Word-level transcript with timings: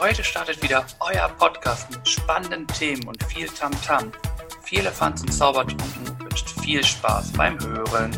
Heute 0.00 0.22
startet 0.22 0.62
wieder 0.62 0.86
euer 1.00 1.28
Podcast 1.40 1.90
mit 1.90 2.08
spannenden 2.08 2.68
Themen 2.68 3.08
und 3.08 3.20
viel 3.24 3.48
Tamtam. 3.48 4.12
-Tam. 4.12 4.62
Viel 4.62 4.78
Elefants 4.78 5.22
und 5.22 5.32
Zaubertrunken 5.32 6.20
wünscht 6.20 6.50
viel 6.60 6.84
Spaß 6.84 7.32
beim 7.32 7.58
Hören. 7.58 8.12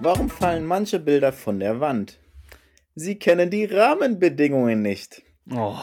Warum 0.00 0.30
fallen 0.30 0.64
manche 0.64 0.98
Bilder 0.98 1.34
von 1.34 1.60
der 1.60 1.80
Wand? 1.80 2.18
Sie 2.94 3.18
kennen 3.18 3.50
die 3.50 3.66
Rahmenbedingungen 3.66 4.80
nicht. 4.80 5.20
Oh. 5.54 5.76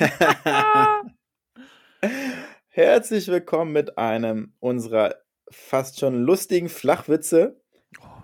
Herzlich 2.66 3.28
willkommen 3.28 3.70
mit 3.70 3.96
einem 3.96 4.54
unserer 4.58 5.14
fast 5.52 6.00
schon 6.00 6.24
lustigen 6.24 6.68
Flachwitze 6.68 7.60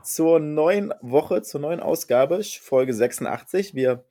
zur 0.03 0.41
neuen 0.41 0.93
Woche, 1.01 1.43
zur 1.43 1.61
neuen 1.61 1.79
Ausgabe, 1.79 2.43
Folge 2.43 2.93
86. 2.93 3.77
Wir 3.77 4.05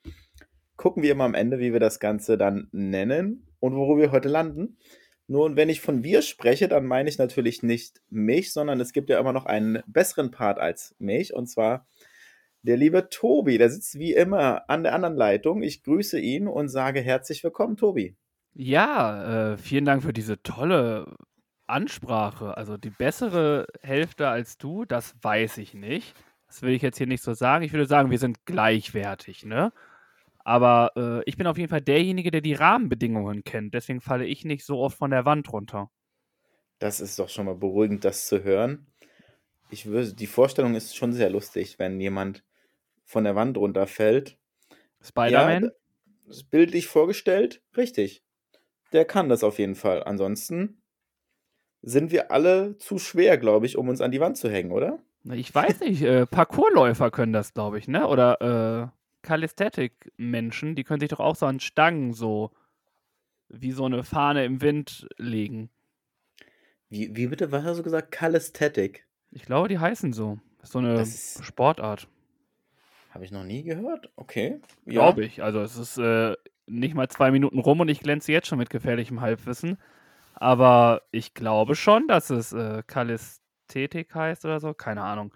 gucken 0.79 1.03
wie 1.03 1.09
immer 1.09 1.25
am 1.25 1.33
Ende, 1.33 1.59
wie 1.59 1.73
wir 1.73 1.81
das 1.81 1.99
Ganze 1.99 2.37
dann 2.37 2.69
nennen 2.71 3.45
und 3.59 3.75
wo 3.75 3.97
wir 3.97 4.13
heute 4.13 4.29
landen. 4.29 4.77
Nun, 5.27 5.57
wenn 5.57 5.67
ich 5.67 5.81
von 5.81 6.03
wir 6.03 6.21
spreche, 6.21 6.69
dann 6.69 6.85
meine 6.85 7.09
ich 7.09 7.17
natürlich 7.17 7.61
nicht 7.61 8.01
mich, 8.09 8.53
sondern 8.53 8.79
es 8.79 8.93
gibt 8.93 9.09
ja 9.09 9.19
immer 9.19 9.33
noch 9.33 9.45
einen 9.45 9.83
besseren 9.87 10.31
Part 10.31 10.57
als 10.57 10.95
mich 10.97 11.33
und 11.33 11.47
zwar 11.47 11.85
der 12.61 12.77
liebe 12.77 13.09
Tobi. 13.09 13.57
Der 13.57 13.69
sitzt 13.69 13.99
wie 13.99 14.13
immer 14.13 14.69
an 14.69 14.83
der 14.83 14.95
anderen 14.95 15.15
Leitung. 15.15 15.63
Ich 15.63 15.83
grüße 15.83 16.17
ihn 16.17 16.47
und 16.47 16.69
sage 16.69 17.01
herzlich 17.01 17.43
willkommen, 17.43 17.75
Tobi. 17.75 18.15
Ja, 18.53 19.51
äh, 19.51 19.57
vielen 19.57 19.85
Dank 19.85 20.03
für 20.03 20.13
diese 20.13 20.41
tolle 20.43 21.13
Ansprache. 21.67 22.55
Also 22.55 22.77
die 22.77 22.89
bessere 22.89 23.67
Hälfte 23.81 24.29
als 24.29 24.57
du, 24.57 24.85
das 24.85 25.13
weiß 25.21 25.57
ich 25.57 25.73
nicht. 25.73 26.15
Das 26.47 26.61
will 26.61 26.73
ich 26.73 26.81
jetzt 26.81 26.97
hier 26.97 27.07
nicht 27.07 27.21
so 27.21 27.33
sagen. 27.33 27.65
Ich 27.65 27.73
würde 27.73 27.85
sagen, 27.85 28.11
wir 28.11 28.17
sind 28.17 28.45
gleichwertig, 28.45 29.45
ne? 29.45 29.73
Aber 30.39 30.91
äh, 30.95 31.23
ich 31.25 31.37
bin 31.37 31.47
auf 31.47 31.57
jeden 31.57 31.69
Fall 31.69 31.81
derjenige, 31.81 32.31
der 32.31 32.41
die 32.41 32.53
Rahmenbedingungen 32.53 33.43
kennt. 33.43 33.73
Deswegen 33.73 34.01
falle 34.01 34.25
ich 34.25 34.45
nicht 34.45 34.65
so 34.65 34.79
oft 34.79 34.97
von 34.97 35.11
der 35.11 35.25
Wand 35.25 35.51
runter. 35.51 35.91
Das 36.79 36.99
ist 36.99 37.19
doch 37.19 37.29
schon 37.29 37.45
mal 37.45 37.55
beruhigend, 37.55 38.05
das 38.05 38.27
zu 38.27 38.43
hören. 38.43 38.87
Ich 39.69 39.85
würde, 39.85 40.13
die 40.13 40.27
Vorstellung 40.27 40.75
ist 40.75 40.95
schon 40.95 41.13
sehr 41.13 41.29
lustig, 41.29 41.77
wenn 41.77 41.99
jemand 41.99 42.43
von 43.03 43.23
der 43.23 43.35
Wand 43.35 43.57
runterfällt. 43.57 44.37
Spider-Man? 45.01 45.63
Ja, 45.65 46.41
bildlich 46.49 46.87
vorgestellt, 46.87 47.61
richtig. 47.75 48.23
Der 48.93 49.05
kann 49.05 49.29
das 49.29 49.43
auf 49.43 49.59
jeden 49.59 49.75
Fall. 49.75 50.03
Ansonsten 50.03 50.81
sind 51.81 52.11
wir 52.11 52.31
alle 52.31 52.77
zu 52.77 52.97
schwer, 52.97 53.37
glaube 53.37 53.65
ich, 53.65 53.77
um 53.77 53.89
uns 53.89 54.01
an 54.01 54.11
die 54.11 54.19
Wand 54.19 54.37
zu 54.37 54.49
hängen, 54.49 54.71
oder? 54.71 54.99
Ich 55.31 55.53
weiß 55.53 55.81
nicht. 55.81 56.01
Äh, 56.01 56.25
Parkourläufer 56.25 57.11
können 57.11 57.33
das, 57.33 57.53
glaube 57.53 57.77
ich, 57.77 57.87
ne? 57.87 58.07
Oder 58.07 58.91
äh, 58.93 58.98
Kalisthetik-Menschen, 59.21 60.75
die 60.75 60.83
können 60.83 60.99
sich 60.99 61.09
doch 61.09 61.19
auch 61.19 61.35
so 61.35 61.45
an 61.45 61.59
Stangen 61.59 62.13
so 62.13 62.51
wie 63.49 63.71
so 63.71 63.85
eine 63.85 64.03
Fahne 64.03 64.45
im 64.45 64.61
Wind 64.61 65.07
legen. 65.17 65.69
Wie, 66.89 67.15
wie 67.15 67.27
bitte, 67.27 67.51
was 67.51 67.63
hast 67.63 67.77
du 67.77 67.83
gesagt? 67.83 68.11
Kalisthetik? 68.11 69.05
Ich 69.31 69.43
glaube, 69.43 69.67
die 69.67 69.79
heißen 69.79 70.13
so. 70.13 70.39
Das 70.59 70.69
ist 70.69 70.73
so 70.73 70.79
eine 70.79 71.01
ist, 71.01 71.43
Sportart. 71.43 72.07
Habe 73.11 73.25
ich 73.25 73.31
noch 73.31 73.43
nie 73.43 73.63
gehört? 73.63 74.11
Okay. 74.15 74.59
Ja. 74.85 74.93
Glaube 74.93 75.25
ich. 75.25 75.41
Also 75.41 75.61
es 75.61 75.77
ist 75.77 75.97
äh, 75.97 76.35
nicht 76.67 76.95
mal 76.95 77.07
zwei 77.09 77.31
Minuten 77.31 77.59
rum 77.59 77.79
und 77.79 77.89
ich 77.89 77.99
glänze 77.99 78.31
jetzt 78.31 78.47
schon 78.47 78.59
mit 78.59 78.69
gefährlichem 78.69 79.21
Halbwissen. 79.21 79.77
Aber 80.33 81.01
ich 81.11 81.33
glaube 81.33 81.75
schon, 81.75 82.07
dass 82.07 82.29
es 82.29 82.53
äh, 82.53 82.83
Kalisthetik 82.85 84.13
heißt 84.13 84.45
oder 84.45 84.59
so. 84.59 84.73
Keine 84.73 85.03
Ahnung. 85.03 85.33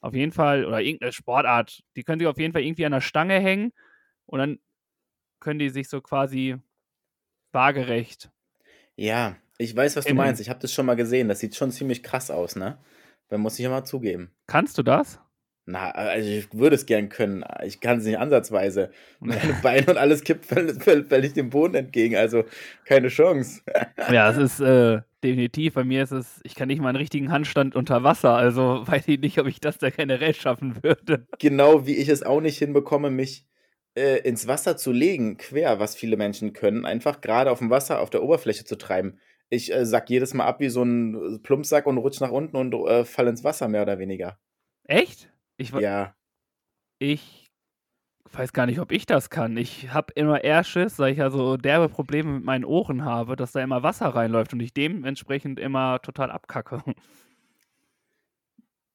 Auf 0.00 0.14
jeden 0.14 0.32
Fall, 0.32 0.64
oder 0.64 0.80
irgendeine 0.80 1.12
Sportart, 1.12 1.82
die 1.96 2.02
können 2.04 2.20
sich 2.20 2.28
auf 2.28 2.38
jeden 2.38 2.52
Fall 2.52 2.62
irgendwie 2.62 2.86
an 2.86 2.92
der 2.92 3.00
Stange 3.00 3.38
hängen 3.38 3.72
und 4.26 4.38
dann 4.38 4.58
können 5.40 5.58
die 5.58 5.68
sich 5.68 5.88
so 5.88 6.00
quasi 6.00 6.56
waagerecht. 7.52 8.30
Ja, 8.96 9.36
ich 9.58 9.76
weiß, 9.76 9.96
was 9.96 10.04
du 10.04 10.14
meinst. 10.14 10.40
Ich 10.40 10.48
habe 10.48 10.60
das 10.60 10.72
schon 10.72 10.86
mal 10.86 10.96
gesehen. 10.96 11.28
Das 11.28 11.40
sieht 11.40 11.54
schon 11.54 11.70
ziemlich 11.70 12.02
krass 12.02 12.30
aus, 12.30 12.56
ne? 12.56 12.78
Man 13.30 13.40
muss 13.40 13.58
ich 13.58 13.64
ja 13.64 13.70
mal 13.70 13.84
zugeben. 13.84 14.30
Kannst 14.46 14.78
du 14.78 14.82
das? 14.82 15.20
Na, 15.66 15.90
also 15.90 16.28
ich 16.28 16.52
würde 16.52 16.74
es 16.74 16.86
gern 16.86 17.08
können. 17.10 17.44
Ich 17.64 17.80
kann 17.80 17.98
es 17.98 18.04
nicht 18.04 18.18
ansatzweise. 18.18 18.90
Meine 19.20 19.54
Beine 19.62 19.86
und 19.86 19.98
alles 19.98 20.24
kippt 20.24 20.46
völlig 20.46 21.34
dem 21.34 21.50
Boden 21.50 21.74
entgegen. 21.74 22.16
Also 22.16 22.44
keine 22.84 23.08
Chance. 23.08 23.62
ja, 24.10 24.30
es 24.30 24.36
ist 24.36 24.60
äh, 24.60 25.02
definitiv. 25.22 25.74
Bei 25.74 25.84
mir 25.84 26.02
ist 26.02 26.12
es, 26.12 26.40
ich 26.44 26.54
kann 26.54 26.68
nicht 26.68 26.80
mal 26.80 26.88
einen 26.88 26.96
richtigen 26.96 27.30
Handstand 27.30 27.76
unter 27.76 28.02
Wasser. 28.02 28.34
Also 28.34 28.82
weiß 28.86 29.08
ich 29.08 29.20
nicht, 29.20 29.38
ob 29.38 29.46
ich 29.46 29.60
das 29.60 29.78
da 29.78 29.90
generell 29.90 30.34
schaffen 30.34 30.82
würde. 30.82 31.26
Genau 31.38 31.86
wie 31.86 31.96
ich 31.96 32.08
es 32.08 32.22
auch 32.22 32.40
nicht 32.40 32.58
hinbekomme, 32.58 33.10
mich 33.10 33.46
äh, 33.94 34.18
ins 34.20 34.46
Wasser 34.46 34.76
zu 34.76 34.92
legen, 34.92 35.36
quer, 35.36 35.80
was 35.80 35.94
viele 35.94 36.16
Menschen 36.16 36.52
können. 36.52 36.84
Einfach 36.84 37.20
gerade 37.20 37.50
auf 37.50 37.58
dem 37.58 37.70
Wasser, 37.70 38.00
auf 38.00 38.10
der 38.10 38.22
Oberfläche 38.22 38.64
zu 38.64 38.76
treiben. 38.76 39.18
Ich 39.48 39.72
äh, 39.72 39.84
sack 39.84 40.10
jedes 40.10 40.34
Mal 40.34 40.46
ab 40.46 40.60
wie 40.60 40.68
so 40.68 40.82
ein 40.82 41.40
Plumpsack 41.42 41.86
und 41.86 41.98
rutsch 41.98 42.20
nach 42.20 42.30
unten 42.30 42.56
und 42.56 42.72
äh, 42.74 43.04
fall 43.04 43.26
ins 43.26 43.42
Wasser, 43.42 43.68
mehr 43.68 43.82
oder 43.82 43.98
weniger. 43.98 44.38
Echt? 44.84 45.32
Ich, 45.56 45.70
ja. 45.70 46.14
Ich 46.98 47.39
weiß 48.32 48.52
gar 48.52 48.66
nicht, 48.66 48.80
ob 48.80 48.92
ich 48.92 49.06
das 49.06 49.30
kann. 49.30 49.56
Ich 49.56 49.92
habe 49.92 50.12
immer 50.14 50.44
eher 50.44 50.64
Schiss, 50.64 50.98
weil 50.98 51.12
ich 51.12 51.18
ja 51.18 51.30
so 51.30 51.56
derbe 51.56 51.88
Probleme 51.88 52.32
mit 52.32 52.44
meinen 52.44 52.64
Ohren 52.64 53.04
habe, 53.04 53.36
dass 53.36 53.52
da 53.52 53.60
immer 53.60 53.82
Wasser 53.82 54.08
reinläuft 54.08 54.52
und 54.52 54.60
ich 54.60 54.72
dementsprechend 54.72 55.58
immer 55.58 56.00
total 56.00 56.30
abkacke. 56.30 56.82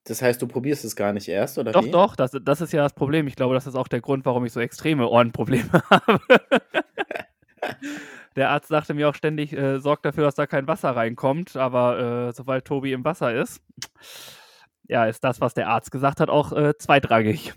Das 0.05 0.21
heißt, 0.21 0.41
du 0.41 0.47
probierst 0.47 0.85
es 0.85 0.95
gar 0.95 1.13
nicht 1.13 1.27
erst, 1.27 1.57
oder 1.57 1.71
Doch, 1.71 1.83
wie? 1.83 1.91
doch, 1.91 2.15
das, 2.15 2.31
das 2.39 2.61
ist 2.61 2.71
ja 2.71 2.83
das 2.83 2.93
Problem. 2.93 3.25
Ich 3.27 3.35
glaube, 3.35 3.55
das 3.55 3.65
ist 3.65 3.75
auch 3.75 3.87
der 3.87 4.01
Grund, 4.01 4.23
warum 4.25 4.45
ich 4.45 4.53
so 4.53 4.59
extreme 4.59 5.09
Ohrenprobleme 5.09 5.71
habe. 5.89 6.19
der 8.35 8.51
Arzt 8.51 8.67
sagte 8.67 8.93
mir 8.93 9.09
auch 9.09 9.15
ständig, 9.15 9.51
äh, 9.53 9.79
sorgt 9.79 10.05
dafür, 10.05 10.25
dass 10.25 10.35
da 10.35 10.45
kein 10.45 10.67
Wasser 10.67 10.95
reinkommt, 10.95 11.55
aber 11.55 12.27
äh, 12.27 12.33
sobald 12.33 12.65
Tobi 12.65 12.93
im 12.93 13.03
Wasser 13.03 13.33
ist, 13.33 13.61
ja, 14.87 15.07
ist 15.07 15.23
das, 15.23 15.41
was 15.41 15.55
der 15.55 15.69
Arzt 15.69 15.89
gesagt 15.89 16.19
hat, 16.19 16.29
auch 16.29 16.51
äh, 16.51 16.77
zweitrangig. 16.77 17.55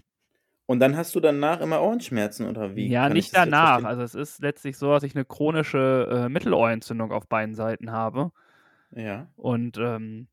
Und 0.68 0.80
dann 0.80 0.98
hast 0.98 1.14
du 1.14 1.20
danach 1.20 1.62
immer 1.62 1.80
Ohrenschmerzen 1.80 2.46
oder 2.46 2.76
wie? 2.76 2.88
Ja, 2.88 3.04
Kann 3.04 3.14
nicht 3.14 3.34
danach. 3.34 3.84
Also 3.84 4.02
es 4.02 4.14
ist 4.14 4.42
letztlich 4.42 4.76
so, 4.76 4.92
dass 4.92 5.02
ich 5.02 5.14
eine 5.14 5.24
chronische 5.24 6.06
äh, 6.10 6.28
Mittelohrentzündung 6.28 7.10
auf 7.10 7.26
beiden 7.26 7.54
Seiten 7.54 7.90
habe. 7.90 8.32
Ja. 8.90 9.28
Und 9.36 9.78
ähm, 9.78 10.28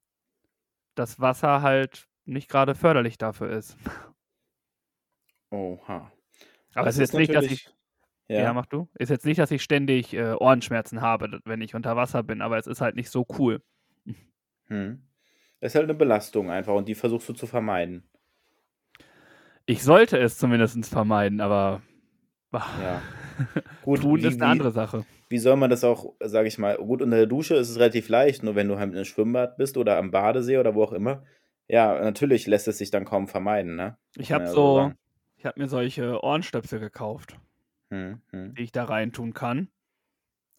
das 0.94 1.22
Wasser 1.22 1.62
halt 1.62 2.10
nicht 2.26 2.50
gerade 2.50 2.76
förderlich 2.76 3.18
dafür 3.18 3.50
ist. 3.50 3.78
Oha. 5.52 6.12
Aber 6.74 6.88
es 6.90 6.96
ist 6.96 7.00
jetzt 7.00 7.14
nicht, 7.14 7.34
dass 7.34 7.46
ich. 7.46 7.70
Ja. 8.28 8.42
ja. 8.42 8.54
mach 8.54 8.66
du. 8.66 8.90
Ist 8.96 9.08
jetzt 9.08 9.26
nicht, 9.26 9.40
dass 9.40 9.52
ich 9.52 9.64
ständig 9.64 10.14
äh, 10.14 10.34
Ohrenschmerzen 10.34 11.00
habe, 11.00 11.40
wenn 11.46 11.62
ich 11.62 11.76
unter 11.76 11.96
Wasser 11.96 12.24
bin, 12.24 12.42
aber 12.42 12.58
es 12.58 12.68
ist 12.68 12.82
halt 12.82 12.98
nicht 12.98 13.10
so 13.10 13.26
cool. 13.40 13.62
Hm. 14.68 15.02
Das 15.62 15.72
ist 15.72 15.76
halt 15.76 15.86
eine 15.86 15.94
Belastung 15.94 16.52
einfach 16.52 16.74
und 16.74 16.90
die 16.90 16.96
versuchst 16.96 17.30
du 17.30 17.34
zu 17.34 17.48
vermeiden. 17.48 18.04
Ich 19.66 19.84
sollte 19.84 20.18
es 20.18 20.38
zumindest 20.38 20.86
vermeiden, 20.86 21.42
aber 21.42 21.82
ja. 22.54 23.02
gut, 23.84 24.02
tun 24.02 24.22
wie, 24.22 24.28
ist 24.28 24.42
eine 24.42 24.52
andere 24.52 24.72
Sache. 24.72 25.06
Wie 25.30 25.40
soll 25.40 25.56
man 25.58 25.70
das 25.70 25.84
auch, 25.84 26.14
sage 26.24 26.48
ich 26.48 26.58
mal, 26.58 26.78
gut, 26.78 27.02
unter 27.02 27.18
der 27.18 27.26
Dusche 27.26 27.56
ist 27.56 27.70
es 27.70 27.78
relativ 27.78 28.10
leicht, 28.10 28.44
nur 28.44 28.56
wenn 28.56 28.68
du 28.68 28.78
halt 28.78 28.92
in 28.92 28.96
einem 28.96 29.06
Schwimmbad 29.06 29.58
bist 29.58 29.78
oder 29.78 29.98
am 29.98 30.12
Badesee 30.12 30.58
oder 30.58 30.76
wo 30.76 30.84
auch 30.84 30.94
immer, 30.94 31.24
ja, 31.68 32.00
natürlich 32.00 32.48
lässt 32.48 32.68
es 32.68 32.78
sich 32.78 32.92
dann 32.92 33.06
kaum 33.06 33.28
vermeiden, 33.28 33.76
ne? 33.76 33.98
Ich 34.16 34.32
habe 34.32 34.46
ja 34.46 34.52
so, 34.52 34.80
so 34.80 34.94
ich 35.38 35.46
habe 35.46 35.60
mir 35.60 35.68
solche 35.68 36.24
Ohrenstöpsel 36.24 36.80
gekauft, 36.80 37.40
hm, 37.90 38.22
hm. 38.32 38.54
die 38.54 38.64
ich 38.64 38.72
da 38.72 38.86
rein 38.86 39.12
tun 39.12 39.34
kann. 39.34 39.70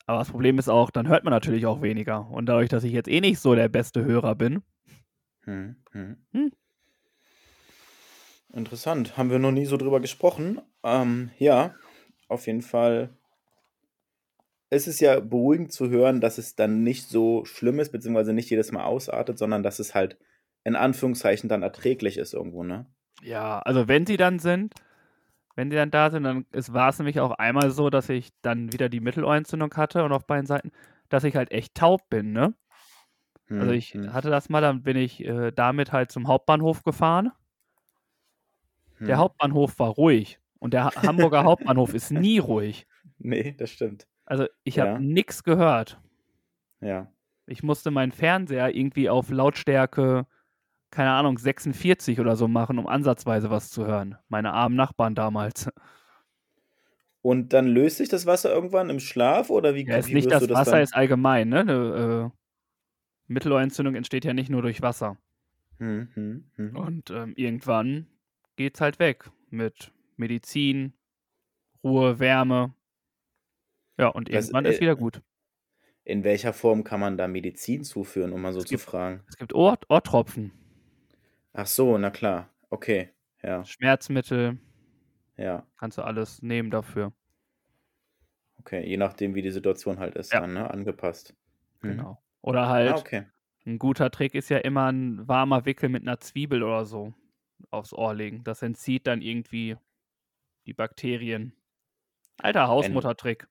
Aber 0.06 0.18
das 0.18 0.30
Problem 0.30 0.58
ist 0.58 0.68
auch, 0.68 0.90
dann 0.90 1.08
hört 1.08 1.24
man 1.24 1.32
natürlich 1.32 1.66
auch 1.66 1.82
weniger. 1.82 2.28
Und 2.30 2.46
dadurch, 2.46 2.68
dass 2.68 2.84
ich 2.84 2.92
jetzt 2.92 3.08
eh 3.08 3.20
nicht 3.20 3.40
so 3.40 3.54
der 3.54 3.68
beste 3.68 4.04
Hörer 4.04 4.34
bin, 4.36 4.62
hm, 5.44 5.76
hm. 5.92 6.16
Hm. 6.32 6.52
Interessant. 8.56 9.18
Haben 9.18 9.30
wir 9.30 9.38
noch 9.38 9.53
nie 9.53 9.66
so 9.66 9.76
drüber 9.76 10.00
gesprochen. 10.00 10.62
Ähm, 10.82 11.30
ja, 11.38 11.74
auf 12.28 12.47
jeden 12.47 12.62
Fall. 12.62 13.10
Es 14.70 14.88
ist 14.88 14.98
ja 15.00 15.20
beruhigend 15.20 15.72
zu 15.72 15.91
hören, 15.91 16.22
dass 16.22 16.38
es 16.38 16.56
dann 16.56 16.82
nicht 16.82 17.06
so 17.08 17.44
schlimm 17.44 17.78
ist, 17.78 17.92
beziehungsweise 17.92 18.32
nicht 18.32 18.48
jedes 18.48 18.72
Mal 18.72 18.84
ausartet, 18.84 19.38
sondern 19.38 19.62
dass 19.62 19.78
es 19.78 19.94
halt 19.94 20.16
in 20.64 20.74
Anführungszeichen 20.74 21.48
dann 21.48 21.62
erträglich 21.62 22.16
ist 22.16 22.32
irgendwo, 22.32 22.64
ne? 22.64 22.86
Ja, 23.22 23.60
also 23.60 23.88
wenn 23.88 24.06
sie 24.06 24.16
dann 24.16 24.38
sind, 24.38 24.74
wenn 25.54 25.70
sie 25.70 25.76
dann 25.76 25.91
da 25.91 26.10
sind, 26.10 26.24
dann 26.24 26.47
war 26.52 26.88
es 26.88 26.98
nämlich 26.98 27.20
auch 27.20 27.32
einmal 27.32 27.70
so, 27.70 27.91
dass 27.91 28.09
ich 28.09 28.30
dann 28.42 28.72
wieder 28.72 28.88
die 28.88 29.00
Mittelohrentzündung 29.00 29.72
hatte 29.74 30.02
und 30.02 30.12
auf 30.12 30.26
beiden 30.26 30.47
Seiten, 30.47 30.72
dass 31.09 31.24
ich 31.24 31.36
halt 31.36 31.52
echt 31.52 31.74
taub 31.74 32.09
bin, 32.09 32.32
ne? 32.32 32.54
Also 33.48 33.70
ich 33.70 33.94
hm. 33.94 34.12
hatte 34.12 34.30
das 34.30 34.48
mal, 34.48 34.60
dann 34.60 34.82
bin 34.82 34.97
ich 34.97 35.24
äh, 35.24 35.52
damit 35.52 35.92
halt 35.92 36.10
zum 36.10 36.26
Hauptbahnhof 36.26 36.82
gefahren. 36.82 37.30
Hm. 38.98 39.07
Der 39.07 39.19
Hauptbahnhof 39.19 39.78
war 39.78 39.91
ruhig 39.91 40.41
und 40.59 40.72
der 40.75 40.84
ha 40.87 40.93
Hamburger 41.07 41.45
Hauptbahnhof 41.45 41.95
ist 41.95 42.10
nie 42.10 42.39
ruhig. 42.39 42.87
Nee, 43.19 43.54
das 43.57 43.71
stimmt. 43.71 44.07
Also 44.25 44.47
ich 44.65 44.78
habe 44.78 44.93
ja. 44.93 44.98
nichts 44.98 45.43
gehört. 45.45 46.01
Ja. 46.81 47.13
Ich 47.47 47.63
musste 47.63 47.91
meinen 47.91 48.13
Fernseher 48.13 48.75
irgendwie 48.75 49.09
auf 49.09 49.31
Lautstärke, 49.31 50.27
keine 50.91 51.10
Ahnung, 51.13 51.39
46 51.39 52.21
oder 52.21 52.37
so 52.37 52.48
machen, 52.48 52.78
um 52.78 52.87
ansatzweise 52.89 53.51
was 53.51 53.71
zu 53.71 53.87
hören. 53.87 54.16
Meine 54.28 54.53
armen 54.53 54.77
Nachbarn 54.77 55.15
damals. 55.15 55.69
Und 57.25 57.53
dann 57.53 57.66
löst 57.66 57.97
sich 57.98 58.09
das 58.09 58.27
Wasser 58.27 58.53
irgendwann 58.53 58.91
im 58.91 59.01
Schlaf 59.01 59.51
oder 59.51 59.75
wie, 59.75 59.87
Ja, 59.87 59.97
ist 59.97 60.09
wie 60.09 60.15
nicht 60.15 60.31
das 60.31 60.47
das 60.47 60.51
Wasser, 60.53 60.72
dann? 60.72 60.83
ist 60.83 60.95
allgemein, 60.95 61.48
ne? 61.48 61.65
'Ne, 61.65 62.31
äh, 62.33 62.37
Mittelohrentzündung 63.28 63.95
entsteht 63.95 64.25
ja 64.25 64.34
nicht 64.34 64.51
nur 64.51 64.63
durch 64.63 64.83
Wasser. 64.83 65.19
Hm, 65.78 66.09
hm, 66.15 66.51
hm. 66.57 66.77
Und, 66.77 67.10
ähm, 67.10 67.34
irgendwann 67.37 68.07
geht's 68.56 68.80
halt 68.80 68.98
weg 68.98 69.30
mit 69.50 69.92
Medizin, 70.16 70.94
Ruhe, 71.84 72.18
Wärme. 72.20 72.74
Ja, 73.98 74.08
und 74.08 74.28
Was, 74.30 74.50
irgendwann 74.50 74.66
ist 74.66 74.80
äh, 74.80 74.80
wieder 74.80 74.94
gut. 74.97 75.22
in 76.04 76.22
welcher 76.24 76.53
Form 76.53 76.84
kann 76.84 77.00
man 77.00 77.18
da 77.18 77.26
Medizin 77.28 77.82
zuführen, 77.84 78.32
um 78.32 78.41
mal 78.41 78.53
so 78.53 78.62
Es 78.62 78.64
zu 78.64 78.78
gibt 78.78 78.78
fragen? 78.78 79.26
es 79.26 79.36
gibt 79.36 79.53
Ohr 79.54 79.78
Ohrtropfen, 79.88 80.53
Ach 81.54 81.66
so, 81.66 81.98
na 81.98 82.10
klar. 82.10 82.54
Okay, 82.70 83.10
ja, 83.42 83.68
Schmerzmittel, 83.68 84.59
ja. 85.38 85.66
kannst 85.78 85.98
du 85.98 86.02
alles 86.02 86.42
nehmen 86.42 86.70
dafür. 86.70 87.12
Okay, 88.60 88.82
je 88.88 88.97
nachdem, 88.97 89.34
wie 89.34 89.42
die 89.42 89.50
Situation 89.50 89.98
halt 89.98 90.14
ist 90.16 90.32
Ja. 90.32 90.41
dann, 90.41 90.52
ne? 90.54 90.70
Angepasst. 90.70 91.34
Mhm. 91.82 92.09
Genau. 92.09 92.22
Oder 92.42 92.68
Ah, 92.84 92.97
halt 92.97 92.98
okay. 92.98 93.26
'n 93.66 93.78
guter 93.78 94.10
Trick 94.10 94.34
ist 94.34 94.48
ja 94.50 94.59
immer 94.59 94.88
'n 94.91 95.26
warmer 95.28 95.64
Wickel 95.66 95.88
mit 95.88 96.04
'ner 96.04 96.20
Zwiebel 96.20 96.62
oder 96.62 96.84
so 96.86 97.14
aufs 97.70 97.92
Ohr 97.92 98.14
legen. 98.14 98.44
Das 98.44 98.62
entzieht 98.62 99.06
dann 99.06 99.22
irgendwie 99.22 99.76
die 100.66 100.74
Bakterien. 100.74 101.54
Alter 102.38 102.68
Ein 102.78 103.08
Hausmuttertrick. 103.08 103.48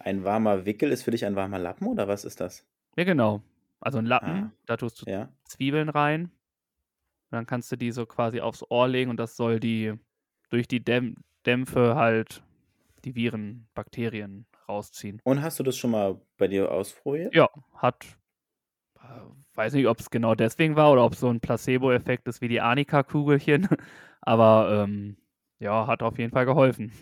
ein 0.00 0.24
warmer 0.24 0.66
Wickel 0.66 0.90
ist 0.90 1.04
für 1.04 1.12
dich 1.12 1.24
ein 1.24 1.36
warmer 1.36 1.60
Lappen 1.60 1.86
oder 1.86 2.08
was 2.08 2.24
ist 2.24 2.40
das? 2.40 2.66
Ja, 2.96 3.04
genau. 3.04 3.42
Also 3.80 3.98
'n 3.98 4.06
Lappen, 4.06 4.42
Ah, 4.42 4.52
da 4.66 4.76
tust 4.76 5.02
du 5.02 5.06
ja. 5.06 5.32
Zwiebeln 5.44 5.88
rein. 5.88 6.24
Und 6.24 6.32
dann 7.32 7.46
kannst 7.46 7.70
du 7.72 7.76
die 7.76 7.92
so 7.92 8.06
quasi 8.06 8.40
aufs 8.40 8.64
Ohr 8.70 8.88
legen 8.88 9.10
und 9.10 9.18
das 9.18 9.36
soll 9.36 9.60
die 9.60 9.94
durch 10.50 10.68
die 10.68 10.84
Däm 10.84 11.16
Dämpfe 11.46 11.94
halt 11.96 12.42
die 13.04 13.14
Viren, 13.16 13.68
Bakterien 13.74 14.46
rausziehen. 14.68 15.22
Und 15.22 15.42
hast 15.42 15.60
du 15.60 15.62
das 15.62 15.76
schon 15.76 15.92
mal 15.92 16.20
bei 16.38 16.48
dir 16.48 16.72
ausprobiert? 16.72 17.32
Ja, 17.32 17.48
hat 17.74 18.17
weiß 19.54 19.74
nicht, 19.74 19.86
ob's 19.86 20.10
genau 20.10 20.34
deswegen 20.34 20.76
war 20.76 20.92
oder 20.92 21.04
ob's 21.04 21.20
so 21.20 21.28
'n 21.30 21.40
Placeboeffekt 21.40 22.28
ist 22.28 22.40
wie 22.40 22.48
die 22.48 22.60
Arnika-Kügelchen, 22.60 23.68
aber, 24.20 24.84
ähm, 24.84 25.16
ja, 25.60 25.86
hat 25.86 26.02
auf 26.02 26.18
jeden 26.18 26.32
Fall 26.32 26.46
geholfen. 26.46 26.92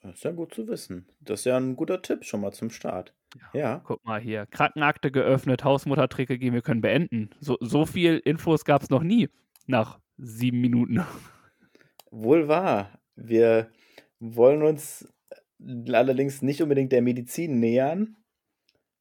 Das 0.00 0.14
ist 0.14 0.24
ja 0.24 0.30
gut 0.32 0.54
zu 0.54 0.68
wissen. 0.68 1.08
Das 1.20 1.40
ist 1.40 1.44
ja 1.46 1.56
'n 1.56 1.74
guter 1.76 2.02
Tipp 2.02 2.24
schon 2.24 2.40
mal 2.40 2.52
zum 2.52 2.70
Start. 2.70 3.16
Ja, 3.34 3.48
Ja. 3.52 3.84
guck 3.84 4.04
mal 4.04 4.20
hier, 4.20 4.46
Krankenakte 4.46 5.10
geöffnet, 5.10 5.64
Hausmuttertrick 5.64 6.28
gegeben, 6.28 6.54
wir 6.54 6.62
können 6.62 6.80
beenden. 6.82 7.30
So 7.40 7.56
so 7.60 7.86
viel 7.86 8.18
Infos 8.24 8.64
gab's 8.64 8.90
noch 8.90 9.02
nie 9.02 9.28
nach 9.66 9.98
7 10.18 10.60
Minuten. 10.60 11.00
Wohl 12.10 12.48
wahr. 12.48 13.00
Wir 13.16 13.70
wollen 14.20 14.62
uns 14.62 15.08
allerdings 15.92 16.42
nicht 16.42 16.62
unbedingt 16.62 16.92
der 16.92 17.02
Medizin 17.02 17.60
nähern, 17.60 18.16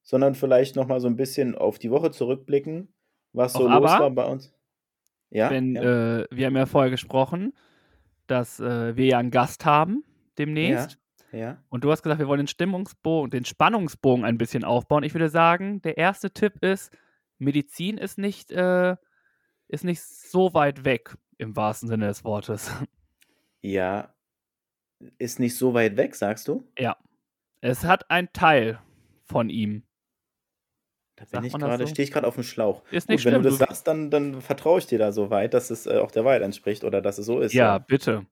sondern 0.03 0.35
vielleicht 0.35 0.75
noch 0.75 0.87
mal 0.87 0.99
so 0.99 1.07
'n 1.07 1.15
bisschen 1.17 1.55
auf 1.55 1.79
die 1.79 1.91
Woche 1.91 2.11
zurückblicken, 2.11 2.93
was 3.33 3.55
Doch 3.55 3.61
so 3.61 3.67
los 3.67 3.97
aber 3.97 3.99
war 3.99 4.11
bei 4.11 4.25
uns. 4.25 4.53
Ja, 5.31 5.49
wenn, 5.49 5.75
ja. 5.75 5.81
äh 5.81 6.25
wir 6.31 6.45
haben 6.47 6.55
ja 6.55 6.65
vorher 6.65 6.91
gesprochen, 6.91 7.53
dass, 8.27 8.59
äh, 8.59 8.95
wir 8.97 9.05
ja 9.07 9.19
'n 9.19 9.31
Gast 9.31 9.65
haben 9.65 10.03
Ja, 10.59 10.95
demnächst. 10.95 10.99
ja. 11.31 11.63
Und 11.69 11.83
du 11.83 11.91
hast 11.91 12.03
gesagt, 12.03 12.19
wir 12.19 12.27
wollen 12.27 12.39
den 12.41 12.47
Stimmungsbogen 12.47 13.31
den 13.31 13.45
Spannungsbogen 13.45 14.25
ein 14.25 14.37
bisschen 14.39 14.63
aufbauen. 14.65 15.03
Ich 15.03 15.13
würde 15.15 15.29
sagen, 15.29 15.81
der 15.83 15.97
erste 15.97 16.31
Tipp 16.31 16.63
ist, 16.63 16.91
Medizin 17.39 17.97
ist 17.97 18.17
nicht 18.19 18.51
äh, 18.51 18.97
ist 19.69 19.85
nicht 19.85 20.01
so 20.03 20.53
weit 20.55 20.85
weg 20.85 21.17
im 21.37 21.55
wahrsten 21.57 21.89
Sinne 21.89 22.07
des 22.07 22.23
Wortes. 22.25 22.71
Ja. 23.63 24.15
Ist 25.19 25.39
nicht 25.39 25.57
so 25.57 25.73
weit 25.73 25.97
weg, 25.97 26.15
sagst 26.15 26.47
du? 26.47 26.71
Ja. 26.77 26.97
Es 27.61 27.83
hat 27.85 28.09
einen 28.11 28.29
Teil 28.33 28.79
von 29.23 29.49
ihm. 29.49 29.83
Da 31.17 31.25
bin 31.25 31.43
Sagt 31.43 31.43
ich 31.43 31.57
man 31.57 31.61
das 31.61 31.77
so? 31.77 31.87
stehe 31.89 32.03
ich 32.05 32.11
grad 32.11 32.25
aufm 32.25 32.43
Schlauch. 32.43 32.83
Ist 32.91 33.09
Gut, 33.09 33.23
nicht 33.23 33.25
wenn 33.25 33.35
du 33.35 33.41
das 33.43 33.55
du 33.55 33.55
sagst, 33.55 33.87
dann 33.87 34.09
dann 34.11 34.41
vertraue 34.41 34.79
ich 34.79 34.87
dir 34.87 34.99
da 34.99 35.11
so 35.11 35.29
weit, 35.29 35.53
dass 35.53 35.69
es, 35.69 35.85
äh, 35.85 35.97
auch 35.99 36.11
der 36.11 36.25
Wahrheit 36.25 36.41
entspricht 36.41 36.83
oder 36.83 37.01
dass 37.01 37.17
es 37.17 37.25
so 37.25 37.39
ist, 37.39 37.57
Ja, 37.59 37.59
ja. 37.59 37.79
bitte. 37.79 38.27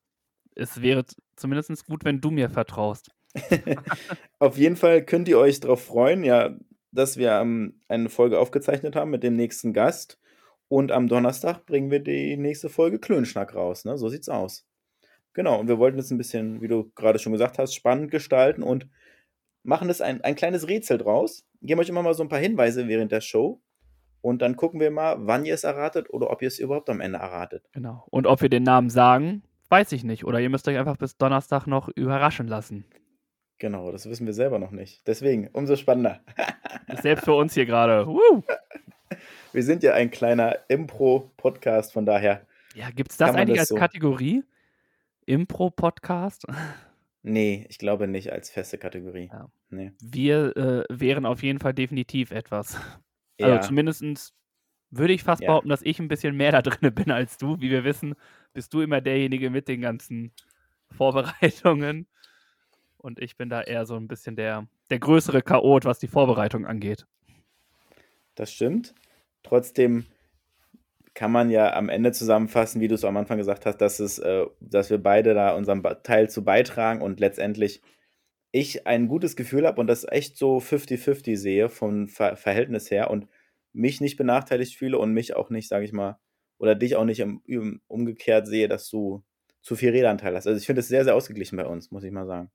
Es 0.55 0.81
wäre 0.81 1.05
zumindest 1.37 1.85
gut, 1.87 2.05
wenn 2.05 2.21
du 2.21 2.31
mir 2.31 2.49
vertraust. 2.49 3.11
Auf 4.39 4.57
jeden 4.57 4.75
Fall 4.75 5.03
könnt 5.05 5.27
ihr 5.27 5.39
euch 5.39 5.59
drauf 5.59 5.83
freuen, 5.83 6.23
ja, 6.23 6.57
dass 6.91 7.17
wir, 7.17 7.31
ähm, 7.33 7.81
eine 7.87 8.09
Folge 8.09 8.39
aufgezeichnet 8.39 8.95
haben 8.95 9.11
mit 9.11 9.23
dem 9.23 9.35
nächsten 9.35 9.73
Gast. 9.73 10.19
Und 10.67 10.91
am 10.91 11.07
Donnerstag 11.07 11.65
bringen 11.65 11.91
wir 11.91 11.99
die 11.99 12.37
nächste 12.37 12.69
Folge 12.69 12.99
Klönschnack 12.99 13.55
raus, 13.55 13.85
ne? 13.85 13.97
So 13.97 14.09
sieht's 14.09 14.29
aus. 14.29 14.67
Genau, 15.33 15.59
und 15.59 15.67
wir 15.69 15.79
wollten 15.79 15.99
es 15.99 16.11
'n 16.11 16.17
bisschen, 16.19 16.61
wie 16.61 16.67
du 16.69 16.91
grade 16.95 17.19
schon 17.19 17.33
gesagt 17.33 17.59
hast, 17.59 17.75
spannend 17.75 18.11
gestalten 18.11 18.63
und 18.63 18.89
machen 19.63 19.89
es 19.89 20.01
ein 20.01 20.21
ein 20.23 20.35
kleines 20.35 20.67
Rätsel 20.69 20.97
draus. 20.99 21.45
Geben 21.61 21.79
euch 21.81 21.89
immer 21.89 22.01
mal 22.03 22.13
so 22.13 22.23
'n 22.23 22.29
paar 22.29 22.39
Hinweise 22.39 22.87
während 22.87 23.11
der 23.11 23.21
Show. 23.21 23.61
Und 24.21 24.41
dann 24.41 24.55
gucken 24.57 24.79
wir 24.79 24.91
mal, 24.91 25.15
wann 25.19 25.45
ihr 25.45 25.53
es 25.53 25.63
erratet 25.63 26.09
oder 26.09 26.29
ob 26.29 26.41
ihr 26.41 26.47
es 26.49 26.59
überhaupt 26.59 26.89
am 26.89 26.99
Ende 26.99 27.19
erratet. 27.19 27.69
Genau. 27.71 28.05
Und 28.09 28.27
ob 28.27 28.41
wir 28.41 28.49
den 28.49 28.63
Namen 28.63 28.89
sagen, 28.89 29.43
weiß 29.69 29.91
ich 29.93 30.03
nicht. 30.03 30.25
Oder 30.25 30.39
ihr 30.39 30.49
müsst 30.49 30.67
euch 30.67 30.77
einfach 30.77 30.97
bis 30.97 31.17
Donnerstag 31.17 31.67
noch 31.67 31.87
überraschen 31.89 32.47
lassen. 32.47 32.85
Genau, 33.59 33.91
das 33.91 34.09
wissen 34.09 34.25
wir 34.25 34.33
selber 34.33 34.59
noch 34.59 34.71
nicht. 34.71 35.05
Deswegen 35.07 35.47
umso 35.53 35.75
spannender. 35.75 36.21
Selbst 37.01 37.25
für 37.25 37.33
uns 37.33 37.53
hier. 37.53 37.67
Wuhu. 38.07 38.43
Wir 39.51 39.63
sind 39.63 39.83
ja 39.83 39.93
ein 39.93 40.11
kleiner 40.11 40.57
Impro-Podcast, 40.67 41.91
von 41.93 42.05
daher 42.05 42.45
Ja, 42.75 42.89
gibt's 42.91 43.17
das 43.17 43.27
kann 43.27 43.35
man 43.35 43.41
eigentlich 43.41 43.57
das 43.57 43.61
als 43.63 43.69
so 43.69 43.75
Kategorie? 43.75 44.43
Impro-Podcast? 45.25 46.45
Ne, 47.25 47.65
ich 47.69 47.77
glaube 47.79 48.07
nicht 48.07 48.31
als 48.31 48.49
feste 48.49 48.77
Kategorie. 48.77 49.31
Ja. 49.31 49.47
Ne. 49.69 49.93
Wir, 50.01 50.55
äh, 50.57 50.83
wären 50.89 51.25
auf 51.25 51.43
jeden 51.43 51.59
Fall 51.59 51.73
definitiv 51.73 52.31
etwas. 52.31 52.77
Also, 53.41 53.57
Ja. 53.57 53.59
zumindestens 53.59 54.33
würde 54.91 55.13
ich 55.13 55.23
fast 55.23 55.45
Ja. 55.45 55.47
behaupten, 55.47 55.69
dass 55.69 55.81
ich 55.83 55.99
'n 55.99 56.07
bisschen 56.09 56.37
mehr 56.37 56.51
da 56.53 56.61
drinne 56.63 56.91
bin 56.91 57.11
als 57.11 57.37
du. 57.37 57.59
Wie 57.61 57.71
wir 57.71 57.83
wissen, 57.85 58.15
bist 58.53 58.73
du 58.73 58.81
immer 58.81 59.01
derjenige 59.01 59.49
mit 59.51 59.67
den 59.69 59.81
ganzen 59.81 60.33
Vorbereitungen. 60.91 62.07
Und 62.97 63.19
ich 63.19 63.37
bin 63.37 63.49
da 63.49 63.61
eher 63.63 63.85
so 63.87 63.95
'n 63.97 64.07
bisschen 64.09 64.35
der 64.37 64.67
der 64.91 64.99
größere 64.99 65.41
Chaot, 65.43 65.85
was 65.85 65.99
die 65.99 66.07
Vorbereitung 66.09 66.65
angeht. 66.67 67.05
Das 68.37 68.51
stimmt. 68.53 68.93
Trotzdem 69.43 70.05
kann 71.19 71.33
man 71.33 71.49
ja 71.49 71.73
am 71.73 71.89
Ende 71.89 72.13
zusammenfassen, 72.13 72.79
wie 72.79 72.87
du's 72.87 73.03
am 73.03 73.17
Anfang 73.17 73.37
gesagt 73.37 73.65
hast, 73.65 73.79
dass 73.81 73.99
es 73.99 74.19
äh, 74.19 74.45
dass 74.61 74.89
wir 74.89 74.99
beide 74.99 75.33
da 75.33 75.53
unseren 75.53 75.83
Teil 76.01 76.29
zu 76.29 76.45
beitragen 76.45 77.01
und 77.01 77.19
letztendlich 77.19 77.81
ich 78.53 78.87
ein 78.87 79.09
gutes 79.09 79.35
Gefühl 79.35 79.67
habe 79.67 79.81
und 79.81 79.87
das 79.87 80.05
echt 80.09 80.37
so 80.37 80.61
fifty-fifty 80.61 81.35
sehe 81.35 81.67
vom 81.67 82.07
Ver 82.07 82.37
Verhältnis 82.37 82.89
her 82.89 83.09
und 83.11 83.27
mich 83.73 83.99
nicht 83.99 84.15
benachteiligt 84.15 84.77
fühle 84.77 84.97
und 84.97 85.11
mich 85.11 85.35
auch 85.35 85.49
nicht, 85.49 85.67
sage 85.67 85.83
ich 85.83 85.91
mal 85.91 86.17
oder 86.57 86.73
dich 86.73 86.95
auch 86.95 87.03
nicht 87.03 87.19
im 87.19 87.41
im 87.45 87.81
umgekehrt 87.87 88.47
sehe, 88.47 88.69
dass 88.69 88.89
du 88.89 89.21
zu 89.61 89.75
viel 89.75 89.89
Redeanteil 89.89 90.37
hast. 90.37 90.47
Also, 90.47 90.57
ich 90.57 90.65
finde 90.65 90.79
es 90.79 90.87
sehr, 90.87 91.03
sehr 91.03 91.15
ausgeglichen 91.15 91.57
bei 91.57 91.65
uns, 91.65 91.91
muss 91.91 92.05
ich 92.05 92.11
mal 92.13 92.27
sagen. 92.27 92.49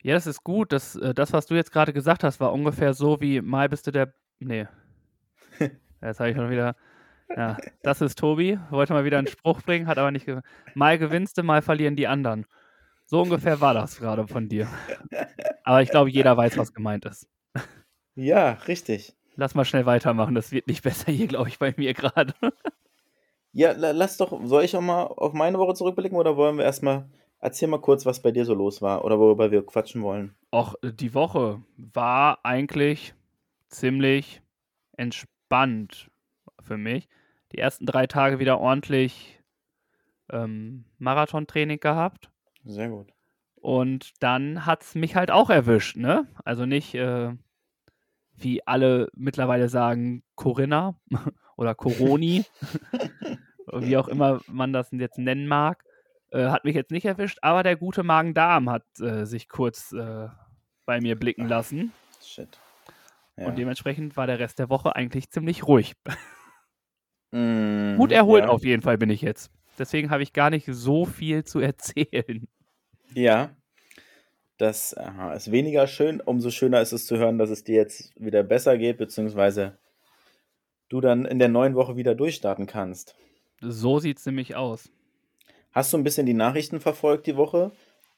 Ja, 0.00 0.14
das 0.14 0.28
ist 0.28 0.44
gut. 0.44 0.70
Das 0.70 0.94
äh, 0.94 1.12
das, 1.12 1.32
was 1.32 1.46
du 1.46 1.56
jetzt 1.56 1.72
grade 1.72 1.92
gesagt 1.92 2.22
hast, 2.22 2.38
war 2.38 2.52
ungefähr 2.52 2.94
so 2.94 3.20
wie: 3.20 3.40
„Mal 3.40 3.68
bist 3.68 3.88
du 3.88 3.90
der“ 3.90 4.14
ne. 4.38 4.68
Jetzt 6.00 6.20
habe 6.20 6.30
ich 6.30 6.36
schon 6.36 6.50
wieder 6.50 6.76
ja, 7.36 7.60
das 7.82 8.00
ist 8.00 8.18
Tobi, 8.18 8.58
wollte 8.70 8.92
mal 8.92 9.04
wieder 9.04 9.18
'n 9.18 9.26
Spruch 9.26 9.62
bringen, 9.62 9.86
hat 9.88 9.98
aber 9.98 10.10
nicht 10.10 10.26
ge 10.26 10.40
„Mal 10.74 10.98
gewinnst 10.98 11.38
du, 11.38 11.42
mal 11.42 11.62
verlieren 11.62 11.96
die 11.96 12.06
anderen.“ 12.08 12.46
So 13.06 13.22
ungefähr 13.22 13.60
war 13.60 13.74
das 13.74 13.98
grade 13.98 14.28
von 14.28 14.48
dir. 14.48 14.68
Aber 15.64 15.82
ich 15.82 15.90
glaube, 15.90 16.10
jeder 16.10 16.36
weiß, 16.36 16.56
was 16.58 16.72
gemeint 16.72 17.04
ist. 17.06 17.28
Ja, 18.16 18.52
richtig. 18.66 19.14
Lass 19.36 19.54
mal 19.54 19.64
schnell 19.64 19.86
weitermachen. 19.86 20.34
Das 20.34 20.52
wird 20.52 20.66
nicht 20.68 20.82
besser 20.82 21.10
hier, 21.12 21.26
glaube 21.26 21.48
ich, 21.48 21.58
bei 21.58 21.74
mir 21.76 21.92
grade. 21.94 22.34
Ja, 23.56 23.70
la 23.72 23.92
lass 23.92 24.16
doch 24.16 24.38
soll 24.46 24.64
ich 24.64 24.76
auch 24.76 24.80
mal 24.80 25.04
auf 25.04 25.32
meine 25.32 25.58
Woche 25.58 25.74
zurückblicken 25.74 26.18
oder 26.18 26.36
wollen 26.36 26.56
wir 26.58 26.64
erst 26.64 26.82
mal 26.82 27.08
erzähl 27.40 27.68
mal 27.68 27.80
kurz, 27.80 28.04
was 28.04 28.20
bei 28.20 28.32
dir 28.32 28.44
so 28.44 28.52
los 28.54 28.82
war 28.82 29.04
oder 29.04 29.18
worüber 29.20 29.50
wir 29.52 29.64
quatschen 29.64 30.02
wollen. 30.02 30.34
Och, 30.52 30.74
die 30.84 31.14
Woche 31.14 31.62
war 31.76 32.38
eigentlich 32.44 33.14
ziemlich 33.68 34.42
entspannt 34.96 36.10
für 36.60 36.76
mich. 36.78 37.08
Die 37.54 37.58
ersten 37.60 37.86
3 37.86 38.08
Tage 38.08 38.40
wieder 38.40 38.58
ordentlich, 38.58 39.40
ähm, 40.28 40.86
Marathontraining 40.98 41.78
gehabt. 41.78 42.28
Sehr 42.64 42.88
gut. 42.88 43.12
Und 43.54 44.10
dann 44.20 44.66
hat's 44.66 44.96
mich 44.96 45.14
halt 45.14 45.30
auch 45.30 45.50
erwischt, 45.50 45.96
ne? 45.96 46.26
Also, 46.44 46.66
nicht, 46.66 46.96
äh, 46.96 47.30
wie 48.34 48.66
alle 48.66 49.08
mittlerweile 49.14 49.68
sagen, 49.68 50.24
Corinna 50.34 50.96
oder 51.56 51.76
Coroni, 51.76 52.44
wie 53.72 53.96
auch 53.96 54.08
immer 54.08 54.40
man 54.48 54.72
das 54.72 54.88
jetzt 54.90 55.18
nennen 55.18 55.46
mag, 55.46 55.84
äh, 56.32 56.48
hat 56.48 56.64
mich 56.64 56.74
jetzt 56.74 56.90
nicht 56.90 57.04
erwischt, 57.04 57.38
aber 57.42 57.62
der 57.62 57.76
gute 57.76 58.02
Magen-Darm 58.02 58.68
hat, 58.68 58.84
äh, 58.98 59.26
sich 59.26 59.48
kurz, 59.48 59.92
äh, 59.92 60.26
bei 60.86 61.00
mir 61.00 61.16
blicken 61.16 61.46
lassen. 61.46 61.92
Shit. 62.20 62.58
Und 63.36 63.44
Ja. 63.44 63.50
dementsprechend 63.52 64.16
war 64.16 64.26
der 64.26 64.40
Rest 64.40 64.58
der 64.58 64.68
Woche 64.70 64.96
eigentlich 64.96 65.30
ziemlich 65.30 65.68
ruhig. 65.68 65.94
Gut 67.34 68.10
Mhm, 68.10 68.16
erholt 68.16 68.44
ja. 68.44 68.48
auf 68.50 68.64
jeden 68.64 68.82
Fall 68.82 68.96
bin 68.96 69.10
ich 69.10 69.20
jetzt. 69.22 69.50
Deswegen 69.78 70.10
habe 70.10 70.22
ich 70.22 70.32
gar 70.32 70.50
nicht 70.50 70.66
so 70.70 71.04
viel 71.04 71.42
zu 71.44 71.58
erzählen. 71.60 72.46
Ja. 73.14 73.50
Das 74.56 74.92
äh, 74.92 75.36
ist 75.36 75.50
weniger 75.50 75.88
schön. 75.88 76.20
Umso 76.20 76.50
schöner 76.50 76.80
ist 76.80 76.92
es 76.92 77.06
zu 77.06 77.16
hören, 77.16 77.38
dass 77.38 77.50
es 77.50 77.64
dir 77.64 77.74
jetzt 77.74 78.12
wieder 78.16 78.44
besser 78.44 78.78
geht, 78.78 78.98
beziehungsweise 78.98 79.76
du 80.88 81.00
dann 81.00 81.24
in 81.24 81.40
der 81.40 81.48
neuen 81.48 81.74
Woche 81.74 81.96
wieder 81.96 82.14
durchstarten 82.14 82.66
kannst. 82.66 83.16
So 83.60 83.98
sieht 83.98 84.18
es 84.18 84.26
nämlich 84.26 84.54
aus. 84.54 84.90
Hast 85.72 85.92
du 85.92 85.98
ein 85.98 86.04
bisschen 86.04 86.26
die 86.26 86.34
Nachrichten 86.34 86.78
verfolgt 86.80 87.26
die 87.26 87.36
Woche? 87.36 87.72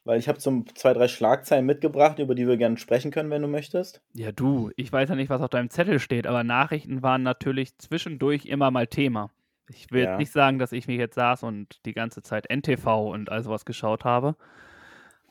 Weil 0.06 0.20
ich 0.20 0.28
habe 0.28 0.40
so 0.40 0.62
zwei, 0.76 0.92
drei 0.92 1.08
Schlagzeilen 1.08 1.66
mitgebracht, 1.66 2.20
über 2.20 2.36
die 2.36 2.46
wir 2.46 2.56
gerne 2.56 2.76
sprechen 2.76 3.10
können, 3.10 3.28
wenn 3.28 3.42
du 3.42 3.48
möchtest. 3.48 4.00
Ja, 4.14 4.30
du, 4.30 4.70
ich 4.76 4.92
weiß 4.92 5.08
ja 5.08 5.16
nicht, 5.16 5.30
was 5.30 5.42
auf 5.42 5.50
deinem 5.50 5.68
Zettel 5.68 5.98
steht, 5.98 6.28
aber 6.28 6.44
Nachrichten 6.44 7.02
waren 7.02 7.24
natürlich 7.24 7.76
zwischendurch 7.76 8.46
immer 8.46 8.70
mal 8.70 8.86
Thema. 8.86 9.30
Ich 9.68 9.90
will 9.90 10.04
ja. 10.04 10.10
jetzt 10.10 10.18
nicht 10.20 10.30
sagen, 10.30 10.60
dass 10.60 10.70
ich 10.70 10.86
mich 10.86 10.98
jetzt 10.98 11.16
saß 11.16 11.42
und 11.42 11.84
die 11.86 11.92
ganze 11.92 12.22
Zeit 12.22 12.48
NTV 12.48 13.10
und 13.10 13.32
all 13.32 13.42
sowas 13.42 13.64
geschaut 13.64 14.04
habe. 14.04 14.36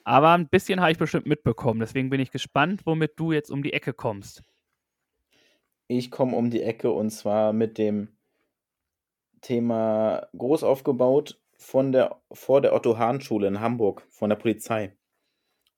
Aber 0.03 0.31
ein 0.31 0.49
bisschen 0.49 0.81
habe 0.81 0.91
ich 0.91 0.97
bestimmt 0.97 1.25
mitbekommen. 1.25 1.79
Deswegen 1.79 2.09
bin 2.09 2.19
ich 2.19 2.31
gespannt, 2.31 2.81
womit 2.85 3.17
du 3.17 3.31
jetzt 3.31 3.51
um 3.51 3.63
die 3.63 3.71
Ecke 3.71 3.93
kommst. 3.93 4.43
Ich 5.87 6.11
komme 6.11 6.35
um 6.35 6.49
die 6.49 6.63
Ecke 6.63 6.91
und 6.91 7.11
zwar 7.11 7.53
mit 7.53 7.77
dem 7.77 8.09
Thema 9.39 10.27
groß 10.37 10.63
aufgebaut 10.65 11.39
von 11.57 11.91
der, 11.91 12.21
vor 12.31 12.61
der 12.61 12.73
Otto-Hahn-Schule 12.73 13.47
in 13.47 13.59
Hamburg, 13.59 14.05
von 14.09 14.29
der 14.29 14.37
Polizei. 14.37 14.95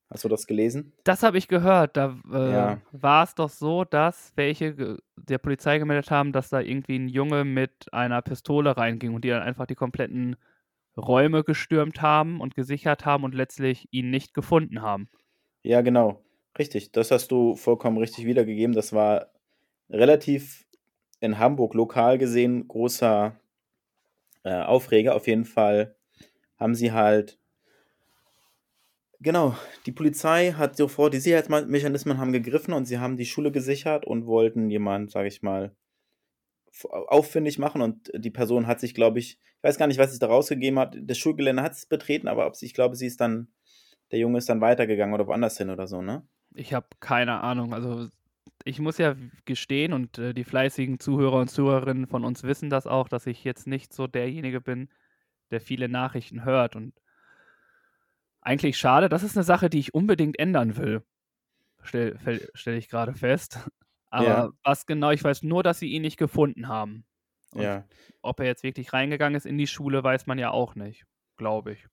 Hast 0.09 0.23
du 0.23 0.29
das 0.29 0.47
gelesen? 0.47 0.93
Das 1.03 1.21
habe 1.21 1.37
ich 1.37 1.49
gehört. 1.49 1.97
Da 1.97 2.17
äh, 2.31 2.51
ja. 2.51 2.81
war 2.93 3.23
es 3.23 3.35
doch 3.35 3.49
so, 3.49 3.83
dass 3.83 4.31
welche 4.35 4.97
der 5.17 5.37
Polizei 5.37 5.79
gemeldet 5.79 6.11
haben, 6.11 6.31
dass 6.31 6.49
da 6.49 6.61
irgendwie 6.61 6.97
ein 6.97 7.09
Junge 7.09 7.43
mit 7.43 7.93
einer 7.93 8.21
Pistole 8.21 8.77
reinging 8.77 9.13
und 9.13 9.25
die 9.25 9.29
dann 9.29 9.43
einfach 9.43 9.65
die 9.65 9.75
kompletten 9.75 10.37
Räume 10.95 11.43
gestürmt 11.43 12.01
haben 12.01 12.39
und 12.39 12.55
gesichert 12.55 13.05
haben 13.05 13.25
und 13.25 13.35
letztlich 13.35 13.89
ihn 13.91 14.09
nicht 14.09 14.33
gefunden 14.33 14.81
haben. 14.81 15.09
Ja, 15.63 15.81
genau. 15.81 16.23
Richtig. 16.57 16.93
Das 16.93 17.11
hast 17.11 17.29
du 17.31 17.55
vollkommen 17.55 17.97
richtig 17.97 18.25
wiedergegeben. 18.25 18.73
Das 18.73 18.93
war 18.93 19.27
relativ 19.89 20.65
in 21.19 21.37
Hamburg 21.37 21.73
lokal 21.73 22.17
gesehen 22.17 22.67
großer 22.67 23.35
äh, 24.47 24.63
Aufreger. 24.63 25.15
Auf 25.15 25.27
jeden 25.27 25.45
Fall 25.45 25.95
haben 26.57 26.75
sie 26.75 26.91
halt 26.91 27.39
Genau, 29.19 29.55
die 29.87 29.91
Polizei 29.91 30.51
hat 30.51 30.77
sofort 30.77 31.13
die 31.13 31.19
Sicherheitsmechanismen 31.19 32.19
haben 32.19 32.33
gegriffen 32.33 32.73
und 32.73 32.85
sie 32.85 32.99
haben 32.99 33.17
die 33.17 33.25
Schule 33.25 33.51
gesichert 33.51 34.05
und 34.05 34.27
wollten 34.27 34.69
jemand, 34.69 35.09
sage 35.09 35.27
ich 35.27 35.41
mal, 35.41 35.75
auffindig 36.83 37.57
machen 37.57 37.81
und 37.81 38.11
die 38.13 38.29
Person 38.29 38.67
hat 38.67 38.79
sich, 38.79 38.93
glaube 38.93 39.17
ich, 39.17 39.39
ich 39.57 39.63
weiß 39.63 39.79
gar 39.79 39.87
nicht, 39.87 39.97
was 39.97 40.11
sich 40.11 40.19
da 40.19 40.27
rausgegeben 40.27 40.77
hat. 40.77 40.95
Das 41.01 41.17
Schulgelände 41.17 41.63
hat 41.63 41.71
es 41.71 41.87
betreten, 41.87 42.27
aber 42.27 42.45
ob 42.45 42.55
sie, 42.55 42.67
ich 42.67 42.75
glaube, 42.75 42.95
sie 42.95 43.07
ist 43.07 43.19
dann, 43.19 43.47
der 44.11 44.19
Junge 44.19 44.37
ist 44.37 44.49
dann 44.49 44.61
weitergegangen 44.61 45.15
oder 45.15 45.25
woanders 45.25 45.57
hin 45.57 45.71
oder 45.71 45.87
so, 45.87 46.03
ne? 46.03 46.27
Ich 46.53 46.73
habe 46.75 46.87
keine 46.99 47.41
Ahnung. 47.41 47.73
Also 47.73 48.09
ich 48.67 48.79
muss 48.79 48.97
ja 48.97 49.15
gestehen 49.45 49.93
und 49.93 50.17
äh, 50.17 50.33
die 50.33 50.43
fleißigen 50.43 50.99
Zuhörer 50.99 51.39
und 51.39 51.49
Zuhörerinnen 51.49 52.07
von 52.07 52.25
uns 52.25 52.43
wissen 52.43 52.69
das 52.69 52.85
auch, 52.85 53.07
dass 53.07 53.25
ich 53.25 53.43
jetzt 53.43 53.65
nicht 53.65 53.93
so 53.93 54.07
derjenige 54.07 54.59
bin, 54.59 54.89
der 55.51 55.61
viele 55.61 55.87
Nachrichten 55.87 56.43
hört 56.43 56.75
und 56.75 56.93
eigentlich 58.41 58.77
schade. 58.77 59.09
Das 59.09 59.23
ist 59.23 59.37
eine 59.37 59.43
Sache, 59.43 59.69
die 59.69 59.79
ich 59.79 59.93
unbedingt 59.93 60.37
ändern 60.37 60.77
will. 60.77 61.03
Stelle 61.81 62.49
stell 62.53 62.77
ich 62.77 62.89
gerade 62.89 63.13
fest. 63.13 63.59
Aber 64.09 64.27
ja. 64.27 64.49
was 64.63 64.85
genau, 64.85 65.11
ich 65.11 65.23
weiß 65.23 65.43
nur, 65.43 65.63
dass 65.63 65.79
sie 65.79 65.89
ihn 65.89 66.01
nicht 66.01 66.17
gefunden 66.17 66.67
haben. 66.67 67.05
Und 67.53 67.63
ja. 67.63 67.85
Ob 68.21 68.39
er 68.39 68.45
jetzt 68.45 68.63
wirklich 68.63 68.91
reingegangen 68.91 69.35
ist 69.35 69.45
in 69.45 69.57
die 69.57 69.67
Schule, 69.67 70.03
weiß 70.03 70.27
man 70.27 70.37
ja 70.37 70.51
auch 70.51 70.75
nicht, 70.75 71.05
glaube 71.37 71.73
ich. 71.73 71.87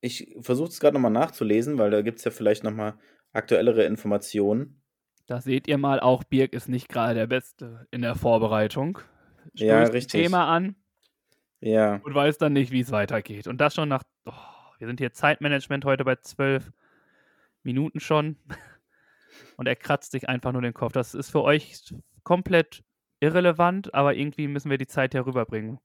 Ich 0.00 0.34
versuche 0.40 0.68
es 0.68 0.80
gerade 0.80 0.94
nochmal 0.94 1.10
nachzulesen, 1.10 1.76
weil 1.78 1.90
da 1.90 2.02
gibt 2.02 2.18
es 2.18 2.24
ja 2.24 2.30
vielleicht 2.30 2.64
nochmal 2.64 2.98
aktuellere 3.32 3.84
Informationen. 3.84 4.80
Da 5.28 5.42
seht 5.42 5.68
ihr 5.68 5.76
mal, 5.76 6.00
auch 6.00 6.24
Birg 6.24 6.54
ist 6.54 6.70
nicht 6.70 6.88
gerade 6.88 7.14
der 7.14 7.26
Beste 7.26 7.86
in 7.90 8.00
der 8.00 8.14
Vorbereitung. 8.14 8.98
Stößt 9.54 9.62
ja, 9.62 9.82
richtig. 9.82 10.22
Thema 10.22 10.48
an. 10.48 10.74
Ja. 11.60 11.96
Und 12.02 12.14
weiß 12.14 12.38
dann 12.38 12.54
nicht, 12.54 12.72
wie 12.72 12.80
es 12.80 12.92
weitergeht. 12.92 13.46
Und 13.46 13.60
das 13.60 13.74
schon 13.74 13.90
nach. 13.90 14.04
Oh, 14.24 14.32
wir 14.78 14.86
sind 14.86 15.00
hier 15.00 15.12
Zeitmanagement 15.12 15.84
heute 15.84 16.04
bei 16.06 16.16
zwölf 16.16 16.72
Minuten 17.62 18.00
schon. 18.00 18.36
Und 19.58 19.68
er 19.68 19.76
kratzt 19.76 20.12
sich 20.12 20.30
einfach 20.30 20.52
nur 20.52 20.62
den 20.62 20.72
Kopf. 20.72 20.92
Das 20.92 21.14
ist 21.14 21.28
für 21.28 21.42
euch 21.42 21.94
komplett 22.22 22.82
irrelevant, 23.20 23.92
aber 23.92 24.14
irgendwie 24.14 24.48
müssen 24.48 24.70
wir 24.70 24.78
die 24.78 24.86
Zeit 24.86 25.12
hier 25.12 25.26
rüberbringen. 25.26 25.78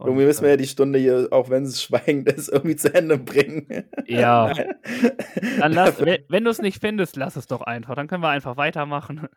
Und, 0.00 0.08
irgendwie 0.08 0.24
müssen 0.24 0.42
wir 0.42 0.48
ja 0.48 0.54
äh, 0.54 0.58
die 0.58 0.66
Stunde 0.66 0.98
hier, 0.98 1.28
auch 1.30 1.50
wenn 1.50 1.64
es 1.64 1.82
schweigend 1.82 2.28
ist, 2.32 2.48
irgendwie 2.48 2.76
zu 2.76 2.92
Ende 2.92 3.18
bringen. 3.18 3.84
Ja. 4.06 4.52
Dann 5.58 5.72
lass, 5.72 6.00
wenn 6.00 6.44
du 6.44 6.50
es 6.50 6.62
nicht 6.62 6.80
findest, 6.80 7.16
lass 7.16 7.36
es 7.36 7.46
doch 7.46 7.60
einfach. 7.60 7.94
Dann 7.94 8.08
können 8.08 8.22
wir 8.22 8.30
einfach 8.30 8.56
weitermachen. 8.56 9.28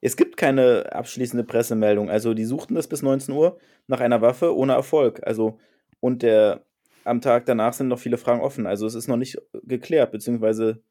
Es 0.00 0.16
gibt 0.16 0.36
keine 0.36 0.92
abschließende 0.92 1.44
Pressemeldung. 1.44 2.10
Also 2.10 2.32
die 2.32 2.44
suchten 2.44 2.76
das 2.76 2.86
bis 2.86 3.02
19 3.02 3.34
Uhr 3.34 3.58
nach 3.88 4.00
einer 4.00 4.22
Waffe 4.22 4.56
ohne 4.56 4.74
Erfolg. 4.74 5.20
Also 5.26 5.58
und 5.98 6.22
der 6.22 6.64
am 7.04 7.20
Tag 7.20 7.46
danach 7.46 7.72
sind 7.72 7.88
noch 7.88 7.98
viele 7.98 8.18
Fragen 8.18 8.40
offen. 8.40 8.66
Also 8.66 8.86
es 8.86 8.94
ist 8.94 9.08
noch 9.08 9.16
nicht 9.16 9.36
geklärt, 9.64 10.12
beziehungsweise 10.12 10.82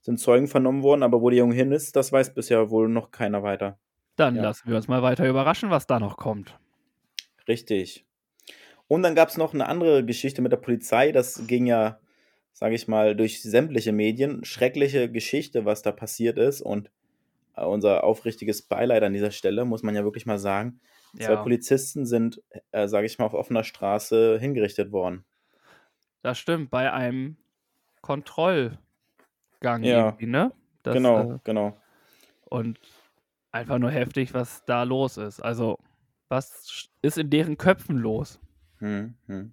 sind 0.00 0.18
Zeugen 0.18 0.48
vernommen 0.48 0.82
worden, 0.82 1.02
aber 1.02 1.20
wo 1.20 1.30
der 1.30 1.40
Junge 1.40 1.54
hin 1.54 1.70
ist, 1.70 1.96
das 1.96 2.12
weiß 2.12 2.34
bisher 2.34 2.70
wohl 2.70 2.88
noch 2.88 3.10
keiner 3.10 3.42
weiter. 3.42 3.78
Dann 4.16 4.36
ja. 4.36 4.42
lassen 4.42 4.68
wir 4.68 4.76
uns 4.76 4.88
mal 4.88 5.02
weiter 5.02 5.28
überraschen, 5.28 5.70
was 5.70 5.86
da 5.86 6.00
noch 6.00 6.16
kommt. 6.16 6.58
Richtig. 7.48 8.04
Und 8.92 9.02
dann 9.04 9.14
gab 9.14 9.30
es 9.30 9.38
noch 9.38 9.54
eine 9.54 9.68
andere 9.68 10.04
Geschichte 10.04 10.42
mit 10.42 10.52
der 10.52 10.58
Polizei. 10.58 11.12
Das 11.12 11.46
ging 11.46 11.64
ja, 11.64 11.98
sage 12.52 12.74
ich 12.74 12.88
mal, 12.88 13.16
durch 13.16 13.40
sämtliche 13.40 13.90
Medien. 13.90 14.44
Schreckliche 14.44 15.10
Geschichte, 15.10 15.64
was 15.64 15.80
da 15.80 15.92
passiert 15.92 16.36
ist. 16.36 16.60
Und 16.60 16.90
äh, 17.56 17.64
unser 17.64 18.04
aufrichtiges 18.04 18.60
Beileid 18.60 19.02
an 19.02 19.14
dieser 19.14 19.30
Stelle, 19.30 19.64
muss 19.64 19.82
man 19.82 19.94
ja 19.94 20.04
wirklich 20.04 20.26
mal 20.26 20.38
sagen. 20.38 20.78
Ja. 21.14 21.28
Zwei 21.28 21.36
Polizisten 21.36 22.04
sind, 22.04 22.42
äh, 22.72 22.86
sage 22.86 23.06
ich 23.06 23.18
mal, 23.18 23.24
auf 23.24 23.32
offener 23.32 23.64
Straße 23.64 24.38
hingerichtet 24.38 24.92
worden. 24.92 25.24
Das 26.20 26.38
stimmt, 26.38 26.70
bei 26.70 26.92
einem 26.92 27.38
Kontrollgang 28.02 28.76
ja. 29.62 30.04
irgendwie, 30.04 30.26
ne? 30.26 30.52
Das, 30.82 30.92
genau, 30.92 31.36
äh, 31.36 31.38
genau. 31.44 31.78
Und 32.44 32.78
einfach 33.52 33.78
nur 33.78 33.90
heftig, 33.90 34.34
was 34.34 34.66
da 34.66 34.82
los 34.82 35.16
ist. 35.16 35.40
Also, 35.40 35.78
was 36.28 36.90
ist 37.00 37.16
in 37.16 37.30
deren 37.30 37.56
Köpfen 37.56 37.96
los? 37.96 38.38
Hm, 38.82 39.14
hm. 39.28 39.52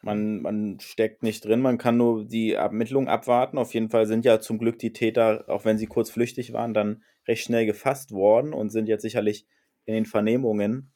Man, 0.00 0.40
man 0.40 0.80
steckt 0.80 1.22
nicht 1.22 1.44
drin, 1.44 1.60
man 1.60 1.78
kann 1.78 1.98
nur 1.98 2.24
die 2.24 2.54
Ermittlungen 2.54 3.08
abwarten. 3.08 3.58
Auf 3.58 3.74
jeden 3.74 3.90
Fall 3.90 4.06
sind 4.06 4.24
ja 4.24 4.40
zum 4.40 4.58
Glück 4.58 4.78
die 4.78 4.92
Täter, 4.92 5.44
auch 5.46 5.64
wenn 5.64 5.78
sie 5.78 5.86
kurz 5.86 6.10
flüchtig 6.10 6.52
waren, 6.54 6.74
dann 6.74 7.04
recht 7.28 7.44
schnell 7.44 7.66
gefasst 7.66 8.10
worden 8.10 8.54
und 8.54 8.70
sind 8.70 8.88
jetzt 8.88 9.02
sicherlich 9.02 9.46
in 9.84 9.94
den 9.94 10.06
Vernehmungen. 10.06 10.90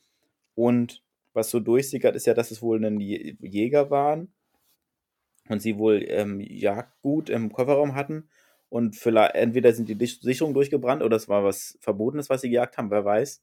Und 0.54 1.02
was 1.34 1.50
so 1.50 1.60
durchsickert, 1.60 2.16
ist 2.16 2.26
ja, 2.26 2.34
dass 2.34 2.50
es 2.50 2.62
wohl 2.62 2.82
ein 2.84 2.98
Jäger 2.98 3.90
waren 3.90 4.32
und 5.48 5.60
sie 5.60 5.78
wohl 5.78 6.02
ähm, 6.08 6.40
Jagdgut 6.40 7.28
im 7.28 7.52
Kofferraum 7.52 7.94
hatten 7.94 8.28
und 8.70 8.96
vielleicht 8.96 9.34
entweder 9.34 9.72
sind 9.72 9.88
die 9.88 10.06
Sicherungen 10.06 10.54
durchgebrannt 10.54 11.02
oder 11.02 11.16
es 11.16 11.28
war 11.28 11.44
was 11.44 11.78
Verbotenes, 11.80 12.30
was 12.30 12.40
sie 12.40 12.48
gejagt 12.48 12.78
haben, 12.78 12.90
wer 12.90 13.04
weiß, 13.04 13.42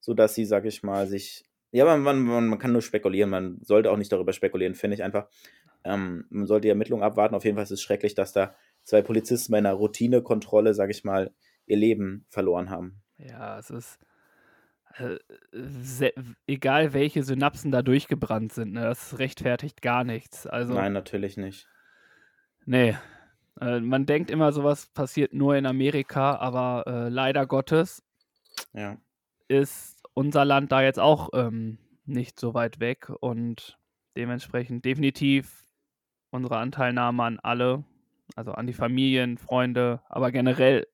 so 0.00 0.14
dass 0.14 0.34
sie, 0.34 0.46
sag 0.46 0.64
ich 0.64 0.82
mal, 0.82 1.08
sich 1.08 1.44
ja, 1.74 1.84
man, 1.84 2.22
man, 2.22 2.46
man 2.46 2.58
kann 2.60 2.70
nur 2.70 2.82
spekulieren, 2.82 3.30
man 3.30 3.58
sollte 3.62 3.90
auch 3.90 3.96
nicht 3.96 4.12
darüber 4.12 4.32
spekulieren, 4.32 4.76
finde 4.76 4.94
ich 4.94 5.02
einfach. 5.02 5.28
Ähm, 5.82 6.24
man 6.30 6.46
sollte 6.46 6.62
die 6.62 6.68
Ermittlungen 6.68 7.02
abwarten. 7.02 7.34
Auf 7.34 7.44
jeden 7.44 7.56
Fall 7.56 7.64
ist 7.64 7.72
es 7.72 7.82
schrecklich, 7.82 8.14
dass 8.14 8.32
da 8.32 8.54
zwei 8.84 9.02
Polizisten 9.02 9.50
bei 9.50 9.58
einer 9.58 9.72
Routinekontrolle, 9.72 10.72
sag 10.72 10.90
ich 10.90 11.02
mal, 11.02 11.34
ihr 11.66 11.76
Leben 11.76 12.26
verloren 12.28 12.70
haben. 12.70 13.02
Ja, 13.18 13.58
es 13.58 13.70
ist 13.70 13.98
äh, 14.98 15.18
egal 16.46 16.92
welche 16.92 17.24
Synapsen 17.24 17.72
da 17.72 17.82
durchgebrannt 17.82 18.52
sind, 18.52 18.74
ne, 18.74 18.82
das 18.82 19.18
rechtfertigt 19.18 19.82
gar 19.82 20.04
nichts. 20.04 20.46
Also, 20.46 20.74
Nein, 20.74 20.92
natürlich 20.92 21.36
nicht. 21.36 21.66
Nee. 22.66 22.96
Äh, 23.60 23.80
man 23.80 24.06
denkt 24.06 24.30
immer, 24.30 24.52
sowas 24.52 24.86
passiert 24.94 25.34
nur 25.34 25.56
in 25.56 25.66
Amerika, 25.66 26.36
aber 26.36 26.84
äh, 26.86 27.08
leider 27.08 27.46
Gottes 27.46 28.04
ja. 28.72 28.96
ist 29.48 29.93
unser 30.14 30.44
Land 30.44 30.72
da 30.72 30.82
jetzt 30.82 31.00
auch 31.00 31.30
ähm, 31.34 31.78
nicht 32.04 32.38
so 32.38 32.54
weit 32.54 32.80
weg 32.80 33.10
und 33.20 33.78
dementsprechend 34.16 34.84
definitiv 34.84 35.64
unsere 36.30 36.58
Anteilnahme 36.58 37.22
an 37.22 37.40
alle, 37.40 37.84
also 38.36 38.52
an 38.52 38.66
die 38.66 38.72
Familien, 38.72 39.38
Freunde, 39.38 40.02
aber 40.08 40.32
generell 40.32 40.86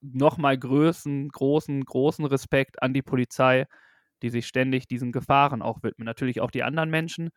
nochmal 0.00 0.56
großen, 0.56 1.28
großen, 1.28 1.84
großen 1.84 2.24
Respekt 2.24 2.82
an 2.82 2.94
die 2.94 3.02
Polizei, 3.02 3.66
die 4.22 4.30
sich 4.30 4.46
ständig 4.46 4.86
diesen 4.86 5.12
Gefahren 5.12 5.62
auch 5.62 5.82
widmen. 5.82 6.06
Natürlich 6.06 6.40
auch 6.40 6.50
die 6.50 6.62
anderen 6.62 6.90
Menschen, 6.90 7.30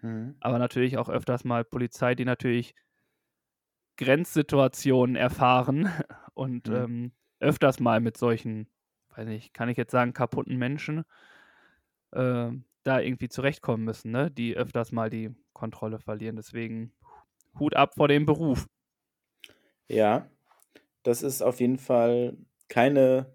mhm. 0.00 0.36
aber 0.40 0.58
natürlich 0.58 0.98
auch 0.98 1.08
öfters 1.08 1.44
mal 1.44 1.64
Polizei, 1.64 2.14
die 2.14 2.24
natürlich 2.24 2.74
Grenzsituationen 3.96 5.16
erfahren 5.16 5.88
und 6.34 6.68
mhm. 6.68 6.74
ähm, 6.74 7.12
öfters 7.40 7.80
mal 7.80 8.00
mit 8.00 8.16
solchen, 8.16 8.68
weiß 9.16 9.26
nicht, 9.26 9.54
kann 9.54 9.68
ich 9.68 9.76
jetzt 9.76 9.92
sagen, 9.92 10.12
kaputten 10.12 10.56
Menschen 10.56 11.04
äh, 12.12 12.50
da 12.82 13.00
irgendwie 13.00 13.28
zurechtkommen 13.28 13.84
müssen, 13.84 14.10
ne? 14.10 14.30
die 14.30 14.56
öfters 14.56 14.92
mal 14.92 15.10
die 15.10 15.34
Kontrolle 15.52 15.98
verlieren. 15.98 16.36
Deswegen 16.36 16.92
Hut 17.58 17.74
ab 17.76 17.94
vor 17.94 18.08
dem 18.08 18.26
Beruf. 18.26 18.66
Ja, 19.88 20.28
das 21.02 21.22
ist 21.22 21.42
auf 21.42 21.60
jeden 21.60 21.78
Fall 21.78 22.36
keine 22.68 23.34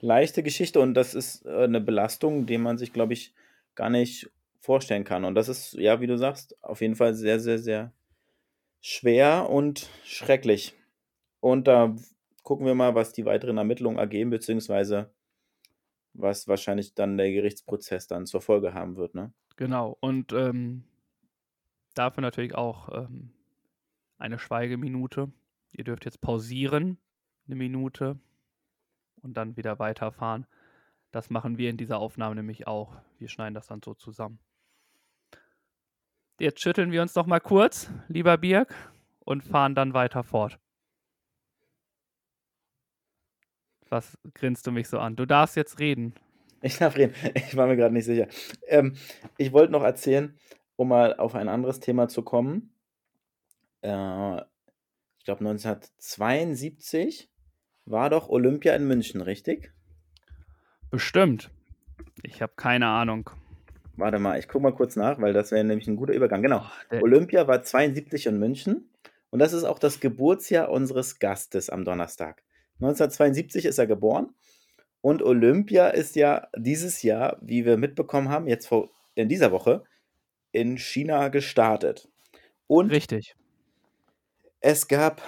leichte 0.00 0.42
Geschichte 0.42 0.80
und 0.80 0.94
das 0.94 1.14
ist 1.14 1.44
äh, 1.44 1.64
eine 1.64 1.80
Belastung, 1.80 2.46
die 2.46 2.58
man 2.58 2.78
sich, 2.78 2.92
glaube 2.92 3.12
ich, 3.12 3.34
gar 3.74 3.90
nicht 3.90 4.30
vorstellen 4.60 5.04
kann. 5.04 5.24
Und 5.24 5.34
das 5.34 5.48
ist, 5.48 5.74
ja, 5.74 6.00
wie 6.00 6.06
du 6.06 6.16
sagst, 6.16 6.62
auf 6.62 6.80
jeden 6.80 6.96
Fall 6.96 7.14
sehr, 7.14 7.40
sehr, 7.40 7.58
sehr 7.58 7.92
schwer 8.80 9.48
und 9.50 9.88
schrecklich. 10.04 10.74
Und 11.40 11.68
da 11.68 11.94
gucken 12.42 12.66
wir 12.66 12.74
mal, 12.74 12.94
was 12.94 13.12
die 13.12 13.24
weiteren 13.24 13.58
Ermittlungen 13.58 13.98
ergeben, 13.98 14.30
beziehungsweise 14.30 15.10
was 16.18 16.48
wahrscheinlich 16.48 16.94
dann 16.94 17.16
der 17.16 17.32
Gerichtsprozess 17.32 18.06
dann 18.06 18.26
zur 18.26 18.40
Folge 18.40 18.74
haben 18.74 18.96
wird, 18.96 19.14
ne? 19.14 19.32
Genau. 19.56 19.96
Und 20.00 20.32
ähm, 20.32 20.84
dafür 21.94 22.22
natürlich 22.22 22.54
auch 22.54 22.88
ähm, 22.92 23.30
eine 24.18 24.38
Schweigeminute. 24.38 25.32
Ihr 25.72 25.84
dürft 25.84 26.04
jetzt 26.04 26.20
pausieren, 26.20 26.98
eine 27.46 27.56
Minute, 27.56 28.18
und 29.22 29.36
dann 29.36 29.56
wieder 29.56 29.78
weiterfahren. 29.78 30.46
Das 31.10 31.30
machen 31.30 31.58
wir 31.58 31.70
in 31.70 31.76
dieser 31.76 31.98
Aufnahme 31.98 32.36
nämlich 32.36 32.66
auch. 32.66 32.96
Wir 33.18 33.28
schneiden 33.28 33.54
das 33.54 33.66
dann 33.66 33.82
so 33.82 33.94
zusammen. 33.94 34.38
Jetzt 36.38 36.60
schütteln 36.60 36.92
wir 36.92 37.02
uns 37.02 37.14
noch 37.14 37.26
mal 37.26 37.40
kurz, 37.40 37.90
lieber 38.08 38.38
Birg, 38.38 38.72
und 39.20 39.42
fahren 39.42 39.74
dann 39.74 39.92
weiter 39.92 40.22
fort. 40.22 40.58
Was 43.90 44.18
grinst 44.34 44.66
du 44.66 44.72
mich 44.72 44.88
so 44.88 44.98
an? 44.98 45.16
Du 45.16 45.26
darfst 45.26 45.56
jetzt 45.56 45.78
reden. 45.78 46.14
Ich 46.60 46.78
darf 46.78 46.96
reden. 46.96 47.14
Ich 47.34 47.56
war 47.56 47.66
mir 47.66 47.76
gerade 47.76 47.94
nicht 47.94 48.04
sicher. 48.04 48.26
Ähm, 48.66 48.94
ich 49.36 49.52
wollte 49.52 49.72
noch 49.72 49.82
erzählen, 49.82 50.36
um 50.76 50.88
mal 50.88 51.16
auf 51.16 51.34
ein 51.34 51.48
anderes 51.48 51.80
Thema 51.80 52.08
zu 52.08 52.22
kommen. 52.22 52.72
Äh, 53.82 54.36
ich 55.18 55.24
glaube 55.24 55.40
1972 55.46 57.30
war 57.84 58.10
doch 58.10 58.28
Olympia 58.28 58.74
in 58.74 58.86
München, 58.86 59.20
richtig? 59.20 59.72
Bestimmt. 60.90 61.50
Ich 62.22 62.42
habe 62.42 62.52
keine 62.56 62.86
Ahnung. 62.86 63.30
Warte 63.96 64.18
mal, 64.18 64.38
ich 64.38 64.48
gucke 64.48 64.62
mal 64.62 64.74
kurz 64.74 64.96
nach, 64.96 65.20
weil 65.20 65.32
das 65.32 65.50
wäre 65.50 65.64
nämlich 65.64 65.88
ein 65.88 65.96
guter 65.96 66.12
Übergang. 66.12 66.42
Genau. 66.42 66.64
Oh, 66.90 66.96
Olympia 67.02 67.48
war 67.48 67.62
72 67.62 68.26
in 68.26 68.38
München 68.38 68.88
und 69.30 69.40
das 69.40 69.52
ist 69.52 69.64
auch 69.64 69.78
das 69.78 70.00
Geburtsjahr 70.00 70.70
unseres 70.70 71.18
Gastes 71.18 71.68
am 71.68 71.84
Donnerstag. 71.84 72.42
1972 72.80 73.64
ist 73.64 73.78
er 73.78 73.86
geboren 73.86 74.34
und 75.00 75.22
Olympia 75.22 75.88
ist 75.88 76.16
ja 76.16 76.48
dieses 76.56 77.02
Jahr, 77.02 77.38
wie 77.40 77.64
wir 77.64 77.76
mitbekommen 77.76 78.28
haben, 78.28 78.46
jetzt 78.46 78.66
vor, 78.66 78.90
in 79.14 79.28
dieser 79.28 79.52
Woche 79.52 79.84
in 80.52 80.78
China 80.78 81.28
gestartet. 81.28 82.08
Und 82.66 82.90
Richtig. 82.90 83.34
Es 84.60 84.88
gab, 84.88 85.22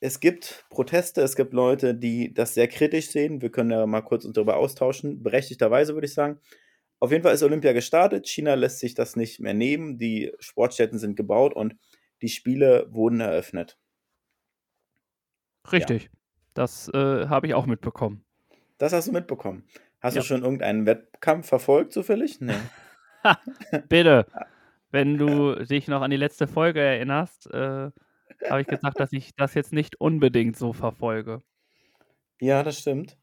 es 0.00 0.20
gibt 0.20 0.64
Proteste, 0.70 1.22
es 1.22 1.34
gibt 1.34 1.52
Leute, 1.52 1.94
die 1.94 2.32
das 2.32 2.54
sehr 2.54 2.68
kritisch 2.68 3.10
sehen. 3.10 3.42
Wir 3.42 3.50
können 3.50 3.70
ja 3.70 3.86
mal 3.86 4.02
kurz 4.02 4.24
uns 4.24 4.34
darüber 4.34 4.56
austauschen. 4.56 5.22
Berechtigterweise 5.22 5.94
würde 5.94 6.06
ich 6.06 6.14
sagen. 6.14 6.40
Auf 7.00 7.10
jeden 7.10 7.22
Fall 7.22 7.34
ist 7.34 7.42
Olympia 7.42 7.72
gestartet. 7.72 8.28
China 8.28 8.54
lässt 8.54 8.78
sich 8.78 8.94
das 8.94 9.16
nicht 9.16 9.40
mehr 9.40 9.54
nehmen. 9.54 9.98
Die 9.98 10.32
Sportstätten 10.38 10.98
sind 10.98 11.16
gebaut 11.16 11.54
und 11.54 11.76
die 12.22 12.28
Spiele 12.28 12.86
wurden 12.90 13.20
eröffnet. 13.20 13.78
Richtig. 15.70 16.04
Ja. 16.04 16.17
Das 16.58 16.88
äh, 16.88 17.28
habe 17.28 17.46
ich 17.46 17.54
auch 17.54 17.66
mitbekommen. 17.66 18.24
Das 18.78 18.92
hast 18.92 19.06
du 19.06 19.12
mitbekommen. 19.12 19.62
Hast 20.00 20.16
ja. 20.16 20.22
du 20.22 20.26
schon 20.26 20.42
irgendeinen 20.42 20.86
Wettkampf 20.86 21.46
verfolgt, 21.46 21.92
zufällig? 21.92 22.40
Nee. 22.40 22.52
Bitte. 23.88 24.26
Wenn 24.90 25.18
du 25.18 25.54
dich 25.54 25.86
noch 25.86 26.02
an 26.02 26.10
die 26.10 26.16
letzte 26.16 26.48
Folge 26.48 26.80
erinnerst, 26.80 27.48
äh, 27.52 27.92
habe 28.50 28.60
ich 28.60 28.66
gesagt, 28.66 28.98
dass 28.98 29.12
ich 29.12 29.36
das 29.36 29.54
jetzt 29.54 29.72
nicht 29.72 30.00
unbedingt 30.00 30.56
so 30.56 30.72
verfolge. 30.72 31.42
Ja, 32.40 32.64
das 32.64 32.80
stimmt. 32.80 33.16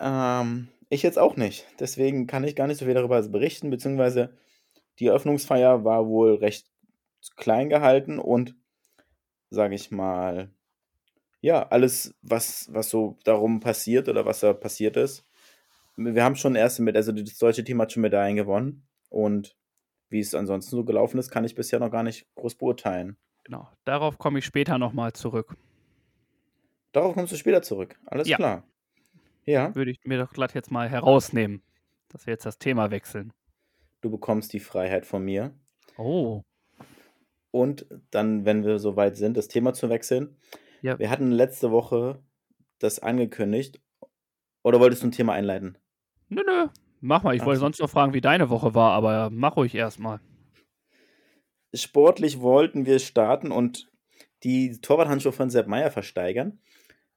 Ähm, 0.00 0.68
ich 0.88 1.02
jetzt 1.02 1.18
auch 1.18 1.36
nicht. 1.36 1.66
Deswegen 1.78 2.26
kann 2.26 2.44
ich 2.44 2.56
gar 2.56 2.68
nicht 2.68 2.78
so 2.78 2.86
viel 2.86 2.94
darüber 2.94 3.20
berichten, 3.20 3.68
beziehungsweise 3.68 4.34
die 4.98 5.08
Eröffnungsfeier 5.08 5.84
war 5.84 6.06
wohl 6.06 6.36
recht 6.36 6.70
klein 7.36 7.68
gehalten 7.68 8.18
und, 8.18 8.54
sage 9.50 9.74
ich 9.74 9.90
mal, 9.90 10.48
ja, 11.40 11.66
alles, 11.68 12.14
was, 12.22 12.68
was 12.72 12.90
so 12.90 13.18
darum 13.24 13.60
passiert 13.60 14.08
oder 14.08 14.26
was 14.26 14.40
da 14.40 14.52
passiert 14.52 14.96
ist. 14.96 15.26
Wir 15.96 16.24
haben 16.24 16.36
schon 16.36 16.54
erste 16.54 16.82
mit, 16.82 16.96
also 16.96 17.12
das 17.12 17.38
deutsche 17.38 17.64
Team 17.64 17.80
hat 17.80 17.92
schon 17.92 18.02
Medaillen 18.02 18.36
gewonnen 18.36 18.86
und 19.08 19.56
wie 20.08 20.20
es 20.20 20.34
ansonsten 20.34 20.70
so 20.70 20.84
gelaufen 20.84 21.18
ist, 21.18 21.30
kann 21.30 21.44
ich 21.44 21.54
bisher 21.54 21.78
noch 21.78 21.90
gar 21.90 22.02
nicht 22.02 22.26
groß 22.34 22.56
beurteilen. 22.56 23.16
Genau, 23.44 23.68
darauf 23.84 24.18
komme 24.18 24.38
ich 24.38 24.44
später 24.44 24.78
nochmal 24.78 25.12
zurück. 25.12 25.56
Darauf 26.92 27.14
kommst 27.14 27.32
du 27.32 27.36
später 27.36 27.62
zurück, 27.62 27.98
alles 28.06 28.28
ja. 28.28 28.36
klar. 28.36 28.64
Ja. 29.44 29.74
Würde 29.74 29.90
ich 29.90 29.98
mir 30.04 30.18
doch 30.18 30.32
glatt 30.32 30.54
jetzt 30.54 30.70
mal 30.70 30.88
herausnehmen, 30.88 31.62
dass 32.08 32.26
wir 32.26 32.32
jetzt 32.32 32.46
das 32.46 32.58
Thema 32.58 32.90
wechseln. 32.90 33.32
Du 34.00 34.10
bekommst 34.10 34.52
die 34.52 34.60
Freiheit 34.60 35.06
von 35.06 35.24
mir. 35.24 35.54
Oh. 35.96 36.42
Und 37.50 37.86
dann, 38.10 38.44
wenn 38.44 38.64
wir 38.64 38.78
soweit 38.78 39.16
sind, 39.16 39.36
das 39.36 39.48
Thema 39.48 39.72
zu 39.74 39.88
wechseln. 39.88 40.36
Ja. 40.82 40.98
Wir 40.98 41.10
hatten 41.10 41.30
letzte 41.30 41.70
Woche 41.70 42.22
das 42.78 42.98
angekündigt. 42.98 43.80
Oder 44.62 44.80
wolltest 44.80 45.02
du 45.02 45.08
ein 45.08 45.12
Thema 45.12 45.32
einleiten? 45.32 45.78
Nö, 46.28 46.42
nö. 46.46 46.68
Mach 47.00 47.22
mal. 47.22 47.34
Ich 47.34 47.42
Ach. 47.42 47.46
wollte 47.46 47.60
sonst 47.60 47.80
noch 47.80 47.90
fragen, 47.90 48.12
wie 48.12 48.20
deine 48.20 48.50
Woche 48.50 48.74
war, 48.74 48.92
aber 48.92 49.30
mach 49.30 49.56
ruhig 49.56 49.74
erstmal 49.74 50.20
sportlich 51.74 52.40
wollten 52.40 52.86
wir 52.86 52.98
starten 52.98 53.50
und 53.50 53.90
die 54.42 54.80
Torwarthandschuhe 54.80 55.32
von 55.32 55.50
Sepp 55.50 55.66
Meyer 55.66 55.90
versteigern. 55.90 56.60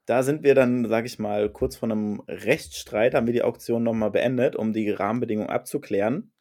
Da 0.05 0.23
sind 0.23 0.43
wir 0.43 0.53
dann, 0.53 0.87
sage 0.89 1.07
ich 1.07 1.17
mal, 1.17 1.49
kurz 1.49 1.77
vor 1.77 1.89
einem 1.89 2.21
Rechtsstreit, 2.27 3.13
haben 3.13 3.25
wir 3.25 3.33
die 3.33 3.43
Auktion 3.43 3.83
nochmal 3.83 4.11
beendet, 4.11 4.55
um 4.55 4.73
die 4.73 4.89
Rahmenbedingungen 4.89 5.49
abzuklären 5.49 6.33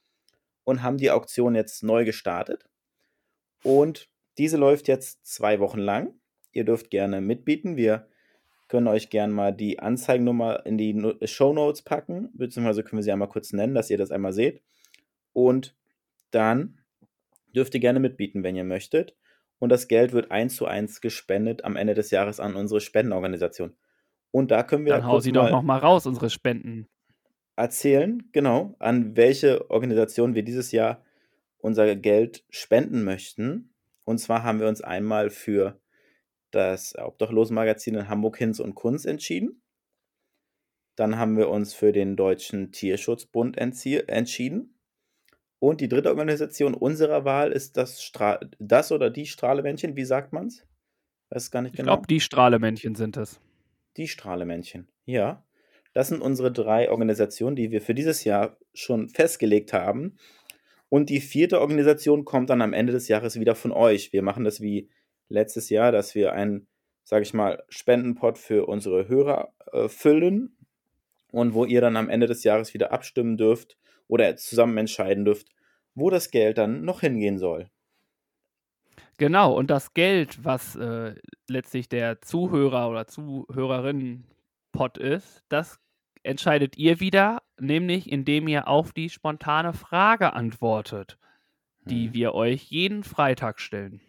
und 0.64 0.82
haben 0.82 0.98
die 0.98 1.12
Auktion 1.12 1.54
jetzt 1.54 1.84
neu 1.84 2.04
gestartet. 2.04 2.68
Und 3.62 4.08
diese 4.38 4.56
läuft 4.56 4.88
jetzt 4.88 5.24
zwei 5.24 5.60
Wochen 5.60 5.78
lang. 5.78 6.14
Ihr 6.52 6.64
dürft 6.64 6.90
gerne 6.90 7.20
mitbieten. 7.20 7.76
Wir 7.76 8.06
können 8.68 8.88
euch 8.88 9.10
gerne 9.10 9.32
mal 9.32 9.52
die 9.52 9.78
Anzeigennummer 9.78 10.64
in 10.64 10.78
die 10.78 11.26
Show 11.26 11.52
Notes 11.52 11.82
packen, 11.82 12.30
beziehungsweise 12.34 12.82
können 12.82 12.98
wir 12.98 13.04
sie 13.04 13.12
einmal 13.12 13.28
kurz 13.28 13.52
nennen, 13.52 13.74
dass 13.74 13.90
ihr 13.90 13.98
das 13.98 14.10
einmal 14.10 14.32
seht. 14.32 14.62
Und 15.32 15.74
dann 16.30 16.82
Dürft 17.54 17.74
ihr 17.74 17.80
gerne 17.80 18.00
mitbieten, 18.00 18.42
wenn 18.42 18.56
ihr 18.56 18.64
möchtet. 18.64 19.14
Und 19.58 19.68
das 19.68 19.88
Geld 19.88 20.12
wird 20.12 20.30
eins 20.30 20.56
zu 20.56 20.66
eins 20.66 21.00
gespendet 21.00 21.64
am 21.64 21.76
Ende 21.76 21.94
des 21.94 22.10
Jahres 22.10 22.40
an 22.40 22.56
unsere 22.56 22.80
Spendenorganisation. 22.80 23.74
Und 24.30 24.50
da 24.50 24.62
können 24.62 24.84
wir. 24.84 24.94
Dann 24.94 25.06
hau 25.06 25.20
sie 25.20 25.32
doch 25.32 25.50
nochmal 25.50 25.78
raus, 25.78 26.06
unsere 26.06 26.30
Spenden. 26.30 26.88
Erzählen, 27.54 28.28
genau, 28.32 28.74
an 28.78 29.16
welche 29.16 29.70
Organisation 29.70 30.34
wir 30.34 30.42
dieses 30.42 30.72
Jahr 30.72 31.04
unser 31.58 31.94
Geld 31.94 32.44
spenden 32.48 33.04
möchten. 33.04 33.74
Und 34.04 34.18
zwar 34.18 34.42
haben 34.42 34.58
wir 34.58 34.68
uns 34.68 34.80
einmal 34.80 35.30
für 35.30 35.78
das 36.54 36.96
Obdachlosenmagazin 36.96 37.94
in 37.94 38.08
Hamburg 38.08 38.38
Hinz 38.38 38.60
und 38.60 38.74
Kunz 38.74 39.04
entschieden. 39.04 39.62
Dann 40.96 41.18
haben 41.18 41.36
wir 41.36 41.48
uns 41.48 41.74
für 41.74 41.92
den 41.92 42.16
Deutschen 42.16 42.70
Tierschutzbund 42.70 43.56
entschieden. 43.56 44.78
Und 45.58 45.80
die 45.80 45.88
dritte 45.88 46.10
Organisation 46.10 46.74
unserer 46.74 47.24
Wahl 47.24 47.52
ist 47.52 47.76
das, 47.76 48.02
Stra 48.02 48.40
das 48.58 48.92
oder 48.92 49.10
die 49.10 49.26
Strahlemännchen, 49.26 49.96
wie 49.96 50.04
sagt 50.04 50.32
man 50.32 50.48
es? 50.48 50.66
Weiß 51.30 51.50
gar 51.50 51.62
nicht 51.62 51.74
ich 51.74 51.78
genau. 51.78 51.92
Ich 51.92 51.96
glaube, 51.96 52.06
die 52.08 52.20
Strahlemännchen 52.20 52.94
sind 52.94 53.16
es. 53.16 53.40
Die 53.96 54.08
Strahlemännchen, 54.08 54.88
ja. 55.04 55.46
Das 55.94 56.08
sind 56.08 56.20
unsere 56.20 56.50
drei 56.50 56.90
Organisationen, 56.90 57.54
die 57.54 57.70
wir 57.70 57.80
für 57.80 57.94
dieses 57.94 58.24
Jahr 58.24 58.58
schon 58.74 59.08
festgelegt 59.08 59.72
haben. 59.72 60.16
Und 60.88 61.10
die 61.10 61.20
vierte 61.20 61.60
Organisation 61.60 62.24
kommt 62.24 62.50
dann 62.50 62.60
am 62.60 62.72
Ende 62.72 62.92
des 62.92 63.08
Jahres 63.08 63.38
wieder 63.38 63.54
von 63.54 63.72
euch. 63.72 64.12
Wir 64.12 64.22
machen 64.22 64.44
das 64.44 64.60
wie 64.60 64.90
letztes 65.32 65.70
Jahr, 65.70 65.92
dass 65.92 66.14
wir 66.14 66.32
einen, 66.32 66.66
sage 67.04 67.22
ich 67.22 67.34
mal, 67.34 67.62
Spendenpot 67.68 68.38
für 68.38 68.66
unsere 68.66 69.08
Hörer 69.08 69.52
äh, 69.72 69.88
füllen 69.88 70.56
und 71.32 71.54
wo 71.54 71.64
ihr 71.64 71.80
dann 71.80 71.96
am 71.96 72.08
Ende 72.08 72.26
des 72.26 72.44
Jahres 72.44 72.74
wieder 72.74 72.92
abstimmen 72.92 73.36
dürft, 73.36 73.76
oder 74.12 74.36
zusammen 74.36 74.76
entscheiden 74.76 75.24
dürft, 75.24 75.48
wo 75.94 76.10
das 76.10 76.30
Geld 76.30 76.58
dann 76.58 76.84
noch 76.84 77.00
hingehen 77.00 77.38
soll. 77.38 77.70
Genau, 79.16 79.54
und 79.54 79.70
das 79.70 79.94
Geld, 79.94 80.44
was 80.44 80.76
äh, 80.76 81.14
letztlich 81.48 81.88
der 81.88 82.20
Zuhörer 82.20 82.90
oder 82.90 83.06
Zuhörerin-Pot 83.06 84.98
ist, 84.98 85.44
das 85.48 85.78
entscheidet 86.22 86.76
ihr 86.76 87.00
wieder, 87.00 87.42
nämlich 87.58 88.12
indem 88.12 88.48
ihr 88.48 88.68
auf 88.68 88.92
die 88.92 89.08
spontane 89.08 89.72
Frage 89.72 90.34
antwortet, 90.34 91.18
die 91.86 92.06
hm. 92.06 92.14
wir 92.14 92.34
euch 92.34 92.64
jeden 92.64 93.04
Freitag 93.04 93.60
stellen. 93.60 94.02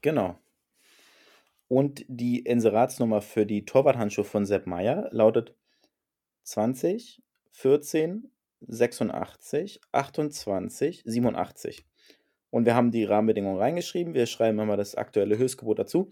Genau. 0.00 0.38
Und 1.68 2.04
die 2.08 2.40
Inseratsnummer 2.40 3.20
für 3.20 3.46
die 3.46 3.64
Torwarthandschuhe 3.64 4.24
von 4.24 4.44
Sepp 4.44 4.66
Meier 4.66 5.08
lautet 5.12 5.54
20 6.42 7.22
14 7.52 8.30
86, 8.62 9.80
28, 9.92 11.02
87. 11.04 11.86
Und 12.50 12.66
wir 12.66 12.74
haben 12.74 12.90
die 12.90 13.04
Rahmenbedingungen 13.04 13.58
reingeschrieben. 13.58 14.14
Wir 14.14 14.26
schreiben 14.26 14.58
immer 14.58 14.76
das 14.76 14.94
aktuelle 14.94 15.38
Höchstgebot 15.38 15.78
dazu. 15.78 16.10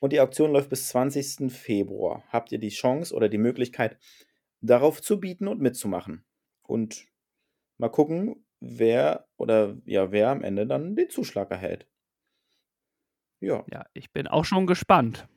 Und 0.00 0.12
die 0.12 0.20
Auktion 0.20 0.52
läuft 0.52 0.70
bis 0.70 0.88
20. 0.88 1.50
Februar. 1.50 2.22
Habt 2.28 2.52
ihr 2.52 2.58
die 2.58 2.68
Chance 2.68 3.14
oder 3.14 3.28
die 3.28 3.38
Möglichkeit, 3.38 3.98
darauf 4.60 5.02
zu 5.02 5.18
bieten 5.18 5.48
und 5.48 5.60
mitzumachen. 5.60 6.24
Und 6.62 7.06
mal 7.78 7.88
gucken, 7.88 8.44
wer 8.60 9.26
oder 9.36 9.76
ja, 9.86 10.12
wer 10.12 10.28
am 10.28 10.44
Ende 10.44 10.66
dann 10.66 10.94
den 10.94 11.10
Zuschlag 11.10 11.50
erhält. 11.50 11.86
Ja. 13.40 13.64
Ja, 13.72 13.84
ich 13.92 14.12
bin 14.12 14.26
auch 14.26 14.44
schon 14.44 14.66
gespannt. 14.66 15.28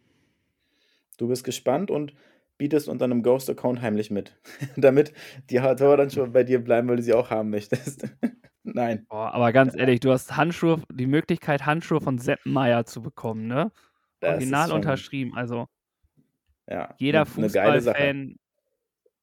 Du 1.17 1.27
bist 1.27 1.43
gespannt 1.43 1.91
und 1.91 2.13
bietest 2.57 2.87
unter 2.87 3.05
einem 3.05 3.23
Ghost-Account 3.23 3.81
heimlich 3.81 4.11
mit. 4.11 4.39
Damit 4.75 5.13
die 5.49 5.57
Tore 5.57 5.97
dann 5.97 6.09
schon 6.09 6.31
bei 6.31 6.43
dir 6.43 6.63
bleiben, 6.63 6.87
weil 6.87 6.97
du 6.97 7.03
sie 7.03 7.13
auch 7.13 7.29
haben 7.29 7.49
möchtest. 7.49 8.07
Nein. 8.63 9.05
Boah, 9.09 9.33
aber 9.33 9.51
ganz 9.51 9.75
ehrlich, 9.75 9.99
du 9.99 10.11
hast 10.11 10.37
Handschuhe, 10.37 10.81
die 10.93 11.07
Möglichkeit, 11.07 11.65
Handschuhe 11.65 11.99
von 11.99 12.19
Sepp 12.19 12.39
Meier 12.45 12.85
zu 12.85 13.01
bekommen, 13.01 13.47
ne? 13.47 13.71
Das 14.19 14.35
Original 14.35 14.71
unterschrieben. 14.71 15.35
Also 15.35 15.67
ja, 16.69 16.93
jeder 16.99 17.25
Fußballfan 17.25 18.37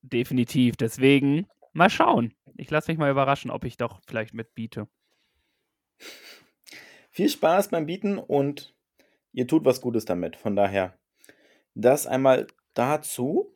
definitiv. 0.03 0.77
Deswegen 0.77 1.47
mal 1.73 1.91
schauen. 1.91 2.35
Ich 2.57 2.71
lasse 2.71 2.91
mich 2.91 2.99
mal 2.99 3.11
überraschen, 3.11 3.51
ob 3.51 3.65
ich 3.65 3.77
doch 3.77 4.01
vielleicht 4.07 4.35
mitbiete. 4.35 4.89
Viel 7.19 7.29
Spaß 7.29 7.71
beim 7.71 7.87
Bieten 7.87 8.17
und 8.17 8.77
ihr 9.33 9.49
tut 9.49 9.65
was 9.65 9.81
Gutes 9.81 10.05
damit. 10.05 10.37
Von 10.37 10.55
daher, 10.55 10.97
das 11.75 12.07
einmal 12.07 12.47
dazu. 12.75 13.53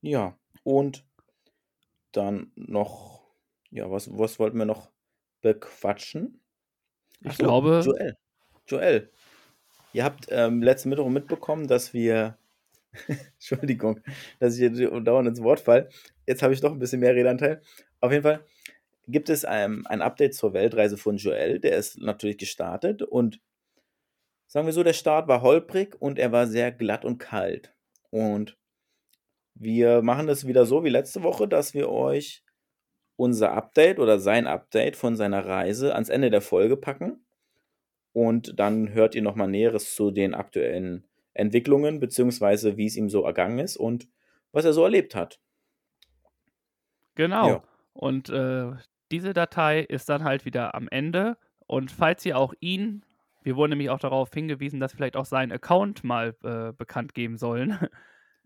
Ja, 0.00 0.36
und 0.64 1.04
dann 2.10 2.50
noch, 2.56 3.22
ja, 3.70 3.88
was, 3.88 4.10
was 4.18 4.40
wollten 4.40 4.58
wir 4.58 4.64
noch 4.64 4.90
bequatschen? 5.40 6.40
Ich 7.20 7.34
so, 7.34 7.44
glaube. 7.44 7.80
Joel. 7.84 8.16
Joel, 8.66 9.12
ihr 9.92 10.02
habt 10.02 10.26
ähm, 10.30 10.60
letzten 10.60 10.88
Mittwoch 10.88 11.08
mitbekommen, 11.08 11.68
dass 11.68 11.94
wir. 11.94 12.36
Entschuldigung, 13.06 14.00
dass 14.40 14.58
ich 14.58 14.68
hier 14.68 15.00
dauernd 15.00 15.28
ins 15.28 15.44
Wort 15.44 15.60
fall. 15.60 15.90
Jetzt 16.26 16.42
habe 16.42 16.54
ich 16.54 16.60
doch 16.60 16.72
ein 16.72 16.80
bisschen 16.80 16.98
mehr 16.98 17.14
Redanteil. 17.14 17.62
Auf 18.00 18.10
jeden 18.10 18.24
Fall 18.24 18.44
gibt 19.06 19.28
es 19.28 19.44
ein, 19.44 19.86
ein 19.86 20.02
Update 20.02 20.34
zur 20.34 20.52
Weltreise 20.52 20.96
von 20.96 21.16
Joel. 21.16 21.60
Der 21.60 21.76
ist 21.76 21.98
natürlich 21.98 22.38
gestartet 22.38 23.02
und 23.02 23.40
sagen 24.46 24.66
wir 24.66 24.72
so, 24.72 24.82
der 24.82 24.92
Start 24.92 25.28
war 25.28 25.42
holprig 25.42 25.94
und 26.00 26.18
er 26.18 26.32
war 26.32 26.46
sehr 26.46 26.72
glatt 26.72 27.04
und 27.04 27.18
kalt. 27.18 27.74
Und 28.10 28.56
wir 29.54 30.02
machen 30.02 30.28
es 30.28 30.46
wieder 30.46 30.66
so 30.66 30.84
wie 30.84 30.90
letzte 30.90 31.22
Woche, 31.22 31.48
dass 31.48 31.74
wir 31.74 31.88
euch 31.88 32.44
unser 33.16 33.52
Update 33.52 33.98
oder 33.98 34.18
sein 34.18 34.46
Update 34.46 34.96
von 34.96 35.16
seiner 35.16 35.46
Reise 35.46 35.94
ans 35.94 36.08
Ende 36.08 36.30
der 36.30 36.42
Folge 36.42 36.76
packen. 36.76 37.24
Und 38.12 38.58
dann 38.58 38.92
hört 38.92 39.14
ihr 39.14 39.22
nochmal 39.22 39.48
Näheres 39.48 39.94
zu 39.94 40.10
den 40.10 40.34
aktuellen 40.34 41.06
Entwicklungen, 41.32 42.00
beziehungsweise 42.00 42.76
wie 42.76 42.86
es 42.86 42.96
ihm 42.96 43.10
so 43.10 43.24
ergangen 43.24 43.58
ist 43.58 43.76
und 43.76 44.08
was 44.52 44.64
er 44.64 44.72
so 44.72 44.84
erlebt 44.84 45.14
hat. 45.14 45.40
Genau. 47.14 47.48
Ja. 47.48 47.64
Und 47.92 48.28
äh, 48.28 48.72
diese 49.10 49.32
Datei 49.32 49.80
ist 49.80 50.08
dann 50.08 50.24
halt 50.24 50.44
wieder 50.44 50.74
am 50.74 50.88
Ende. 50.88 51.36
Und 51.66 51.90
falls 51.90 52.24
ihr 52.26 52.38
auch 52.38 52.54
ihn, 52.60 53.04
wir 53.42 53.56
wurden 53.56 53.70
nämlich 53.70 53.90
auch 53.90 54.00
darauf 54.00 54.30
hingewiesen, 54.32 54.80
dass 54.80 54.92
vielleicht 54.92 55.16
auch 55.16 55.24
seinen 55.24 55.52
Account 55.52 56.04
mal 56.04 56.34
äh, 56.42 56.72
bekannt 56.72 57.14
geben 57.14 57.36
sollen. 57.36 57.78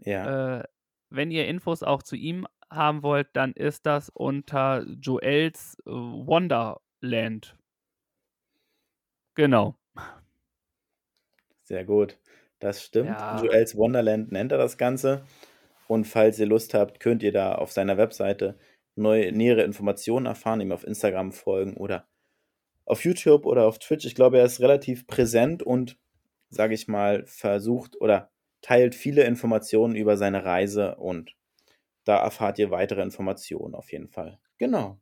Ja. 0.02 0.60
Äh, 0.60 0.64
wenn 1.10 1.30
ihr 1.30 1.46
Infos 1.46 1.82
auch 1.82 2.02
zu 2.02 2.16
ihm 2.16 2.46
haben 2.70 3.02
wollt, 3.02 3.28
dann 3.34 3.52
ist 3.52 3.84
das 3.84 4.08
unter 4.08 4.86
Joels 4.98 5.76
äh, 5.84 5.90
Wonderland. 5.90 7.54
Genau. 9.34 9.74
Sehr 11.64 11.84
gut. 11.84 12.18
Das 12.60 12.82
stimmt. 12.82 13.10
Ja. 13.10 13.42
Joels 13.42 13.76
Wonderland 13.76 14.32
nennt 14.32 14.52
er 14.52 14.58
das 14.58 14.78
Ganze. 14.78 15.22
Und 15.86 16.04
falls 16.06 16.38
ihr 16.38 16.46
Lust 16.46 16.72
habt, 16.72 17.00
könnt 17.00 17.22
ihr 17.22 17.32
da 17.32 17.54
auf 17.54 17.72
seiner 17.72 17.96
Webseite 17.96 18.58
neue, 18.96 19.32
nähere 19.32 19.62
Informationen 19.62 20.26
erfahren, 20.26 20.60
ihm 20.60 20.72
auf 20.72 20.86
Instagram 20.86 21.32
folgen 21.32 21.76
oder 21.76 22.08
auf 22.84 23.04
YouTube 23.04 23.46
oder 23.46 23.66
auf 23.66 23.78
Twitch. 23.78 24.04
Ich 24.04 24.14
glaube, 24.14 24.38
er 24.38 24.44
ist 24.44 24.60
relativ 24.60 25.06
präsent 25.06 25.62
und, 25.62 25.98
sage 26.48 26.74
ich 26.74 26.88
mal, 26.88 27.24
versucht 27.26 28.00
oder 28.00 28.30
teilt 28.62 28.94
viele 28.94 29.24
Informationen 29.24 29.94
über 29.94 30.16
seine 30.16 30.44
Reise 30.44 30.96
und 30.96 31.34
da 32.04 32.18
erfahrt 32.18 32.58
ihr 32.58 32.70
weitere 32.70 33.02
Informationen 33.02 33.74
auf 33.74 33.92
jeden 33.92 34.08
Fall. 34.08 34.38
Genau. 34.58 35.00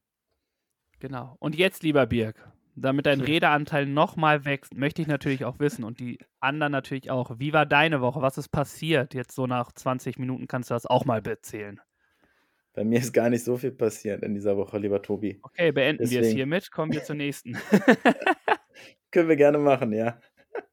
Genau. 1.00 1.36
Und 1.38 1.56
jetzt, 1.56 1.82
lieber 1.82 2.06
Birg, 2.06 2.36
damit 2.74 3.06
dein 3.06 3.20
Redeanteil 3.20 3.86
nochmal 3.86 4.44
wächst, 4.44 4.76
möchte 4.76 5.02
ich 5.02 5.08
natürlich 5.08 5.44
auch 5.44 5.58
wissen 5.58 5.84
und 5.84 6.00
die 6.00 6.18
anderen 6.40 6.72
natürlich 6.72 7.10
auch. 7.10 7.38
Wie 7.38 7.52
war 7.52 7.66
deine 7.66 8.00
Woche? 8.00 8.20
Was 8.20 8.38
ist 8.38 8.48
passiert? 8.48 9.14
Jetzt 9.14 9.34
so 9.34 9.46
nach 9.46 9.72
20 9.72 10.18
Minuten 10.18 10.46
kannst 10.46 10.70
du 10.70 10.74
das 10.74 10.86
auch 10.86 11.04
mal 11.04 11.24
erzählen. 11.26 11.80
Bei 12.78 12.84
mir 12.84 13.00
ist 13.00 13.12
gar 13.12 13.28
nicht 13.28 13.42
so 13.42 13.56
viel 13.56 13.72
passiert 13.72 14.22
in 14.22 14.34
dieser 14.34 14.56
Woche, 14.56 14.78
lieber 14.78 15.02
Tobi. 15.02 15.40
Okay, 15.42 15.72
beenden 15.72 16.04
Deswegen. 16.04 16.22
wir 16.22 16.28
es 16.28 16.34
hiermit. 16.36 16.70
Kommen 16.70 16.92
wir 16.92 17.02
zur 17.02 17.16
nächsten. 17.16 17.58
Können 19.10 19.28
wir 19.28 19.34
gerne 19.34 19.58
machen, 19.58 19.92
ja. 19.92 20.20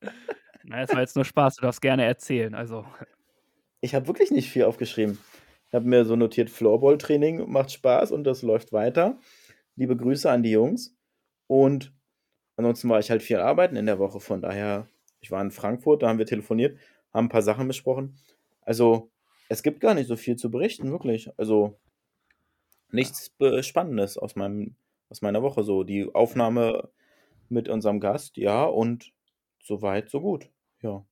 Na, 0.63 0.84
es 0.84 0.94
war 0.94 1.00
jetzt 1.00 1.15
nur 1.15 1.26
Spaß. 1.26 1.56
Du 1.56 1.63
darfst 1.63 1.82
gerne 1.82 2.06
erzählen. 2.06 2.54
Also. 2.54 2.86
Ich 3.82 3.96
habe 3.96 4.06
wirklich 4.06 4.30
nicht 4.30 4.52
viel 4.52 4.65
aufgeschrieben. 4.65 5.18
Ich 5.68 5.74
habe 5.74 5.88
mir 5.88 6.06
so 6.06 6.15
notiert, 6.15 6.52
Floorball-Training 6.52 7.50
macht 7.50 7.72
Spaß 7.72 8.12
und 8.12 8.24
das 8.24 8.44
läuft 8.44 8.72
weiter. 8.72 9.18
Liebe 9.76 9.98
Grüße 9.98 10.30
an 10.30 10.44
die 10.44 10.52
Jungs. 10.52 10.96
Und 11.48 11.91
ansonsten 12.56 12.88
war 12.88 13.00
ich 13.00 13.10
halt 13.10 13.24
viel 13.24 13.38
arbeiten 13.38 13.78
in 13.78 13.88
der 13.88 13.98
Woche. 13.98 14.20
Von 14.20 14.44
daher, 14.44 14.88
ich 15.22 15.32
war 15.32 15.41
in 15.41 15.50
Frankfurt, 15.50 16.04
da 16.04 16.10
haben 16.10 16.20
wir 16.20 16.28
telefoniert, 16.28 16.78
haben 17.12 17.26
ein 17.26 17.30
paar 17.30 17.41
Sachen 17.41 17.68
besprochen. 17.68 18.15
Also, 18.62 19.10
es 19.50 19.63
gibt 19.63 19.80
gar 19.80 19.96
nicht 19.96 20.06
so 20.06 20.15
viel 20.15 20.36
zu 20.36 20.52
berichten, 20.52 20.91
wirklich. 20.91 21.32
Also, 21.39 21.80
nichts 22.95 23.31
Spannendes 23.62 24.17
aus, 24.17 24.36
meinem, 24.36 24.75
aus 25.10 25.21
meiner 25.21 25.41
Woche. 25.41 25.63
So, 25.63 25.84
die 25.84 26.13
Aufnahme 26.13 26.89
mit 27.49 27.69
unserem 27.69 27.99
Gast, 27.99 28.38
ja, 28.38 28.63
und 28.63 29.12
so 29.62 29.81
weit, 29.81 30.10
so 30.10 30.21
gut. 30.21 30.49
Ja. 30.81 31.05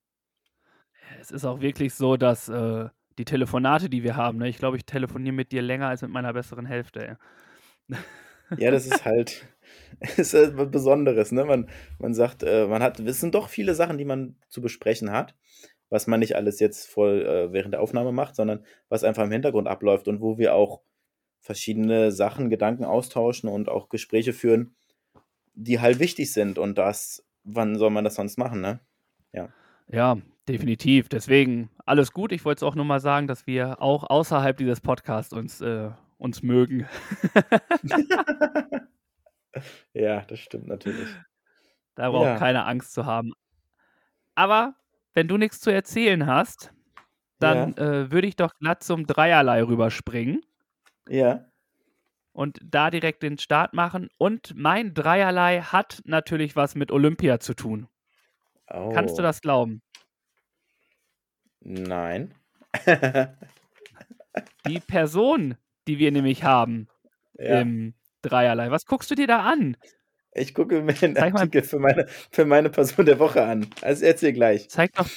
Es 1.20 1.32
ist 1.32 1.46
auch 1.46 1.62
wirklich 1.62 1.94
so, 1.94 2.18
dass 2.18 2.50
äh, 2.50 2.90
die 3.18 3.26
Telefonate, 3.26 3.90
die 3.90 4.04
wir 4.04 4.16
haben, 4.16 4.40
ne, 4.40 4.50
ich 4.50 4.58
glaube, 4.58 4.78
ich 4.78 4.86
telefoniere 4.86 5.36
mit 5.36 5.52
dir 5.52 5.62
länger 5.62 5.88
als 5.88 6.02
mit 6.02 6.12
meiner 6.12 6.34
besseren 6.34 6.66
Hälfte. 6.66 7.18
Ey. 7.90 7.98
Ja, 8.58 8.72
das 8.72 8.86
ist 8.86 9.06
halt, 9.06 9.48
ist 10.18 10.34
halt 10.34 10.58
was 10.58 10.70
Besonderes, 10.70 11.32
ne? 11.32 11.46
Man, 11.46 11.70
man 12.00 12.14
sagt, 12.14 12.44
äh, 12.44 12.68
man 12.68 12.84
hat, 12.84 13.00
es 13.00 13.20
sind 13.20 13.36
doch 13.36 13.50
viele 13.50 13.76
Sachen, 13.76 13.98
die 13.98 14.06
man 14.06 14.36
zu 14.50 14.62
besprechen 14.62 15.12
hat, 15.12 15.36
was 15.90 16.08
man 16.08 16.20
nicht 16.20 16.36
alles 16.36 16.60
jetzt 16.60 16.88
voll 16.88 17.26
äh, 17.26 17.54
während 17.54 17.74
der 17.74 17.82
Aufnahme 17.82 18.12
macht, 18.12 18.36
sondern 18.36 18.66
was 18.90 19.04
einfach 19.04 19.24
im 19.24 19.32
Hintergrund 19.32 19.68
abläuft 19.68 20.08
und 20.08 20.22
wo 20.22 20.38
wir 20.38 20.56
auch 20.56 20.82
verschiedene 21.44 22.12
Sachen, 22.12 22.50
Gedanken 22.50 22.86
austauschen 22.86 23.50
und 23.50 23.70
auch 23.70 23.90
Gespräche 23.90 24.32
führen, 24.32 24.76
die 25.54 25.80
halt 25.80 26.00
wichtig 26.00 26.32
sind. 26.32 26.58
Und 26.58 26.78
das, 26.78 27.24
wann 27.44 27.76
soll 27.76 27.90
man 27.90 28.06
das 28.06 28.16
sonst 28.16 28.38
machen, 28.38 28.62
ne? 28.62 28.80
Ja. 29.34 29.50
Ja, 29.92 30.18
definitiv. 30.48 31.10
Deswegen 31.10 31.70
alles 31.86 32.14
gut. 32.14 32.32
Ich 32.32 32.46
wollte 32.46 32.60
es 32.60 32.64
auch 32.64 32.76
nur 32.76 32.86
mal 32.86 33.02
sagen, 33.02 33.28
dass 33.28 33.46
wir 33.46 33.82
auch 33.82 34.10
außerhalb 34.10 34.56
dieses 34.56 34.80
Podcasts 34.80 35.34
uns 35.34 35.60
äh, 35.60 35.92
uns 36.18 36.42
mögen. 36.42 36.88
ja, 39.94 40.22
das 40.22 40.40
stimmt 40.40 40.68
natürlich. 40.68 41.10
Da 41.96 42.10
braucht 42.10 42.26
ja. 42.26 42.38
keine 42.38 42.66
Angst 42.66 42.94
zu 42.94 43.06
haben. 43.06 43.34
Aber 44.34 44.76
wenn 45.14 45.28
du 45.28 45.36
nichts 45.36 45.60
zu 45.60 45.70
erzählen 45.70 46.26
hast, 46.26 46.74
dann 47.40 47.74
ja. 47.78 47.84
äh, 47.84 48.12
würde 48.12 48.28
ich 48.28 48.38
doch 48.38 48.56
glatt 48.58 48.84
zum 48.84 49.06
Dreierlei 49.06 49.62
rüberspringen. 49.64 50.42
Ja. 51.08 51.46
Und 52.32 52.60
da 52.64 52.90
direkt 52.90 53.22
den 53.24 53.38
Start 53.38 53.74
machen. 53.74 54.10
Und 54.18 54.54
mein 54.56 54.94
Dreierlei 54.94 55.62
hat 55.62 56.02
natürlich 56.06 56.56
was 56.56 56.76
mit 56.76 56.92
Olympia 56.92 57.40
zu 57.40 57.54
tun. 57.54 57.88
Oh. 58.70 58.90
Kannst 58.90 59.18
du 59.18 59.22
oh. 59.22 59.24
das 59.24 59.42
glauben? 59.42 59.82
Nein. 61.60 62.34
Die 64.68 64.80
Person, 64.80 65.56
die 65.88 66.00
wir 66.00 66.12
nämlich 66.12 66.44
haben 66.44 66.88
ja. 67.36 67.62
im 67.62 67.94
Dreierlei. 68.24 68.72
Was 68.72 68.86
guckst 68.86 69.12
du 69.12 69.16
dir 69.16 69.28
da 69.28 69.44
an? 69.44 69.78
Ich 70.32 70.56
gucke 70.56 70.82
mir 70.82 70.94
den 70.94 71.16
zeig 71.16 71.36
Artikel 71.36 71.62
für 71.62 71.78
meine, 71.78 72.08
für 72.08 72.46
meine 72.46 72.70
Person 72.72 73.06
der 73.06 73.20
Woche 73.20 73.44
an. 73.44 73.68
Also 73.82 74.06
erzähl 74.06 74.34
gleich. 74.34 74.70
Zeig 74.70 74.94
doch, 74.94 75.08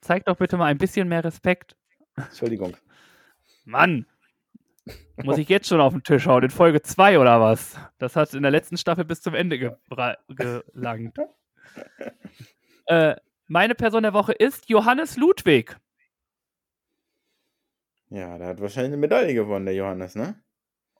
zeig 0.00 0.24
doch 0.24 0.36
bitte 0.36 0.56
mal 0.56 0.66
ein 0.66 0.78
bisschen 0.78 1.08
mehr 1.08 1.22
Respekt. 1.22 1.76
Entschuldigung. 2.16 2.76
Mann! 3.64 4.06
Muss 5.22 5.38
ich 5.38 5.48
jetzt 5.48 5.68
schon 5.68 5.80
auf 5.80 5.92
den 5.92 6.02
Tisch 6.02 6.26
hauen? 6.26 6.42
In 6.44 6.50
Folge 6.50 6.82
2 6.82 7.18
oder 7.18 7.40
was? 7.40 7.76
Das 7.98 8.14
hat 8.16 8.32
in 8.34 8.42
der 8.42 8.50
letzten 8.52 8.76
Staffel 8.76 9.04
bis 9.04 9.20
zum 9.22 9.34
Ende 9.34 9.58
gelangt. 9.58 11.18
äh, 12.86 13.16
meine 13.48 13.74
Person 13.74 14.02
der 14.02 14.12
Woche 14.14 14.32
ist 14.32 14.68
Johannes 14.68 15.16
Ludwig. 15.16 15.76
Ja, 18.10 18.38
der 18.38 18.46
hat 18.48 18.60
wahrscheinlich 18.60 18.90
eine 18.90 18.98
Medaille 18.98 19.34
gewonnen, 19.34 19.66
der 19.66 19.74
Johannes, 19.74 20.14
ne? 20.14 20.36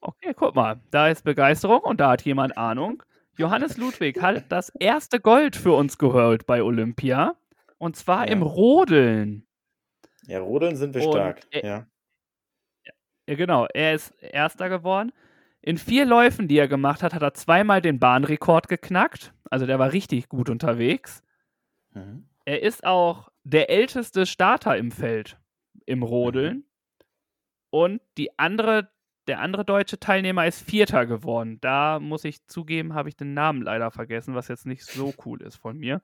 Okay, 0.01 0.33
guck 0.35 0.55
mal. 0.55 0.81
Da 0.91 1.09
ist 1.09 1.23
Begeisterung 1.25 1.81
und 1.81 2.01
da 2.01 2.11
hat 2.11 2.23
jemand 2.23 2.57
Ahnung. 2.59 3.03
Johannes 3.39 3.77
Ludwig 3.77 4.21
hat 4.23 4.45
das 4.51 4.71
erste 4.81 5.21
Gold 5.21 5.55
für 5.57 5.73
uns 5.73 5.99
geholt 5.99 6.47
bei 6.47 6.63
Olympia. 6.63 7.37
Und 7.79 7.97
zwar 7.97 8.27
Ja. 8.27 8.33
im 8.33 8.43
Rodeln. 8.43 9.47
Ja, 10.27 10.41
Rodeln 10.41 10.75
sind 10.77 10.95
wir 10.95 11.05
Und 11.07 11.13
stark. 11.13 11.41
er- 11.51 11.65
Ja. 11.65 11.87
Ja, 13.27 13.35
genau. 13.35 13.67
Er 13.73 13.95
ist 13.95 14.11
Erster 14.21 14.69
geworden. 14.69 15.13
In 15.61 15.79
vier 15.79 16.07
Läufen, 16.07 16.47
die 16.47 16.59
er 16.59 16.69
gemacht 16.69 17.03
hat, 17.03 17.13
hat 17.13 17.23
er 17.23 17.35
zweimal 17.35 17.83
den 17.83 17.99
Bahnrekord 17.99 18.69
geknackt. 18.69 19.33
Also 19.51 19.67
der 19.67 19.79
war 19.79 19.93
richtig 19.93 20.29
gut 20.29 20.49
unterwegs. 20.49 21.23
Mhm. 21.93 22.29
Er 22.45 22.63
ist 22.63 22.85
auch 22.85 23.31
der 23.43 23.71
älteste 23.71 24.27
Starter 24.27 24.77
im 24.77 24.93
Feld 24.93 25.39
im 25.85 26.03
Rodeln. 26.03 26.65
Und 27.71 28.01
die 28.17 28.39
andere, 28.39 28.91
der 29.27 29.41
andere 29.41 29.65
deutsche 29.65 29.99
Teilnehmer 29.99 30.47
ist 30.47 30.63
Vierter 30.63 31.05
geworden. 31.07 31.59
Da 31.61 31.99
muss 31.99 32.25
ich 32.25 32.47
zugeben, 32.47 32.95
habe 32.95 33.09
ich 33.09 33.17
den 33.17 33.35
Namen 33.35 33.63
leider 33.63 33.91
vergessen, 33.91 34.37
was 34.37 34.49
jetzt 34.49 34.67
nicht 34.67 34.85
so 34.85 35.13
cool 35.25 35.43
ist 35.43 35.57
von 35.57 35.79
mir. 35.79 36.01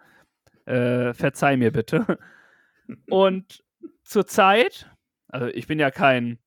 Äh, 0.64 1.14
verzeih 1.14 1.56
mir 1.56 1.72
bitte. 1.72 2.18
Und 3.08 3.62
zurzeit, 4.02 4.90
also 5.28 5.46
ich 5.46 5.68
bin 5.68 5.78
ja 5.78 5.92
kein 5.92 6.38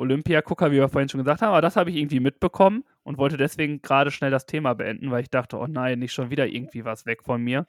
Olympiagucker, 0.00 0.70
wie 0.72 0.76
wir 0.76 0.88
vorhin 0.88 1.08
schon 1.08 1.18
gesagt 1.22 1.42
haben, 1.42 1.50
aber 1.50 1.60
das 1.62 1.76
habe 1.76 1.90
ich 1.90 1.96
irgendwie 1.96 2.20
mitbekommen 2.20 2.84
und 3.04 3.18
wollte 3.18 3.36
deswegen 3.36 3.82
gerade 3.82 4.10
schnell 4.10 4.30
das 4.30 4.46
Thema 4.46 4.74
beenden, 4.74 5.10
weil 5.10 5.22
ich 5.22 5.30
dachte, 5.30 5.56
oh 5.58 5.66
nein, 5.68 5.98
nicht 6.00 6.12
schon 6.12 6.30
wieder 6.30 6.46
irgendwie 6.46 6.84
was 6.84 7.06
weg 7.06 7.22
von 7.22 7.42
mir. 7.42 7.66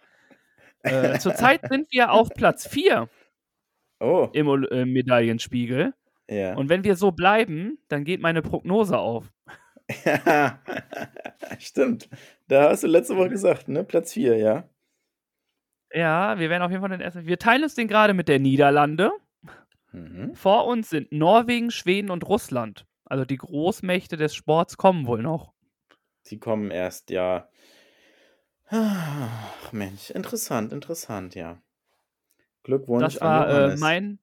Äh, 0.84 1.20
zurzeit 1.20 1.62
sind 1.70 1.92
wir 1.92 2.12
auf 2.12 2.30
Platz 2.30 2.68
4 2.68 3.08
Oh, 4.00 4.30
im 4.34 4.48
Ol- 4.48 4.68
äh, 4.72 4.86
Medaillenspiegel. 4.86 5.94
ja. 6.28 6.56
Und 6.56 6.70
wenn 6.70 6.84
wir 6.84 6.96
so 6.96 7.12
bleiben, 7.12 7.78
dann 7.88 8.04
geht 8.04 8.20
meine 8.22 8.42
Prognose 8.42 8.98
auf. 8.98 9.32
Stimmt. 11.60 12.10
Da 12.48 12.70
hast 12.70 12.84
du 12.84 12.88
letzte 12.88 13.16
Woche 13.18 13.30
gesagt, 13.30 13.68
ne? 13.68 13.84
Platz 13.84 14.14
4, 14.14 14.38
ja. 14.38 14.64
Ja, 15.94 16.40
wir 16.40 16.50
werden 16.50 16.64
auf 16.64 16.72
jeden 16.72 16.82
Fall 16.82 16.90
den 16.90 17.02
ersten. 17.02 17.26
Wir 17.26 17.38
teilen 17.38 17.64
uns 17.64 17.76
den 17.76 17.88
gerade 17.88 18.14
mit 18.14 18.28
der 18.28 18.40
Niederlande. 18.40 19.12
Mhm. 19.92 20.36
Vor 20.36 20.66
uns 20.68 20.90
sind 20.90 21.12
Norwegen, 21.12 21.72
Schweden 21.72 22.10
und 22.12 22.28
Russland. 22.28 22.86
Also 23.06 23.26
die 23.26 23.38
Großmächte 23.38 24.16
des 24.18 24.34
Sports 24.34 24.78
kommen 24.78 25.06
wohl 25.06 25.22
noch. 25.22 25.54
Die 26.28 26.40
kommen 26.40 26.72
erst, 26.72 27.10
ja. 27.10 27.50
Ach, 28.70 29.74
Mensch, 29.74 30.10
interessant, 30.12 30.72
interessant, 30.72 31.36
ja. 31.36 31.62
Glückwunsch 32.64 33.04
Das 33.04 33.18
an 33.18 33.28
war 33.28 33.50
äh, 33.50 33.54
Johannes. 33.54 33.80
mein, 33.82 34.20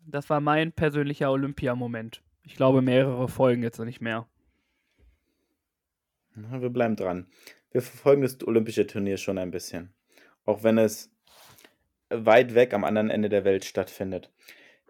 das 0.00 0.28
war 0.30 0.40
mein 0.40 0.72
persönlicher 0.72 1.30
Olympiamoment. 1.30 2.22
Ich 2.42 2.56
glaube 2.56 2.82
mehrere 2.82 3.28
Folgen 3.28 3.62
jetzt 3.62 3.78
nicht 3.78 4.00
mehr. 4.00 4.26
Na, 6.34 6.60
Wir 6.60 6.70
bleiben 6.70 6.96
dran. 6.96 7.26
Wir 7.70 7.82
verfolgen 7.82 8.22
das 8.22 8.42
olympische 8.46 8.86
Turnier 8.86 9.16
schon 9.16 9.38
ein 9.38 9.50
bisschen. 9.50 9.92
Auch 10.44 10.64
wenn 10.64 10.78
es 10.78 11.10
weit 12.10 12.54
weg 12.54 12.74
am 12.74 12.84
anderen 12.84 13.10
Ende 13.10 13.28
der 13.28 13.44
Welt 13.44 13.64
stattfindet. 13.64 14.32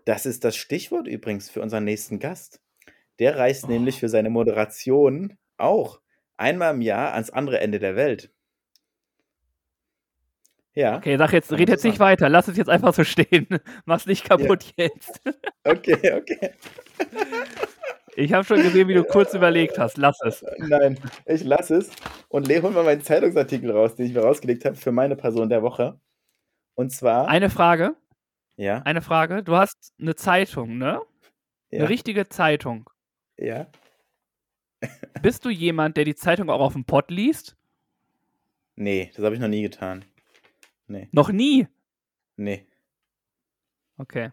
Das 0.05 0.27
ist 0.27 0.45
das 0.45 0.57
Stichwort 0.57 1.07
übrigens 1.07 1.49
für 1.51 1.63
unseren 1.63 1.85
nächsten 1.85 2.19
Gast. 2.19 2.61
Der 3.19 3.37
reist 3.37 3.65
Oh. 3.65 3.69
nämlich 3.69 4.01
für 4.01 4.09
seine 4.09 4.31
Moderation 4.31 5.37
auch 5.59 6.01
einmal 6.37 6.75
im 6.75 6.81
Jahr 6.81 7.13
ans 7.15 7.31
andere 7.31 7.61
Ende 7.61 7.79
der 7.79 7.95
Welt. 7.97 8.31
Ja, 10.75 10.97
Okay, 10.97 11.19
sag 11.19 11.33
jetzt, 11.33 11.53
red 11.53 11.69
jetzt 11.69 11.85
nicht 11.85 12.01
weiter. 12.01 12.31
Lass 12.31 12.49
es 12.49 12.57
jetzt 12.57 12.71
einfach 12.71 12.95
so 12.95 13.05
stehen. 13.05 13.47
Mach's 13.85 14.07
nicht 14.07 14.25
kaputt 14.25 14.73
jetzt. 14.77 15.21
okay, 15.65 16.15
okay. 16.15 16.51
Ich 18.17 18.33
habe 18.33 18.45
schon 18.45 18.63
gesehen, 18.63 18.89
wie 18.89 18.95
du 18.95 19.05
kurz 19.05 19.35
überlegt 19.35 19.79
hast. 19.79 19.99
Lass 19.99 20.19
es. 20.25 20.43
Nein, 20.59 20.99
ich 21.27 21.45
lasse 21.45 21.77
es 21.77 21.91
und 22.29 22.49
le- 22.49 22.63
hol 22.63 22.71
mal 22.71 22.85
meinen 22.85 23.03
Zeitungsartikel 23.03 23.71
raus, 23.71 23.95
den 23.97 24.07
ich 24.07 24.15
mir 24.15 24.21
rausgelegt 24.23 24.65
habe 24.65 24.77
für 24.77 24.93
meine 24.93 25.15
Person 25.17 25.51
der 25.51 25.63
Woche. 25.63 26.01
Und 26.75 26.91
zwar, 26.91 27.29
Eine 27.29 27.51
Frage, 27.51 27.95
ja, 28.57 28.79
eine 28.83 29.03
Frage. 29.03 29.43
Du 29.43 29.57
hast 29.57 29.93
eine 30.01 30.15
Zeitung, 30.15 30.79
ne? 30.79 31.01
ja, 31.71 31.81
Eine 31.81 31.89
richtige 31.89 32.29
Zeitung. 32.29 32.89
ja. 33.37 33.67
Bist 35.23 35.45
du 35.45 35.51
jemand, 35.51 35.97
der 35.97 36.05
die 36.05 36.17
Zeitung 36.17 36.51
auch 36.51 36.61
auf 36.61 36.73
dem 36.73 36.85
Pott 36.85 37.09
liest? 37.13 37.57
Nee, 38.75 39.13
das 39.15 39.25
habe 39.25 39.35
ich 39.37 39.41
noch 39.41 39.47
nie 39.49 39.63
getan. 39.63 40.05
Nee, 40.89 41.09
Noch 41.13 41.31
nie. 41.31 41.69
nee. 42.37 42.67
Okay. 43.97 44.33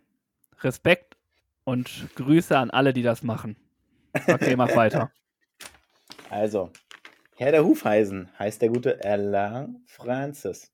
Respekt 0.61 1.17
und 1.65 2.09
Grüße 2.15 2.57
an 2.57 2.71
alle, 2.71 2.93
die 2.93 3.03
das 3.03 3.21
machen. 3.21 3.57
Okay, 4.27 4.55
mach 4.55 4.75
weiter. 4.75 5.11
Also, 6.31 6.71
Herr 7.37 7.51
der 7.51 7.63
Hufeisen 7.65 8.29
heißt 8.37 8.61
der 8.61 8.69
gute 8.69 9.03
Alain 9.03 9.81
Francis. 9.87 10.71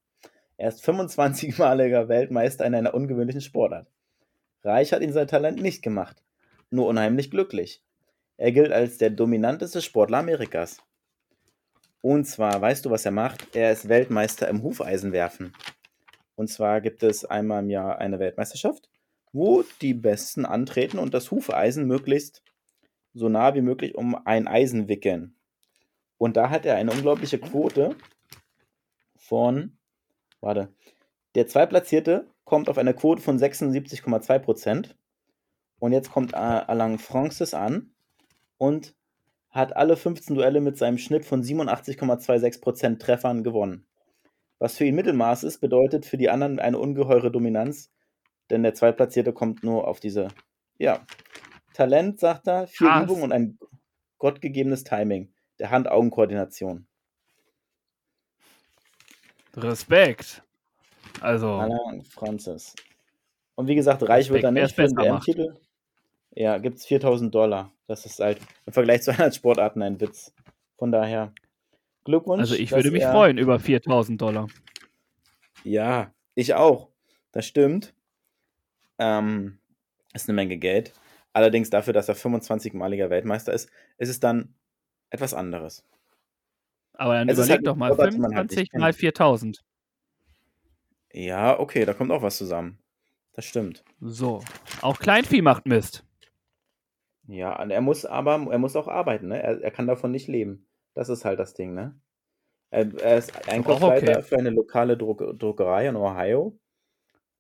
Er 0.58 0.70
ist 0.70 0.88
25-maliger 0.88 2.08
Weltmeister 2.08 2.66
in 2.66 2.76
einer 2.76 2.94
ungewöhnlichen 2.94 3.42
Sportart. 3.42 3.88
Reich 4.64 4.94
hat 4.94 5.02
ihn 5.02 5.14
sein 5.14 5.28
Talent 5.28 5.62
nicht 5.62 5.82
gemacht, 5.82 6.24
nur 6.70 6.88
unheimlich 6.88 7.30
glücklich. 7.30 7.84
Er 8.38 8.52
gilt 8.52 8.72
als 8.72 8.98
der 8.98 9.10
dominanteste 9.10 9.82
Sportler 9.82 10.20
Amerikas. 10.20 10.78
Und 12.02 12.26
zwar, 12.26 12.62
weißt 12.62 12.86
du, 12.86 12.90
was 12.90 13.06
er 13.06 13.12
macht? 13.12 13.56
Er 13.56 13.72
ist 13.72 13.90
Weltmeister 13.90 14.48
im 14.48 14.64
Hufeisenwerfen. 14.64 15.54
Und 16.36 16.50
zwar 16.50 16.82
gibt 16.82 17.04
es 17.04 17.26
einmal 17.26 17.64
im 17.64 17.70
Jahr 17.70 18.00
eine 18.00 18.20
Weltmeisterschaft, 18.20 18.90
wo 19.32 19.64
die 19.82 19.94
Besten 19.94 20.46
antreten 20.46 21.00
und 21.00 21.14
das 21.14 21.32
Hufeisen 21.32 21.88
möglichst 21.88 22.44
so 23.14 23.30
nah 23.30 23.56
wie 23.56 23.62
möglich 23.62 23.96
um 23.96 24.16
ein 24.26 24.48
Eisen 24.48 24.88
wickeln. 24.88 25.36
Und 26.18 26.38
da 26.38 26.50
hat 26.50 26.66
er 26.66 26.76
eine 26.76 26.92
unglaubliche 26.92 27.40
Quote 27.40 27.96
von, 29.16 29.75
warte, 30.46 30.74
der 31.36 31.48
Zweitplatzierte 31.48 32.32
kommt 32.46 32.70
auf 32.70 32.78
eine 32.78 32.94
Quote 32.94 33.22
von 33.22 33.38
76,2%. 33.38 34.96
Und 35.80 35.92
jetzt 35.92 36.12
kommt 36.12 36.34
äh, 36.34 36.38
Alain 36.38 36.98
Francis 37.00 37.54
an 37.54 37.94
und 38.58 38.96
hat 39.50 39.76
alle 39.76 39.98
15 39.98 40.36
Duelle 40.36 40.62
mit 40.62 40.78
seinem 40.78 40.98
Schnitt 40.98 41.26
von 41.26 41.44
87,26% 41.44 43.00
Treffern 43.00 43.44
gewonnen. 43.44 43.86
Was 44.60 44.78
für 44.78 44.86
ihn 44.86 44.96
Mittelmaß 44.96 45.44
ist, 45.44 45.60
bedeutet 45.60 46.06
für 46.06 46.18
die 46.18 46.30
anderen 46.30 46.60
eine 46.60 46.80
ungeheure 46.80 47.32
Dominanz, 47.32 47.92
denn 48.50 48.64
der 48.64 48.74
Zweitplatzierte 48.74 49.34
kommt 49.34 49.64
nur 49.64 49.88
auf 49.88 50.00
diese, 50.00 50.30
ja, 50.78 51.06
Talent, 51.74 52.20
sagt 52.20 52.48
er, 52.48 52.68
viel 52.68 52.88
Krass. 52.88 53.04
Übung 53.04 53.22
und 53.22 53.34
ein 53.34 53.60
gottgegebenes 54.18 54.86
Timing 54.86 55.34
der 55.60 55.72
Hand-Augen-Koordination. 55.72 56.88
Respekt. 59.58 60.44
Also, 61.22 61.48
Alain 61.54 62.04
Francis. 62.04 62.76
Und 63.56 63.68
wie 63.68 63.76
gesagt, 63.76 64.04
reich 64.08 64.30
wird 64.30 64.44
er 64.44 64.54
Respekt, 64.54 64.94
wer 64.98 65.14
nicht 65.14 65.28
es 65.28 65.36
für 65.36 65.36
den. 65.36 65.46
WM-Titel. 65.46 65.54
Ja, 66.32 66.58
gibt 66.58 66.78
es 66.78 66.86
4000 66.86 67.34
Dollar. 67.34 67.72
Das 67.88 68.06
ist 68.06 68.20
halt 68.20 68.40
im 68.66 68.74
Vergleich 68.74 69.04
zu 69.04 69.12
anderen 69.12 69.32
Sportarten 69.32 69.82
ein 69.82 70.00
Witz. 70.02 70.34
Von 70.78 70.92
daher, 70.92 71.32
Glückwunsch. 72.04 72.42
also 72.42 72.56
ich 72.56 72.72
würde 72.72 72.92
mich 72.92 73.04
er- 73.04 73.12
freuen 73.12 73.38
über 73.38 73.60
4000 73.60 74.22
Dollar. 74.22 74.48
Ja, 75.64 76.14
ich 76.36 76.54
auch. 76.54 76.90
Das 77.32 77.46
stimmt. 77.46 77.94
Ähm, 79.00 79.58
ist 80.14 80.28
eine 80.28 80.36
Menge 80.36 80.58
Geld. 80.58 80.94
Allerdings 81.34 81.70
dafür, 81.70 81.94
dass 81.94 82.08
er 82.10 82.16
25-maliger 82.16 83.10
Weltmeister 83.10 83.52
ist, 83.54 83.70
ist 83.98 84.10
es 84.10 84.20
dann 84.20 84.54
etwas 85.10 85.34
anderes. 85.34 85.84
Aber 86.98 87.14
dann 87.14 87.30
Es 87.30 87.38
ist 87.38 87.46
überleg 87.46 87.58
halt 87.58 87.68
doch 87.68 87.76
mal, 87.76 87.94
Sportart, 87.94 88.14
die 88.14 88.20
man 88.20 88.36
halt 88.36 88.52
nicht 88.52 88.72
25 88.72 88.80
mal 88.80 88.94
4000. 88.94 89.64
Ja, 91.14 91.60
okay, 91.60 91.86
da 91.86 91.94
kommt 91.94 92.12
auch 92.12 92.22
was 92.22 92.38
zusammen. 92.38 92.78
Das 93.34 93.46
stimmt. 93.46 93.84
So. 94.02 94.42
Auch 94.82 95.00
Kleinvieh 95.00 95.42
macht 95.42 95.66
Mist. 95.66 96.06
Ja, 97.28 97.62
und 97.62 97.72
er 97.72 97.82
muss 97.82 98.06
aber, 98.06 98.48
er 98.52 98.58
muss 98.58 98.76
auch 98.76 98.88
arbeiten, 98.88 99.30
ne? 99.30 99.42
Er, 99.42 99.62
er 99.62 99.72
kann 99.72 99.88
davon 99.88 100.12
nicht 100.12 100.28
leben. 100.28 100.68
Das 100.94 101.10
ist 101.10 101.26
halt 101.26 101.40
das 101.40 101.54
Ding, 101.54 101.74
ne? 101.74 102.00
Er, 102.70 102.94
er 103.02 103.18
ist 103.18 103.48
Einkaufsleiter 103.50 104.20
okay. 104.20 104.22
für 104.22 104.38
eine 104.38 104.52
lokale 104.52 104.98
Druck, 104.98 105.24
Druckerei 105.40 105.88
in 105.88 105.96
Ohio. 105.96 106.58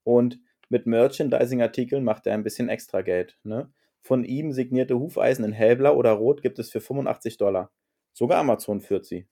Und 0.04 0.39
mit 0.70 0.88
Merchandising-Artikeln 0.88 2.04
macht 2.04 2.28
er 2.28 2.34
ein 2.34 2.44
bisschen 2.44 2.70
extra 2.70 3.02
Geld, 3.02 3.38
ne? 3.44 3.72
Von 4.02 4.24
ihm 4.24 4.52
signierte 4.52 5.00
Hufeisen 5.00 5.46
in 5.46 5.52
hellblau 5.52 5.96
oder 5.96 6.12
rot 6.12 6.41
gibt 6.41 6.60
es 6.60 6.70
für 6.70 6.82
85 6.82 7.38
Dollar. 7.38 7.72
Sogar 8.13 8.39
Amazon 8.39 8.82
führt 8.82 9.06
sie. 9.06 9.28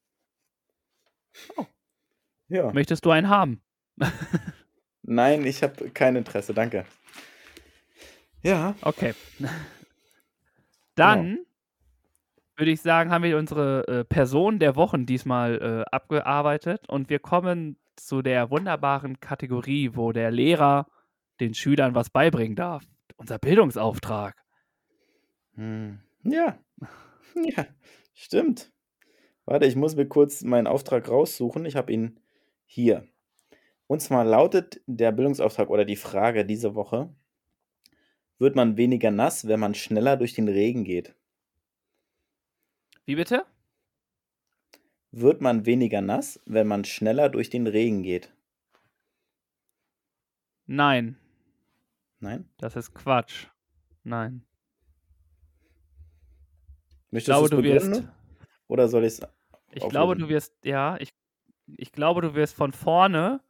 Oh. 1.57 1.65
Ja. 2.47 2.71
Möchtest 2.71 3.05
du 3.05 3.11
einen 3.11 3.29
haben? 3.29 3.61
Nein, 5.01 5.45
ich 5.45 5.63
habe 5.63 5.89
kein 5.89 6.15
Interesse, 6.15 6.53
danke. 6.53 6.85
Ja, 8.41 8.75
Okay. 8.81 9.13
Dann 10.95 11.39
würde 12.55 12.71
ich 12.71 12.81
sagen, 12.81 13.09
haben 13.11 13.23
wir 13.23 13.37
unsere 13.37 13.87
äh, 13.87 14.03
Person 14.03 14.59
der 14.59 14.75
Wochen 14.75 15.05
diesmal 15.05 15.59
äh, 15.61 15.89
abgearbeitet 15.91 16.87
und 16.87 17.09
wir 17.09 17.19
kommen 17.19 17.77
zu 17.95 18.21
der 18.21 18.51
wunderbaren 18.51 19.19
Kategorie, 19.19 19.91
wo 19.93 20.11
der 20.11 20.29
Lehrer 20.29 20.87
den 21.39 21.53
Schülern 21.53 21.95
was 21.95 22.09
beibringen 22.09 22.55
darf. 22.55 22.83
Unser 23.17 23.39
Bildungsauftrag. 23.39 24.35
Hm. 25.55 25.99
Ja. 26.23 26.57
Ja, 27.35 27.65
stimmt. 28.13 28.71
Warte, 29.45 29.65
ich 29.65 29.75
muss 29.75 29.95
mir 29.95 30.07
kurz 30.07 30.43
meinen 30.43 30.67
Auftrag 30.67 31.09
raussuchen. 31.09 31.65
Ich 31.65 31.75
habe 31.75 31.91
ihn 31.91 32.19
hier. 32.65 33.07
Und 33.87 34.01
zwar 34.01 34.23
lautet 34.23 34.81
der 34.87 35.11
Bildungsauftrag 35.11 35.69
oder 35.69 35.85
die 35.85 35.97
Frage 35.97 36.45
diese 36.45 36.75
Woche, 36.75 37.13
wird 38.39 38.55
man 38.55 38.77
weniger 38.77 39.11
nass, 39.11 39.47
wenn 39.47 39.59
man 39.59 39.75
schneller 39.75 40.17
durch 40.17 40.33
den 40.33 40.47
Regen 40.47 40.83
geht? 40.83 41.15
Wie 43.05 43.15
bitte? 43.15 43.45
Wird 45.11 45.41
man 45.41 45.65
weniger 45.65 46.01
nass, 46.01 46.39
wenn 46.45 46.67
man 46.67 46.85
schneller 46.85 47.29
durch 47.29 47.49
den 47.49 47.67
Regen 47.67 48.01
geht? 48.01 48.33
Nein, 50.65 51.17
Nein? 52.19 52.49
das 52.57 52.77
ist 52.77 52.93
Quatsch. 52.93 53.47
Nein. 54.03 54.45
Möchtest 57.11 57.37
du 57.51 57.63
wirst. 57.63 57.91
begründen? 57.91 58.11
Oder 58.67 58.87
soll 58.87 59.03
ich 59.03 59.19
es 59.19 59.21
Ich 59.75 59.87
glaube, 59.89 60.15
du 60.15 60.29
wirst. 60.29 60.53
Ja, 60.63 60.97
ich, 60.99 61.13
ich 61.77 61.91
glaube, 61.91 62.21
du 62.21 62.35
wirst 62.35 62.55
von 62.55 62.73
vorne 62.73 63.41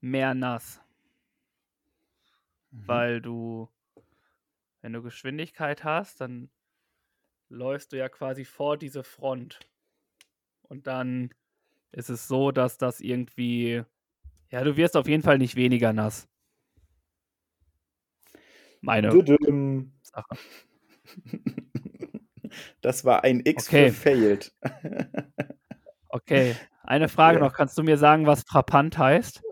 mehr 0.00 0.34
nass, 0.34 0.80
Mhm. 2.70 2.86
weil 2.86 3.20
du, 3.20 3.68
wenn 4.82 4.92
du 4.92 5.02
Geschwindigkeit 5.02 5.84
hast, 5.84 6.20
dann 6.20 6.50
läufst 7.48 7.92
du 7.92 7.96
ja 7.96 8.08
quasi 8.08 8.44
vor 8.44 8.76
diese 8.76 9.02
Front. 9.02 9.58
Und 10.62 10.86
dann 10.86 11.32
ist 11.92 12.10
es 12.10 12.28
so, 12.28 12.52
dass 12.52 12.76
das 12.78 13.00
irgendwie. 13.00 13.84
Ja, 14.50 14.64
du 14.64 14.76
wirst 14.76 14.96
auf 14.96 15.08
jeden 15.08 15.22
Fall 15.22 15.38
nicht 15.38 15.56
weniger 15.56 15.92
nass. 15.92 16.28
Meine. 18.80 19.10
Sache. 20.02 20.36
Das 22.80 23.04
war 23.04 23.24
ein 23.24 23.40
X 23.44 23.68
Okay. 23.68 23.90
für 23.90 23.92
failed. 23.92 24.52
Okay, 26.10 26.54
eine 26.82 27.08
Frage 27.08 27.38
Ja. 27.38 27.44
noch. 27.44 27.52
Kannst 27.54 27.76
du 27.78 27.82
mir 27.82 27.96
sagen, 27.98 28.26
was 28.26 28.42
frappant 28.42 28.96
heißt? 28.98 29.42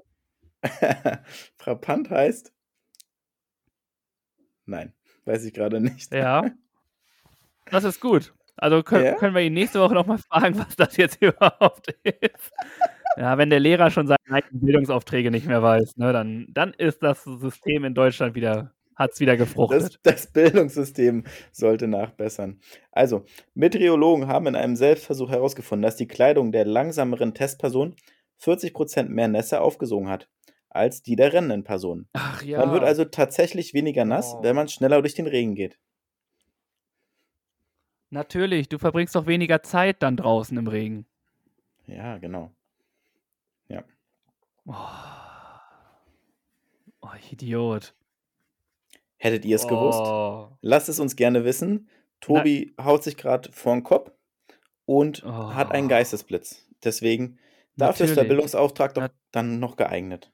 Frappant 1.59 2.11
heißt? 2.11 2.53
Nein, 4.65 4.93
weiß 5.25 5.45
ich 5.45 5.53
gerade 5.55 5.81
nicht. 5.81 6.13
Ja. 6.13 6.45
Das 7.73 7.83
ist 7.83 8.01
gut. 8.01 8.33
Also 8.57 8.85
können, 8.85 9.05
Ja? 9.07 9.15
können 9.17 9.35
wir 9.35 9.43
ihn 9.43 9.53
nächste 9.53 9.81
Woche 9.81 9.95
nochmal 9.95 10.19
fragen, 10.19 10.57
was 10.57 10.77
das 10.77 10.97
jetzt 10.97 11.21
überhaupt 11.21 11.89
ist. 12.05 12.53
Ja, 13.17 13.37
wenn 13.39 13.51
der 13.51 13.59
Lehrer 13.59 13.91
schon 13.91 14.07
seine 14.07 14.19
eigenen 14.31 14.61
Bildungsaufträge 14.61 15.33
nicht 15.33 15.47
mehr 15.49 15.65
weiß, 15.65 15.97
ne, 15.97 16.13
dann, 16.13 16.47
dann 16.51 16.73
ist 16.75 17.03
das 17.03 17.25
System 17.25 17.83
in 17.85 17.95
Deutschland 17.95 18.37
wieder, 18.37 18.73
hat 18.97 19.13
es 19.13 19.21
wieder 19.21 19.37
Das, 19.37 19.49
gefruchtet. 19.49 20.01
das 20.03 20.27
Bildungssystem 20.33 21.25
sollte 21.53 21.87
nachbessern. 21.87 22.61
Also, 22.91 23.25
Meteorologen 23.55 24.27
haben 24.27 24.47
in 24.49 24.57
einem 24.57 24.75
Selbstversuch 24.77 25.31
herausgefunden, 25.31 25.83
dass 25.83 25.97
die 25.97 26.09
Kleidung 26.09 26.51
der 26.51 26.65
langsameren 26.65 27.35
Testperson 27.35 27.95
40% 28.41 29.05
mehr 29.09 29.29
Nässe 29.29 29.61
aufgesogen 29.61 30.09
hat 30.09 30.29
als 30.69 31.03
die 31.03 31.17
der 31.17 31.33
rennenden 31.33 31.65
Person. 31.65 32.07
Ach 32.13 32.43
ja. 32.43 32.59
Man 32.59 32.73
wird 32.73 32.85
also 32.85 33.05
tatsächlich 33.07 33.73
weniger 33.73 34.05
nass, 34.05 34.35
Oh. 34.35 34.43
wenn 34.43 34.57
man 34.57 34.69
schneller 34.69 35.01
durch 35.01 35.15
den 35.15 35.27
Regen 35.27 35.55
geht. 35.55 35.79
Natürlich, 38.11 38.69
du 38.69 38.79
verbringst 38.79 39.15
doch 39.15 39.27
weniger 39.27 39.63
Zeit 39.63 40.03
dann 40.03 40.17
draußen 40.17 40.57
im 40.57 40.67
Regen. 40.69 41.07
Ja, 41.87 42.19
genau. 42.19 42.51
Oh, 44.69 44.75
oh 47.03 47.09
Idiot. 47.31 47.95
Hättet 49.18 49.44
ihr 49.44 49.57
es 49.57 49.66
gewusst? 49.66 50.00
Oh. 50.02 50.50
Lasst 50.61 50.88
es 50.88 51.00
uns 51.00 51.16
gerne 51.16 51.44
wissen. 51.44 51.88
Tobi 52.20 52.74
haut 52.81 53.02
sich 53.02 53.16
gerade 53.16 53.50
vor 53.52 53.74
den 53.74 53.83
Kopf 53.83 54.11
und 54.85 55.24
hat 55.24 55.72
einen 55.72 55.87
Oh. 55.87 55.90
Geistesblitz. 55.90 56.66
Deswegen, 56.85 57.38
dafür 57.76 58.05
ist 58.05 58.11
der 58.11 58.24
Natürlich. 58.24 58.29
Bildungsauftrag 58.29 58.94
doch 58.94 59.02
Nat- 59.02 59.12
dann 59.33 59.59
noch 59.59 59.76
geeignet. 59.76 60.33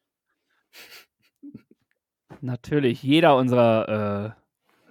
Natürlich, 2.41 3.03
jeder 3.03 3.37
unserer 3.37 4.35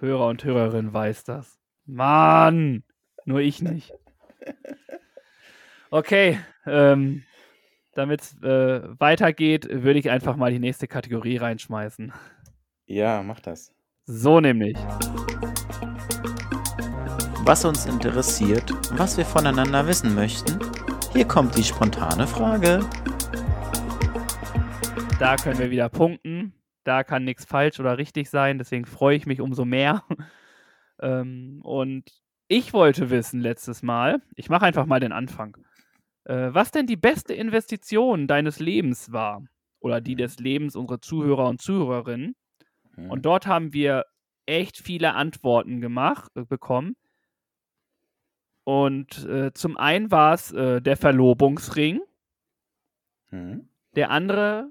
Hörer 0.00 0.26
und 0.28 0.42
Hörerinnen 0.44 0.92
weiß 0.92 1.24
das. 1.24 1.58
Mann, 1.84 2.84
nur 3.24 3.40
ich 3.40 3.62
nicht. 3.62 3.92
Okay, 5.94 6.38
ähm, 6.64 7.22
damit 7.92 8.22
es 8.22 8.42
äh, 8.42 8.80
weitergeht, 8.98 9.68
würde 9.70 9.98
ich 9.98 10.08
einfach 10.08 10.36
mal 10.36 10.50
die 10.50 10.58
nächste 10.58 10.88
Kategorie 10.88 11.36
reinschmeißen. 11.36 12.14
Ja, 12.86 13.22
mach 13.22 13.40
das. 13.40 13.74
So 14.06 14.40
nämlich. 14.40 14.76
Was 17.44 17.64
uns 17.64 17.86
interessiert, 17.86 18.72
was 18.98 19.16
wir 19.16 19.24
voneinander 19.24 19.86
wissen 19.86 20.16
möchten. 20.16 20.58
Hier 21.12 21.24
kommt 21.24 21.56
die 21.56 21.62
spontane 21.62 22.26
Frage. 22.26 22.80
Da 25.20 25.36
können 25.36 25.60
wir 25.60 25.70
wieder 25.70 25.88
punkten. 25.88 26.52
Da 26.82 27.04
kann 27.04 27.22
nichts 27.22 27.44
falsch 27.44 27.78
oder 27.78 27.96
richtig 27.96 28.28
sein. 28.28 28.58
Deswegen 28.58 28.86
freue 28.86 29.16
ich 29.16 29.26
mich 29.26 29.40
umso 29.40 29.64
mehr. 29.64 30.02
ähm, 31.00 31.60
und 31.62 32.10
ich 32.48 32.72
wollte 32.72 33.08
wissen 33.08 33.40
letztes 33.40 33.84
Mal, 33.84 34.20
ich 34.34 34.50
mache 34.50 34.66
einfach 34.66 34.86
mal 34.86 34.98
den 34.98 35.12
Anfang, 35.12 35.56
äh, 36.24 36.48
was 36.52 36.72
denn 36.72 36.88
die 36.88 36.96
beste 36.96 37.34
Investition 37.34 38.26
deines 38.26 38.58
Lebens 38.58 39.12
war. 39.12 39.44
Oder 39.78 40.00
die 40.00 40.16
des 40.16 40.40
Lebens 40.40 40.74
unserer 40.74 41.00
Zuhörer 41.00 41.48
und 41.48 41.62
Zuhörerinnen. 41.62 42.34
Und 42.96 43.24
dort 43.24 43.46
haben 43.46 43.72
wir 43.72 44.04
echt 44.46 44.78
viele 44.78 45.14
Antworten 45.14 45.80
gemacht, 45.80 46.30
äh, 46.34 46.44
bekommen. 46.44 46.96
Und 48.64 49.24
äh, 49.26 49.52
zum 49.54 49.76
einen 49.76 50.10
war 50.10 50.34
es 50.34 50.52
äh, 50.52 50.80
der 50.80 50.96
Verlobungsring. 50.96 52.00
Hm. 53.30 53.68
Der 53.96 54.10
andere, 54.10 54.70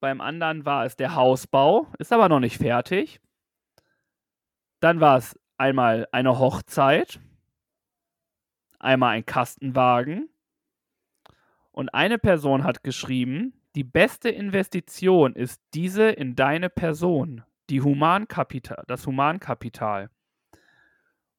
beim 0.00 0.20
anderen 0.20 0.64
war 0.64 0.84
es 0.84 0.96
der 0.96 1.14
Hausbau, 1.14 1.88
ist 1.98 2.12
aber 2.12 2.28
noch 2.28 2.40
nicht 2.40 2.58
fertig. 2.58 3.20
Dann 4.80 5.00
war 5.00 5.18
es 5.18 5.38
einmal 5.56 6.06
eine 6.12 6.38
Hochzeit, 6.38 7.18
einmal 8.78 9.16
ein 9.16 9.26
Kastenwagen. 9.26 10.28
Und 11.72 11.88
eine 11.90 12.18
Person 12.18 12.64
hat 12.64 12.82
geschrieben, 12.82 13.57
die 13.78 13.84
beste 13.84 14.28
Investition 14.28 15.36
ist 15.36 15.62
diese 15.72 16.10
in 16.10 16.34
deine 16.34 16.68
Person, 16.68 17.44
die 17.70 17.80
Humankapital, 17.80 18.82
das 18.88 19.06
Humankapital. 19.06 20.10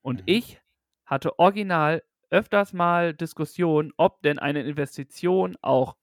Und 0.02 0.19
Mhm. 0.19 0.23
ich 0.25 0.62
hatte 1.06 1.38
original 1.38 2.02
öfters 2.30 2.71
mal 2.71 3.13
Diskussionen, 3.13 3.91
ob 3.97 4.21
denn 4.21 4.39
eine 4.39 4.63
Investition 4.63 5.58
auch 5.62 5.97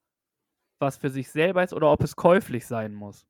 was 0.78 0.98
für 0.98 1.08
sich 1.08 1.30
selber 1.30 1.64
ist 1.64 1.72
oder 1.72 1.90
ob 1.90 2.02
es 2.02 2.16
käuflich 2.16 2.66
sein 2.66 2.92
muss. 2.92 3.26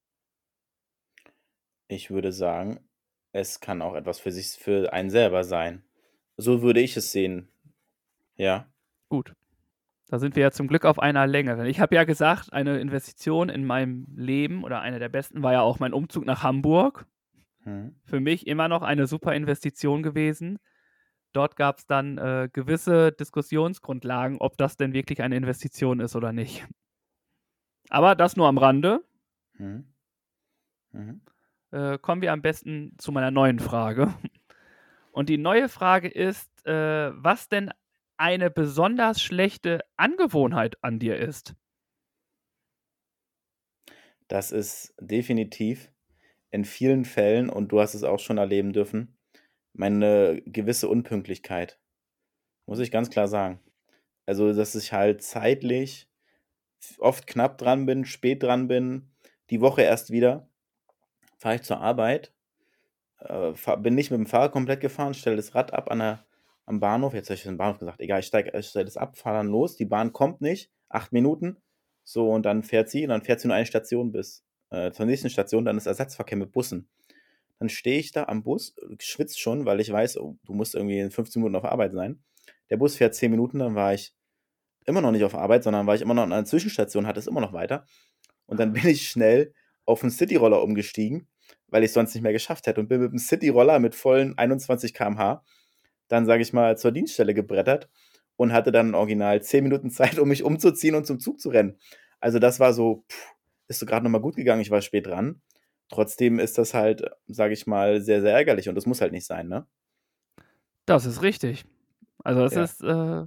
Ich 1.86 2.10
würde 2.10 2.32
sagen, 2.32 2.80
es 3.30 3.60
kann 3.60 3.82
auch 3.82 3.94
etwas 3.94 4.18
für 4.18 4.32
sich, 4.32 4.48
für 4.48 4.92
einen 4.92 5.10
selber 5.10 5.44
sein. 5.44 5.84
So 6.36 6.60
würde 6.60 6.80
ich 6.80 6.96
es 6.96 7.12
sehen. 7.12 7.46
Ja. 8.34 8.68
Gut. 9.08 9.32
Da 10.08 10.18
sind 10.18 10.36
wir 10.36 10.42
ja 10.42 10.50
zum 10.52 10.68
Glück 10.68 10.84
auf 10.84 11.00
einer 11.00 11.26
Länge. 11.26 11.68
Ich 11.68 11.80
habe 11.80 11.94
ja 11.96 12.04
gesagt, 12.04 12.52
eine 12.52 12.78
Investition 12.78 13.48
in 13.48 13.64
meinem 13.66 14.06
Leben 14.14 14.62
oder 14.62 14.80
eine 14.80 14.98
der 15.00 15.08
besten 15.08 15.42
war 15.42 15.52
ja 15.52 15.62
auch 15.62 15.80
mein 15.80 15.92
Umzug 15.92 16.24
nach 16.24 16.42
Hamburg. 16.42 17.06
Hm. 17.64 17.96
Für 18.04 18.20
mich 18.20 18.46
immer 18.46 18.68
noch 18.68 18.82
eine 18.82 19.08
super 19.08 19.34
Investition 19.34 20.04
gewesen. 20.04 20.58
Dort 21.32 21.56
gab 21.56 21.78
es 21.78 21.86
dann 21.86 22.18
äh, 22.18 22.48
gewisse 22.52 23.12
Diskussionsgrundlagen, 23.12 24.38
ob 24.38 24.56
das 24.56 24.76
denn 24.76 24.92
wirklich 24.92 25.22
eine 25.22 25.36
Investition 25.36 25.98
ist 26.00 26.14
oder 26.14 26.32
nicht. 26.32 26.66
Aber 27.90 28.14
das 28.14 28.36
nur 28.36 28.46
am 28.46 28.58
Rande. 28.58 29.04
Hm. 29.56 29.92
Mhm. 30.92 31.20
äh, 31.72 31.98
kommen 31.98 32.22
wir 32.22 32.32
am 32.32 32.42
besten 32.42 32.94
zu 32.98 33.10
meiner 33.12 33.30
neuen 33.30 33.58
Frage. 33.58 34.14
Und 35.12 35.28
die 35.28 35.38
neue 35.38 35.68
Frage 35.68 36.08
ist, 36.08 36.66
äh, 36.66 37.10
was 37.14 37.48
denn 37.48 37.70
eine 38.18 38.50
besonders 38.50 39.20
schlechte 39.22 39.80
Angewohnheit 39.96 40.76
an 40.82 40.98
dir 40.98 41.16
ist. 41.18 41.54
Das 44.28 44.50
ist 44.50 44.94
definitiv 45.00 45.90
in 46.50 46.64
vielen 46.64 47.04
Fällen, 47.04 47.50
und 47.50 47.72
du 47.72 47.80
hast 47.80 47.94
es 47.94 48.04
auch 48.04 48.20
schon 48.20 48.38
erleben 48.38 48.72
dürfen, 48.72 49.18
meine 49.72 50.42
gewisse 50.46 50.88
Unpünktlichkeit. 50.88 51.80
Muss 52.66 52.80
ich 52.80 52.90
ganz 52.90 53.10
klar 53.10 53.28
sagen. 53.28 53.60
Also, 54.26 54.52
dass 54.52 54.74
ich 54.74 54.92
halt 54.92 55.22
zeitlich 55.22 56.08
oft 56.98 57.26
knapp 57.26 57.58
dran 57.58 57.86
bin, 57.86 58.04
spät 58.04 58.42
dran 58.42 58.68
bin, 58.68 59.12
die 59.50 59.60
Woche 59.60 59.82
erst 59.82 60.10
wieder, 60.10 60.50
fahre 61.38 61.56
ich 61.56 61.62
zur 61.62 61.80
Arbeit, 61.80 62.34
äh, 63.20 63.54
fahr, 63.54 63.78
bin 63.78 63.94
nicht 63.96 64.10
mit 64.12 64.18
dem 64.20 64.26
Fahrrad 64.26 64.52
komplett 64.52 64.80
gefahren, 64.80 65.14
stelle 65.14 65.36
das 65.36 65.54
Rad 65.54 65.74
ab 65.74 65.90
an 65.90 66.00
der, 66.00 66.25
am 66.66 66.80
Bahnhof, 66.80 67.14
jetzt 67.14 67.30
habe 67.30 67.36
ich 67.36 67.44
den 67.44 67.56
Bahnhof 67.56 67.78
gesagt, 67.78 68.00
egal, 68.00 68.20
ich, 68.20 68.26
steig, 68.26 68.52
ich 68.52 68.66
stelle 68.66 68.84
das 68.84 68.96
ab, 68.96 69.16
fahre 69.16 69.38
dann 69.38 69.48
los, 69.48 69.76
die 69.76 69.84
Bahn 69.84 70.12
kommt 70.12 70.40
nicht, 70.40 70.70
acht 70.88 71.12
Minuten, 71.12 71.56
so, 72.04 72.30
und 72.30 72.44
dann 72.44 72.62
fährt 72.62 72.90
sie, 72.90 73.04
und 73.04 73.10
dann 73.10 73.22
fährt 73.22 73.40
sie 73.40 73.48
nur 73.48 73.56
eine 73.56 73.66
Station 73.66 74.12
bis 74.12 74.44
äh, 74.70 74.90
zur 74.90 75.06
nächsten 75.06 75.30
Station, 75.30 75.64
dann 75.64 75.76
ist 75.76 75.86
Ersatzverkehr 75.86 76.36
mit 76.36 76.52
Bussen. 76.52 76.88
Dann 77.58 77.68
stehe 77.68 77.98
ich 77.98 78.12
da 78.12 78.24
am 78.24 78.42
Bus, 78.42 78.74
schwitze 78.98 79.38
schon, 79.38 79.64
weil 79.64 79.80
ich 79.80 79.90
weiß, 79.90 80.18
oh, 80.18 80.36
du 80.44 80.52
musst 80.52 80.74
irgendwie 80.74 80.98
in 80.98 81.10
15 81.10 81.40
Minuten 81.40 81.56
auf 81.56 81.64
Arbeit 81.64 81.92
sein. 81.92 82.22
Der 82.68 82.76
Bus 82.76 82.96
fährt 82.96 83.14
10 83.14 83.30
Minuten, 83.30 83.60
dann 83.60 83.74
war 83.74 83.94
ich 83.94 84.14
immer 84.84 85.00
noch 85.00 85.12
nicht 85.12 85.24
auf 85.24 85.34
Arbeit, 85.34 85.64
sondern 85.64 85.86
war 85.86 85.94
ich 85.94 86.02
immer 86.02 86.14
noch 86.14 86.24
an 86.24 86.32
einer 86.32 86.44
Zwischenstation, 86.44 87.06
hatte 87.06 87.20
es 87.20 87.26
immer 87.26 87.40
noch 87.40 87.52
weiter. 87.52 87.86
Und 88.46 88.60
dann 88.60 88.72
bin 88.72 88.86
ich 88.86 89.08
schnell 89.08 89.54
auf 89.84 90.02
einen 90.02 90.10
Cityroller 90.10 90.62
umgestiegen, 90.62 91.28
weil 91.68 91.84
ich 91.84 91.92
sonst 91.92 92.14
nicht 92.14 92.22
mehr 92.22 92.32
geschafft 92.32 92.66
hätte. 92.66 92.80
Und 92.80 92.88
bin 92.88 93.00
mit 93.00 93.12
dem 93.12 93.18
Cityroller 93.18 93.78
mit 93.78 93.94
vollen 93.94 94.36
21 94.36 94.92
km/h 94.94 95.42
dann, 96.08 96.26
sage 96.26 96.42
ich 96.42 96.52
mal, 96.52 96.76
zur 96.78 96.92
Dienststelle 96.92 97.34
gebrettert 97.34 97.88
und 98.36 98.52
hatte 98.52 98.72
dann 98.72 98.94
original 98.94 99.42
10 99.42 99.64
Minuten 99.64 99.90
Zeit, 99.90 100.18
um 100.18 100.28
mich 100.28 100.42
umzuziehen 100.42 100.94
und 100.94 101.06
zum 101.06 101.20
Zug 101.20 101.40
zu 101.40 101.48
rennen. 101.50 101.78
Also 102.20 102.38
das 102.38 102.60
war 102.60 102.72
so, 102.72 103.04
pff, 103.10 103.34
ist 103.68 103.78
so 103.80 103.86
gerade 103.86 104.04
nochmal 104.04 104.20
gut 104.20 104.36
gegangen, 104.36 104.60
ich 104.62 104.70
war 104.70 104.80
spät 104.82 105.06
dran. 105.06 105.40
Trotzdem 105.88 106.38
ist 106.40 106.58
das 106.58 106.74
halt, 106.74 107.04
sage 107.28 107.54
ich 107.54 107.66
mal, 107.66 108.00
sehr, 108.00 108.20
sehr 108.20 108.32
ärgerlich 108.34 108.68
und 108.68 108.74
das 108.74 108.86
muss 108.86 109.00
halt 109.00 109.12
nicht 109.12 109.26
sein, 109.26 109.48
ne? 109.48 109.66
Das 110.84 111.04
ist 111.06 111.22
richtig. 111.22 111.64
Also 112.24 112.44
es 112.44 112.54
Ja. 112.54 112.64
ist, 112.64 112.82
äh, 112.82 113.26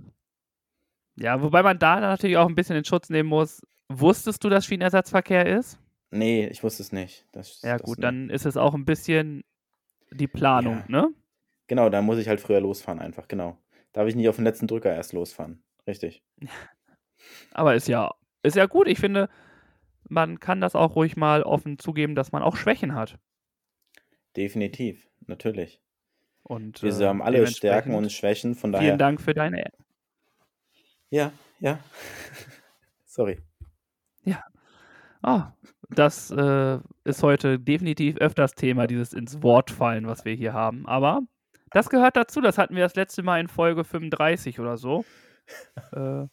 ja, 1.15 1.41
wobei 1.41 1.63
man 1.63 1.79
da 1.79 1.99
natürlich 1.99 2.37
auch 2.37 2.47
ein 2.47 2.55
bisschen 2.55 2.75
in 2.75 2.85
Schutz 2.85 3.09
nehmen 3.09 3.29
muss. 3.29 3.61
Wusstest 3.89 4.43
du, 4.43 4.49
dass 4.49 4.65
Schienenersatzverkehr 4.65 5.45
ist? 5.57 5.79
Nee, 6.11 6.47
ich 6.47 6.63
wusste 6.63 6.83
es 6.83 6.91
nicht. 6.91 7.25
Das, 7.31 7.61
Ja 7.61 7.73
das 7.77 7.83
gut, 7.83 7.97
nicht. 7.97 8.03
dann 8.05 8.29
ist 8.29 8.45
es 8.45 8.57
auch 8.57 8.73
ein 8.73 8.85
bisschen 8.85 9.43
die 10.11 10.27
Planung, 10.27 10.83
Ja. 10.89 11.01
ne? 11.03 11.09
Genau, 11.69 11.89
da 11.89 12.01
muss 12.01 12.17
ich 12.17 12.27
halt 12.27 12.41
früher 12.41 12.59
losfahren, 12.59 12.99
einfach, 12.99 13.27
genau. 13.27 13.57
Darf 13.93 14.07
ich 14.07 14.15
nicht 14.15 14.27
auf 14.27 14.35
den 14.35 14.43
letzten 14.43 14.67
Drücker 14.67 14.93
erst 14.93 15.13
losfahren. 15.13 15.63
Richtig. 15.87 16.23
Aber 17.51 17.75
ist 17.75 17.87
ja, 17.87 18.13
ist 18.43 18.55
ja 18.55 18.65
gut. 18.65 18.87
Ich 18.87 18.99
finde, 18.99 19.29
man 20.07 20.39
kann 20.39 20.61
das 20.61 20.75
auch 20.75 20.95
ruhig 20.95 21.15
mal 21.15 21.43
offen 21.43 21.79
zugeben, 21.79 22.15
dass 22.15 22.31
man 22.31 22.43
auch 22.43 22.57
Schwächen 22.57 22.95
hat. 22.95 23.17
Definitiv, 24.35 25.07
natürlich. 25.27 25.81
Und 26.43 26.83
Wir 26.83 26.99
äh, 26.99 27.05
haben 27.05 27.21
alle 27.21 27.45
Stärken 27.47 27.93
und 27.93 28.11
Schwächen, 28.11 28.55
von 28.55 28.71
daher. 28.71 28.87
Vielen 28.87 28.99
Dank 28.99 29.21
für 29.21 29.33
deine. 29.33 29.63
Ja, 31.09 31.31
ja. 31.59 31.79
Sorry. 33.05 33.39
Ah, 35.21 35.51
das 35.89 36.31
äh, 36.31 36.79
ist 37.03 37.23
heute 37.23 37.59
definitiv 37.59 38.17
öfters 38.17 38.53
Thema, 38.55 38.87
dieses 38.87 39.13
ins 39.13 39.43
Wort 39.43 39.69
fallen, 39.69 40.07
was 40.07 40.23
wir 40.23 40.33
hier 40.33 40.53
haben. 40.53 40.87
Aber 40.87 41.21
das 41.71 41.89
gehört 41.89 42.15
dazu. 42.15 42.41
Das 42.41 42.57
hatten 42.57 42.75
wir 42.75 42.83
das 42.83 42.95
letzte 42.95 43.23
Mal 43.23 43.39
in 43.39 43.47
Folge 43.47 43.83
35 43.83 44.59
oder 44.59 44.77
so. 44.77 45.05
Äh, 45.93 46.27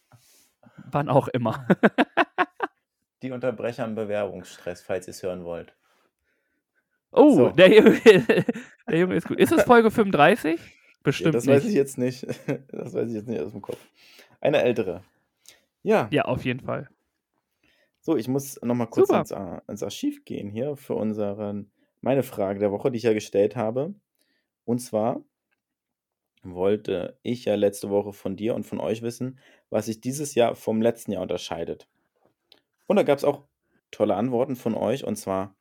wann 0.91 1.09
auch 1.09 1.29
immer. 1.29 1.67
Die 3.23 3.31
Unterbrecher 3.31 3.87
im 3.87 3.95
Bewerbungsstress, 3.95 4.83
falls 4.83 5.07
ihr 5.09 5.13
es 5.13 5.23
hören 5.23 5.43
wollt. 5.45 5.75
Oh, 7.13 7.35
So. 7.35 7.49
der, 7.49 7.73
Junge, 7.75 7.99
der 8.91 8.99
Junge 8.99 9.15
ist 9.17 9.27
gut. 9.27 9.39
Ist 9.39 9.53
es 9.53 9.63
Folge 9.63 9.91
35? 9.91 10.61
Ja, 10.61 10.67
Bestimmt 11.03 11.35
das 11.35 11.47
nicht. 11.47 11.55
weiß 11.57 11.65
ich 11.65 11.75
jetzt 11.75 11.97
nicht. 11.97 12.27
Das 12.69 12.93
weiß 12.93 13.09
ich 13.09 13.15
jetzt 13.15 13.27
nicht 13.29 13.41
aus 13.41 13.53
dem 13.53 13.63
Kopf. 13.63 13.79
Eine 14.43 14.61
ältere. 14.63 15.03
Ja, 15.83 16.09
Ja, 16.11 16.27
auf 16.27 16.45
jeden 16.45 16.61
Fall. 16.61 16.91
so, 18.01 18.17
ich 18.19 18.29
muss 18.29 18.61
nochmal 18.63 18.89
kurz 18.89 19.09
ins, 19.09 19.33
ins 19.67 19.83
Archiv 19.83 20.27
gehen 20.27 20.51
hier 20.51 20.77
für 20.77 20.95
unseren, 20.95 21.71
meine 22.03 22.23
Frage 22.23 22.59
der 22.59 22.71
Woche, 22.71 22.91
die 22.91 22.99
ich 22.99 23.05
ja 23.05 23.15
gestellt 23.15 23.57
habe. 23.57 23.95
Und 24.67 24.81
zwar 24.81 25.25
wollte 26.43 27.19
ich 27.23 27.47
ja 27.47 27.55
letzte 27.55 27.89
Woche 27.89 28.13
von 28.13 28.37
dir 28.37 28.55
und 28.55 28.65
von 28.65 28.81
euch 28.81 29.01
wissen, 29.03 29.39
was 29.71 29.87
sich 29.87 30.01
dieses 30.01 30.35
Jahr 30.35 30.55
vom 30.55 30.83
letzten 30.83 31.13
Jahr 31.13 31.23
unterscheidet. 31.23 31.89
Und 32.87 32.97
da 32.97 33.03
gab 33.03 33.19
es 33.19 33.25
auch 33.25 33.45
tolle 33.91 34.15
Antworten 34.15 34.57
von 34.57 34.75
euch, 34.75 35.05
und 35.05 35.17
zwar 35.17 35.57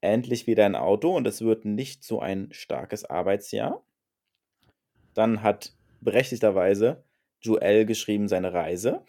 endlich 0.00 0.46
wieder 0.46 0.64
ein 0.64 0.76
Auto 0.76 1.14
und 1.14 1.26
es 1.26 1.42
wird 1.42 1.64
nicht 1.64 2.04
so 2.04 2.20
ein 2.20 2.48
starkes 2.52 3.04
Arbeitsjahr. 3.04 3.84
Dann 5.14 5.42
hat 5.42 5.76
berechtigterweise 6.00 7.04
Joel 7.40 7.86
geschrieben 7.86 8.28
seine 8.28 8.52
Reise. 8.52 9.04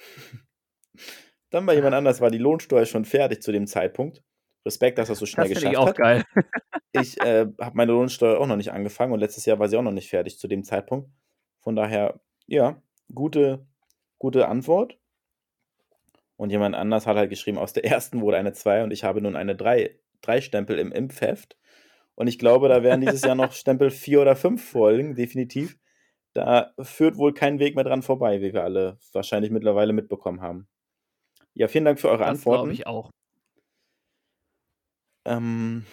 Dann 1.52 1.66
bei 1.66 1.76
jemand 1.76 1.96
anders 1.96 2.22
war 2.22 2.32
die 2.32 2.38
Lohnsteuer 2.38 2.86
schon 2.86 3.06
fertig 3.06 3.42
zu 3.42 3.52
dem 3.52 3.68
Zeitpunkt. 3.68 4.24
Respekt, 4.66 4.98
dass 4.98 5.10
er 5.10 5.16
so 5.16 5.26
schnell 5.26 5.48
Das 5.48 5.56
geschafft 5.56 5.74
ich 5.74 5.78
auch 5.78 5.88
hat. 5.88 5.98
geil. 5.98 6.24
Ich 6.92 7.22
äh, 7.22 7.46
habe 7.62 7.78
meine 7.78 7.92
Lohnsteuer 7.92 8.40
auch 8.40 8.48
noch 8.48 8.56
nicht 8.56 8.72
angefangen 8.72 9.14
und 9.14 9.20
letztes 9.20 9.46
Jahr 9.46 9.60
war 9.60 9.68
sie 9.68 9.78
auch 9.78 9.84
noch 9.84 9.92
nicht 9.92 10.10
fertig 10.10 10.40
zu 10.40 10.48
dem 10.48 10.64
Zeitpunkt. 10.64 11.10
Von 11.60 11.76
daher, 11.76 12.20
ja, 12.48 12.82
gute, 13.14 13.68
gute 14.18 14.48
Antwort. 14.48 14.98
Und 16.36 16.50
jemand 16.52 16.76
anders 16.76 17.06
hat 17.06 17.18
halt 17.18 17.30
geschrieben, 17.30 17.58
aus 17.60 17.74
der 17.74 17.86
ersten 17.86 18.22
wurde 18.22 18.38
eine 18.38 18.54
2 18.54 18.84
und 18.84 18.92
ich 18.92 19.04
habe 19.04 19.22
nun 19.22 19.36
eine 19.36 19.56
3, 19.56 20.00
3 20.22 20.42
Stempel 20.42 20.80
im 20.80 20.92
Impfheft. 20.92 21.58
Und 22.16 22.28
ich 22.28 22.40
glaube, 22.40 22.70
da 22.70 22.82
werden 22.82 23.02
dieses 23.02 23.22
Jahr 23.22 23.36
noch 23.36 23.52
Stempel 23.54 23.92
4 23.92 24.22
oder 24.22 24.36
5 24.36 24.64
folgen, 24.72 25.16
definitiv. 25.16 25.78
Da 26.34 26.74
führt 26.82 27.18
wohl 27.18 27.34
kein 27.34 27.60
Weg 27.60 27.76
mehr 27.76 27.84
dran 27.84 28.02
vorbei, 28.04 28.42
wie 28.42 28.54
wir 28.54 28.64
alle 28.64 28.98
wahrscheinlich 29.14 29.52
mittlerweile 29.52 29.94
mitbekommen 29.94 30.42
haben. 30.42 30.68
Ja, 31.54 31.68
vielen 31.68 31.86
Dank 31.86 32.00
für 32.00 32.10
eure 32.10 32.26
Das 32.26 32.42
glaube 32.44 32.70
Antworten. 32.70 32.72
ich 32.72 32.88
auch. 32.88 33.12
Ähm, 35.30 35.86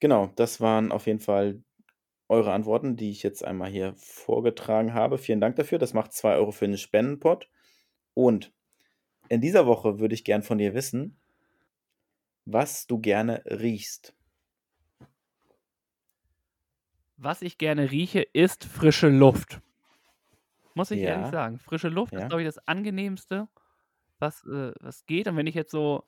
genau, 0.00 0.28
das 0.36 0.60
waren 0.60 0.92
auf 0.92 1.06
jeden 1.06 1.20
Fall 1.20 1.62
eure 2.28 2.52
Antworten, 2.52 2.96
die 2.96 3.10
ich 3.10 3.22
jetzt 3.22 3.44
einmal 3.44 3.70
hier 3.70 3.94
vorgetragen 3.96 4.94
habe. 4.94 5.18
Vielen 5.18 5.40
Dank 5.40 5.56
dafür. 5.56 5.78
Das 5.78 5.94
macht 5.94 6.12
2 6.12 6.36
Euro 6.36 6.52
für 6.52 6.66
den 6.68 6.78
Spendenpot. 6.78 7.50
Und 8.14 8.52
in 9.28 9.40
dieser 9.40 9.66
Woche 9.66 10.00
würde 10.00 10.14
ich 10.14 10.24
gern 10.24 10.42
von 10.42 10.58
dir 10.58 10.74
wissen, 10.74 11.20
was 12.46 12.88
du 12.88 12.98
gerne 13.00 13.44
riechst. 13.46 14.16
Was 17.18 17.42
ich 17.42 17.58
gerne 17.58 17.90
rieche, 17.90 18.22
ist 18.22 18.64
frische 18.64 19.10
Luft. 19.10 19.60
Muss 20.74 20.90
ich 20.90 21.02
ehrlich 21.02 21.28
Ja. 21.28 21.28
sagen. 21.28 21.58
Frische 21.58 21.88
Luft 21.88 22.12
Ja. 22.12 22.18
ist, 22.18 22.28
glaube 22.28 22.42
ich, 22.42 22.48
das 22.48 22.58
angenehmste, 22.66 23.48
was, 24.18 24.44
äh, 24.46 24.72
was 24.80 25.06
geht. 25.06 25.28
Und 25.28 25.36
wenn 25.36 25.46
ich 25.46 25.54
jetzt 25.54 25.70
so 25.72 26.04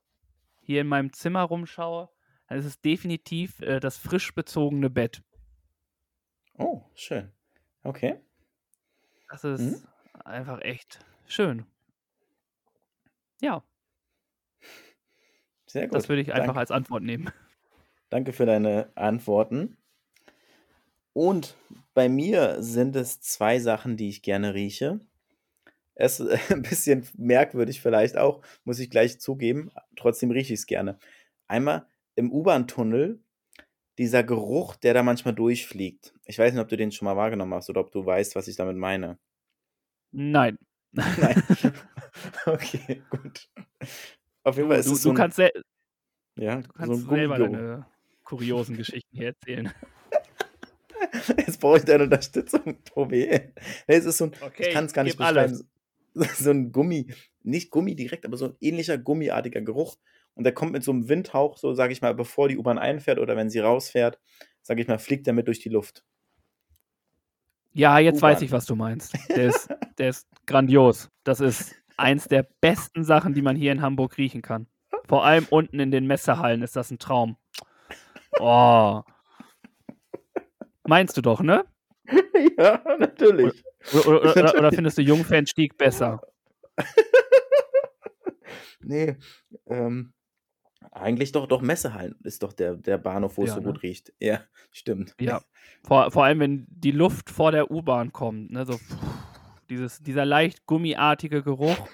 hier 0.61 0.83
in 0.83 0.89
meinem 0.89 1.13
Zimmer 1.13 1.43
rumschaue, 1.43 2.11
dann 2.51 2.59
ist 2.59 2.67
es 2.67 2.81
definitiv 2.81 3.61
äh, 3.61 3.79
das 3.79 3.97
frisch 3.97 4.35
bezogene 4.35 4.91
Bett. 4.91 5.23
Oh, 6.59 6.83
schön. 6.95 7.31
Okay. 7.85 8.21
Das 9.29 9.45
ist 9.45 9.87
einfach 10.25 10.61
echt 10.61 10.99
schön. 11.29 11.65
Ja, 13.41 13.63
Sehr 15.65 15.87
gut. 15.87 15.95
das 15.95 16.09
würde 16.09 16.23
ich 16.23 16.33
einfach 16.33 16.47
Danke. 16.49 16.59
als 16.61 16.73
Antwort 16.73 17.05
nehmen. 17.05 17.31
Danke 18.09 18.33
für 18.33 18.45
deine 18.45 18.91
Antworten. 18.97 19.77
Und 21.13 21.57
bei 21.95 22.09
mir 22.09 22.61
sind 22.63 22.97
es 22.97 23.21
zwei 23.21 23.61
Sachen, 23.61 23.97
die 23.97 24.09
ich 24.09 24.23
gerne 24.23 24.55
rieche. 24.55 24.99
Es 25.95 26.19
ist 26.19 26.33
ein 26.51 26.63
bisschen 26.63 27.07
merkwürdig 27.17 27.81
vielleicht 27.81 28.17
auch, 28.19 28.43
muss 28.65 28.81
ich 28.81 28.91
gleich 28.91 29.21
zugeben. 29.21 29.71
Trotzdem 29.95 30.33
rieche 30.33 30.53
ich 30.53 30.61
es 30.61 30.67
gerne. 30.67 30.99
Einmal 31.47 31.87
im 32.21 32.31
U-Bahn-Tunnel 32.33 33.21
dieser 33.99 34.23
Geruch, 34.23 34.77
der 34.77 34.95
da 34.95 35.03
manchmal 35.03 35.35
durchfliegt. 35.35 36.15
Ich 36.25 36.39
weiß 36.39 36.53
nicht, 36.53 36.63
ob 36.63 36.69
du 36.69 36.77
den 36.77 36.93
schon 36.93 37.07
mal 37.07 37.17
wahrgenommen 37.17 37.55
hast 37.55 37.69
oder 37.71 37.81
ob 37.81 37.91
du 37.91 38.05
weißt, 38.07 38.37
was 38.37 38.47
ich 38.47 38.57
damit 38.57 38.77
meine. 38.77 39.19
Nein. 40.13 40.57
Nein. 40.93 41.43
okay, 42.47 43.03
gut. 43.11 43.49
Auf 44.45 44.57
jeden 44.57 44.69
Fall 44.69 44.79
ist 44.79 44.89
du, 44.89 44.93
es 44.95 45.03
so 45.03 45.11
du 45.11 45.15
ein, 45.15 45.17
kannst, 45.17 45.37
sel 45.37 45.51
ja, 46.39 46.57
du 46.57 46.63
so 46.63 46.73
kannst 46.73 47.05
ein 47.05 47.09
selber 47.11 47.39
deine 47.39 47.87
kuriosen 48.25 48.77
Geschichten 48.77 49.17
hier 49.17 49.29
erzählen. 49.29 49.73
Jetzt 51.37 51.61
brauche 51.61 51.79
ich 51.79 51.85
deine 51.85 52.05
Unterstützung, 52.05 52.83
Tobi. 52.85 53.27
Nee, 53.27 53.53
es 53.87 54.05
ist 54.05 54.19
so 54.19 54.27
ein, 54.27 54.33
ich 54.33 54.43
Okay, 54.43 54.73
kann 54.73 54.85
es 54.85 54.93
gar 54.93 55.05
nicht 55.05 55.19
alles. 55.21 55.63
beschreiben. 55.63 55.71
So 56.15 56.45
so 56.45 56.51
ein 56.51 56.73
Gummi, 56.73 57.07
nicht 57.43 57.71
Gummi 57.71 57.95
direkt, 57.95 58.27
aber 58.27 58.37
so 58.37 58.47
ein 58.47 58.57
ähnlicher 58.61 58.99
gummiartiger 58.99 59.61
Geruch. 59.61 59.97
Und 60.35 60.45
der 60.45 60.55
kommt 60.55 60.73
mit 60.73 60.85
so 60.85 60.93
einem 60.93 61.09
Windhauch, 61.09 61.57
so 61.59 61.75
sage 61.75 61.93
ich 61.93 62.03
mal, 62.03 62.15
bevor 62.15 62.49
die 62.49 62.57
U-Bahn 62.57 62.79
einfährt 62.79 63.19
oder 63.19 63.37
wenn 63.37 63.51
sie 63.51 63.59
rausfährt, 63.59 64.19
sage 64.63 64.81
ich 64.81 64.89
mal, 64.89 64.99
fliegt 64.99 65.27
der 65.27 65.35
mit 65.35 65.47
durch 65.47 65.61
die 65.61 65.69
Luft. 65.69 66.05
Ja, 67.73 67.99
jetzt 67.99 68.21
weiß 68.21 68.43
ich, 68.43 68.51
was 68.51 68.67
du 68.67 68.75
meinst. 68.75 69.15
Der 69.29 69.47
ist, 69.47 69.69
der 69.99 70.09
ist 70.11 70.29
grandios. 70.47 71.09
Das 71.25 71.41
ist 71.41 71.75
eins 71.97 72.27
der 72.27 72.47
besten 72.61 73.05
Sachen, 73.05 73.35
die 73.35 73.43
man 73.43 73.55
hier 73.55 73.71
in 73.71 73.83
Hamburg 73.83 74.19
riechen 74.19 74.43
kann. 74.43 74.67
Vor 75.07 75.25
allem 75.25 75.47
unten 75.51 75.79
in 75.79 75.91
den 75.91 76.07
Messehallen 76.07 76.63
ist 76.63 76.75
das 76.75 76.91
ein 76.91 76.99
Traum. 76.99 77.37
Oh. 78.39 79.03
Meinst 80.85 81.17
du 81.17 81.21
doch, 81.21 81.43
ne? 81.43 81.65
ja, 82.59 82.83
natürlich. 82.99 83.63
Oder, 83.93 84.09
oder, 84.09 84.37
oder, 84.37 84.59
oder 84.59 84.73
findest 84.73 84.99
du 84.99 85.03
Jungfernstieg 85.03 85.77
besser? 85.77 86.21
Nee, 88.83 89.17
ähm, 89.67 90.15
eigentlich 90.93 91.33
doch, 91.33 91.47
doch 91.47 91.61
Messehallen 91.63 92.17
ist 92.25 92.43
doch 92.43 92.53
der, 92.53 92.75
der 92.77 92.99
Bahnhof, 92.99 93.37
wo 93.37 93.43
es 93.45 93.51
Ja, 93.51 93.55
so 93.55 93.61
ne? 93.61 93.67
gut 93.67 93.83
riecht. 93.83 94.13
Ja, 94.19 94.41
stimmt. 94.73 95.15
Ja. 95.21 95.43
Vor, 95.85 96.11
vor 96.11 96.25
allem, 96.25 96.41
wenn 96.41 96.67
die 96.69 96.91
Luft 96.91 97.31
vor 97.31 97.53
der 97.53 97.71
U-Bahn 97.71 98.13
kommt, 98.13 98.51
ne? 98.51 98.67
So 98.67 98.79
dieses, 99.71 99.99
dieser 100.03 100.27
leicht 100.27 100.67
gummiartige 100.67 101.43
Geruch. 101.43 101.89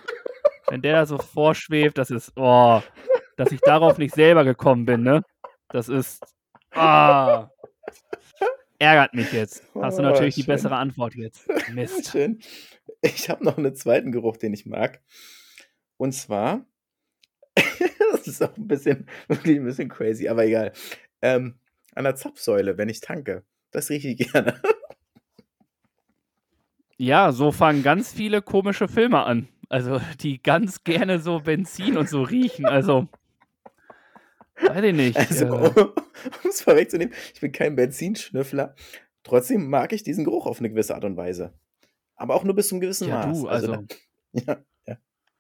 Wenn 0.69 0.83
der 0.83 0.95
da 0.95 1.07
so 1.07 1.19
vorschwebt, 1.19 1.97
das 1.97 2.11
ist, 2.11 2.33
oh, 2.35 2.83
dass 3.37 3.53
ich 3.53 3.61
darauf 3.61 3.99
nicht 3.99 4.15
selber 4.15 4.43
gekommen 4.45 4.85
bin, 4.87 5.03
ne? 5.03 5.23
Das 5.69 5.89
ist, 5.89 6.21
ah, 6.73 7.49
ärgert 8.81 9.15
mich 9.15 9.33
jetzt. 9.33 9.63
Hast 9.81 9.99
du 9.99 10.03
Oh, 10.03 10.07
natürlich 10.07 10.35
die 10.35 10.43
schön. 10.43 10.55
bessere 10.55 10.77
Antwort 10.77 11.15
jetzt. 11.15 11.47
Mist. 11.73 12.11
Schön. 12.11 12.41
Ich 13.03 13.31
habe 13.31 13.45
noch 13.45 13.57
einen 13.59 13.77
zweiten 13.77 14.11
Geruch, 14.11 14.37
den 14.37 14.53
ich 14.53 14.67
mag. 14.67 15.01
Und 15.97 16.13
zwar 16.13 16.67
das 18.13 18.27
ist 18.27 18.43
auch 18.43 18.57
ein 18.57 18.69
bisschen, 18.69 19.07
wirklich 19.29 19.59
ein 19.59 19.65
bisschen 19.65 19.89
crazy, 19.89 20.29
aber 20.29 20.45
egal. 20.45 20.73
Ähm, 21.23 21.59
an 21.95 22.05
der 22.05 22.17
Zapfsäule, 22.17 22.77
wenn 22.79 22.89
ich 22.89 23.01
tanke. 23.01 23.45
Das 23.71 23.91
rieche 23.91 24.09
ich 24.09 24.19
gerne. 24.33 24.61
Ja, 26.99 27.33
so 27.33 27.53
fangen 27.53 27.83
ganz 27.83 28.13
viele 28.13 28.41
komische 28.43 28.89
Filme 28.89 29.25
an. 29.25 29.49
Also, 29.69 30.01
die 30.21 30.43
ganz 30.43 30.85
gerne 30.85 31.19
so 31.19 31.41
Benzin 31.41 31.99
und 31.99 32.09
so 32.09 32.23
riechen. 32.23 32.67
Also, 32.67 33.09
weiß 34.61 34.85
ich 34.85 34.95
nicht. 34.95 35.17
Also, 35.17 35.45
äh, 35.45 35.81
um 35.81 36.51
es 36.51 36.63
vorwegzunehmen, 36.63 37.15
ich 37.35 37.41
bin 37.41 37.53
kein 37.53 37.77
Benzinschnüffler. 37.77 38.75
Trotzdem 39.25 39.69
mag 39.69 39.93
ich 39.93 40.05
diesen 40.05 40.25
Geruch 40.25 40.47
auf 40.47 40.61
eine 40.61 40.71
gewisse 40.71 40.95
Art 40.95 41.05
und 41.05 41.17
Weise. 41.17 41.53
Aber 42.15 42.35
auch 42.35 42.45
nur 42.45 42.55
bis 42.55 42.69
zum 42.69 42.81
gewissen 42.81 43.09
ja, 43.09 43.27
Maß. 43.27 43.41
du, 43.41 43.49
also, 43.49 43.73
da- 43.73 43.83
ja, 44.33 44.65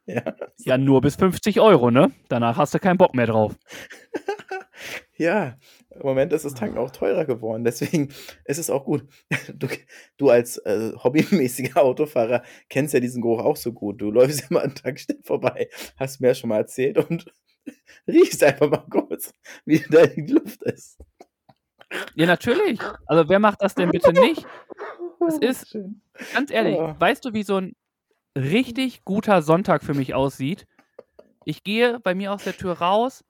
ja, 0.07 0.15
ja. 0.25 0.35
ja, 0.59 0.79
nur 0.79 1.01
bis 1.01 1.17
50 1.17 1.61
Euro, 1.61 1.91
ne? 1.91 2.13
Danach 2.29 2.57
hast 2.57 2.75
du 2.75 2.79
keinen 2.79 2.99
Bock 2.99 3.15
mehr 3.15 3.27
drauf. 3.27 3.55
Ja, 5.19 5.57
im 5.91 6.03
Moment 6.03 6.33
ist 6.35 6.45
das 6.45 6.53
Tanken 6.53 6.77
auch 6.77 6.91
teurer 6.91 7.25
geworden. 7.25 7.65
Deswegen 7.65 8.13
ist 8.45 8.59
es 8.59 8.69
auch 8.69 8.85
gut. 8.85 9.05
Du, 9.55 9.69
du 10.19 10.29
als 10.29 10.59
äh, 10.59 10.93
hobbymäßiger 11.03 11.83
Autofahrer 11.83 12.43
kennst 12.69 12.93
ja 12.93 13.01
diesen 13.01 13.23
Geruch 13.23 13.41
auch 13.43 13.57
so 13.57 13.73
gut. 13.73 14.01
Du 14.03 14.11
läufst 14.11 14.51
immer 14.51 14.63
an 14.63 14.75
Tankstellen 14.75 15.23
vorbei, 15.25 15.71
hast 15.97 16.21
mir 16.21 16.29
ja 16.29 16.35
schon 16.35 16.49
mal 16.51 16.59
erzählt 16.59 16.99
und 16.99 17.25
riechst 18.07 18.45
einfach 18.45 18.69
mal 18.71 18.85
kurz, 18.91 19.33
wie 19.65 19.83
da 19.91 20.07
die 20.07 20.27
Luft 20.27 20.63
ist. 20.65 20.99
Ja, 22.15 22.27
natürlich. 22.27 22.79
Also, 23.07 23.29
wer 23.31 23.39
macht 23.39 23.63
das 23.63 23.75
denn 23.75 23.91
bitte 23.91 24.13
nicht? 24.13 24.45
Es 25.27 25.39
ist-. 25.39 25.79
Ganz 26.35 26.51
ehrlich, 26.51 26.77
Ja. 26.77 27.01
weißt 27.01 27.25
du, 27.25 27.33
wie 27.33 27.43
so 27.43 27.57
ein 27.57 27.75
richtig 28.37 29.05
guter 29.05 29.43
Sonntag 29.43 29.82
für 29.82 29.95
mich 29.95 30.14
aussieht? 30.14 30.66
Ich 31.45 31.64
gehe 31.64 31.99
bei 32.01 32.14
mir 32.14 32.32
aus 32.32 32.45
der 32.45 32.57
Tür 32.57 32.74
raus 32.74 33.24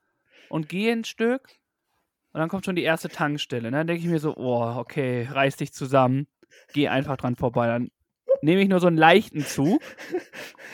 und 0.48 0.68
gehe 0.68 0.92
ein 0.92 1.04
Stück 1.04 1.48
und 2.32 2.40
dann 2.40 2.48
kommt 2.48 2.64
schon 2.64 2.76
die 2.76 2.82
erste 2.82 3.08
Tankstelle. 3.08 3.70
Ne? 3.70 3.78
Dann 3.78 3.86
denke 3.86 4.02
ich 4.02 4.08
mir 4.08 4.18
so, 4.18 4.36
oh, 4.36 4.76
okay, 4.76 5.28
reiß 5.30 5.56
dich 5.56 5.72
zusammen, 5.72 6.26
geh 6.72 6.88
einfach 6.88 7.16
dran 7.16 7.36
vorbei. 7.36 7.66
Dann 7.66 7.90
nehme 8.42 8.60
ich 8.62 8.68
nur 8.68 8.80
so 8.80 8.88
einen 8.88 8.98
leichten 8.98 9.40
Zug, 9.44 9.80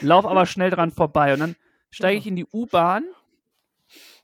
lauf 0.01 0.27
aber 0.27 0.47
schnell 0.47 0.71
dran 0.71 0.91
vorbei 0.91 1.33
und 1.33 1.41
dann 1.41 1.57
steige 1.91 2.19
ich 2.19 2.27
in 2.27 2.37
die 2.37 2.47
U-Bahn, 2.47 3.05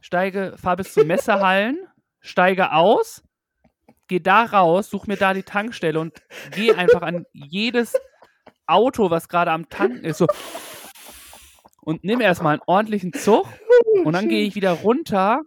steige, 0.00 0.54
fahre 0.56 0.78
bis 0.78 0.94
zu 0.94 1.04
Messehallen, 1.04 1.78
steige 2.20 2.72
aus, 2.72 3.22
gehe 4.09 4.20
da 4.20 4.44
raus, 4.44 4.90
suche 4.90 5.09
mir 5.09 5.16
da 5.16 5.34
die 5.34 5.42
Tankstelle 5.42 6.00
und 6.00 6.20
gehe 6.52 6.76
einfach 6.76 7.02
an 7.02 7.26
jedes 7.32 7.94
Auto, 8.68 9.10
was 9.10 9.28
gerade 9.28 9.50
am 9.50 9.68
Tanken 9.68 10.04
ist, 10.04 10.18
so 10.18 10.26
und 11.80 12.04
nimm 12.04 12.20
erstmal 12.20 12.54
einen 12.54 12.62
ordentlichen 12.66 13.14
Zug 13.14 13.46
und 14.04 14.12
dann 14.12 14.28
gehe 14.28 14.46
ich 14.46 14.54
wieder 14.54 14.72
runter 14.72 15.42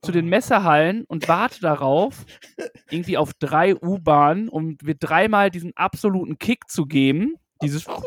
zu 0.00 0.12
den 0.12 0.26
Messehallen 0.26 1.04
und 1.04 1.28
warte 1.28 1.60
darauf, 1.60 2.24
irgendwie 2.90 3.18
auf 3.18 3.34
drei 3.34 3.76
U-Bahnen, 3.76 4.48
um 4.48 4.78
mir 4.82 4.94
dreimal 4.94 5.50
diesen 5.50 5.76
absoluten 5.76 6.38
Kick 6.38 6.70
zu 6.70 6.86
geben. 6.86 7.34
Dieses 7.62 7.86
oh, 7.86 8.00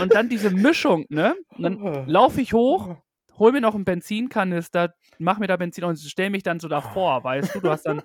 und 0.00 0.14
dann 0.14 0.28
diese 0.28 0.50
Mischung, 0.50 1.04
ne? 1.08 1.34
Und 1.56 1.62
dann 1.62 2.08
laufe 2.08 2.40
ich 2.40 2.52
hoch, 2.52 2.96
hol 3.38 3.52
mir 3.52 3.60
noch 3.60 3.74
einen 3.74 3.84
Benzinkanister, 3.84 4.94
mach 5.18 5.38
mir 5.38 5.46
da 5.46 5.56
Benzin 5.56 5.84
und 5.84 5.98
stell 5.98 6.30
mich 6.30 6.42
dann 6.42 6.60
so 6.60 6.68
davor, 6.68 7.24
weißt 7.24 7.54
du? 7.54 7.60
Du 7.60 7.70
hast 7.70 7.84
dann 7.84 8.02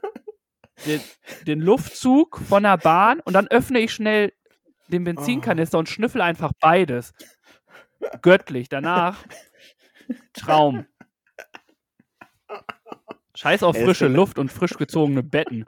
den, 0.85 1.01
den 1.47 1.59
Luftzug 1.59 2.39
von 2.39 2.63
der 2.63 2.77
Bahn 2.77 3.19
und 3.21 3.33
dann 3.33 3.47
öffne 3.47 3.79
ich 3.79 3.93
schnell 3.93 4.33
den 4.87 5.03
Benzinkanister 5.03 5.77
und 5.77 5.89
schnüffel 5.89 6.21
einfach 6.21 6.51
beides. 6.59 7.13
Göttlich. 8.21 8.69
Danach 8.69 9.23
Traum. 10.33 10.85
Scheiß 13.35 13.63
auf 13.63 13.75
frische 13.77 14.07
Luft 14.07 14.37
und 14.37 14.51
frisch 14.51 14.73
gezogene 14.77 15.23
Betten. 15.23 15.65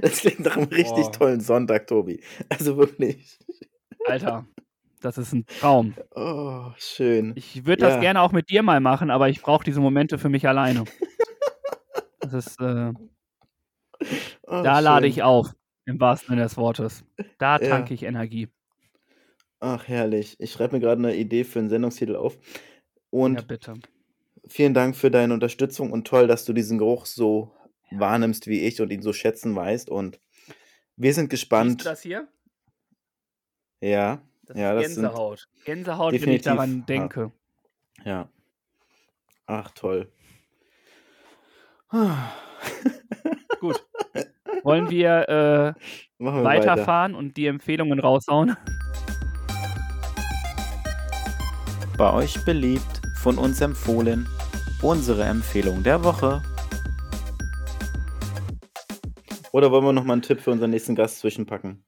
Das 0.00 0.18
klingt 0.20 0.40
nach 0.40 0.56
einem 0.56 0.68
richtig 0.68 1.08
tollen 1.08 1.40
Sonntag, 1.40 1.86
Tobi. 1.86 2.22
Also 2.48 2.76
wirklich. 2.76 3.38
Alter, 4.06 4.46
das 5.00 5.18
ist 5.18 5.32
ein 5.32 5.44
Traum. 5.46 5.94
Oh, 6.14 6.70
schön. 6.78 7.32
Ich 7.36 7.66
würde 7.66 7.82
Ja. 7.82 7.90
das 7.90 8.00
gerne 8.00 8.20
auch 8.22 8.32
mit 8.32 8.48
dir 8.48 8.62
mal 8.62 8.80
machen, 8.80 9.10
aber 9.10 9.28
ich 9.28 9.42
brauche 9.42 9.64
diese 9.64 9.80
Momente 9.80 10.18
für 10.18 10.28
mich 10.28 10.48
alleine. 10.48 10.84
Das 12.20 12.32
ist, 12.32 12.60
äh, 12.60 12.92
Oh, 14.46 14.62
da 14.62 14.78
lade 14.80 15.04
schön. 15.06 15.10
ich 15.12 15.22
auf, 15.22 15.48
im 15.86 16.00
wahrsten 16.00 16.28
Sinne 16.30 16.42
des 16.42 16.56
Wortes. 16.56 17.04
Da 17.38 17.58
Ja. 17.58 17.68
tanke 17.68 17.94
ich 17.94 18.02
Energie. 18.02 18.48
Ach, 19.60 19.88
herrlich. 19.88 20.36
Ich 20.40 20.52
schreibe 20.52 20.76
mir 20.76 20.80
gerade 20.80 20.98
eine 20.98 21.16
Idee 21.16 21.44
für 21.44 21.58
einen 21.60 21.70
Sendungstitel 21.70 22.16
auf. 22.16 22.36
Und 23.10 23.36
ja, 23.36 23.42
bitte. 23.42 23.74
vielen 24.46 24.74
Dank 24.74 24.96
für 24.96 25.10
deine 25.10 25.32
Unterstützung 25.32 25.90
und 25.92 26.06
toll, 26.06 26.26
dass 26.26 26.44
du 26.44 26.52
diesen 26.52 26.78
Geruch 26.78 27.06
so 27.06 27.54
wahrnimmst 27.90 28.46
wie 28.46 28.60
ich 28.66 28.80
und 28.80 28.90
ihn 28.90 29.02
so 29.02 29.12
schätzen 29.12 29.54
weißt. 29.56 29.88
Und 29.88 30.20
wir 30.96 31.14
sind 31.14 31.24
Siehst 31.30 31.32
du 31.44 31.46
gespannt. 31.46 31.86
das 31.86 32.02
hier? 32.02 32.28
Ja, 33.80 34.20
Das 34.46 34.56
Ja, 34.58 34.72
ist 34.74 34.82
das 34.82 34.94
sind 34.94 35.02
Gänsehaut. 35.04 35.48
Gänsehaut, 35.64 36.12
wenn 36.12 36.28
ich 36.30 36.42
daran 36.42 36.78
ja. 36.80 36.84
denke. 36.84 37.32
ja. 38.04 38.28
Ach, 39.46 39.70
toll. 39.72 40.10
Ah. 41.90 42.32
Wollen 44.64 44.88
wir 44.88 45.28
äh, 45.28 45.80
wir 46.18 46.32
weiter. 46.32 46.44
weiterfahren 46.44 47.14
und 47.14 47.36
die 47.36 47.46
Empfehlungen 47.48 48.00
raushauen? 48.00 48.56
Bei 51.98 52.10
euch 52.14 52.42
beliebt, 52.46 53.02
von 53.18 53.36
uns 53.36 53.60
empfohlen, 53.60 54.26
unsere 54.80 55.24
Empfehlung 55.24 55.82
der 55.82 56.02
Woche. 56.02 56.42
Oder 59.52 59.70
wollen 59.70 59.84
wir 59.84 59.92
noch 59.92 60.04
mal 60.04 60.14
einen 60.14 60.22
Tipp 60.22 60.40
für 60.40 60.50
unseren 60.50 60.70
nächsten 60.70 60.94
Gast 60.94 61.18
zwischenpacken? 61.18 61.84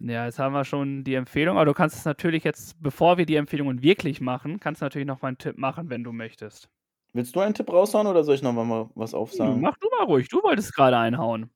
Ja, 0.00 0.24
jetzt 0.24 0.40
haben 0.40 0.54
wir 0.54 0.64
schon 0.64 1.04
die 1.04 1.14
Empfehlung, 1.14 1.56
aber 1.56 1.66
du 1.66 1.72
kannst 1.72 1.96
es 1.96 2.04
natürlich 2.04 2.42
jetzt, 2.42 2.82
bevor 2.82 3.16
wir 3.16 3.26
die 3.26 3.36
Empfehlungen 3.36 3.80
wirklich 3.80 4.20
machen, 4.20 4.58
kannst 4.58 4.82
du 4.82 4.86
natürlich 4.86 5.06
noch 5.06 5.22
mal 5.22 5.28
einen 5.28 5.38
Tipp 5.38 5.56
machen, 5.56 5.88
wenn 5.88 6.02
du 6.02 6.12
möchtest. 6.12 6.68
Willst 7.16 7.34
du 7.34 7.40
einen 7.40 7.54
Tipp 7.54 7.72
raushauen 7.72 8.06
oder 8.06 8.24
soll 8.24 8.34
ich 8.34 8.42
noch 8.42 8.52
mal 8.52 8.90
was 8.94 9.14
aufsagen? 9.14 9.62
Mach 9.62 9.78
du 9.78 9.88
mal 9.88 10.04
ruhig, 10.04 10.28
du 10.28 10.42
wolltest 10.42 10.74
gerade 10.74 10.98
einhauen. 10.98 11.48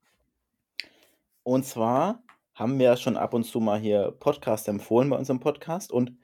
Und 1.43 1.67
zwar 1.67 2.23
haben 2.55 2.79
wir 2.79 2.87
ja 2.87 2.97
schon 2.97 3.19
ab 3.19 3.35
und 3.35 3.45
zu 3.45 3.61
mal 3.61 3.79
hier 3.79 4.11
Podcast 4.11 4.69
empfohlen 4.69 5.11
bei 5.11 5.19
unserem 5.19 5.39
Podcast. 5.39 5.93
Und 5.93 6.17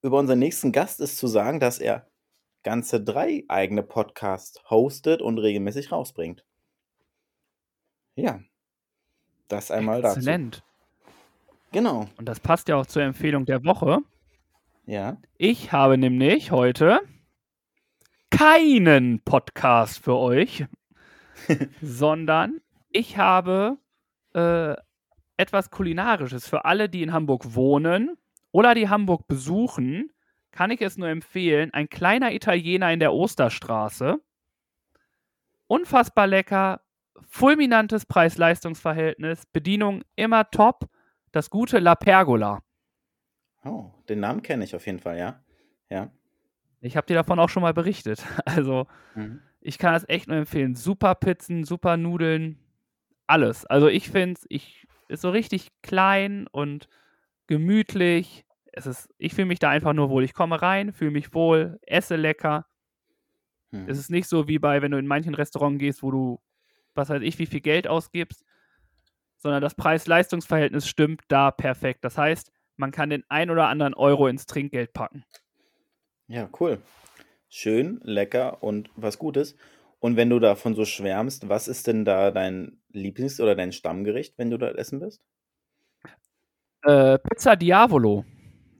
über 0.00 0.18
unseren 0.18 0.38
nächsten 0.38 0.72
Gast 0.72 1.00
ist 1.00 1.18
zu 1.18 1.26
sagen, 1.26 1.60
dass 1.60 1.80
er 1.80 2.06
ganze 2.62 3.02
drei 3.04 3.44
eigene 3.48 3.82
Podcasts 3.82 4.62
hostet 4.70 5.20
und 5.20 5.36
regelmäßig 5.36 5.92
rausbringt. 5.92 6.42
Ja, 8.14 8.40
das 9.48 9.70
einmal 9.70 10.00
dazu. 10.00 10.16
Exzellent. 10.16 10.64
Genau, 11.72 12.06
Und 12.16 12.26
das 12.26 12.40
passt 12.40 12.68
ja 12.68 12.76
auch 12.76 12.86
zur 12.86 13.02
Empfehlung 13.02 13.44
der 13.44 13.66
Woche. 13.66 13.98
ja. 14.86 15.18
Ich 15.36 15.72
habe 15.72 15.98
nämlich 15.98 16.50
heute 16.52 17.00
keinen 18.32 19.20
Podcast 19.20 20.02
für 20.02 20.16
euch, 20.16 20.64
sondern 21.82 22.60
ich 22.90 23.18
habe 23.18 23.76
äh, 24.34 24.74
etwas 25.36 25.70
Kulinarisches. 25.70 26.48
Für 26.48 26.64
alle, 26.64 26.88
die 26.88 27.02
in 27.02 27.12
Hamburg 27.12 27.54
wohnen 27.54 28.16
oder 28.50 28.74
die 28.74 28.88
Hamburg 28.88 29.28
besuchen, 29.28 30.10
kann 30.50 30.70
ich 30.70 30.80
es 30.80 30.96
nur 30.96 31.08
empfehlen. 31.08 31.72
Ein 31.74 31.88
kleiner 31.88 32.32
Italiener 32.32 32.90
in 32.92 33.00
der 33.00 33.12
Osterstraße. 33.12 34.18
Unfassbar 35.66 36.26
lecker, 36.26 36.80
fulminantes 37.28 38.06
Preis-Leistungs-Verhältnis, 38.06 39.44
Bedienung 39.52 40.02
immer 40.16 40.50
top. 40.50 40.88
Das 41.32 41.50
gute 41.50 41.78
La 41.78 41.94
Pergola. 41.94 42.62
Oh, 43.64 43.90
den 44.08 44.20
Namen 44.20 44.42
kenne 44.42 44.64
ich 44.64 44.74
auf 44.74 44.86
jeden 44.86 44.98
Fall, 45.00 45.18
ja. 45.18 45.40
Ja. 45.88 46.10
Ich 46.82 46.96
habe 46.96 47.06
dir 47.06 47.14
davon 47.14 47.38
auch 47.38 47.48
schon 47.48 47.62
mal 47.62 47.74
berichtet. 47.74 48.24
Also, 48.44 48.86
Mhm. 49.14 49.40
ich 49.60 49.78
kann 49.78 49.92
das 49.94 50.08
echt 50.08 50.28
nur 50.28 50.36
empfehlen. 50.36 50.74
Super 50.74 51.14
Pizzen, 51.14 51.64
super 51.64 51.96
Nudeln, 51.96 52.58
alles. 53.26 53.64
Also, 53.66 53.88
ich 53.88 54.10
finde 54.10 54.38
es, 54.38 54.46
ich, 54.48 54.86
ist 55.08 55.22
so 55.22 55.30
richtig 55.30 55.68
klein 55.82 56.46
und 56.50 56.88
gemütlich. 57.46 58.44
Es 58.72 58.86
ist, 58.86 59.08
ich 59.18 59.34
fühle 59.34 59.46
mich 59.46 59.58
da 59.58 59.70
einfach 59.70 59.92
nur 59.92 60.10
wohl. 60.10 60.24
Ich 60.24 60.34
komme 60.34 60.60
rein, 60.62 60.92
fühle 60.92 61.10
mich 61.12 61.34
wohl, 61.34 61.78
esse 61.86 62.16
lecker. 62.16 62.66
Mhm. 63.70 63.88
Es 63.88 63.98
ist 63.98 64.10
nicht 64.10 64.28
so 64.28 64.48
wie 64.48 64.58
bei, 64.58 64.82
wenn 64.82 64.90
du 64.92 64.98
in 64.98 65.06
manchen 65.06 65.34
Restaurants 65.34 65.78
gehst, 65.78 66.02
wo 66.02 66.10
du, 66.10 66.40
was 66.94 67.08
weiß 67.08 67.22
ich, 67.22 67.38
wie 67.38 67.46
viel 67.46 67.60
Geld 67.60 67.86
ausgibst, 67.88 68.44
sondern 69.38 69.62
das 69.62 69.74
Preis-Leistungs-Verhältnis 69.74 70.88
stimmt 70.88 71.22
da 71.28 71.50
perfekt. 71.50 72.04
Das 72.04 72.16
heißt, 72.16 72.52
man 72.76 72.90
kann 72.92 73.10
den 73.10 73.24
ein 73.28 73.50
oder 73.50 73.68
anderen 73.68 73.94
Euro 73.94 74.28
ins 74.28 74.46
Trinkgeld 74.46 74.92
packen. 74.92 75.24
Ja, 76.32 76.48
cool. 76.60 76.78
Schön, 77.50 78.00
lecker 78.04 78.62
und 78.62 78.88
was 78.96 79.18
Gutes. 79.18 79.54
Und 80.00 80.16
wenn 80.16 80.30
du 80.30 80.38
davon 80.38 80.74
so 80.74 80.86
schwärmst, 80.86 81.50
was 81.50 81.68
ist 81.68 81.86
denn 81.86 82.06
da 82.06 82.30
dein 82.30 82.80
Lieblings- 82.90 83.38
oder 83.38 83.54
dein 83.54 83.70
Stammgericht, 83.70 84.38
wenn 84.38 84.48
du 84.48 84.56
dort 84.56 84.78
essen 84.78 84.98
bist? 85.00 85.22
Äh, 86.84 87.18
Pizza 87.18 87.54
Diavolo. 87.54 88.24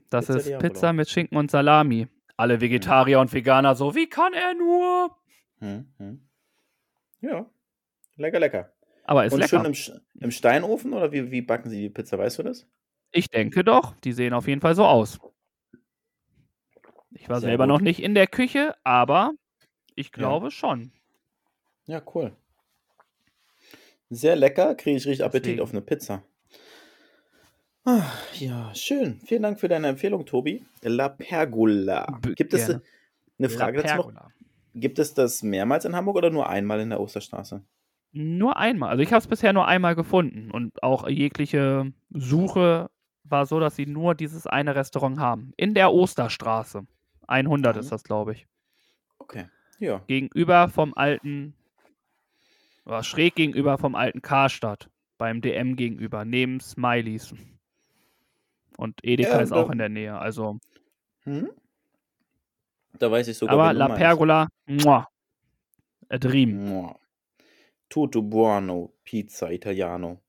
Das 0.09 0.25
Pizza 0.25 0.37
ist 0.39 0.47
Diavolo. 0.47 0.67
Pizza 0.67 0.93
mit 0.93 1.09
Schinken 1.09 1.37
und 1.37 1.51
Salami. 1.51 2.07
Alle 2.37 2.59
Vegetarier 2.59 3.19
und 3.19 3.31
Veganer 3.31 3.75
so, 3.75 3.93
wie 3.93 4.09
kann 4.09 4.33
er 4.33 4.55
nur? 4.55 5.15
Hm, 5.59 5.93
hm. 5.99 6.27
Ja, 7.21 7.45
lecker, 8.15 8.39
lecker. 8.39 8.73
Aber 9.03 9.25
ist 9.25 9.33
Und 9.33 9.41
lecker. 9.41 9.63
schön 9.63 9.93
im, 9.93 10.21
im 10.23 10.31
Steinofen 10.31 10.91
oder 10.93 11.11
wie, 11.11 11.29
wie 11.29 11.43
backen 11.43 11.69
sie 11.69 11.81
die 11.81 11.89
Pizza, 11.91 12.17
weißt 12.17 12.39
du 12.39 12.43
das? 12.43 12.67
Ich 13.11 13.29
denke 13.29 13.63
doch, 13.63 13.95
die 13.97 14.11
sehen 14.11 14.33
auf 14.33 14.47
jeden 14.47 14.59
Fall 14.61 14.73
so 14.73 14.85
aus. 14.85 15.19
Ich 17.15 17.29
war 17.29 17.39
Sehr 17.39 17.49
selber 17.49 17.65
gut. 17.65 17.69
noch 17.73 17.81
nicht 17.81 18.01
in 18.01 18.15
der 18.15 18.27
Küche, 18.27 18.75
aber 18.83 19.33
ich 19.95 20.11
glaube 20.11 20.51
schon. 20.51 20.91
Ja, 21.85 22.01
cool. 22.13 22.35
Sehr 24.09 24.35
lecker, 24.35 24.75
kriege 24.75 24.97
ich 24.97 25.05
richtig 25.05 25.23
Appetit 25.23 25.45
Deswegen. 25.45 25.61
auf 25.61 25.71
eine 25.71 25.81
Pizza. 25.81 26.23
Ah, 27.85 28.03
ja, 28.35 28.73
schön. 28.73 29.19
Vielen 29.25 29.43
Dank 29.43 29.59
für 29.59 29.67
deine 29.67 29.89
Empfehlung, 29.89 30.25
Tobi. 30.25 30.63
La 30.81 31.09
Pergola. 31.09 32.19
Gibt 32.35 32.53
es 32.53 32.67
gerne. 32.67 32.81
eine 33.37 33.49
Frage 33.49 33.83
dazu 33.83 34.11
noch? 34.11 34.29
Gibt 34.73 34.99
es 34.99 35.13
das 35.13 35.43
mehrmals 35.43 35.85
in 35.85 35.95
Hamburg 35.95 36.15
oder 36.17 36.29
nur 36.29 36.49
einmal 36.49 36.79
in 36.79 36.89
der 36.89 36.99
Osterstraße? 36.99 37.61
Nur 38.13 38.57
einmal. 38.57 38.89
Also 38.89 39.03
ich 39.03 39.11
habe 39.11 39.19
es 39.19 39.27
bisher 39.27 39.53
nur 39.53 39.67
einmal 39.67 39.95
gefunden 39.95 40.49
und 40.51 40.81
auch 40.81 41.07
jegliche 41.09 41.91
Suche 42.11 42.89
war 43.23 43.45
so, 43.45 43.59
dass 43.59 43.75
sie 43.75 43.85
nur 43.85 44.15
dieses 44.15 44.47
eine 44.47 44.75
Restaurant 44.75 45.19
haben. 45.19 45.51
In 45.57 45.73
der 45.73 45.91
Osterstraße. 45.91 46.85
100 47.27 47.75
Mhm. 47.75 47.79
ist 47.81 47.91
das, 47.91 48.03
glaube 48.03 48.33
ich. 48.33 48.47
Okay. 49.19 49.45
Ja. 49.79 50.03
Gegenüber 50.07 50.67
vom 50.69 50.93
alten, 50.95 51.53
oder 52.85 53.03
schräg 53.03 53.35
gegenüber 53.35 53.77
vom 53.77 53.95
alten 53.95 54.21
Karstadt. 54.21 54.89
Beim 55.17 55.41
DM 55.41 55.75
gegenüber, 55.75 56.25
neben 56.25 56.59
Smileys. 56.59 57.33
Und 58.77 58.99
Edeka 59.03 59.37
Ja, 59.37 59.41
ist 59.41 59.51
auch 59.53 59.69
in 59.69 59.77
der 59.77 59.89
Nähe. 59.89 60.17
Also, 60.17 60.59
Hm? 61.23 61.49
Da 62.99 63.09
weiß 63.09 63.27
ich 63.29 63.37
sogar, 63.37 63.53
aber 63.55 63.73
La. 63.73 63.87
Pergola, 63.89 64.47
muah, 64.65 65.07
a 66.09 66.17
dream. 66.17 66.65
Mua. 66.65 66.99
Tutto 67.89 68.21
buono, 68.21 68.93
Pizza 69.03 69.51
Italiano. 69.51 70.21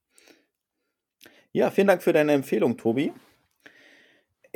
Ja, 1.53 1.71
vielen 1.71 1.89
Dank 1.89 2.03
für 2.03 2.13
deine 2.13 2.33
Empfehlung, 2.33 2.77
Tobi. 2.77 3.13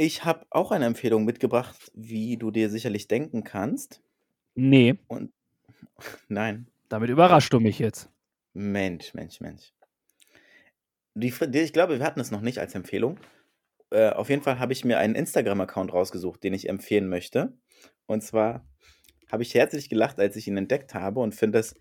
Ich 0.00 0.24
habe 0.24 0.46
auch 0.50 0.70
eine 0.70 0.84
Empfehlung 0.84 1.24
mitgebracht, 1.24 1.90
wie 1.92 2.36
du 2.36 2.52
dir 2.52 2.70
sicherlich 2.70 3.08
denken 3.08 3.42
kannst. 3.42 4.00
Nee, 4.54 4.96
Und 5.08 5.32
nein, 6.28 6.68
damit 6.88 7.10
überraschst 7.10 7.52
du 7.52 7.58
mich 7.58 7.80
jetzt. 7.80 8.08
Mensch, 8.52 9.12
Mensch, 9.12 9.40
Mensch. 9.40 9.72
Die, 11.14 11.34
die, 11.48 11.58
ich 11.58 11.72
glaube, 11.72 11.98
wir 11.98 12.06
hatten 12.06 12.20
es 12.20 12.30
noch 12.30 12.42
nicht 12.42 12.60
als 12.60 12.76
Empfehlung. 12.76 13.18
Äh, 13.90 14.10
auf 14.10 14.28
jeden 14.28 14.42
Fall 14.42 14.60
habe 14.60 14.72
ich 14.72 14.84
mir 14.84 14.98
einen 14.98 15.16
Instagram-Account 15.16 15.92
rausgesucht, 15.92 16.44
den 16.44 16.54
ich 16.54 16.68
empfehlen 16.68 17.08
möchte. 17.08 17.58
Und 18.06 18.22
zwar 18.22 18.64
habe 19.32 19.42
ich 19.42 19.52
herzlich 19.52 19.88
gelacht, 19.88 20.20
als 20.20 20.36
ich 20.36 20.46
ihn 20.46 20.56
entdeckt 20.56 20.94
habe 20.94 21.18
und 21.18 21.34
finde, 21.34 21.58
es 21.58 21.74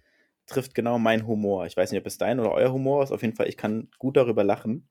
trifft 0.47 0.73
genau 0.73 0.97
meinen 0.97 1.27
Humor. 1.27 1.67
Ich 1.67 1.77
weiß 1.77 1.91
nicht, 1.91 2.01
ob 2.01 2.07
es 2.07 2.17
dein 2.17 2.39
oder 2.39 2.51
euer 2.51 2.73
Humor 2.73 3.03
ist. 3.03 3.11
Auf 3.11 3.21
jeden 3.21 3.35
Fall, 3.35 3.47
ich 3.47 3.57
kann 3.57 3.91
gut 3.99 4.17
darüber 4.17 4.43
lachen. 4.43 4.89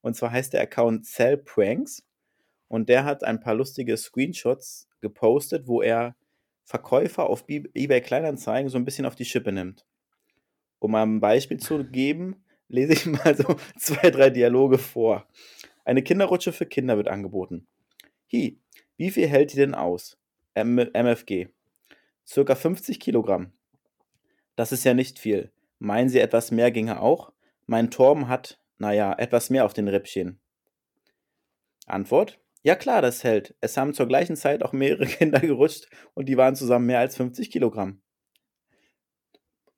Und 0.00 0.16
zwar 0.16 0.30
heißt 0.30 0.54
der 0.54 0.62
Account 0.62 1.04
Cell 1.04 1.36
Pranks. 1.36 2.02
Und 2.68 2.88
der 2.88 3.04
hat 3.04 3.24
ein 3.24 3.40
paar 3.40 3.54
lustige 3.54 3.96
Screenshots 3.96 4.88
gepostet, 5.00 5.66
wo 5.66 5.82
er 5.82 6.16
Verkäufer 6.64 7.28
auf 7.28 7.44
eBay 7.48 8.00
Kleinanzeigen 8.00 8.70
so 8.70 8.78
ein 8.78 8.84
bisschen 8.84 9.06
auf 9.06 9.14
die 9.14 9.26
Schippe 9.26 9.52
nimmt. 9.52 9.84
Um 10.78 10.92
mal 10.92 11.02
ein 11.02 11.20
Beispiel 11.20 11.58
zu 11.58 11.84
geben, 11.84 12.44
lese 12.68 12.94
ich 12.94 13.06
mal 13.24 13.36
so 13.36 13.56
zwei, 13.78 14.10
drei 14.10 14.30
Dialoge 14.30 14.78
vor. 14.78 15.26
Eine 15.84 16.02
Kinderrutsche 16.02 16.52
für 16.52 16.66
Kinder 16.66 16.96
wird 16.96 17.08
angeboten. 17.08 17.66
Hi, 18.32 18.58
wie 18.96 19.10
viel 19.10 19.28
hält 19.28 19.52
die 19.52 19.56
denn 19.56 19.74
aus? 19.74 20.18
M 20.54 20.78
MFG. 20.78 21.48
Circa 22.26 22.54
50 22.54 23.00
Kilogramm. 23.00 23.52
Das 24.56 24.72
ist 24.72 24.84
ja 24.84 24.94
nicht 24.94 25.18
viel. 25.18 25.52
Meinen 25.78 26.08
Sie, 26.08 26.20
etwas 26.20 26.50
mehr 26.50 26.70
ginge 26.70 27.00
auch? 27.00 27.32
Mein 27.66 27.90
Torben 27.90 28.28
hat, 28.28 28.60
naja, 28.78 29.12
etwas 29.18 29.50
mehr 29.50 29.64
auf 29.64 29.74
den 29.74 29.88
Rippchen. 29.88 30.38
Antwort? 31.86 32.40
Ja 32.66 32.76
klar, 32.76 33.02
das 33.02 33.22
hält. 33.24 33.54
Es 33.60 33.76
haben 33.76 33.92
zur 33.92 34.08
gleichen 34.08 34.36
Zeit 34.36 34.62
auch 34.62 34.72
mehrere 34.72 35.04
Kinder 35.06 35.38
gerutscht 35.38 35.86
und 36.14 36.28
die 36.28 36.38
waren 36.38 36.56
zusammen 36.56 36.86
mehr 36.86 36.98
als 36.98 37.16
50 37.16 37.50
Kilogramm. 37.50 38.02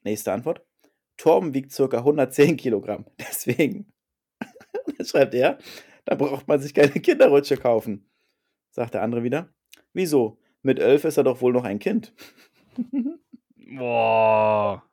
Nächste 0.05 0.33
Antwort. 0.33 0.65
Torben 1.17 1.53
wiegt 1.53 1.73
circa 1.73 1.99
110 1.99 2.57
Kilogramm. 2.57 3.07
Deswegen, 3.19 3.93
das 4.99 5.11
schreibt 5.11 5.35
er, 5.35 5.59
da 6.05 6.15
braucht 6.15 6.47
man 6.47 6.61
sich 6.61 6.75
keine 6.75 6.93
Kinderrutsche 6.93 7.57
kaufen. 7.57 8.09
Sagt 8.71 8.95
der 8.95 9.03
andere 9.03 9.25
wieder. 9.25 9.53
Wieso? 9.93 10.39
Mit 10.63 10.79
elf 10.79 11.05
ist 11.05 11.17
er 11.17 11.25
doch 11.25 11.41
wohl 11.41 11.53
noch 11.53 11.65
ein 11.65 11.81
Kind. 11.81 12.15
Boah. 13.77 14.85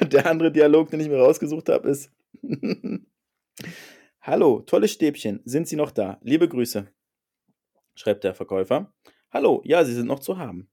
Und 0.00 0.12
der 0.12 0.26
andere 0.26 0.52
Dialog, 0.52 0.90
den 0.90 1.00
ich 1.00 1.08
mir 1.08 1.18
rausgesucht 1.18 1.68
habe, 1.70 1.88
ist: 1.88 2.12
Hallo, 4.26 4.62
tolle 4.62 4.88
Stäbchen, 4.88 5.42
sind 5.44 5.68
Sie 5.68 5.76
noch 5.76 5.90
da? 5.90 6.18
Liebe 6.22 6.48
Grüße. 6.48 6.90
Schreibt 7.94 8.24
der 8.24 8.34
Verkäufer. 8.34 8.90
Hallo, 9.30 9.60
ja, 9.66 9.84
Sie 9.84 9.92
sind 9.92 10.06
noch 10.06 10.18
zu 10.18 10.38
haben. 10.38 10.70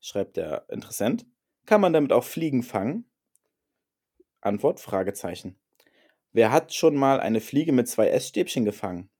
Schreibt 0.00 0.38
der 0.38 0.64
Interessent. 0.70 1.26
Kann 1.66 1.82
man 1.82 1.92
damit 1.92 2.10
auch 2.10 2.24
Fliegen 2.24 2.62
fangen? 2.62 3.04
Antwort: 4.40 4.80
Fragezeichen. 4.80 5.60
Wer 6.32 6.52
hat 6.52 6.72
schon 6.72 6.96
mal 6.96 7.20
eine 7.20 7.42
Fliege 7.42 7.72
mit 7.72 7.86
zwei 7.86 8.08
Essstäbchen 8.08 8.64
gefangen? 8.64 9.10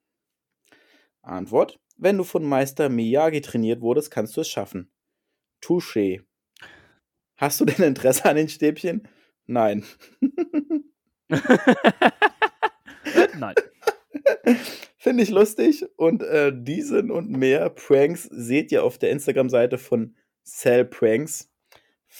Antwort: 1.20 1.78
Wenn 1.98 2.16
du 2.16 2.24
von 2.24 2.42
Meister 2.42 2.88
Miyagi 2.88 3.42
trainiert 3.42 3.82
wurdest, 3.82 4.10
kannst 4.10 4.38
du 4.38 4.40
es 4.40 4.48
schaffen. 4.48 4.90
Touché. 5.62 6.24
Hast 7.36 7.60
du 7.60 7.66
denn 7.66 7.84
Interesse 7.84 8.24
an 8.24 8.36
den 8.36 8.48
Stäbchen? 8.48 9.06
Nein. 9.44 9.84
Nein. 13.38 13.54
Finde 14.98 15.22
ich 15.22 15.30
lustig. 15.30 15.86
Und 15.96 16.22
äh, 16.22 16.52
diesen 16.54 17.10
und 17.10 17.30
mehr 17.30 17.70
Pranks 17.70 18.24
seht 18.24 18.72
ihr 18.72 18.84
auf 18.84 18.98
der 18.98 19.10
Instagram-Seite 19.10 19.78
von 19.78 20.14
Cell 20.44 20.84
Pranks. 20.84 21.50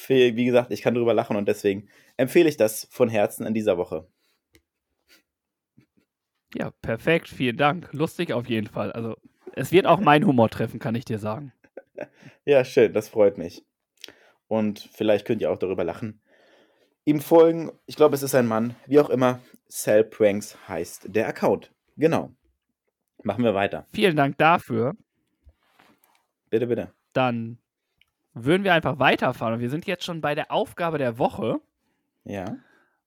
Wie 0.07 0.45
gesagt, 0.45 0.70
ich 0.72 0.82
kann 0.82 0.95
drüber 0.95 1.14
lachen 1.14 1.36
und 1.36 1.49
deswegen 1.49 1.88
empfehle 2.16 2.49
ich 2.49 2.57
das 2.57 2.86
von 2.91 3.09
Herzen 3.09 3.45
in 3.45 3.55
dieser 3.55 3.76
Woche. 3.76 4.07
Ja, 6.55 6.70
perfekt. 6.82 7.28
Vielen 7.28 7.57
Dank. 7.57 7.88
Lustig 7.93 8.32
auf 8.32 8.49
jeden 8.49 8.66
Fall. 8.66 8.93
Also, 8.93 9.16
es 9.53 9.72
wird 9.72 9.86
auch 9.86 10.01
mein 10.01 10.26
Humor 10.26 10.49
treffen, 10.49 10.78
kann 10.80 10.95
ich 10.95 11.05
dir 11.05 11.18
sagen. 11.18 11.53
Ja, 12.47 12.64
schön, 12.64 12.95
das 12.95 13.11
freut 13.11 13.36
mich. 13.36 13.66
Und 14.49 14.88
vielleicht 14.93 15.26
könnt 15.26 15.43
ihr 15.43 15.53
auch 15.53 15.59
darüber 15.59 15.84
lachen. 15.84 16.22
Ihm 17.05 17.20
folgen, 17.20 17.70
ich 17.86 17.97
glaube, 17.97 18.14
es 18.14 18.22
ist 18.22 18.34
ein 18.34 18.47
Mann, 18.47 18.74
wie 18.86 18.99
auch 18.99 19.11
immer, 19.11 19.41
Cell 19.71 20.05
Pranks 20.05 20.57
heißt 20.68 21.14
der 21.14 21.29
Account. 21.29 21.73
Genau. 21.97 22.33
Machen 23.23 23.45
wir 23.45 23.55
weiter. 23.55 23.87
Vielen 23.93 24.16
Dank 24.16 24.39
dafür. 24.39 24.97
Bitte, 26.49 26.66
bitte. 26.66 26.93
Dann 27.12 27.59
würden 28.35 28.64
wir 28.64 28.75
einfach 28.75 28.99
weiterfahren. 28.99 29.61
Wir 29.61 29.71
sind 29.71 29.87
jetzt 29.87 30.05
schon 30.05 30.21
bei 30.21 30.35
der 30.35 30.51
Aufgabe 30.51 30.99
der 30.99 31.18
Woche. 31.18 31.61
Ja. 32.25 32.57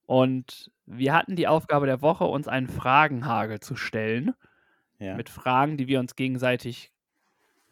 Und 0.06 0.72
wir 0.86 1.14
hatten 1.14 1.36
die 1.36 1.48
Aufgabe 1.48 1.86
der 1.86 2.02
Woche, 2.02 2.26
uns 2.26 2.48
einen 2.48 2.68
Fragenhagel 2.68 3.60
zu 3.60 3.76
stellen. 3.76 4.34
Ja. 5.00 5.16
Mit 5.16 5.30
Fragen, 5.30 5.78
die 5.78 5.88
wir 5.88 6.00
uns 6.00 6.16
gegenseitig 6.16 6.92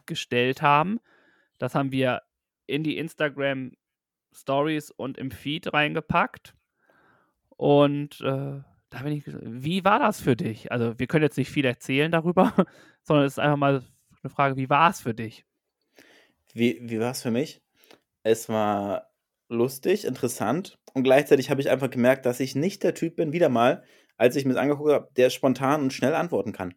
gestellt 0.06 0.62
haben. 0.62 1.00
Das 1.60 1.76
haben 1.76 1.92
wir 1.92 2.24
in 2.66 2.84
die 2.84 2.98
Instagram 2.98 3.74
Stories 4.34 4.92
und 4.92 5.18
im 5.18 5.32
Feed 5.32 5.74
reingepackt. 5.74 6.56
Und 7.58 8.20
äh, 8.22 8.62
da 8.92 9.02
bin 9.04 9.14
ich, 9.14 9.24
wie 9.26 9.84
war 9.84 10.00
das 10.00 10.22
für 10.22 10.36
dich? 10.36 10.72
Also, 10.72 11.00
wir 11.00 11.08
können 11.08 11.24
jetzt 11.24 11.38
nicht 11.38 11.50
viel 11.50 11.66
erzählen 11.66 12.12
darüber, 12.12 12.54
sondern 13.04 13.26
es 13.26 13.34
ist 13.34 13.40
einfach 13.40 13.58
mal 13.58 13.84
eine 14.22 14.30
Frage, 14.30 14.58
wie 14.58 14.70
war 14.70 14.92
es 14.92 15.02
für 15.02 15.14
dich? 15.14 15.46
Wie, 16.54 16.78
wie 16.82 17.00
war 17.00 17.12
es 17.12 17.24
für 17.24 17.32
mich? 17.32 17.62
Es 18.24 18.50
war 18.50 19.10
lustig, 19.50 20.06
interessant 20.06 20.78
und 20.94 21.04
gleichzeitig 21.04 21.50
habe 21.50 21.62
ich 21.62 21.70
einfach 21.70 21.90
gemerkt, 21.90 22.26
dass 22.26 22.40
ich 22.40 22.56
nicht 22.56 22.84
der 22.84 22.94
Typ 22.94 23.16
bin, 23.16 23.34
wieder 23.34 23.50
mal, 23.50 23.84
als 24.18 24.36
ich 24.36 24.46
mir 24.46 24.54
das 24.54 24.62
angeguckt 24.62 24.92
habe, 24.92 25.10
der 25.16 25.30
spontan 25.30 25.82
und 25.82 25.94
schnell 25.94 26.14
antworten 26.14 26.52
kann. 26.52 26.76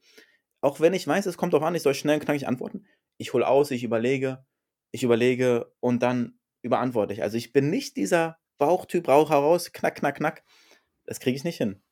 Auch 0.60 0.80
wenn 0.80 0.94
ich 0.94 1.06
weiß, 1.06 1.26
es 1.26 1.36
kommt 1.36 1.52
darauf 1.52 1.66
an, 1.66 1.74
ich 1.74 1.82
soll 1.82 1.94
schnell 1.94 2.16
und 2.16 2.24
knackig 2.24 2.48
antworten. 2.48 2.86
Ich 3.18 3.32
hole 3.32 3.46
aus, 3.46 3.70
ich 3.70 3.84
überlege, 3.84 4.46
ich 4.92 5.02
überlege 5.02 5.72
und 5.80 6.02
dann 6.02 6.38
überantworte 6.62 7.12
ich. 7.12 7.22
Also 7.22 7.36
ich 7.36 7.52
bin 7.52 7.68
nicht 7.68 7.96
dieser 7.96 8.38
Bauchtyp, 8.58 9.08
rauch 9.08 9.30
heraus, 9.30 9.72
knack, 9.72 9.96
knack, 9.96 10.16
knack. 10.16 10.44
Das 11.04 11.20
kriege 11.20 11.36
ich 11.36 11.44
nicht 11.44 11.58
hin. 11.58 11.83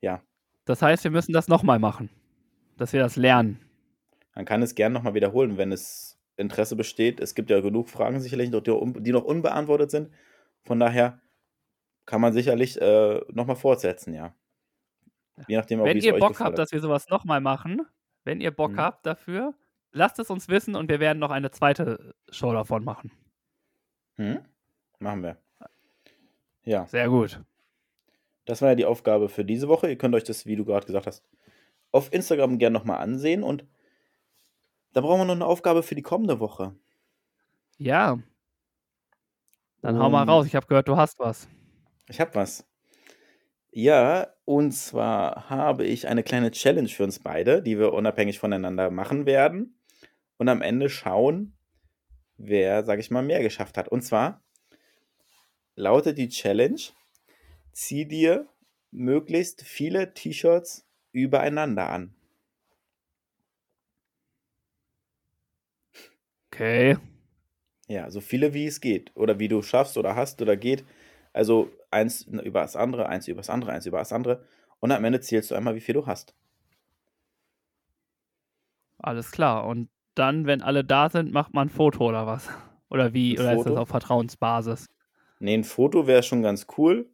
Ja, 0.00 0.22
Das 0.64 0.82
heißt, 0.82 1.04
wir 1.04 1.10
müssen 1.10 1.32
das 1.32 1.48
nochmal 1.48 1.78
machen, 1.78 2.10
dass 2.76 2.92
wir 2.92 3.00
das 3.00 3.16
lernen. 3.16 3.60
man 4.34 4.44
kann 4.44 4.62
es 4.62 4.74
gern 4.74 4.92
nochmal 4.92 5.14
wiederholen, 5.14 5.56
wenn 5.56 5.72
es 5.72 6.18
Interesse 6.36 6.76
besteht. 6.76 7.20
Es 7.20 7.34
gibt 7.34 7.48
ja 7.50 7.60
genug 7.60 7.88
Fragen 7.88 8.20
sicherlich, 8.20 8.50
die, 8.50 9.12
noch 9.12 9.24
unbeantwortet 9.24 9.90
sind. 9.90 10.10
Von 10.64 10.78
daher 10.80 11.20
kann 12.04 12.20
man 12.20 12.32
sicherlich 12.34 12.80
äh, 12.80 13.20
nochmal 13.32 13.56
fortsetzen, 13.56 14.12
ja. 14.14 14.34
Je 15.48 15.56
nachdem, 15.56 15.82
Wenn 15.82 15.98
ihr 15.98 16.18
Bock 16.18 16.40
habt, 16.40 16.58
dass 16.58 16.72
wir 16.72 16.80
sowas 16.80 17.08
nochmal 17.08 17.40
machen, 17.40 17.82
Wenn 18.24 18.40
ihr 18.40 18.50
Bock 18.50 18.72
Mhm. 18.72 18.78
habt 18.78 19.06
dafür, 19.06 19.54
lasst 19.92 20.18
es 20.18 20.30
uns 20.30 20.48
wissen 20.48 20.74
und 20.76 20.88
wir 20.90 20.98
werden 21.00 21.18
noch 21.20 21.30
eine 21.30 21.50
zweite 21.52 22.14
Show 22.30 22.52
davon 22.52 22.84
machen. 22.84 23.12
Hm? 24.16 24.40
Machen 24.98 25.22
wir. 25.22 25.36
Ja, 26.64 26.86
Sehr 26.86 27.08
gut. 27.08 27.40
Das 28.46 28.62
war 28.62 28.70
ja 28.70 28.74
die 28.74 28.84
Aufgabe 28.84 29.28
für 29.28 29.44
diese 29.44 29.68
Woche. 29.68 29.88
Ihr 29.88 29.98
könnt 29.98 30.14
euch 30.14 30.24
das, 30.24 30.46
wie 30.46 30.56
du 30.56 30.64
gerade 30.64 30.86
gesagt 30.86 31.06
hast, 31.06 31.22
auf 31.92 32.12
Instagram 32.12 32.58
gerne 32.58 32.74
nochmal 32.74 32.98
ansehen. 32.98 33.42
Und 33.42 33.66
da 34.92 35.00
brauchen 35.02 35.20
wir 35.20 35.24
noch 35.26 35.34
eine 35.34 35.46
Aufgabe 35.46 35.82
für 35.82 35.94
die 35.94 36.02
kommende 36.02 36.40
Woche. 36.40 36.74
Ja. 37.76 38.18
Dann 39.82 39.98
hau 39.98 40.08
mal 40.08 40.24
raus. 40.24 40.46
Ich 40.46 40.54
habe 40.54 40.66
gehört, 40.66 40.88
du 40.88 40.96
hast 40.96 41.18
was. 41.18 41.48
Ich 42.08 42.20
habe 42.20 42.34
was. 42.34 42.66
Ja, 43.70 44.28
und 44.44 44.72
zwar 44.72 45.50
habe 45.50 45.84
ich 45.84 46.08
eine 46.08 46.22
kleine 46.22 46.50
Challenge 46.50 46.88
für 46.88 47.04
uns 47.04 47.18
beide, 47.18 47.62
die 47.62 47.78
wir 47.78 47.92
unabhängig 47.92 48.38
voneinander 48.38 48.90
machen 48.90 49.26
werden. 49.26 49.78
Und 50.38 50.48
am 50.48 50.62
Ende 50.62 50.88
schauen, 50.88 51.56
wer, 52.36 52.84
sage 52.84 53.00
ich 53.00 53.10
mal, 53.10 53.22
mehr 53.22 53.42
geschafft 53.42 53.76
hat. 53.76 53.88
Und 53.88 54.02
zwar 54.02 54.42
lautet 55.74 56.16
die 56.16 56.28
Challenge, 56.28 56.80
zieh 57.76 58.06
dir 58.06 58.48
möglichst 58.90 59.62
viele 59.62 60.14
T-Shirts 60.14 60.86
übereinander 61.12 61.90
an. 61.90 62.14
Okay. 66.50 66.96
Ja, 67.88 68.10
so 68.10 68.20
viele 68.20 68.54
wie 68.54 68.66
es 68.66 68.80
geht. 68.80 69.14
Oder 69.14 69.38
wie 69.38 69.48
du 69.48 69.62
schaffst 69.62 69.98
oder 69.98 70.16
hast 70.16 70.40
oder 70.40 70.56
geht. 70.56 70.84
Also 71.34 71.70
eins 71.90 72.22
über 72.22 72.60
das 72.62 72.76
andere, 72.76 73.08
eins 73.08 73.28
über 73.28 73.40
das 73.40 73.50
andere, 73.50 73.72
eins 73.72 73.86
über 73.86 73.98
das 73.98 74.12
andere. 74.12 74.44
Und 74.80 74.90
am 74.92 75.04
Ende 75.04 75.20
zählst 75.20 75.50
du 75.50 75.54
einmal, 75.54 75.74
wie 75.74 75.80
viel 75.80 75.94
du 75.94 76.06
hast. 76.06 76.34
Alles 78.98 79.30
klar. 79.30 79.66
Und 79.66 79.88
dann, 80.14 80.46
wenn 80.46 80.62
alle 80.62 80.84
da 80.84 81.10
sind, 81.10 81.32
macht 81.32 81.54
man 81.54 81.68
ein 81.68 81.70
Foto 81.70 82.08
oder 82.08 82.26
was? 82.26 82.48
Oder 82.88 83.12
wie? 83.12 83.38
Ein 83.38 83.38
oder 83.38 83.52
ist 83.52 83.66
das 83.66 83.66
Foto? 83.66 83.80
auf 83.82 83.88
Vertrauensbasis? 83.88 84.86
Nee, 85.38 85.54
ein 85.54 85.64
Foto 85.64 86.06
wäre 86.06 86.22
schon 86.22 86.42
ganz 86.42 86.66
cool. 86.78 87.10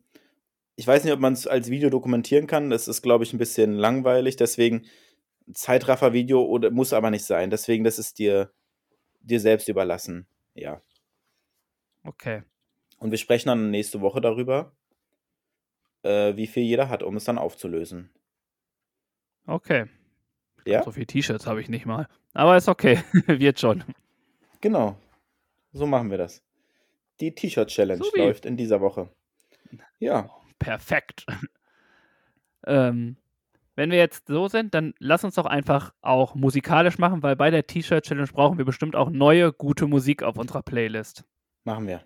Ich 0.76 0.86
weiß 0.86 1.04
nicht, 1.04 1.12
ob 1.12 1.20
man 1.20 1.34
es 1.34 1.46
als 1.46 1.70
Video 1.70 1.90
dokumentieren 1.90 2.46
kann. 2.46 2.70
Das 2.70 2.88
ist, 2.88 3.02
glaube 3.02 3.24
ich, 3.24 3.32
ein 3.32 3.38
bisschen 3.38 3.74
langweilig. 3.74 4.36
Deswegen 4.36 4.86
Zeitraffer-Video 5.52 6.42
oder 6.42 6.70
muss 6.70 6.92
aber 6.92 7.10
nicht 7.10 7.24
sein. 7.24 7.50
Deswegen, 7.50 7.84
das 7.84 7.98
ist 7.98 8.18
dir, 8.18 8.50
dir 9.20 9.40
selbst 9.40 9.68
überlassen. 9.68 10.26
Ja. 10.54 10.80
Okay. 12.04 12.42
Und 12.98 13.10
wir 13.10 13.18
sprechen 13.18 13.48
dann 13.48 13.70
nächste 13.70 14.00
Woche 14.00 14.20
darüber, 14.20 14.74
äh, 16.02 16.36
wie 16.36 16.46
viel 16.46 16.62
jeder 16.62 16.88
hat, 16.88 17.02
um 17.02 17.16
es 17.16 17.24
dann 17.24 17.38
aufzulösen. 17.38 18.10
Okay. 19.46 19.86
Ja? 20.64 20.82
So 20.82 20.92
viele 20.92 21.06
T-Shirts 21.06 21.46
habe 21.46 21.60
ich 21.60 21.68
nicht 21.68 21.86
mal. 21.86 22.08
Aber 22.32 22.56
ist 22.56 22.68
okay. 22.68 23.02
Wird 23.26 23.60
schon. 23.60 23.84
Genau. 24.60 24.96
So 25.72 25.86
machen 25.86 26.10
wir 26.10 26.18
das. 26.18 26.42
Die 27.20 27.34
T-Shirt-Challenge 27.34 28.04
läuft 28.16 28.46
in 28.46 28.56
dieser 28.56 28.80
Woche. 28.80 29.08
Ja. 29.98 30.30
Perfekt. 30.62 31.26
ähm, 32.66 33.16
wenn 33.74 33.90
wir 33.90 33.98
jetzt 33.98 34.26
so 34.26 34.48
sind, 34.48 34.74
dann 34.74 34.94
lass 34.98 35.24
uns 35.24 35.34
doch 35.36 35.46
einfach 35.46 35.92
auch 36.02 36.34
musikalisch 36.34 36.98
machen, 36.98 37.22
weil 37.22 37.36
bei 37.36 37.50
der 37.50 37.66
T-Shirt-Challenge 37.66 38.28
brauchen 38.32 38.58
wir 38.58 38.64
bestimmt 38.64 38.94
auch 38.94 39.10
neue, 39.10 39.52
gute 39.52 39.86
Musik 39.86 40.22
auf 40.22 40.36
unserer 40.36 40.62
Playlist. 40.62 41.24
Machen 41.64 41.86
wir. 41.86 42.02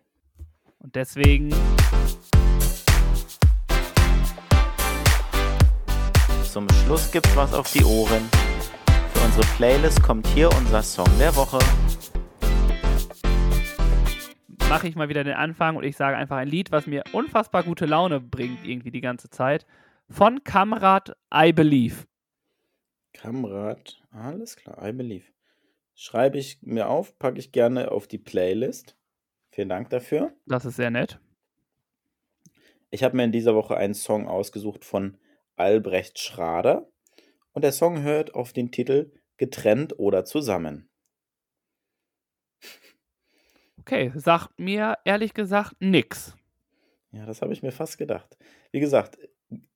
Und 0.78 0.94
deswegen, 0.94 1.52
Zum 6.56 6.66
Schluss 6.70 7.10
gibt's 7.10 7.36
was 7.36 7.52
auf 7.52 7.70
die 7.70 7.84
Ohren. 7.84 8.30
Für 9.12 9.26
unsere 9.26 9.44
Playlist 9.58 10.02
kommt 10.02 10.26
hier 10.28 10.48
unser 10.56 10.82
Song 10.82 11.10
der 11.18 11.36
Woche. 11.36 11.58
Mache 14.68 14.88
ich 14.88 14.96
mal 14.96 15.08
wieder 15.08 15.24
den 15.24 15.34
Anfang 15.34 15.76
und 15.76 15.84
ich 15.84 15.96
sage 15.96 16.16
einfach 16.16 16.36
ein 16.36 16.48
Lied, 16.48 16.72
was 16.72 16.86
mir 16.86 17.04
unfassbar 17.12 17.62
gute 17.62 17.86
Laune 17.86 18.20
bringt, 18.20 18.66
irgendwie 18.66 18.90
die 18.90 19.00
ganze 19.00 19.30
Zeit. 19.30 19.64
Von 20.08 20.42
Kamrat 20.44 21.16
I 21.32 21.52
Believe. 21.52 22.04
Kamerad, 23.12 24.02
alles 24.10 24.56
klar, 24.56 24.86
I 24.86 24.92
believe. 24.92 25.24
Schreibe 25.94 26.38
ich 26.38 26.58
mir 26.62 26.88
auf, 26.88 27.18
packe 27.18 27.38
ich 27.38 27.52
gerne 27.52 27.90
auf 27.90 28.06
die 28.06 28.18
Playlist. 28.18 28.96
Vielen 29.50 29.68
Dank 29.68 29.88
dafür. 29.90 30.32
Das 30.46 30.64
ist 30.64 30.76
sehr 30.76 30.90
nett. 30.90 31.18
Ich 32.90 33.02
habe 33.02 33.16
mir 33.16 33.24
in 33.24 33.32
dieser 33.32 33.54
Woche 33.54 33.76
einen 33.76 33.94
Song 33.94 34.28
ausgesucht 34.28 34.84
von 34.84 35.16
Albrecht 35.56 36.18
Schrader 36.18 36.86
und 37.52 37.62
der 37.62 37.72
Song 37.72 38.02
hört 38.02 38.34
auf 38.34 38.52
den 38.52 38.70
Titel 38.70 39.12
Getrennt 39.38 39.98
oder 39.98 40.24
zusammen. 40.24 40.88
Okay, 43.86 44.10
sagt 44.16 44.58
mir 44.58 44.98
ehrlich 45.04 45.32
gesagt 45.32 45.76
nix. 45.78 46.34
Ja, 47.12 47.24
das 47.24 47.40
habe 47.40 47.52
ich 47.52 47.62
mir 47.62 47.70
fast 47.70 47.98
gedacht. 47.98 48.36
Wie 48.72 48.80
gesagt, 48.80 49.16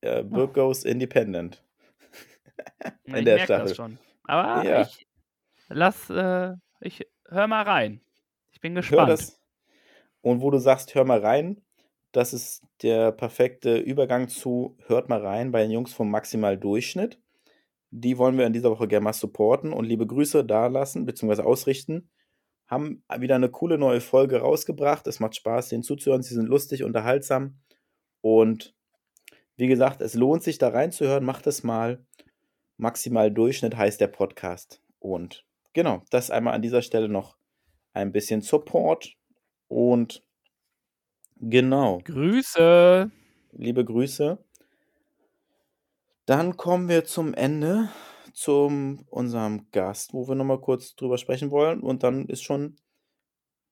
äh, 0.01 0.25
Birk 0.25 0.55
goes 0.55 0.85
independent. 0.85 1.63
Ich 3.05 3.15
In 3.15 3.25
der 3.25 3.37
merke 3.37 3.45
Staffel. 3.45 3.67
das 3.69 3.77
schon. 3.77 3.99
Aber 4.25 4.65
Ja. 4.65 4.83
ich 4.83 5.07
lass, 5.69 6.11
äh, 6.11 6.55
ich 6.81 7.07
hör 7.29 7.47
mal 7.47 7.63
rein. 7.63 8.01
Ich 8.51 8.61
bin 8.61 8.75
gespannt. 8.75 9.39
Und 10.23 10.41
wo 10.43 10.51
du 10.51 10.59
sagst, 10.59 10.95
hör 10.97 11.05
mal 11.05 11.21
rein, 11.21 11.63
das 12.11 12.35
ist 12.35 12.63
der 12.83 13.13
perfekte 13.13 13.79
Übergang 13.79 14.27
zu 14.29 14.77
Hört 14.87 15.09
mal 15.09 15.25
rein 15.25 15.53
bei 15.53 15.63
den 15.63 15.71
Jungs 15.71 15.93
vom 15.93 16.11
Maximal 16.11 16.59
Durchschnitt. 16.59 17.21
Die 17.91 18.19
wollen 18.19 18.37
wir 18.37 18.47
in 18.47 18.53
dieser 18.53 18.71
Woche 18.73 18.89
gerne 18.89 19.05
mal 19.05 19.13
supporten 19.13 19.73
und 19.73 19.85
liebe 19.85 20.07
Grüße 20.07 20.45
da 20.45 20.67
lassen, 20.67 21.07
beziehungsweise 21.07 21.47
ausrichten. 21.47 22.11
Haben 22.71 23.03
wieder 23.19 23.35
eine 23.35 23.51
coole 23.51 23.79
neue 23.79 24.01
Folge 24.01 24.39
rausgebracht. 24.39 25.09
Es 25.09 25.19
macht 25.19 25.35
Spaß, 25.35 25.71
denen 25.71 25.83
zuzuhören. 25.83 26.23
Sie 26.23 26.35
sind 26.35 26.47
lustig, 26.47 26.85
unterhaltsam. 26.85 27.59
Und 28.21 28.75
wie 29.57 29.67
gesagt, 29.67 30.01
es 30.01 30.15
lohnt 30.15 30.45
sich 30.45 30.59
da 30.59 30.69
reinzuhören. 30.69 31.25
Macht 31.25 31.49
es 31.49 31.65
mal. 31.65 32.05
Maximal 32.77 33.33
Durchschnitt 33.33 33.77
heißt 33.77 34.01
der 34.01 34.07
Podcast. 34.07 34.81
Und 35.01 35.45
genau, 35.73 36.03
das 36.11 36.31
einmal 36.31 36.55
an 36.55 36.63
dieser 36.63 36.83
Stelle 36.83 37.09
noch 37.09 37.37
ein 37.93 38.13
bisschen 38.13 38.41
Support. 38.41 39.17
Und 39.67 40.23
genau, 41.41 41.99
Grüße. 42.05 43.11
liebe 43.53 43.85
Grüße. 43.85 44.39
Dann 46.25 46.57
kommen 46.57 46.89
wir 46.89 47.05
zum 47.05 47.35
Ende, 47.35 47.89
zu 48.33 48.99
unserem 49.11 49.71
Gast, 49.73 50.13
wo 50.13 50.29
wir 50.29 50.35
nochmal 50.35 50.61
kurz 50.61 50.95
drüber 50.97 51.19
sprechen 51.19 51.51
wollen. 51.51 51.81
Und 51.81 52.03
dann 52.03 52.27
ist 52.27 52.43
schon 52.43 52.77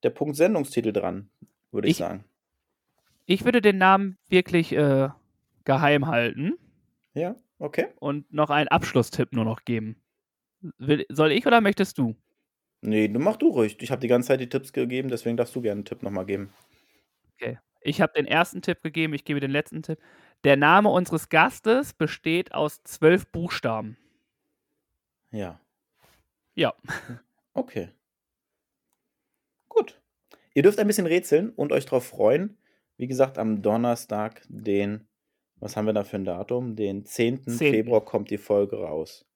der 0.03 0.11
Punkt 0.11 0.37
Sendungstitel 0.37 0.93
dran, 0.93 1.31
würde 1.73 1.89
ich, 1.89 1.93
Ich- 1.93 1.99
sagen. 1.99 2.25
Ich 3.31 3.45
würde 3.45 3.61
den 3.61 3.77
Namen 3.77 4.17
wirklich 4.31 4.73
äh, 4.73 5.11
geheim 5.65 6.07
halten 6.07 6.55
Ja, 7.13 7.37
okay. 7.59 7.89
und 8.01 8.33
noch 8.33 8.49
einen 8.49 8.69
Abschlusstipp 8.69 9.33
nur 9.35 9.45
noch 9.45 9.65
geben. 9.67 10.01
Will, 10.79 11.05
soll 11.11 11.33
ich 11.33 11.47
oder 11.47 11.61
möchtest 11.61 11.99
du? 11.99 12.17
Nee, 12.81 13.09
du 13.09 13.19
mach 13.21 13.37
du 13.37 13.49
ruhig. 13.51 13.77
Ich 13.83 13.91
habe 13.91 14.01
die 14.01 14.09
ganze 14.09 14.29
Zeit 14.29 14.41
die 14.41 14.49
Tipps 14.49 14.73
gegeben, 14.73 15.09
deswegen 15.11 15.37
darfst 15.37 15.55
du 15.55 15.61
gerne 15.61 15.81
einen 15.81 15.85
Tipp 15.85 16.03
nochmal 16.03 16.25
geben. 16.25 16.53
Ich 17.83 18.01
habe 18.01 18.13
den 18.15 18.27
ersten 18.27 18.61
Tipp 18.63 18.83
gegeben, 18.83 19.15
ich 19.15 19.25
gebe 19.25 19.41
den 19.41 19.51
letzten 19.53 19.83
Tipp. 19.83 19.99
Der 20.45 20.57
Name 20.57 20.89
unseres 20.89 21.29
Gastes 21.29 21.93
besteht 21.95 22.53
aus 22.53 22.83
zwölf 22.83 23.31
Buchstaben. 23.31 23.97
Ja. 25.31 25.61
Ja. 26.55 26.75
Okay. 27.55 27.91
Gut. 29.69 30.01
Ihr 30.55 30.63
dürft 30.63 30.79
ein 30.79 30.87
bisschen 30.87 31.07
rätseln 31.07 31.51
und 31.51 31.73
euch 31.73 31.85
darauf 31.87 32.07
freuen. 32.07 32.59
Wie 32.97 33.07
gesagt, 33.07 33.39
am 33.39 33.63
Donnerstag, 33.63 34.43
den, 34.49 35.09
was 35.57 35.77
haben 35.77 35.87
wir 35.87 35.93
da 35.93 36.05
für 36.05 36.17
ein 36.17 36.25
Datum? 36.25 36.75
Den 36.77 37.05
10. 37.05 37.43
Zehnten. 37.43 37.59
Februar 37.59 38.05
kommt 38.05 38.31
die 38.31 38.39
Folge 38.39 38.77
raus. 38.77 39.27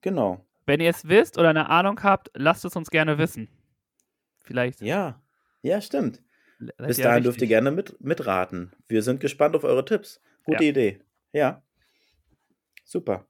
Genau. 0.00 0.44
Wenn 0.64 0.80
ihr 0.80 0.90
es 0.90 1.06
wisst 1.08 1.38
oder 1.38 1.50
eine 1.50 1.68
Ahnung 1.68 2.02
habt, 2.02 2.30
lasst 2.34 2.64
es 2.64 2.74
uns 2.74 2.90
gerne 2.90 3.18
wissen. 3.18 3.48
Vielleicht. 4.38 4.80
Ja. 4.80 5.22
Ja, 5.62 5.80
stimmt. 5.80 6.22
seid 6.58 6.76
Bis 6.86 6.96
dahin 6.98 7.22
dürft 7.22 7.38
ihr 7.38 7.42
richtig. 7.42 7.48
gerne 7.48 7.70
mit, 7.70 8.00
mitraten. 8.00 8.72
Wir 8.88 9.02
sind 9.02 9.20
gespannt 9.20 9.54
auf 9.54 9.64
eure 9.64 9.84
Tipps. 9.84 10.20
Gute 10.44 10.64
Ja. 10.64 10.70
Idee. 10.70 11.00
Ja. 11.32 11.62
Super. 12.84 13.26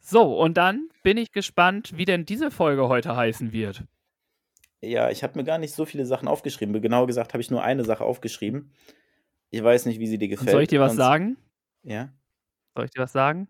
So, 0.00 0.38
und 0.40 0.56
dann 0.56 0.88
bin 1.02 1.16
ich 1.18 1.30
gespannt, 1.32 1.96
wie 1.96 2.04
denn 2.04 2.24
diese 2.24 2.50
Folge 2.50 2.88
heute 2.88 3.14
heißen 3.16 3.52
wird. 3.52 3.84
Ja, 4.80 5.10
ich 5.10 5.22
habe 5.22 5.38
mir 5.38 5.44
gar 5.44 5.58
nicht 5.58 5.74
so 5.74 5.84
viele 5.84 6.06
Sachen 6.06 6.26
aufgeschrieben. 6.26 6.80
Genau 6.80 7.06
gesagt 7.06 7.34
habe 7.34 7.42
ich 7.42 7.50
nur 7.50 7.62
eine 7.62 7.84
Sache 7.84 8.02
aufgeschrieben. 8.04 8.72
Ich 9.50 9.62
weiß 9.62 9.84
nicht, 9.86 9.98
wie 10.00 10.06
sie 10.06 10.16
dir 10.18 10.26
Und 10.26 10.30
gefällt. 10.30 10.50
soll 10.52 10.62
ich 10.62 10.68
dir 10.68 10.80
was 10.80 10.92
Sonst- 10.92 10.98
sagen? 11.04 11.36
Ja. 11.82 12.12
Soll 12.74 12.86
ich 12.86 12.90
dir 12.92 13.02
was 13.02 13.12
sagen? 13.12 13.48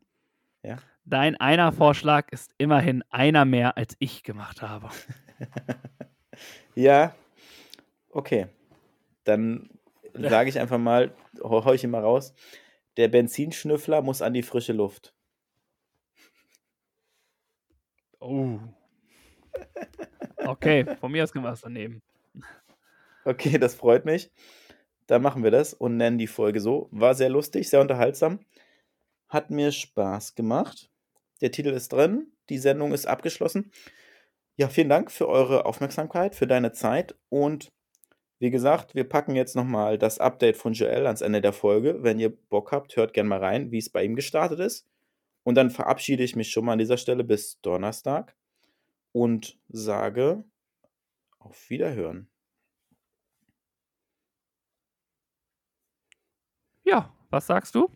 Ja. 0.63 0.79
Dein 1.05 1.37
einer 1.37 1.73
Vorschlag 1.73 2.31
ist 2.33 2.51
immerhin 2.59 3.03
einer 3.11 3.45
mehr, 3.45 3.77
als 3.77 3.97
ich 4.01 4.23
gemacht 4.23 4.63
habe. 4.63 4.89
Ja, 6.75 7.15
okay. 8.11 8.47
Dann 9.25 9.69
sage 10.15 10.49
ich 10.49 10.59
einfach 10.59 10.79
mal, 10.79 11.15
ihn 11.85 11.91
mal 11.91 12.03
raus. 12.03 12.35
Der 12.97 13.09
Benzinschnüffler 13.09 14.03
muss 14.03 14.23
an 14.23 14.35
die 14.35 14.43
frische 14.43 14.73
Luft. 14.73 15.15
Oh. 18.21 18.59
Okay, 20.37 20.85
von 21.01 21.11
mir 21.11 21.25
aus 21.25 21.33
können 21.33 21.45
wir 21.45 21.53
es 21.53 21.63
daneben. 21.63 22.03
Okay, 23.25 23.59
das 23.59 23.75
freut 23.75 24.05
mich. 24.05 24.31
Dann 25.07 25.23
machen 25.23 25.43
wir 25.43 25.51
das 25.51 25.75
und 25.75 25.97
nennen 25.97 26.19
die 26.19 26.27
Folge 26.27 26.61
so. 26.61 26.89
War 26.91 27.15
sehr 27.15 27.29
lustig, 27.29 27.69
sehr 27.69 27.81
unterhaltsam. 27.81 28.41
Hat 29.29 29.51
mir 29.51 29.73
Spaß 29.73 30.35
gemacht. 30.35 30.91
Der 31.41 31.51
Titel 31.51 31.71
ist 31.71 31.93
drin. 31.93 32.33
Die 32.49 32.59
Sendung 32.59 32.93
ist 32.93 33.07
abgeschlossen. 33.07 33.73
Ja, 34.57 34.69
vielen 34.69 34.89
Dank 34.89 35.11
für 35.11 35.29
eure 35.29 35.65
Aufmerksamkeit, 35.65 36.35
für 36.35 36.47
deine 36.47 36.73
Zeit 36.73 37.15
und 37.29 37.73
wie 38.41 38.51
gesagt, 38.51 38.95
wir 38.95 39.07
packen 39.07 39.37
jetzt 39.37 39.55
nochmal 39.55 39.99
das 39.99 40.19
Update 40.19 40.57
von 40.57 40.73
Joel 40.73 41.07
ans 41.07 41.21
Ende 41.21 41.43
der 41.43 41.53
Folge. 41.53 42.03
Wenn 42.03 42.19
ihr 42.19 42.31
Bock 42.31 42.73
habt, 42.73 42.97
hört 42.97 43.13
gerne 43.13 43.29
mal 43.29 43.39
rein, 43.39 43.71
wie 43.71 43.77
es 43.79 43.91
bei 43.91 44.03
ihm 44.03 44.17
gestartet 44.17 44.61
ist. 44.61 44.90
Und 45.51 45.57
dann 45.57 45.71
verabschiede 45.71 46.23
ich 46.23 46.37
mich 46.37 46.53
schon 46.53 46.65
mal 46.65 46.75
an 46.75 46.79
dieser 46.79 46.97
Stelle 46.97 47.25
bis 47.25 47.61
Donnerstag 47.61 48.37
und 49.11 49.59
sage 49.67 50.45
auf 51.41 51.69
Wiederhören. 51.69 52.31
Ja, 56.85 57.13
was 57.31 57.49
sagst 57.49 57.75
du? 57.75 57.91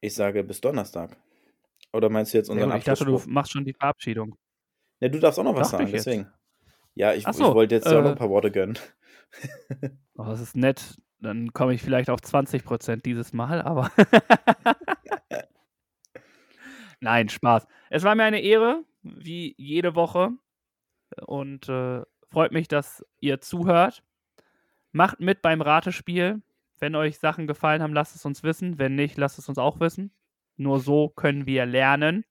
Ich 0.00 0.14
sage 0.14 0.44
bis 0.44 0.60
Donnerstag. 0.60 1.16
Oder 1.92 2.08
meinst 2.08 2.34
du 2.34 2.38
jetzt 2.38 2.50
unseren 2.50 2.70
Ja, 2.70 2.76
ich 2.76 2.84
dachte, 2.84 3.04
du 3.04 3.20
machst 3.26 3.50
schon 3.50 3.64
die 3.64 3.74
Verabschiedung. 3.74 4.36
Ne, 5.00 5.10
du 5.10 5.18
darfst 5.18 5.40
auch 5.40 5.42
noch 5.42 5.56
was 5.56 5.72
Dachte 5.72 5.86
sagen, 5.86 5.92
deswegen. 5.92 6.32
Ja, 6.94 7.14
ich, 7.14 7.26
Ach 7.26 7.32
ich 7.32 7.36
so, 7.36 7.52
wollte 7.52 7.74
jetzt 7.74 7.88
dir 7.88 7.98
auch 7.98 8.02
noch 8.02 8.10
äh, 8.10 8.12
ein 8.12 8.16
paar 8.16 8.30
Worte 8.30 8.52
gönnen. 8.52 8.78
Oh, 10.14 10.24
das 10.24 10.40
ist 10.40 10.54
nett. 10.54 11.00
Dann 11.18 11.52
komme 11.52 11.74
ich 11.74 11.82
vielleicht 11.82 12.10
auf 12.10 12.20
20% 12.20 13.02
dieses 13.02 13.32
Mal, 13.32 13.60
aber. 13.60 13.90
Nein, 17.00 17.28
Spaß. 17.28 17.66
Es 17.88 18.02
war 18.04 18.14
mir 18.14 18.24
eine 18.24 18.40
Ehre, 18.40 18.84
wie 19.02 19.54
jede 19.56 19.94
Woche. 19.94 20.30
Und 21.26 21.68
äh, 21.68 22.02
freut 22.30 22.52
mich, 22.52 22.68
dass 22.68 23.04
ihr 23.20 23.40
zuhört. 23.40 24.02
Macht 24.92 25.20
mit 25.20 25.42
beim 25.42 25.62
Ratespiel. 25.62 26.42
Wenn 26.78 26.94
euch 26.94 27.18
Sachen 27.18 27.46
gefallen 27.46 27.82
haben, 27.82 27.92
lasst 27.92 28.16
es 28.16 28.24
uns 28.24 28.42
wissen. 28.42 28.78
Wenn 28.78 28.94
nicht, 28.94 29.16
lasst 29.16 29.38
es 29.38 29.48
uns 29.48 29.58
auch 29.58 29.80
wissen. 29.80 30.12
Nur 30.56 30.80
so 30.80 31.08
können 31.08 31.46
wir 31.46 31.66
lernen. 31.66 32.24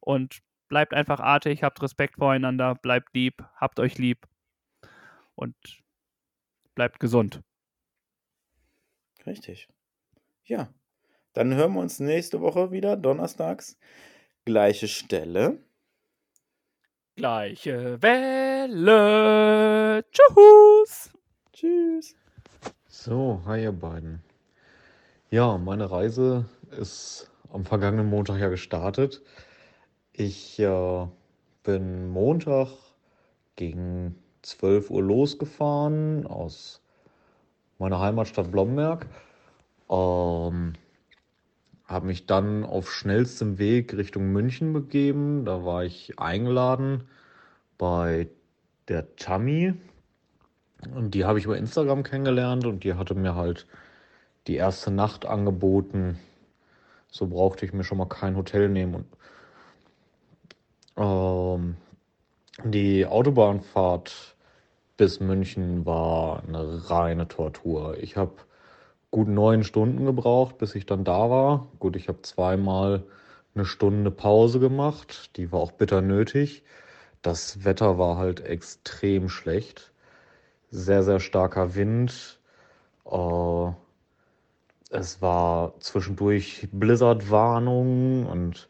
Und 0.00 0.40
bleibt 0.68 0.94
einfach 0.94 1.20
artig, 1.20 1.62
habt 1.62 1.82
Respekt 1.82 2.16
voreinander, 2.16 2.74
bleibt 2.74 3.14
lieb, 3.14 3.44
habt 3.56 3.78
euch 3.78 3.98
lieb. 3.98 4.26
Und 5.34 5.54
bleibt 6.74 6.98
gesund. 6.98 7.42
Richtig. 9.26 9.68
Ja. 10.44 10.72
Dann 11.32 11.54
hören 11.54 11.72
wir 11.74 11.80
uns 11.80 11.98
nächste 11.98 12.40
Woche 12.40 12.70
wieder, 12.70 12.96
donnerstags. 12.96 13.78
Gleiche 14.44 14.88
Stelle. 14.88 15.58
Gleiche 17.16 18.02
Welle. 18.02 18.82
Tschüss. 20.10 21.10
Tschüss. 21.52 22.16
So, 22.86 23.40
hi 23.46 23.62
ihr 23.62 23.72
beiden. 23.72 24.22
Ja, 25.30 25.56
meine 25.56 25.90
Reise 25.90 26.44
ist 26.78 27.30
am 27.50 27.64
vergangenen 27.64 28.10
Montag 28.10 28.38
ja 28.38 28.48
gestartet. 28.48 29.22
Ich 30.12 30.58
äh, 30.58 31.06
bin 31.62 32.10
Montag 32.10 32.68
gegen 33.56 34.22
12 34.42 34.90
Uhr 34.90 35.02
losgefahren 35.02 36.26
aus 36.26 36.82
meiner 37.78 38.00
Heimatstadt 38.00 38.50
Blomberg. 38.50 39.06
Ähm, 39.88 40.74
habe 41.84 42.06
mich 42.06 42.26
dann 42.26 42.64
auf 42.64 42.92
schnellstem 42.92 43.58
Weg 43.58 43.94
Richtung 43.94 44.32
München 44.32 44.72
begeben. 44.72 45.44
Da 45.44 45.64
war 45.64 45.84
ich 45.84 46.18
eingeladen 46.18 47.04
bei 47.78 48.28
der 48.88 49.14
Tammy. 49.16 49.74
Und 50.94 51.14
die 51.14 51.24
habe 51.24 51.38
ich 51.38 51.44
über 51.44 51.56
Instagram 51.56 52.02
kennengelernt 52.02 52.66
und 52.66 52.84
die 52.84 52.94
hatte 52.94 53.14
mir 53.14 53.34
halt 53.34 53.66
die 54.46 54.56
erste 54.56 54.90
Nacht 54.90 55.26
angeboten. 55.26 56.18
So 57.08 57.26
brauchte 57.26 57.64
ich 57.66 57.72
mir 57.72 57.84
schon 57.84 57.98
mal 57.98 58.06
kein 58.06 58.36
Hotel 58.36 58.68
nehmen. 58.68 58.94
Und, 58.94 59.06
ähm, 60.96 61.76
die 62.64 63.06
Autobahnfahrt 63.06 64.36
bis 64.96 65.20
München 65.20 65.86
war 65.86 66.42
eine 66.42 66.90
reine 66.90 67.28
Tortur. 67.28 67.96
Ich 67.98 68.16
habe 68.16 68.32
gut 69.12 69.28
neun 69.28 69.62
Stunden 69.62 70.04
gebraucht, 70.06 70.58
bis 70.58 70.74
ich 70.74 70.86
dann 70.86 71.04
da 71.04 71.30
war. 71.30 71.68
Gut, 71.78 71.94
ich 71.94 72.08
habe 72.08 72.22
zweimal 72.22 73.04
eine 73.54 73.66
Stunde 73.66 74.10
Pause 74.10 74.58
gemacht. 74.58 75.36
Die 75.36 75.52
war 75.52 75.60
auch 75.60 75.72
bitter 75.72 76.00
nötig. 76.00 76.64
Das 77.20 77.64
Wetter 77.64 77.98
war 77.98 78.16
halt 78.16 78.40
extrem 78.40 79.28
schlecht. 79.28 79.92
Sehr, 80.70 81.02
sehr 81.02 81.20
starker 81.20 81.74
Wind. 81.74 82.40
Äh, 83.04 83.72
es 84.90 85.20
war 85.20 85.78
zwischendurch 85.80 86.68
Blizzardwarnung 86.72 88.26
und 88.26 88.68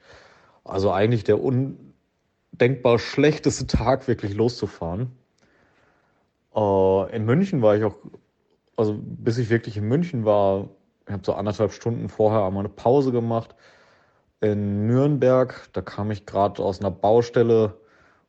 also 0.64 0.90
eigentlich 0.90 1.22
der 1.24 1.40
undenkbar 1.40 2.98
schlechteste 2.98 3.66
Tag, 3.68 4.08
wirklich 4.08 4.34
loszufahren. 4.34 5.12
Äh, 6.54 7.16
in 7.16 7.24
München 7.24 7.62
war 7.62 7.76
ich 7.76 7.84
auch, 7.84 7.94
also 8.76 8.98
bis 9.00 9.38
ich 9.38 9.50
wirklich 9.50 9.76
in 9.76 9.88
München 9.88 10.24
war, 10.24 10.68
ich 11.06 11.12
habe 11.12 11.22
so 11.24 11.34
anderthalb 11.34 11.72
Stunden 11.72 12.08
vorher 12.08 12.44
einmal 12.44 12.64
eine 12.64 12.72
Pause 12.72 13.12
gemacht. 13.12 13.54
In 14.40 14.86
Nürnberg, 14.86 15.68
da 15.72 15.82
kam 15.82 16.10
ich 16.10 16.26
gerade 16.26 16.62
aus 16.62 16.80
einer 16.80 16.90
Baustelle 16.90 17.78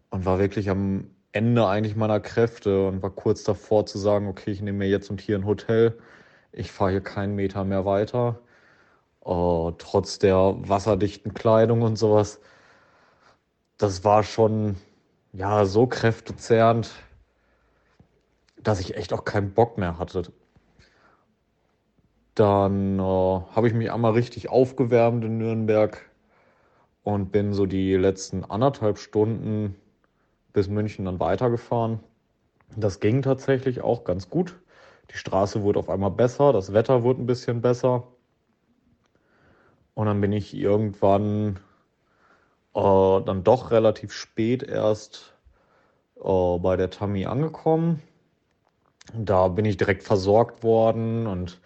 und 0.10 0.26
war 0.26 0.40
wirklich 0.40 0.70
am 0.70 1.10
Ende 1.32 1.68
eigentlich 1.68 1.96
meiner 1.96 2.20
Kräfte 2.20 2.88
und 2.88 3.02
war 3.02 3.10
kurz 3.10 3.44
davor 3.44 3.86
zu 3.86 3.98
sagen, 3.98 4.28
okay, 4.28 4.52
ich 4.52 4.62
nehme 4.62 4.80
mir 4.80 4.90
jetzt 4.90 5.10
und 5.10 5.22
hier 5.22 5.38
ein 5.38 5.46
Hotel. 5.46 5.98
Ich 6.52 6.72
fahre 6.72 6.92
hier 6.92 7.02
keinen 7.02 7.36
Meter 7.36 7.64
mehr 7.64 7.86
weiter. 7.86 8.40
Äh, 9.26 9.72
trotz 9.80 10.20
der 10.20 10.56
wasserdichten 10.58 11.34
Kleidung 11.34 11.82
und 11.82 11.98
sowas. 11.98 12.40
Das 13.78 14.04
war 14.04 14.24
schon 14.24 14.76
ja 15.34 15.66
so 15.66 15.88
kräftezehrend, 15.88 16.92
dass 18.64 18.80
ich 18.80 18.96
echt 18.96 19.14
auch 19.14 19.26
keinen 19.26 19.54
Bock 19.54 19.78
mehr 19.78 20.00
hatte. 20.00 20.32
Dann 22.36 22.98
äh, 22.98 23.02
habe 23.02 23.68
ich 23.68 23.74
mich 23.74 23.92
einmal 23.92 24.14
richtig 24.14 24.50
aufgewärmt 24.50 25.24
in 25.24 25.38
Nürnberg 25.38 26.10
und 27.04 27.32
bin 27.32 27.54
so 27.54 27.66
die 27.66 27.96
letzten 27.96 28.44
anderthalb 28.44 28.98
Stunden 28.98 29.76
bis 30.52 30.68
München 30.68 31.06
dann 31.06 31.20
weitergefahren. 31.20 32.00
Das 32.76 33.00
ging 33.00 33.22
tatsächlich 33.22 33.82
auch 33.82 34.04
ganz 34.04 34.30
gut. 34.30 34.60
Die 35.12 35.18
Straße 35.18 35.62
wurde 35.62 35.80
auf 35.80 35.90
einmal 35.90 36.12
besser, 36.12 36.54
das 36.54 36.74
Wetter 36.74 37.04
wurde 37.04 37.22
ein 37.22 37.28
bisschen 37.28 37.62
besser. 37.62 38.08
Und 39.94 40.08
dann 40.08 40.22
bin 40.22 40.32
ich 40.32 40.56
irgendwann 40.56 41.60
äh, 42.74 43.22
dann 43.22 43.44
doch 43.44 43.70
relativ 43.70 44.12
spät 44.12 44.64
erst 44.64 45.36
äh, 46.24 46.58
bei 46.58 46.78
der 46.78 46.90
Tammy 46.90 47.26
angekommen. 47.26 48.02
Da 49.12 49.48
bin 49.50 49.66
ich 49.66 49.78
direkt 49.78 50.04
versorgt 50.04 50.64
worden 50.64 51.28
und 51.28 51.60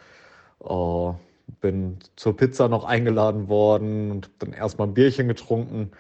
äh, 0.63 1.13
bin 1.61 1.99
zur 2.15 2.35
Pizza 2.35 2.67
noch 2.67 2.83
eingeladen 2.83 3.47
worden 3.47 4.11
und 4.11 4.29
dann 4.39 4.53
erstmal 4.53 4.87
ein 4.87 4.93
Bierchen 4.93 5.27
getrunken, 5.27 5.91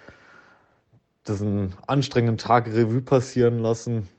diesen 1.27 1.73
anstrengenden 1.85 2.37
Tag 2.37 2.67
Revue 2.67 3.01
passieren 3.01 3.59
lassen 3.59 4.09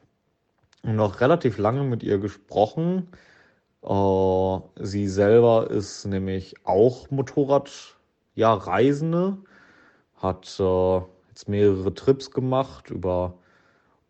und 0.83 0.97
noch 0.97 1.21
relativ 1.21 1.59
lange 1.59 1.83
mit 1.83 2.03
ihr 2.03 2.19
gesprochen. 2.19 3.09
Äh, 3.83 4.59
sie 4.77 5.09
selber 5.09 5.71
ist 5.71 6.07
nämlich 6.07 6.55
auch 6.65 7.11
Motorrad, 7.11 7.97
ja, 8.35 8.65
hat 10.17 10.61
äh, 10.61 11.01
jetzt 11.29 11.49
mehrere 11.49 11.95
Trips 11.95 12.31
gemacht 12.31 12.91
über 12.91 13.35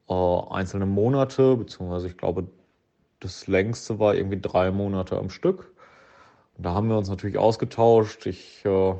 äh, 0.08 0.14
einzelne 0.50 0.86
Monate, 0.86 1.56
beziehungsweise 1.56 2.08
ich 2.08 2.16
glaube, 2.16 2.48
das 3.20 3.46
längste 3.46 3.98
war 3.98 4.14
irgendwie 4.14 4.40
drei 4.40 4.70
Monate 4.70 5.18
am 5.18 5.30
Stück. 5.30 5.72
Und 6.56 6.64
da 6.64 6.74
haben 6.74 6.88
wir 6.88 6.98
uns 6.98 7.08
natürlich 7.08 7.38
ausgetauscht. 7.38 8.26
Ich 8.26 8.64
äh, 8.64 8.94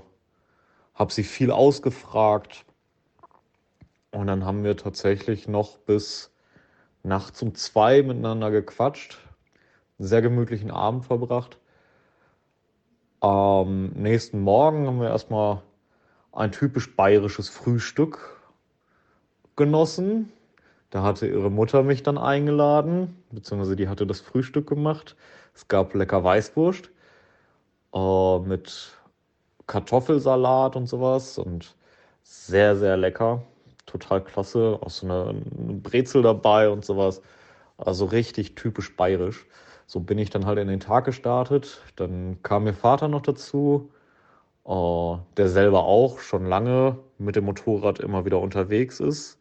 habe 0.94 1.12
sie 1.12 1.24
viel 1.24 1.50
ausgefragt. 1.50 2.64
Und 4.10 4.26
dann 4.26 4.44
haben 4.44 4.64
wir 4.64 4.76
tatsächlich 4.76 5.48
noch 5.48 5.78
bis 5.78 6.32
nachts 7.02 7.42
um 7.42 7.54
zwei 7.54 8.02
miteinander 8.02 8.50
gequatscht. 8.50 9.18
Einen 9.98 10.08
sehr 10.08 10.22
gemütlichen 10.22 10.70
Abend 10.70 11.04
verbracht. 11.04 11.58
Am 13.20 13.88
nächsten 13.90 14.40
Morgen 14.40 14.86
haben 14.86 15.00
wir 15.00 15.08
erstmal 15.08 15.62
ein 16.32 16.52
typisch 16.52 16.94
bayerisches 16.94 17.48
Frühstück 17.48 18.40
genossen. 19.56 20.32
Da 20.90 21.02
hatte 21.02 21.26
ihre 21.26 21.50
Mutter 21.50 21.82
mich 21.82 22.02
dann 22.02 22.18
eingeladen, 22.18 23.22
beziehungsweise 23.30 23.76
die 23.76 23.88
hatte 23.88 24.06
das 24.06 24.20
Frühstück 24.20 24.68
gemacht. 24.68 25.16
Es 25.54 25.68
gab 25.68 25.94
lecker 25.94 26.24
Weißwurst 26.24 26.90
äh, 27.94 28.38
mit 28.40 28.92
Kartoffelsalat 29.66 30.76
und 30.76 30.86
sowas 30.86 31.38
und 31.38 31.74
sehr, 32.22 32.76
sehr 32.76 32.96
lecker. 32.96 33.42
total 33.86 34.22
klasse. 34.24 34.78
Auch 34.82 34.90
so 34.90 35.06
eine, 35.06 35.30
eine 35.30 35.74
Brezel 35.74 36.22
dabei 36.22 36.68
und 36.70 36.84
sowas. 36.84 37.22
Also 37.78 38.06
richtig 38.06 38.54
typisch 38.54 38.96
bayerisch. 38.96 39.46
So 39.86 40.00
bin 40.00 40.18
ich 40.18 40.30
dann 40.30 40.46
halt 40.46 40.58
in 40.58 40.68
den 40.68 40.80
Tag 40.80 41.04
gestartet. 41.06 41.80
Dann 41.96 42.38
kam 42.42 42.64
mir 42.64 42.74
Vater 42.74 43.08
noch 43.08 43.22
dazu, 43.22 43.90
äh, 44.66 45.16
der 45.36 45.48
selber 45.48 45.84
auch 45.84 46.20
schon 46.20 46.46
lange 46.46 46.98
mit 47.18 47.36
dem 47.36 47.44
Motorrad 47.46 48.00
immer 48.00 48.24
wieder 48.24 48.40
unterwegs 48.40 49.00
ist. 49.00 49.37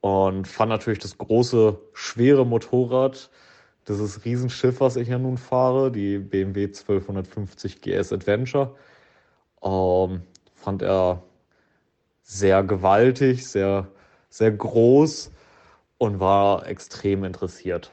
Und 0.00 0.46
fand 0.46 0.70
natürlich 0.70 1.00
das 1.00 1.18
große, 1.18 1.78
schwere 1.92 2.46
Motorrad, 2.46 3.30
dieses 3.88 4.24
Riesenschiff, 4.24 4.80
was 4.80 4.96
ich 4.96 5.08
ja 5.08 5.18
nun 5.18 5.38
fahre, 5.38 5.90
die 5.90 6.18
BMW 6.18 6.66
1250 6.66 7.80
GS 7.80 8.12
Adventure, 8.12 8.74
ähm, 9.62 10.22
fand 10.54 10.82
er 10.82 11.22
sehr 12.22 12.62
gewaltig, 12.62 13.46
sehr, 13.48 13.88
sehr 14.28 14.52
groß 14.52 15.32
und 15.96 16.20
war 16.20 16.66
extrem 16.66 17.24
interessiert. 17.24 17.92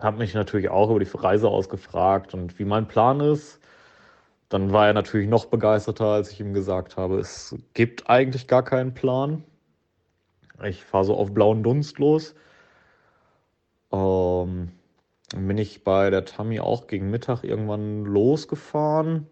Habe 0.00 0.18
mich 0.18 0.34
natürlich 0.34 0.70
auch 0.70 0.90
über 0.90 1.00
die 1.00 1.10
Reise 1.12 1.48
ausgefragt 1.48 2.32
und 2.32 2.58
wie 2.58 2.64
mein 2.64 2.88
Plan 2.88 3.20
ist. 3.20 3.60
Dann 4.48 4.72
war 4.72 4.86
er 4.86 4.94
natürlich 4.94 5.28
noch 5.28 5.44
begeisterter, 5.44 6.06
als 6.06 6.32
ich 6.32 6.40
ihm 6.40 6.54
gesagt 6.54 6.96
habe, 6.96 7.18
es 7.18 7.54
gibt 7.74 8.08
eigentlich 8.08 8.48
gar 8.48 8.64
keinen 8.64 8.94
Plan. 8.94 9.44
Ich 10.64 10.84
fahre 10.84 11.04
so 11.04 11.16
auf 11.16 11.32
blauen 11.32 11.62
Dunst 11.62 11.98
los. 11.98 12.34
Ähm, 13.92 14.70
dann 15.30 15.48
bin 15.48 15.58
ich 15.58 15.84
bei 15.84 16.10
der 16.10 16.24
Tami 16.24 16.60
auch 16.60 16.86
gegen 16.86 17.10
Mittag 17.10 17.44
irgendwann 17.44 18.04
losgefahren. 18.04 19.28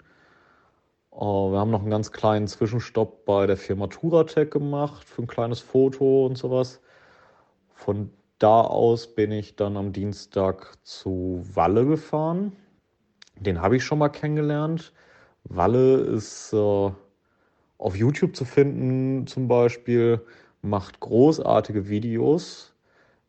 Uh, 1.11 1.51
wir 1.51 1.59
haben 1.59 1.73
noch 1.73 1.81
einen 1.81 1.91
ganz 1.91 2.13
kleinen 2.13 2.47
Zwischenstopp 2.47 3.25
bei 3.25 3.47
der 3.47 3.57
Firma 3.57 3.89
Turatec 3.89 4.53
gemacht 4.53 5.03
für 5.03 5.23
ein 5.23 5.27
kleines 5.27 5.59
Foto 5.59 6.27
und 6.27 6.39
sowas. 6.39 6.81
Von 7.73 8.11
da 8.39 8.61
aus 8.61 9.15
bin 9.17 9.33
ich 9.33 9.57
dann 9.57 9.77
am 9.77 9.93
Dienstag 9.93 10.79
zu 10.85 11.43
Walle 11.55 11.87
gefahren. 11.87 12.53
Den 13.35 13.61
habe 13.61 13.77
ich 13.77 13.85
schon 13.85 13.99
mal 13.99 14.11
kennengelernt. 14.11 14.93
Walle 15.43 15.97
ist 15.97 16.53
uh, 16.55 16.93
auf 17.79 17.97
YouTube 17.97 18.37
zu 18.37 18.45
finden 18.45 19.27
zum 19.27 19.49
Beispiel, 19.49 20.25
macht 20.63 21.01
großartige 21.01 21.89
Videos, 21.89 22.75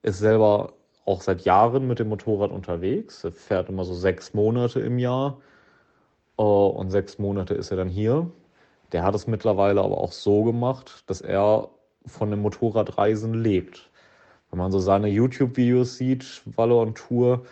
ist 0.04 0.20
selber 0.20 0.74
auch 1.06 1.22
seit 1.22 1.42
Jahren 1.42 1.88
mit 1.88 2.00
dem 2.00 2.10
Motorrad 2.10 2.52
unterwegs. 2.52 3.24
Er 3.24 3.32
fährt 3.32 3.70
immer 3.70 3.84
so 3.84 3.94
sechs 3.94 4.34
Monate 4.34 4.80
im 4.80 5.00
Jahr 5.00 5.38
Uh, 6.40 6.68
und 6.68 6.90
sechs 6.90 7.20
Monate 7.20 7.54
ist 7.54 7.70
er 7.70 7.76
dann 7.76 7.90
hier. 7.90 8.32
Der 8.94 9.04
hat 9.04 9.14
es 9.14 9.28
mittlerweile 9.28 9.82
aber 9.82 9.98
auch 9.98 10.14
so 10.14 10.46
gemacht, 10.46 11.04
dass 11.08 11.20
er 11.20 11.70
von 12.06 12.32
dem 12.32 12.42
Motorradreisen 12.42 13.34
lebt. 13.34 13.90
Wenn 14.50 14.60
man 14.60 14.72
so 14.72 14.80
seine 14.80 15.10
YouTube-Videos 15.10 15.98
sieht, 15.98 16.42
Walle 16.56 16.76
on 16.76 16.96
Tour, 16.96 17.46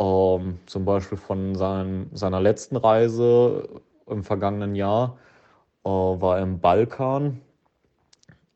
ähm, 0.00 0.58
zum 0.66 0.84
Beispiel 0.84 1.18
von 1.18 1.54
seinem, 1.54 2.10
seiner 2.14 2.40
letzten 2.40 2.76
Reise 2.76 3.68
im 4.08 4.24
vergangenen 4.24 4.74
Jahr, 4.74 5.16
äh, 5.84 5.88
war 5.88 6.38
er 6.38 6.42
im 6.42 6.58
Balkan. 6.58 7.40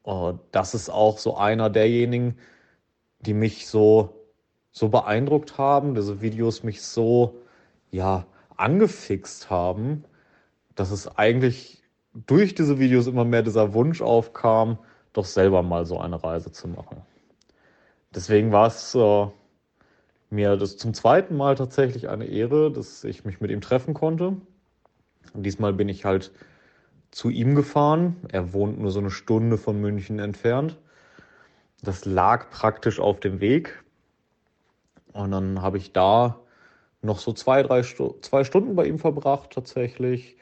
Äh, 0.05 0.34
das 0.53 0.74
ist 0.74 0.90
auch 0.90 1.18
so 1.18 1.36
einer 1.36 1.70
derjenigen, 1.70 2.38
die 3.20 3.34
mich 3.34 3.66
so, 3.66 4.14
so 4.72 4.88
beeindruckt 4.88 5.59
haben, 5.59 5.94
diese 5.94 6.20
Videos 6.20 6.62
mich 6.62 6.82
so, 6.82 7.40
ja, 7.90 8.26
angefixt 8.57 9.51
haben, 9.51 10.05
dass 10.74 10.90
es 10.90 11.09
eigentlich 11.16 11.82
durch 12.12 12.55
diese 12.55 12.78
Videos 12.78 13.07
immer 13.07 13.24
mehr 13.24 13.42
dieser 13.42 13.74
Wunsch 13.74 14.03
aufkam, 14.03 14.78
doch 15.12 15.24
selber 15.24 15.62
mal 15.62 15.86
so 15.86 15.98
eine 15.98 16.22
Reise 16.22 16.53
zu 16.53 16.68
machen. 16.68 17.03
Deswegen 18.14 18.53
war 18.53 18.66
es 18.66 18.94
äh, 18.94 19.26
mir 20.30 20.57
das 20.57 20.76
zum 20.76 20.94
zweiten 20.94 21.36
Mal 21.36 21.55
tatsächlich 21.55 22.09
eine 22.09 22.26
Ehre, 22.26 22.70
dass 22.70 23.05
ich 23.05 23.24
mich 23.24 23.40
mit 23.40 23.51
ihm 23.51 23.61
treffen 23.61 23.94
konnte. 23.94 24.36
Und 25.32 25.42
diesmal 25.44 25.72
bin 25.72 25.88
ich 25.88 26.05
halt 26.05 26.32
zu 27.11 27.29
ihm 27.29 27.55
gefahren. 27.55 28.17
Er 28.31 28.53
wohnt 28.53 28.79
nur 28.81 28.91
so 28.91 29.01
eine 29.01 29.11
Stunde 29.11 29.59
von 29.59 29.81
München 29.81 30.19
entfernt. 30.19 30.79
Das 31.83 32.05
lag 32.05 32.51
praktisch 32.51 33.01
auf 33.01 33.21
dem 33.21 33.41
Weg. 33.41 33.83
Und 35.13 35.33
dann 35.33 35.63
habe 35.63 35.79
ich 35.79 35.93
da 35.93 36.41
noch 37.03 37.19
so 37.19 37.33
zwei, 37.33 37.63
drei 37.63 37.83
zwei 37.83 38.45
Stunden 38.45 38.77
bei 38.77 38.87
ihm 38.87 38.99
verbracht 38.99 39.51
tatsächlich. 39.51 40.37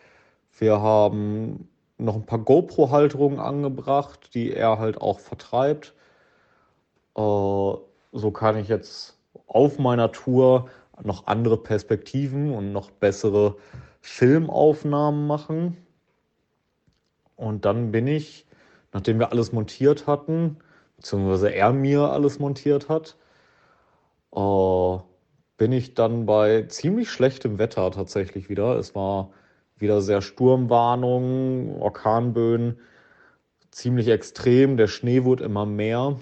Wir 0.59 0.81
haben 0.81 1.69
noch 1.99 2.17
ein 2.17 2.27
paar 2.27 2.41
GoPro-Halterungen 2.41 3.39
angebracht, 3.39 4.35
die 4.35 4.53
er 4.53 4.79
halt 4.79 5.01
auch 5.01 5.21
vertreibt. 5.21 5.95
Äh, 7.17 7.21
so 7.21 8.31
kann 8.33 8.57
ich 8.57 8.69
jetzt 8.69 9.19
auf 9.47 9.79
meiner 9.79 10.13
Tour 10.13 10.69
noch 11.03 11.27
andere 11.27 11.57
Perspektiven 11.57 12.53
und 12.53 12.73
noch 12.73 12.91
bessere 12.91 13.57
Filmaufnahmen 14.01 15.27
machen. 15.27 15.77
Und 17.39 17.65
dann 17.65 17.93
bin 17.93 18.09
ich, 18.09 18.47
nachdem 18.93 19.21
wir 19.21 19.31
alles 19.31 19.53
montiert 19.53 20.09
hatten, 20.09 20.57
beziehungsweise 20.97 21.55
er 21.55 21.73
mir 21.73 22.11
alles 22.11 22.41
montiert 22.41 22.89
hat, 22.89 23.17
äh, 24.35 24.99
bin 25.57 25.71
ich 25.71 25.95
dann 25.95 26.27
bei 26.27 26.63
ziemlich 26.63 27.11
schlechtem 27.11 27.59
Wetter 27.59 27.93
tatsächlich 27.93 28.49
wieder. 28.49 28.77
Es 28.77 28.97
war 28.97 29.31
wieder 29.77 30.03
sehr 30.03 30.21
Sturmwarnung, 30.21 31.81
Orkanböen, 31.81 32.81
ziemlich 33.71 34.09
extrem. 34.09 34.77
Der 34.77 34.89
Schnee 34.89 35.23
wurde 35.23 35.45
immer 35.45 35.65
mehr. 35.65 36.19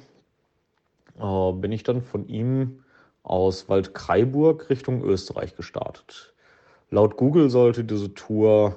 Äh, 1.18 1.52
bin 1.52 1.72
ich 1.72 1.82
dann 1.82 2.02
von 2.02 2.28
ihm 2.28 2.84
aus 3.22 3.70
Waldkraiburg 3.70 4.68
Richtung 4.68 5.02
Österreich 5.02 5.56
gestartet. 5.56 6.34
Laut 6.90 7.16
Google 7.16 7.48
sollte 7.48 7.84
diese 7.84 8.12
Tour 8.12 8.76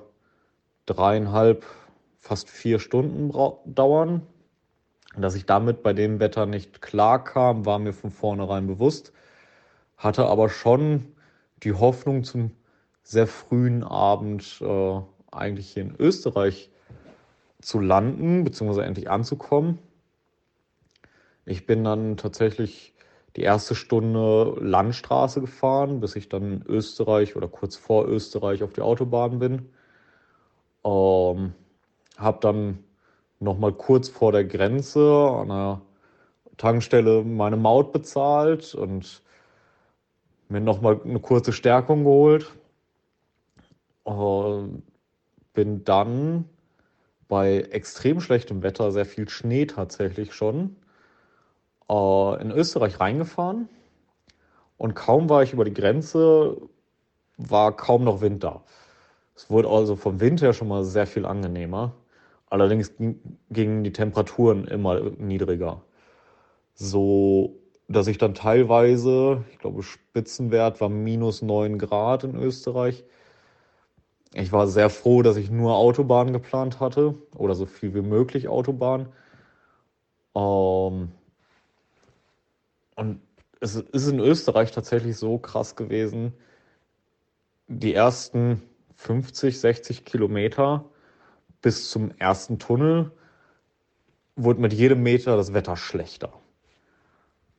dreieinhalb, 0.86 1.66
fast 2.20 2.50
vier 2.50 2.80
Stunden 2.80 3.32
dauern. 3.66 4.22
Dass 5.18 5.36
ich 5.36 5.46
damit 5.46 5.82
bei 5.82 5.94
dem 5.94 6.20
Wetter 6.20 6.46
nicht 6.46 6.82
klar 6.82 7.24
kam, 7.24 7.66
war 7.66 7.80
mir 7.80 7.94
von 7.94 8.12
vornherein 8.12 8.68
bewusst 8.68 9.12
hatte 10.00 10.26
aber 10.26 10.50
schon 10.50 11.14
die 11.62 11.74
Hoffnung 11.74 12.24
zum 12.24 12.52
sehr 13.04 13.28
frühen 13.28 13.84
Abend 13.84 14.60
äh, 14.62 15.02
eigentlich 15.32 15.74
hier 15.74 15.84
in 15.84 15.96
Österreich 16.00 16.72
zu 17.62 17.80
landen, 17.80 18.46
beziehungsweise 18.46 18.86
endlich 18.86 19.10
anzukommen. 19.10 19.78
Ich 21.46 21.66
bin 21.66 21.84
dann 21.84 22.16
tatsächlich 22.16 22.94
die 23.36 23.42
erste 23.42 23.76
Stunde 23.76 24.56
Landstraße 24.62 25.42
gefahren, 25.42 26.00
bis 26.00 26.16
ich 26.16 26.30
dann 26.30 26.54
in 26.54 26.66
Österreich 26.66 27.36
oder 27.36 27.48
kurz 27.48 27.76
vor 27.76 28.08
Österreich 28.08 28.64
auf 28.64 28.74
die 28.74 28.82
Autobahn 28.82 29.40
bin. 29.40 29.70
Ähm, 30.86 31.54
habe 32.20 32.40
dann 32.42 32.84
nochmal 33.40 33.74
kurz 33.74 34.10
vor 34.10 34.32
der 34.32 34.46
Grenze 34.46 35.00
an 35.02 35.48
der 35.48 35.82
Tankstelle 36.58 37.24
meine 37.24 37.58
Maut 37.58 37.94
bezahlt 37.94 38.76
und 38.76 39.22
mir 40.50 40.60
nochmal 40.60 41.00
eine 41.04 41.20
kurze 41.20 41.54
Stärkung 41.54 42.04
geholt. 42.04 42.52
Äh, 44.06 44.64
bin 45.54 45.84
dann 45.84 46.46
bei 47.28 47.60
extrem 47.60 48.20
schlechtem 48.20 48.64
Wetter, 48.64 48.92
sehr 48.92 49.06
viel 49.06 49.30
Schnee 49.30 49.66
tatsächlich 49.66 50.34
schon, 50.34 50.76
äh, 51.90 52.42
in 52.42 52.52
Österreich 52.52 53.00
reingefahren. 53.00 53.70
Und 54.78 54.96
kaum 54.96 55.30
war 55.30 55.44
ich 55.44 55.54
über 55.54 55.66
die 55.66 55.74
Grenze, 55.74 56.58
war 57.38 57.76
kaum 57.76 58.04
noch 58.04 58.22
Wind 58.22 58.44
da. 58.44 58.64
Es 59.36 59.50
wurde 59.50 59.70
also 59.70 59.96
vom 59.96 60.20
Wind 60.20 60.42
her 60.42 60.54
schon 60.54 60.68
mal 60.68 60.84
sehr 60.84 61.08
viel 61.08 61.26
angenehmer. 61.26 61.94
Allerdings 62.50 62.94
gingen 63.50 63.84
die 63.84 63.94
Temperaturen 63.94 64.66
immer 64.66 65.00
niedriger. 65.18 65.84
So 66.74 67.60
dass 67.90 68.08
ich 68.08 68.20
dann 68.20 68.36
teilweise, 68.36 69.44
ich 69.52 69.58
glaube, 69.58 69.82
Spitzenwert 69.82 70.80
war 70.80 70.90
minus 70.90 71.42
9 71.42 71.80
Grad 71.80 72.24
in 72.24 72.36
Österreich. 72.36 73.04
Ich 74.34 74.52
war 74.52 74.68
sehr 74.68 74.92
froh, 74.92 75.24
dass 75.24 75.38
ich 75.38 75.50
nur 75.50 75.76
Autobahn 75.76 76.32
geplant 76.32 76.80
hatte 76.80 77.16
oder 77.36 77.56
so 77.56 77.66
viel 77.66 77.96
wie 77.96 78.04
möglich 78.04 78.48
Autobahn. 78.48 79.08
Ähm 80.36 81.12
und 82.96 83.22
es 83.60 83.76
ist 83.76 84.08
in 84.08 84.20
Österreich 84.20 84.72
tatsächlich 84.72 85.18
so 85.18 85.40
krass 85.40 85.76
gewesen, 85.76 86.34
die 87.68 87.96
ersten 87.96 88.62
50, 88.98 89.60
60 89.60 90.06
Kilometer 90.06 90.86
bis 91.62 91.90
zum 91.90 92.12
ersten 92.18 92.60
Tunnel 92.60 93.12
wurde 94.36 94.62
mit 94.62 94.74
jedem 94.74 95.04
Meter 95.04 95.36
das 95.38 95.54
Wetter 95.54 95.76
schlechter. 95.76 96.34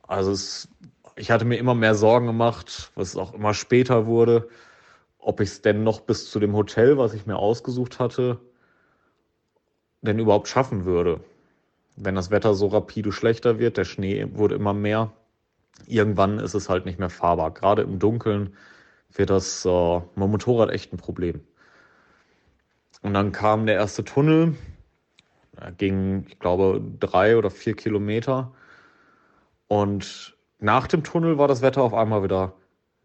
Also 0.02 0.32
es, 0.32 0.68
ich 1.16 1.30
hatte 1.30 1.44
mir 1.44 1.56
immer 1.56 1.74
mehr 1.74 1.94
Sorgen 1.94 2.26
gemacht, 2.26 2.90
was 2.94 3.16
auch 3.16 3.34
immer 3.34 3.54
später 3.54 4.06
wurde, 4.06 4.48
ob 5.18 5.40
ich 5.40 5.50
es 5.50 5.62
denn 5.62 5.84
noch 5.84 6.00
bis 6.00 6.30
zu 6.30 6.40
dem 6.40 6.54
Hotel, 6.54 6.96
was 6.98 7.14
ich 7.14 7.26
mir 7.26 7.36
ausgesucht 7.36 7.98
hatte, 7.98 8.40
denn 10.02 10.18
überhaupt 10.18 10.48
schaffen 10.48 10.84
würde. 10.84 11.20
wenn 11.96 12.14
das 12.14 12.30
Wetter 12.30 12.54
so 12.54 12.68
rapide 12.68 13.12
schlechter 13.12 13.58
wird, 13.58 13.76
der 13.76 13.84
Schnee 13.84 14.26
wurde 14.32 14.54
immer 14.54 14.72
mehr, 14.72 15.12
irgendwann 15.86 16.38
ist 16.38 16.54
es 16.54 16.68
halt 16.68 16.86
nicht 16.86 16.98
mehr 16.98 17.10
fahrbar. 17.10 17.52
Gerade 17.52 17.82
im 17.82 17.98
Dunkeln 17.98 18.56
wird 19.12 19.30
das 19.30 19.64
äh, 19.66 20.00
mein 20.14 20.30
Motorrad 20.30 20.70
echt 20.70 20.92
ein 20.92 20.96
Problem. 20.96 21.42
Und 23.02 23.14
dann 23.14 23.32
kam 23.32 23.66
der 23.66 23.76
erste 23.76 24.04
Tunnel, 24.04 24.56
er 25.56 25.72
ging, 25.72 26.24
ich 26.28 26.38
glaube, 26.38 26.82
drei 27.00 27.36
oder 27.36 27.50
vier 27.50 27.74
Kilometer. 27.74 28.52
Und 29.68 30.36
nach 30.58 30.86
dem 30.86 31.04
Tunnel 31.04 31.38
war 31.38 31.48
das 31.48 31.62
Wetter 31.62 31.82
auf 31.82 31.94
einmal 31.94 32.22
wieder 32.22 32.54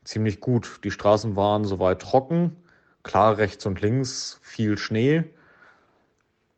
ziemlich 0.03 0.39
gut. 0.39 0.79
Die 0.83 0.91
Straßen 0.91 1.35
waren 1.35 1.65
soweit 1.65 2.01
trocken, 2.01 2.55
klar 3.03 3.37
rechts 3.37 3.65
und 3.65 3.81
links 3.81 4.39
viel 4.41 4.77
Schnee, 4.77 5.23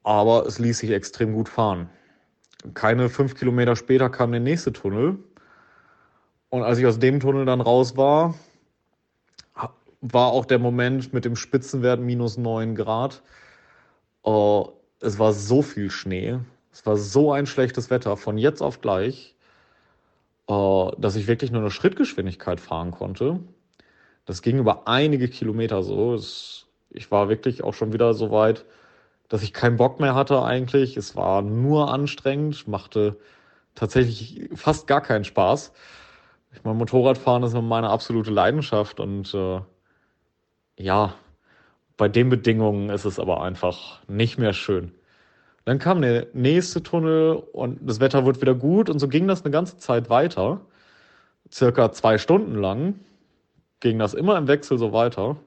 aber 0.03 0.45
es 0.45 0.59
ließ 0.59 0.79
sich 0.79 0.91
extrem 0.91 1.33
gut 1.33 1.49
fahren. 1.49 1.89
Keine 2.73 3.09
fünf 3.09 3.35
Kilometer 3.35 3.75
später 3.75 4.09
kam 4.09 4.31
der 4.31 4.41
nächste 4.41 4.73
Tunnel. 4.73 5.19
Und 6.49 6.63
als 6.63 6.77
ich 6.79 6.85
aus 6.85 6.99
dem 6.99 7.19
Tunnel 7.19 7.45
dann 7.45 7.61
raus 7.61 7.97
war, 7.97 8.35
war 10.13 10.31
auch 10.31 10.45
der 10.45 10.59
Moment 10.59 11.13
mit 11.13 11.25
dem 11.25 11.35
Spitzenwert 11.35 11.99
minus 11.99 12.37
9 12.37 12.75
Grad. 12.75 13.21
Uh, 14.25 14.69
es 14.99 15.19
war 15.19 15.33
so 15.33 15.61
viel 15.61 15.89
Schnee, 15.89 16.39
es 16.71 16.85
war 16.85 16.97
so 16.97 17.31
ein 17.31 17.45
schlechtes 17.45 17.89
Wetter 17.89 18.17
von 18.17 18.37
jetzt 18.37 18.61
auf 18.61 18.81
gleich, 18.81 19.35
uh, 20.49 20.91
dass 20.97 21.15
ich 21.15 21.27
wirklich 21.27 21.51
nur 21.51 21.61
eine 21.61 21.71
Schrittgeschwindigkeit 21.71 22.59
fahren 22.59 22.91
konnte. 22.91 23.39
Das 24.25 24.41
ging 24.41 24.57
über 24.59 24.87
einige 24.87 25.29
Kilometer 25.29 25.83
so. 25.83 26.13
Es, 26.13 26.67
ich 26.89 27.09
war 27.11 27.29
wirklich 27.29 27.63
auch 27.63 27.73
schon 27.73 27.93
wieder 27.93 28.13
so 28.13 28.31
weit, 28.31 28.65
dass 29.29 29.43
ich 29.43 29.53
keinen 29.53 29.77
Bock 29.77 29.99
mehr 29.99 30.15
hatte 30.15 30.43
eigentlich. 30.43 30.97
Es 30.97 31.15
war 31.15 31.41
nur 31.41 31.93
anstrengend, 31.93 32.67
machte 32.67 33.17
tatsächlich 33.75 34.49
fast 34.55 34.87
gar 34.87 35.01
keinen 35.01 35.23
Spaß. 35.23 35.71
Ich 36.53 36.63
meine, 36.63 36.77
Motorradfahren 36.77 37.43
ist 37.43 37.53
meine 37.53 37.89
absolute 37.89 38.31
Leidenschaft 38.31 38.99
und 38.99 39.33
äh, 39.33 39.61
ja, 40.77 41.15
bei 41.97 42.07
den 42.07 42.29
Bedingungen 42.29 42.89
ist 42.89 43.05
es 43.05 43.19
aber 43.19 43.41
einfach 43.41 43.99
nicht 44.07 44.37
mehr 44.37 44.53
schön. 44.53 44.91
Dann 45.65 45.79
kam 45.79 46.01
der 46.01 46.27
nächste 46.33 46.81
Tunnel 46.81 47.35
und 47.51 47.79
das 47.81 47.99
Wetter 47.99 48.25
wird 48.25 48.39
wieder 48.39 48.55
gut 48.55 48.89
und 48.89 48.99
so 48.99 49.07
ging 49.07 49.27
das 49.27 49.43
eine 49.43 49.51
ganze 49.51 49.77
Zeit 49.77 50.09
weiter. 50.09 50.61
Circa 51.51 51.91
zwei 51.91 52.17
Stunden 52.17 52.55
lang 52.55 52.99
ging 53.79 53.99
das 53.99 54.13
immer 54.13 54.37
im 54.37 54.47
Wechsel 54.47 54.77
so 54.77 54.93
weiter. 54.93 55.37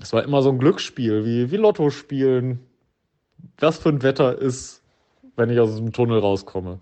Es 0.00 0.12
war 0.12 0.24
immer 0.24 0.42
so 0.42 0.50
ein 0.50 0.58
Glücksspiel, 0.58 1.24
wie, 1.24 1.50
wie 1.50 1.56
Lotto 1.56 1.90
spielen. 1.90 2.60
Was 3.58 3.78
für 3.78 3.90
ein 3.90 4.02
Wetter 4.02 4.36
ist, 4.36 4.82
wenn 5.36 5.50
ich 5.50 5.60
aus 5.60 5.70
diesem 5.70 5.92
Tunnel 5.92 6.18
rauskomme. 6.18 6.80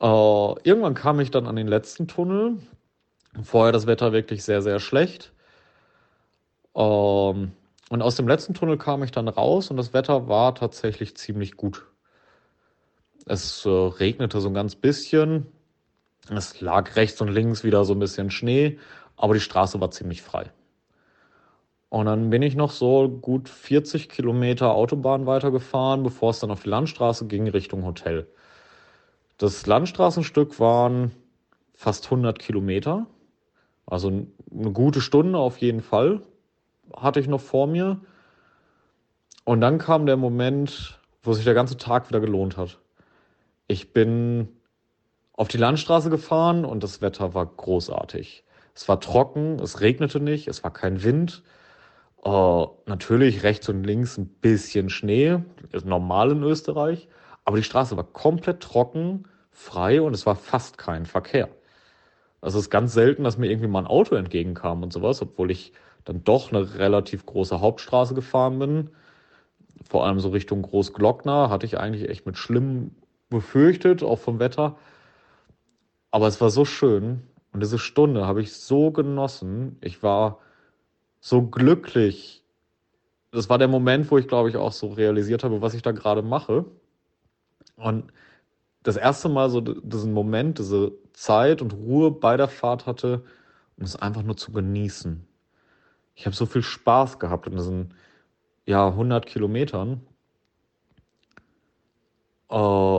Äh, 0.00 0.04
irgendwann 0.62 0.94
kam 0.94 1.20
ich 1.20 1.30
dann 1.30 1.46
an 1.46 1.56
den 1.56 1.68
letzten 1.68 2.06
Tunnel. 2.06 2.58
Vorher 3.42 3.72
das 3.72 3.86
Wetter 3.86 4.12
wirklich 4.12 4.44
sehr, 4.44 4.62
sehr 4.62 4.80
schlecht. 4.80 5.32
Ähm, 6.80 7.52
und 7.90 8.02
aus 8.02 8.16
dem 8.16 8.28
letzten 8.28 8.54
Tunnel 8.54 8.78
kam 8.78 9.02
ich 9.02 9.10
dann 9.10 9.28
raus 9.28 9.70
und 9.70 9.76
das 9.76 9.92
Wetter 9.92 10.28
war 10.28 10.54
tatsächlich 10.54 11.16
ziemlich 11.16 11.56
gut. 11.56 11.86
Es 13.26 13.66
äh, 13.66 13.68
regnete 13.68 14.40
so 14.40 14.48
ein 14.48 14.54
ganz 14.54 14.76
bisschen. 14.76 15.46
Es 16.30 16.60
lag 16.60 16.96
rechts 16.96 17.20
und 17.20 17.28
links 17.28 17.64
wieder 17.64 17.84
so 17.84 17.92
ein 17.94 17.98
bisschen 17.98 18.30
Schnee, 18.30 18.78
aber 19.16 19.34
die 19.34 19.40
Straße 19.40 19.80
war 19.80 19.90
ziemlich 19.90 20.22
frei. 20.22 20.50
Und 21.88 22.06
dann 22.06 22.30
bin 22.30 22.42
ich 22.42 22.54
noch 22.54 22.70
so 22.70 23.08
gut 23.08 23.48
40 23.48 24.08
Kilometer 24.08 24.72
Autobahn 24.72 25.26
weitergefahren, 25.26 26.04
bevor 26.04 26.30
es 26.30 26.38
dann 26.38 26.52
auf 26.52 26.62
die 26.62 26.68
Landstraße 26.68 27.26
ging 27.26 27.48
Richtung 27.48 27.84
Hotel. 27.84 28.28
Das 29.38 29.66
Landstraßenstück 29.66 30.60
waren 30.60 31.10
fast 31.74 32.04
100 32.04 32.38
Kilometer, 32.38 33.06
also 33.86 34.08
eine 34.08 34.72
gute 34.72 35.00
Stunde 35.00 35.38
auf 35.38 35.58
jeden 35.58 35.82
Fall 35.82 36.22
hatte 36.96 37.20
ich 37.20 37.28
noch 37.28 37.40
vor 37.40 37.66
mir. 37.66 38.00
Und 39.44 39.60
dann 39.60 39.78
kam 39.78 40.06
der 40.06 40.16
Moment, 40.16 41.00
wo 41.22 41.32
sich 41.32 41.44
der 41.44 41.54
ganze 41.54 41.76
Tag 41.76 42.08
wieder 42.08 42.20
gelohnt 42.20 42.56
hat. 42.56 42.78
Ich 43.66 43.92
bin 43.92 44.48
auf 45.32 45.48
die 45.48 45.58
Landstraße 45.58 46.10
gefahren 46.10 46.64
und 46.64 46.82
das 46.82 47.00
Wetter 47.00 47.34
war 47.34 47.46
großartig. 47.46 48.44
Es 48.74 48.88
war 48.88 49.00
trocken, 49.00 49.58
es 49.60 49.80
regnete 49.80 50.20
nicht, 50.20 50.48
es 50.48 50.62
war 50.62 50.72
kein 50.72 51.02
Wind. 51.02 51.42
Uh, 52.22 52.68
natürlich 52.84 53.42
rechts 53.44 53.68
und 53.70 53.82
links 53.82 54.18
ein 54.18 54.26
bisschen 54.26 54.90
Schnee, 54.90 55.38
ist 55.72 55.86
normal 55.86 56.32
in 56.32 56.42
Österreich, 56.42 57.08
aber 57.46 57.56
die 57.56 57.62
Straße 57.62 57.96
war 57.96 58.04
komplett 58.04 58.60
trocken, 58.60 59.24
frei 59.50 60.02
und 60.02 60.12
es 60.12 60.26
war 60.26 60.36
fast 60.36 60.76
kein 60.76 61.06
Verkehr. 61.06 61.48
Es 62.42 62.54
ist 62.54 62.68
ganz 62.68 62.92
selten, 62.92 63.24
dass 63.24 63.38
mir 63.38 63.50
irgendwie 63.50 63.68
mal 63.68 63.80
ein 63.80 63.86
Auto 63.86 64.16
entgegenkam 64.16 64.82
und 64.82 64.92
sowas, 64.92 65.22
obwohl 65.22 65.50
ich 65.50 65.72
dann 66.04 66.24
doch 66.24 66.52
eine 66.52 66.74
relativ 66.76 67.26
große 67.26 67.60
Hauptstraße 67.60 68.14
gefahren 68.14 68.58
bin, 68.58 68.90
vor 69.88 70.06
allem 70.06 70.20
so 70.20 70.30
Richtung 70.30 70.62
Großglockner, 70.62 71.50
hatte 71.50 71.66
ich 71.66 71.78
eigentlich 71.78 72.08
echt 72.08 72.26
mit 72.26 72.36
schlimm 72.36 72.92
befürchtet, 73.28 74.02
auch 74.02 74.18
vom 74.18 74.38
Wetter. 74.38 74.76
Aber 76.10 76.26
es 76.26 76.40
war 76.40 76.50
so 76.50 76.64
schön 76.64 77.22
und 77.52 77.60
diese 77.60 77.78
Stunde 77.78 78.26
habe 78.26 78.42
ich 78.42 78.52
so 78.52 78.90
genossen. 78.90 79.78
Ich 79.80 80.02
war 80.02 80.38
so 81.20 81.42
glücklich. 81.42 82.44
Das 83.30 83.48
war 83.48 83.58
der 83.58 83.68
Moment, 83.68 84.10
wo 84.10 84.18
ich, 84.18 84.26
glaube 84.26 84.48
ich, 84.48 84.56
auch 84.56 84.72
so 84.72 84.88
realisiert 84.88 85.44
habe, 85.44 85.62
was 85.62 85.74
ich 85.74 85.82
da 85.82 85.92
gerade 85.92 86.22
mache. 86.22 86.64
Und 87.76 88.12
das 88.82 88.96
erste 88.96 89.28
Mal 89.28 89.50
so 89.50 89.60
diesen 89.60 90.12
Moment, 90.12 90.58
diese 90.58 90.92
Zeit 91.12 91.62
und 91.62 91.74
Ruhe 91.74 92.10
bei 92.10 92.36
der 92.36 92.48
Fahrt 92.48 92.86
hatte, 92.86 93.22
um 93.76 93.84
es 93.84 93.96
einfach 93.96 94.22
nur 94.22 94.36
zu 94.36 94.52
genießen 94.52 95.29
ich 96.20 96.26
habe 96.26 96.36
so 96.36 96.44
viel 96.44 96.62
Spaß 96.62 97.18
gehabt 97.18 97.46
in 97.46 97.56
diesen 97.56 97.94
ja, 98.66 98.88
100 98.88 99.24
Kilometern. 99.24 100.02
Äh, 102.50 102.98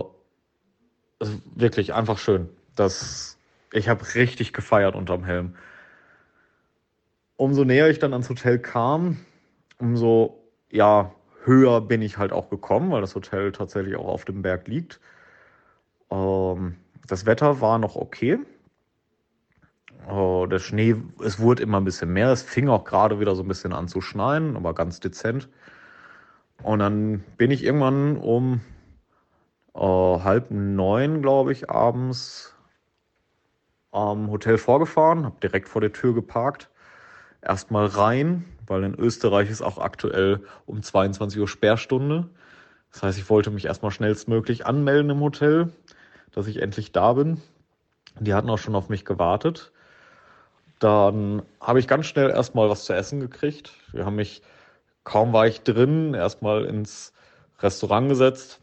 wirklich 1.54 1.94
einfach 1.94 2.18
schön. 2.18 2.50
Das, 2.76 3.38
ich 3.74 3.90
habe 3.90 4.16
richtig 4.16 4.54
gefeiert 4.54 4.96
unterm 4.96 5.24
Helm. 5.24 5.56
Umso 7.36 7.64
näher 7.64 7.92
ich 7.92 8.00
dann 8.00 8.14
ans 8.14 8.28
Hotel 8.28 8.58
kam, 8.58 9.20
umso 9.78 10.44
ja, 10.72 11.14
höher 11.44 11.80
bin 11.80 12.02
ich 12.02 12.18
halt 12.18 12.32
auch 12.32 12.50
gekommen, 12.50 12.90
weil 12.90 13.02
das 13.02 13.14
Hotel 13.14 13.52
tatsächlich 13.52 13.98
auch 13.98 14.08
auf 14.08 14.26
dem 14.26 14.42
Berg 14.42 14.68
liegt. 14.68 15.00
Ähm, 16.10 16.76
das 17.06 17.28
Wetter 17.28 17.62
war 17.62 17.78
noch 17.78 17.96
okay. 17.96 18.40
Oh, 20.10 20.48
der 20.50 20.60
Schnee, 20.60 20.96
es 21.24 21.40
wurde 21.40 21.64
immer 21.64 21.80
ein 21.80 21.86
bisschen 21.86 22.12
mehr. 22.12 22.32
Es 22.32 22.42
fing 22.42 22.70
auch 22.70 22.84
gerade 22.84 23.20
wieder 23.20 23.36
so 23.36 23.44
ein 23.44 23.48
bisschen 23.48 23.74
an 23.74 23.88
zu 23.88 24.02
schneien, 24.02 24.56
aber 24.56 24.74
ganz 24.74 25.00
dezent. 25.00 25.48
Und 26.64 26.80
dann 26.80 27.24
bin 27.38 27.52
ich 27.52 27.64
irgendwann 27.64 28.18
um 28.18 28.62
äh, 29.76 29.80
halb 29.80 30.52
neun, 30.52 31.22
glaube 31.22 31.52
ich, 31.52 31.70
abends 31.70 32.56
am 33.92 34.30
Hotel 34.32 34.58
vorgefahren, 34.58 35.26
habe 35.26 35.40
direkt 35.42 35.68
vor 35.68 35.82
der 35.82 35.92
Tür 35.92 36.14
geparkt. 36.14 36.70
Erstmal 37.42 37.88
rein, 37.88 38.46
weil 38.68 38.84
in 38.84 38.96
Österreich 38.96 39.50
ist 39.50 39.62
auch 39.62 39.78
aktuell 39.78 40.44
um 40.66 40.82
22 40.82 41.40
Uhr 41.40 41.48
Sperrstunde. 41.48 42.30
Das 42.92 43.04
heißt, 43.04 43.18
ich 43.18 43.30
wollte 43.30 43.52
mich 43.52 43.66
erstmal 43.66 43.92
schnellstmöglich 43.92 44.66
anmelden 44.66 45.12
im 45.12 45.20
Hotel, 45.20 45.72
dass 46.32 46.48
ich 46.48 46.62
endlich 46.62 46.92
da 46.92 47.14
bin. 47.14 47.42
Die 48.20 48.34
hatten 48.34 48.50
auch 48.50 48.58
schon 48.58 48.76
auf 48.76 48.90
mich 48.90 49.06
gewartet. 49.06 49.72
Dann 50.82 51.44
habe 51.60 51.80
ich 51.80 51.88
ganz 51.88 52.08
schnell 52.08 52.32
erstmal 52.32 52.68
was 52.68 52.86
zu 52.86 52.94
essen 52.94 53.20
gekriegt. 53.20 53.72
Wir 53.92 54.04
haben 54.04 54.16
mich, 54.16 54.42
kaum 55.04 55.32
war 55.32 55.46
ich 55.46 55.62
drin, 55.62 56.16
erstmal 56.16 56.66
ins 56.66 57.14
Restaurant 57.60 58.10
gesetzt. 58.10 58.62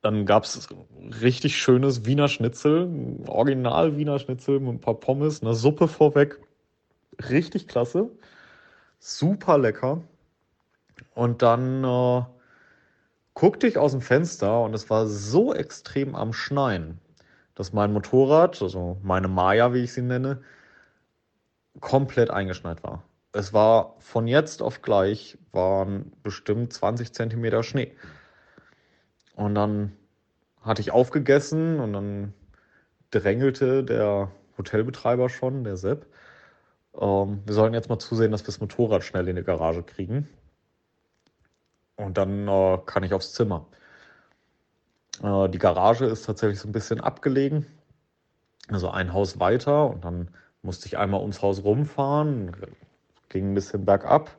Dann 0.00 0.24
gab 0.24 0.44
es 0.44 0.70
richtig 1.20 1.58
schönes 1.58 2.06
Wiener 2.06 2.28
Schnitzel, 2.28 3.18
Original 3.26 3.98
Wiener 3.98 4.18
Schnitzel 4.18 4.58
mit 4.58 4.72
ein 4.72 4.80
paar 4.80 4.94
Pommes, 4.94 5.42
eine 5.42 5.52
Suppe 5.52 5.86
vorweg. 5.86 6.40
Richtig 7.28 7.68
klasse. 7.68 8.08
Super 8.98 9.58
lecker. 9.58 10.00
Und 11.14 11.42
dann 11.42 11.84
äh, 11.84 12.22
guckte 13.34 13.66
ich 13.66 13.76
aus 13.76 13.92
dem 13.92 14.00
Fenster 14.00 14.62
und 14.62 14.72
es 14.72 14.88
war 14.88 15.06
so 15.06 15.52
extrem 15.52 16.14
am 16.14 16.32
Schneien, 16.32 17.00
dass 17.54 17.74
mein 17.74 17.92
Motorrad, 17.92 18.62
also 18.62 18.96
meine 19.02 19.28
Maya, 19.28 19.74
wie 19.74 19.84
ich 19.84 19.92
sie 19.92 20.00
nenne, 20.00 20.40
komplett 21.80 22.30
eingeschneit 22.30 22.82
war. 22.82 23.02
Es 23.32 23.52
war 23.52 23.96
von 23.98 24.26
jetzt 24.26 24.62
auf 24.62 24.82
gleich 24.82 25.38
waren 25.52 26.12
bestimmt 26.22 26.72
20 26.72 27.12
Zentimeter 27.12 27.62
Schnee. 27.62 27.92
Und 29.34 29.54
dann 29.54 29.92
hatte 30.60 30.82
ich 30.82 30.92
aufgegessen 30.92 31.80
und 31.80 31.92
dann 31.92 32.34
drängelte 33.10 33.82
der 33.84 34.30
Hotelbetreiber 34.58 35.28
schon, 35.28 35.64
der 35.64 35.76
Sepp. 35.76 36.06
Ähm, 37.00 37.42
wir 37.46 37.54
sollen 37.54 37.74
jetzt 37.74 37.88
mal 37.88 37.98
zusehen, 37.98 38.30
dass 38.32 38.42
wir 38.42 38.46
das 38.46 38.60
Motorrad 38.60 39.02
schnell 39.02 39.28
in 39.28 39.36
die 39.36 39.42
Garage 39.42 39.82
kriegen. 39.82 40.28
Und 41.96 42.18
dann 42.18 42.48
äh, 42.48 42.78
kann 42.84 43.02
ich 43.02 43.14
aufs 43.14 43.32
Zimmer. 43.32 43.66
Äh, 45.22 45.48
die 45.48 45.58
Garage 45.58 46.04
ist 46.04 46.26
tatsächlich 46.26 46.60
so 46.60 46.68
ein 46.68 46.72
bisschen 46.72 47.00
abgelegen, 47.00 47.66
also 48.68 48.90
ein 48.90 49.12
Haus 49.12 49.40
weiter 49.40 49.90
und 49.90 50.04
dann 50.04 50.28
musste 50.62 50.86
ich 50.86 50.98
einmal 50.98 51.20
ums 51.20 51.42
Haus 51.42 51.64
rumfahren, 51.64 52.56
ging 53.28 53.50
ein 53.50 53.54
bisschen 53.54 53.84
bergab 53.84 54.36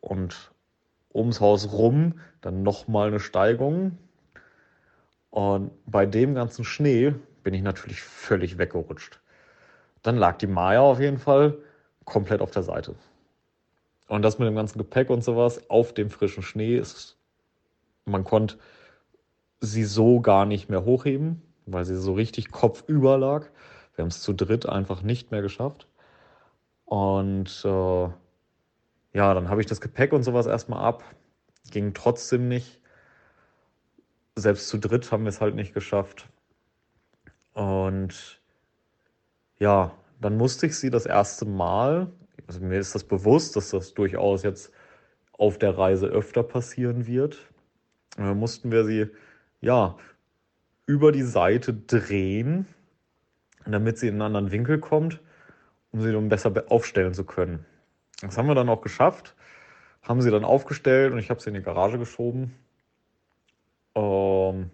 und 0.00 0.52
ums 1.14 1.40
Haus 1.40 1.72
rum 1.72 2.20
dann 2.40 2.62
nochmal 2.62 3.08
eine 3.08 3.20
Steigung. 3.20 3.98
Und 5.30 5.70
bei 5.86 6.04
dem 6.06 6.34
ganzen 6.34 6.64
Schnee 6.64 7.14
bin 7.42 7.54
ich 7.54 7.62
natürlich 7.62 8.02
völlig 8.02 8.58
weggerutscht. 8.58 9.20
Dann 10.02 10.16
lag 10.16 10.36
die 10.38 10.46
Maya 10.46 10.80
auf 10.80 11.00
jeden 11.00 11.18
Fall 11.18 11.58
komplett 12.04 12.40
auf 12.40 12.50
der 12.50 12.62
Seite. 12.62 12.94
Und 14.08 14.22
das 14.22 14.38
mit 14.38 14.48
dem 14.48 14.56
ganzen 14.56 14.78
Gepäck 14.78 15.08
und 15.10 15.24
sowas 15.24 15.70
auf 15.70 15.94
dem 15.94 16.10
frischen 16.10 16.42
Schnee 16.42 16.76
ist, 16.76 17.16
man 18.04 18.24
konnte 18.24 18.58
sie 19.60 19.84
so 19.84 20.20
gar 20.20 20.44
nicht 20.44 20.68
mehr 20.68 20.84
hochheben, 20.84 21.40
weil 21.66 21.84
sie 21.84 21.96
so 21.96 22.12
richtig 22.12 22.50
kopfüber 22.50 23.16
lag. 23.16 23.46
Wir 23.94 24.02
haben 24.02 24.08
es 24.08 24.22
zu 24.22 24.32
dritt 24.32 24.66
einfach 24.66 25.02
nicht 25.02 25.30
mehr 25.30 25.42
geschafft. 25.42 25.88
Und 26.84 27.62
äh, 27.64 28.08
ja, 29.12 29.34
dann 29.34 29.48
habe 29.48 29.60
ich 29.60 29.66
das 29.66 29.80
Gepäck 29.80 30.12
und 30.12 30.22
sowas 30.22 30.46
erstmal 30.46 30.82
ab. 30.82 31.04
Ging 31.70 31.94
trotzdem 31.94 32.48
nicht. 32.48 32.80
Selbst 34.34 34.68
zu 34.68 34.78
dritt 34.78 35.12
haben 35.12 35.24
wir 35.24 35.28
es 35.28 35.40
halt 35.40 35.54
nicht 35.54 35.74
geschafft. 35.74 36.28
Und 37.52 38.40
ja, 39.58 39.92
dann 40.20 40.36
musste 40.36 40.66
ich 40.66 40.76
sie 40.76 40.90
das 40.90 41.04
erste 41.04 41.44
Mal, 41.44 42.10
also 42.46 42.60
mir 42.60 42.78
ist 42.78 42.94
das 42.94 43.04
bewusst, 43.04 43.56
dass 43.56 43.70
das 43.70 43.94
durchaus 43.94 44.42
jetzt 44.42 44.72
auf 45.32 45.58
der 45.58 45.76
Reise 45.76 46.06
öfter 46.06 46.42
passieren 46.42 47.06
wird. 47.06 47.38
Dann 48.16 48.38
mussten 48.38 48.70
wir 48.70 48.84
sie, 48.84 49.08
ja, 49.60 49.96
über 50.86 51.12
die 51.12 51.22
Seite 51.22 51.74
drehen, 51.74 52.66
damit 53.66 53.98
sie 53.98 54.08
in 54.08 54.14
einen 54.14 54.22
anderen 54.22 54.50
Winkel 54.50 54.78
kommt, 54.78 55.20
um 55.92 56.00
sie 56.00 56.12
dann 56.12 56.28
besser 56.28 56.52
aufstellen 56.68 57.14
zu 57.14 57.24
können. 57.24 57.64
Das 58.20 58.38
haben 58.38 58.48
wir 58.48 58.54
dann 58.54 58.68
auch 58.68 58.82
geschafft, 58.82 59.34
haben 60.02 60.22
sie 60.22 60.30
dann 60.30 60.44
aufgestellt 60.44 61.12
und 61.12 61.18
ich 61.18 61.30
habe 61.30 61.40
sie 61.40 61.48
in 61.48 61.54
die 61.54 61.62
Garage 61.62 61.98
geschoben. 61.98 62.54
Ähm, 63.94 64.70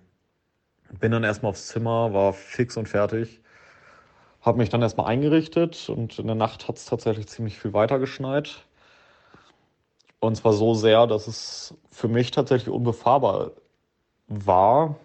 bin 0.98 1.12
dann 1.12 1.24
erstmal 1.24 1.50
aufs 1.50 1.66
Zimmer, 1.66 2.12
war 2.12 2.32
fix 2.32 2.76
und 2.76 2.88
fertig. 2.88 3.40
Habe 4.40 4.58
mich 4.58 4.68
dann 4.68 4.82
erstmal 4.82 5.06
eingerichtet 5.06 5.88
und 5.88 6.18
in 6.18 6.26
der 6.26 6.36
Nacht 6.36 6.68
hat 6.68 6.76
es 6.76 6.84
tatsächlich 6.86 7.26
ziemlich 7.26 7.58
viel 7.58 7.72
weiter 7.72 7.98
geschneit. 7.98 8.64
Und 10.20 10.36
zwar 10.36 10.52
so 10.52 10.74
sehr, 10.74 11.06
dass 11.06 11.26
es 11.26 11.74
für 11.90 12.08
mich 12.08 12.30
tatsächlich 12.30 12.72
unbefahrbar 12.72 13.52
war. 14.26 14.96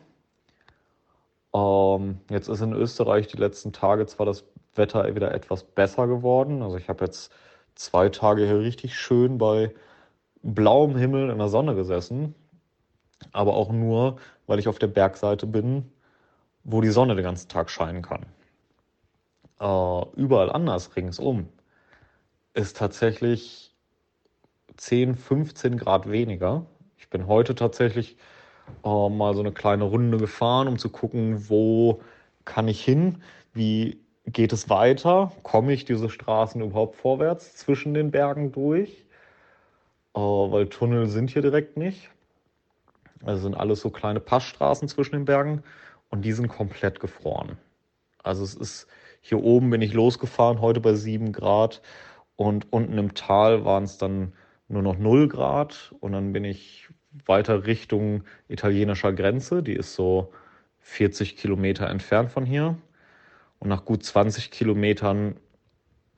Ähm, 1.54 2.20
jetzt 2.30 2.48
ist 2.50 2.62
in 2.62 2.74
Österreich 2.74 3.28
die 3.28 3.38
letzten 3.38 3.74
Tage 3.74 4.06
zwar 4.06 4.26
das 4.26 4.46
Wetter 4.76 5.16
wieder 5.16 5.34
etwas 5.34 5.64
besser 5.64 6.08
geworden. 6.08 6.62
Also 6.62 6.78
ich 6.78 6.90
habe 6.90 7.06
jetzt 7.06 7.32
zwei 7.76 8.10
Tage 8.10 8.46
hier 8.46 8.60
richtig 8.60 8.98
schön 8.98 9.38
bei 9.38 9.74
blauem 10.42 10.96
Himmel 10.96 11.30
in 11.30 11.38
der 11.38 11.50
Sonne 11.50 11.76
gesessen. 11.76 12.36
Aber 13.32 13.56
auch 13.56 13.72
nur, 13.72 14.18
weil 14.48 14.60
ich 14.60 14.68
auf 14.68 14.80
der 14.80 14.88
Bergseite 14.88 15.48
bin, 15.48 15.92
wo 16.64 16.82
die 16.82 16.90
Sonne 16.90 17.16
den 17.16 17.24
ganzen 17.24 17.50
Tag 17.50 17.70
scheinen 17.70 18.02
kann. 18.02 18.26
Äh, 19.60 20.06
überall 20.16 20.52
anders 20.52 20.96
ringsum 20.96 21.50
ist 22.54 22.78
tatsächlich 22.78 23.74
10, 24.78 25.16
15 25.16 25.78
Grad 25.78 26.10
weniger. 26.10 26.66
Ich 26.98 27.10
bin 27.10 27.28
heute 27.28 27.56
tatsächlich 27.56 28.18
äh, 28.84 29.10
mal 29.10 29.34
so 29.34 29.42
eine 29.42 29.52
kleine 29.52 29.86
Runde 29.86 30.18
gefahren, 30.18 30.68
um 30.68 30.78
zu 30.78 30.90
gucken, 30.90 31.50
wo 31.50 32.02
kann 32.46 32.68
ich 32.68 32.84
hin, 32.84 33.22
wie 33.54 34.00
geht 34.26 34.54
es 34.54 34.70
weiter, 34.70 35.32
komme 35.44 35.74
ich 35.74 35.86
diese 35.86 36.10
Straßen 36.10 36.62
überhaupt 36.62 36.96
vorwärts 36.96 37.56
zwischen 37.56 37.94
den 37.94 38.12
Bergen 38.12 38.52
durch, 38.52 39.06
äh, 40.16 40.20
weil 40.20 40.68
Tunnel 40.68 41.08
sind 41.08 41.30
hier 41.32 41.42
direkt 41.42 41.78
nicht. 41.78 42.10
Also 43.26 43.44
sind 43.44 43.56
alles 43.56 43.80
so 43.80 43.90
kleine 43.90 44.20
Passstraßen 44.20 44.88
zwischen 44.88 45.14
den 45.14 45.26
Bergen 45.26 45.64
und 46.10 46.24
die 46.24 46.34
sind 46.34 46.48
komplett 46.48 47.00
gefroren. 47.00 47.58
Also 48.22 48.44
es 48.44 48.54
ist, 48.54 48.88
hier 49.22 49.42
oben 49.42 49.70
bin 49.70 49.82
ich 49.82 49.94
losgefahren, 49.94 50.62
heute 50.62 50.82
bei 50.82 50.94
7 50.94 51.32
Grad 51.32 51.82
und 52.36 52.72
unten 52.72 52.98
im 52.98 53.14
Tal 53.14 53.64
waren 53.64 53.84
es 53.84 53.98
dann 53.98 54.34
nur 54.68 54.82
noch 54.82 54.98
0 54.98 55.30
Grad 55.30 55.94
und 56.00 56.12
dann 56.12 56.34
bin 56.34 56.44
ich 56.44 56.90
weiter 57.26 57.66
Richtung 57.66 58.24
italienischer 58.48 59.14
Grenze, 59.14 59.64
die 59.64 59.74
ist 59.74 59.94
so 59.96 60.34
40 60.80 61.38
Kilometer 61.38 61.90
entfernt 61.90 62.32
von 62.32 62.46
hier. 62.46 62.78
Und 63.60 63.70
nach 63.70 63.86
gut 63.86 64.04
20 64.04 64.52
Kilometern 64.52 65.38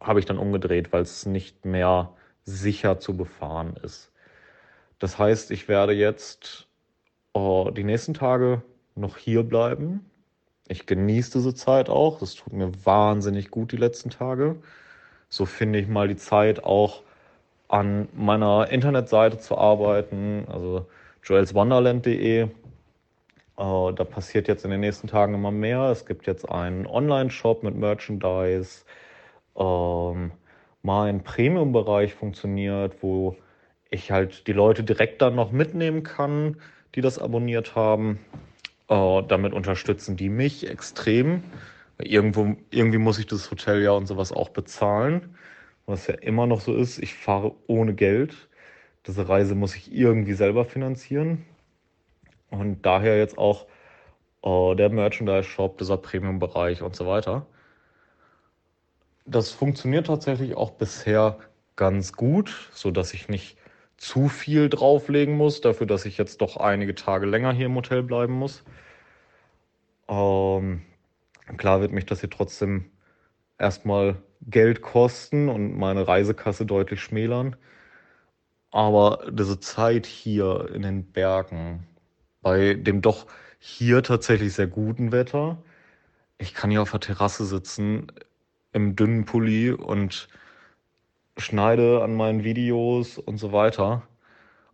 habe 0.01 0.19
ich 0.19 0.25
dann 0.25 0.37
umgedreht, 0.37 0.91
weil 0.93 1.03
es 1.03 1.25
nicht 1.25 1.65
mehr 1.65 2.13
sicher 2.43 2.99
zu 2.99 3.15
befahren 3.15 3.75
ist. 3.83 4.11
Das 4.99 5.19
heißt, 5.19 5.51
ich 5.51 5.67
werde 5.67 5.93
jetzt 5.93 6.67
oh, 7.33 7.69
die 7.75 7.83
nächsten 7.83 8.13
Tage 8.13 8.63
noch 8.95 9.17
hier 9.17 9.43
bleiben. 9.43 10.09
Ich 10.67 10.85
genieße 10.85 11.37
diese 11.37 11.53
Zeit 11.53 11.89
auch. 11.89 12.19
Das 12.19 12.35
tut 12.35 12.53
mir 12.53 12.71
wahnsinnig 12.85 13.51
gut 13.51 13.71
die 13.71 13.77
letzten 13.77 14.09
Tage. 14.09 14.55
So 15.29 15.45
finde 15.45 15.79
ich 15.79 15.87
mal 15.87 16.07
die 16.07 16.15
Zeit 16.15 16.63
auch 16.63 17.03
an 17.67 18.07
meiner 18.13 18.69
Internetseite 18.69 19.37
zu 19.39 19.57
arbeiten, 19.57 20.45
also 20.51 20.85
joelswonderland.de. 21.23 22.43
Äh, 22.43 22.47
da 23.57 24.03
passiert 24.03 24.47
jetzt 24.47 24.65
in 24.65 24.71
den 24.71 24.81
nächsten 24.81 25.07
Tagen 25.07 25.33
immer 25.33 25.51
mehr. 25.51 25.89
Es 25.91 26.05
gibt 26.05 26.27
jetzt 26.27 26.49
einen 26.49 26.85
Online-Shop 26.85 27.63
mit 27.63 27.75
Merchandise. 27.75 28.83
Ähm, 29.57 30.31
mein 30.83 31.23
Premium-Bereich 31.23 32.13
funktioniert, 32.13 33.01
wo 33.01 33.35
ich 33.89 34.11
halt 34.11 34.47
die 34.47 34.53
Leute 34.53 34.83
direkt 34.83 35.21
dann 35.21 35.35
noch 35.35 35.51
mitnehmen 35.51 36.03
kann 36.03 36.57
die 36.95 37.01
das 37.01 37.19
abonniert 37.19 37.75
haben. 37.75 38.19
Äh, 38.87 39.23
damit 39.27 39.53
unterstützen 39.53 40.15
die 40.15 40.29
mich 40.29 40.69
extrem. 40.69 41.43
Irgendwo, 41.97 42.55
irgendwie 42.71 42.97
muss 42.97 43.19
ich 43.19 43.27
das 43.27 43.51
Hotel 43.51 43.81
ja 43.81 43.91
und 43.91 44.05
sowas 44.05 44.31
auch 44.31 44.49
bezahlen. 44.49 45.35
Was 45.85 46.07
ja 46.07 46.15
immer 46.15 46.47
noch 46.47 46.61
so 46.61 46.75
ist, 46.75 46.97
ich 46.99 47.13
fahre 47.13 47.55
ohne 47.67 47.93
Geld. 47.93 48.49
Diese 49.05 49.29
Reise 49.29 49.55
muss 49.55 49.75
ich 49.75 49.93
irgendwie 49.93 50.33
selber 50.33 50.65
finanzieren. 50.65 51.45
Und 52.49 52.83
daher 52.85 53.17
jetzt 53.17 53.37
auch 53.37 53.67
äh, 54.43 54.75
der 54.75 54.89
Merchandise-Shop, 54.89 55.77
dieser 55.77 55.97
Premium-Bereich 55.97 56.81
und 56.81 56.95
so 56.95 57.05
weiter. 57.05 57.45
Das 59.25 59.51
funktioniert 59.51 60.07
tatsächlich 60.07 60.55
auch 60.55 60.71
bisher 60.71 61.39
ganz 61.75 62.13
gut, 62.13 62.69
so 62.73 62.91
dass 62.91 63.13
ich 63.13 63.27
nicht 63.27 63.57
zu 63.97 64.27
viel 64.27 64.69
drauflegen 64.69 65.35
muss, 65.35 65.61
dafür, 65.61 65.87
dass 65.87 66.05
ich 66.05 66.17
jetzt 66.17 66.41
doch 66.41 66.57
einige 66.57 66.95
Tage 66.95 67.25
länger 67.25 67.53
hier 67.53 67.67
im 67.67 67.75
Hotel 67.75 68.03
bleiben 68.03 68.33
muss. 68.33 68.63
Ähm, 70.07 70.81
klar 71.57 71.81
wird 71.81 71.91
mich 71.91 72.05
das 72.05 72.19
hier 72.19 72.29
trotzdem 72.29 72.91
erstmal 73.57 74.21
Geld 74.41 74.81
kosten 74.81 75.49
und 75.49 75.77
meine 75.77 76.07
Reisekasse 76.07 76.65
deutlich 76.65 77.01
schmälern. 77.01 77.55
Aber 78.71 79.25
diese 79.31 79.59
Zeit 79.59 80.05
hier 80.05 80.69
in 80.73 80.81
den 80.81 81.05
Bergen, 81.11 81.87
bei 82.41 82.73
dem 82.73 83.01
doch 83.01 83.25
hier 83.59 84.03
tatsächlich 84.03 84.53
sehr 84.53 84.67
guten 84.67 85.11
Wetter, 85.11 85.57
ich 86.37 86.53
kann 86.53 86.71
hier 86.71 86.81
auf 86.81 86.91
der 86.91 86.99
Terrasse 86.99 87.45
sitzen 87.45 88.11
im 88.73 88.95
dünnen 88.95 89.25
Pulli 89.25 89.71
und 89.71 90.27
schneide 91.37 92.03
an 92.03 92.15
meinen 92.15 92.43
Videos 92.43 93.17
und 93.17 93.37
so 93.37 93.51
weiter 93.53 94.03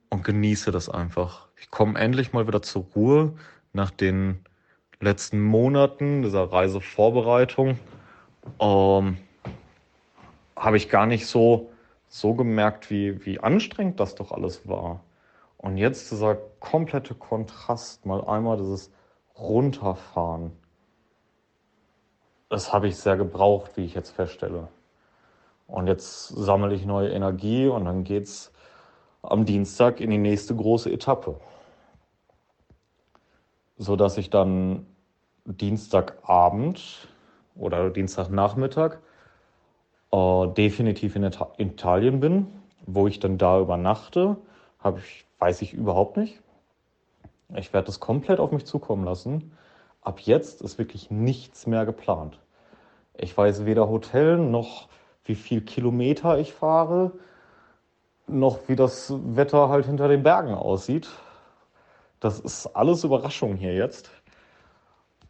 und 0.09 0.23
genieße 0.23 0.71
das 0.71 0.89
einfach. 0.89 1.47
Ich 1.55 1.69
komme 1.71 1.99
endlich 1.99 2.33
mal 2.33 2.47
wieder 2.47 2.61
zur 2.61 2.85
Ruhe 2.95 3.33
nach 3.73 3.91
den 3.91 4.39
letzten 4.99 5.41
Monaten 5.41 6.23
dieser 6.23 6.51
Reisevorbereitung. 6.51 7.79
Ähm, 8.59 9.17
Habe 10.61 10.77
ich 10.77 10.89
gar 10.89 11.07
nicht 11.07 11.25
so, 11.25 11.71
so 12.07 12.35
gemerkt, 12.35 12.91
wie, 12.91 13.25
wie 13.25 13.39
anstrengend 13.39 13.99
das 13.99 14.13
doch 14.13 14.31
alles 14.31 14.67
war. 14.67 15.03
Und 15.57 15.77
jetzt 15.77 16.11
dieser 16.11 16.35
komplette 16.35 17.15
Kontrast, 17.15 18.05
mal 18.05 18.23
einmal 18.23 18.57
dieses 18.57 18.91
Runterfahren. 19.39 20.51
Das 22.47 22.71
habe 22.71 22.87
ich 22.87 22.97
sehr 22.97 23.17
gebraucht, 23.17 23.75
wie 23.75 23.85
ich 23.85 23.95
jetzt 23.95 24.11
feststelle. 24.11 24.67
Und 25.65 25.87
jetzt 25.87 26.27
sammle 26.27 26.75
ich 26.75 26.85
neue 26.85 27.09
Energie 27.09 27.67
und 27.67 27.85
dann 27.85 28.03
geht 28.03 28.25
es 28.25 28.53
am 29.23 29.45
Dienstag 29.45 29.99
in 29.99 30.11
die 30.11 30.19
nächste 30.19 30.55
große 30.55 30.91
Etappe. 30.91 31.39
Sodass 33.77 34.15
ich 34.19 34.29
dann 34.29 34.85
Dienstagabend 35.45 37.07
oder 37.55 37.89
Dienstagnachmittag 37.89 38.99
äh, 40.11 40.47
definitiv 40.47 41.15
in 41.15 41.23
Italien 41.23 42.19
bin. 42.19 42.47
Wo 42.85 43.07
ich 43.07 43.19
dann 43.19 43.37
da 43.37 43.59
übernachte, 43.59 44.37
habe 44.79 44.99
ich, 44.99 45.25
weiß 45.39 45.61
ich 45.61 45.73
überhaupt 45.73 46.17
nicht. 46.17 46.41
Ich 47.55 47.73
werde 47.73 47.85
das 47.85 47.99
komplett 47.99 48.39
auf 48.39 48.51
mich 48.51 48.65
zukommen 48.65 49.05
lassen. 49.05 49.51
Ab 50.01 50.19
jetzt 50.21 50.61
ist 50.61 50.77
wirklich 50.77 51.11
nichts 51.11 51.67
mehr 51.67 51.85
geplant. 51.85 52.39
Ich 53.17 53.37
weiß 53.37 53.65
weder 53.65 53.87
Hotel 53.87 54.37
noch 54.37 54.87
wie 55.25 55.35
viel 55.35 55.61
Kilometer 55.61 56.39
ich 56.39 56.53
fahre, 56.53 57.11
noch 58.25 58.67
wie 58.67 58.75
das 58.75 59.13
Wetter 59.35 59.69
halt 59.69 59.85
hinter 59.85 60.07
den 60.07 60.23
Bergen 60.23 60.55
aussieht. 60.55 61.07
Das 62.19 62.39
ist 62.39 62.67
alles 62.67 63.03
Überraschung 63.03 63.55
hier 63.55 63.75
jetzt. 63.75 64.09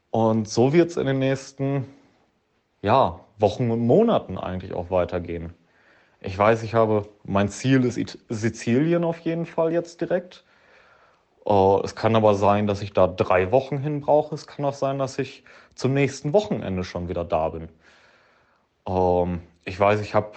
Und 0.09 0.47
so 0.47 0.71
wird 0.71 0.91
es 0.91 0.97
in 0.97 1.07
den 1.07 1.19
nächsten 1.19 1.85
ja, 2.81 3.19
Wochen 3.41 3.71
und 3.71 3.85
Monaten 3.85 4.37
eigentlich 4.37 4.73
auch 4.73 4.89
weitergehen. 4.91 5.53
Ich 6.19 6.37
weiß, 6.37 6.63
ich 6.63 6.75
habe, 6.75 7.09
mein 7.23 7.49
Ziel 7.49 7.83
ist 7.83 8.19
Sizilien 8.29 9.03
auf 9.03 9.19
jeden 9.19 9.45
Fall 9.45 9.73
jetzt 9.73 10.01
direkt. 10.01 10.43
Uh, 11.43 11.81
es 11.83 11.95
kann 11.95 12.15
aber 12.15 12.35
sein, 12.35 12.67
dass 12.67 12.83
ich 12.83 12.93
da 12.93 13.07
drei 13.07 13.51
Wochen 13.51 13.79
hin 13.79 14.01
brauche. 14.01 14.35
Es 14.35 14.45
kann 14.45 14.63
auch 14.63 14.75
sein, 14.75 14.99
dass 14.99 15.17
ich 15.17 15.43
zum 15.73 15.93
nächsten 15.93 16.33
Wochenende 16.33 16.83
schon 16.83 17.09
wieder 17.09 17.25
da 17.25 17.49
bin. 17.49 17.69
Uh, 18.87 19.39
ich 19.65 19.79
weiß, 19.79 20.01
ich 20.01 20.13
habe 20.13 20.33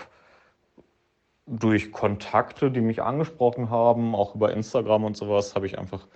durch 1.47 1.93
Kontakte, 1.93 2.70
die 2.70 2.81
mich 2.81 3.02
angesprochen 3.02 3.68
haben, 3.68 4.14
auch 4.14 4.35
über 4.35 4.52
Instagram 4.52 5.05
und 5.05 5.16
sowas, 5.16 5.55
habe 5.55 5.66
ich 5.66 5.78
einfach 5.78 6.06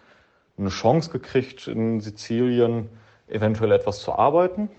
eine 0.57 0.71
Chance 0.71 1.11
gekriegt, 1.11 1.69
in 1.69 2.01
Sizilien 2.01 2.89
eventuell 3.29 3.73
etwas 3.73 4.01
zu 4.01 4.13
arbeiten. 4.13 4.71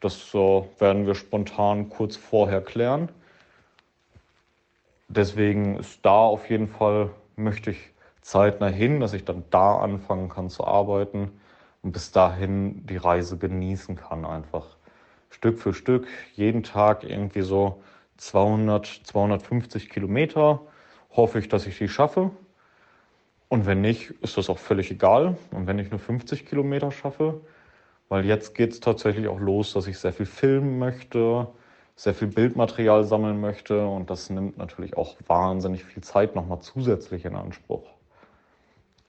Das 0.00 0.34
uh, 0.34 0.66
werden 0.78 1.06
wir 1.06 1.14
spontan 1.14 1.88
kurz 1.88 2.16
vorher 2.16 2.60
klären. 2.60 3.08
Deswegen 5.08 5.78
ist 5.78 6.04
da 6.04 6.18
auf 6.18 6.50
jeden 6.50 6.68
Fall, 6.68 7.10
möchte 7.36 7.70
ich 7.70 7.78
zeitnah 8.20 8.68
hin, 8.68 9.00
dass 9.00 9.12
ich 9.12 9.24
dann 9.24 9.44
da 9.50 9.78
anfangen 9.78 10.28
kann 10.28 10.50
zu 10.50 10.66
arbeiten 10.66 11.30
und 11.82 11.92
bis 11.92 12.10
dahin 12.10 12.84
die 12.86 12.96
Reise 12.96 13.38
genießen 13.38 13.96
kann 13.96 14.24
einfach. 14.24 14.76
Stück 15.30 15.58
für 15.60 15.72
Stück, 15.72 16.08
jeden 16.34 16.62
Tag 16.62 17.04
irgendwie 17.04 17.42
so 17.42 17.82
200, 18.16 18.86
250 19.04 19.90
Kilometer. 19.90 20.60
Hoffe 21.12 21.38
ich, 21.38 21.48
dass 21.48 21.66
ich 21.66 21.78
die 21.78 21.88
schaffe. 21.88 22.30
Und 23.48 23.66
wenn 23.66 23.80
nicht, 23.80 24.10
ist 24.22 24.36
das 24.36 24.50
auch 24.50 24.58
völlig 24.58 24.90
egal. 24.90 25.36
Und 25.52 25.66
wenn 25.66 25.78
ich 25.78 25.90
nur 25.90 26.00
50 26.00 26.46
Kilometer 26.46 26.90
schaffe, 26.90 27.40
weil 28.08 28.24
jetzt 28.24 28.54
geht 28.54 28.72
es 28.72 28.80
tatsächlich 28.80 29.28
auch 29.28 29.40
los, 29.40 29.72
dass 29.72 29.86
ich 29.86 29.98
sehr 29.98 30.12
viel 30.12 30.26
filmen 30.26 30.78
möchte, 30.78 31.48
sehr 31.96 32.14
viel 32.14 32.28
Bildmaterial 32.28 33.04
sammeln 33.04 33.40
möchte. 33.40 33.86
Und 33.86 34.10
das 34.10 34.30
nimmt 34.30 34.58
natürlich 34.58 34.96
auch 34.96 35.16
wahnsinnig 35.26 35.84
viel 35.84 36.02
Zeit 36.02 36.34
nochmal 36.34 36.60
zusätzlich 36.60 37.24
in 37.24 37.34
Anspruch. 37.34 37.84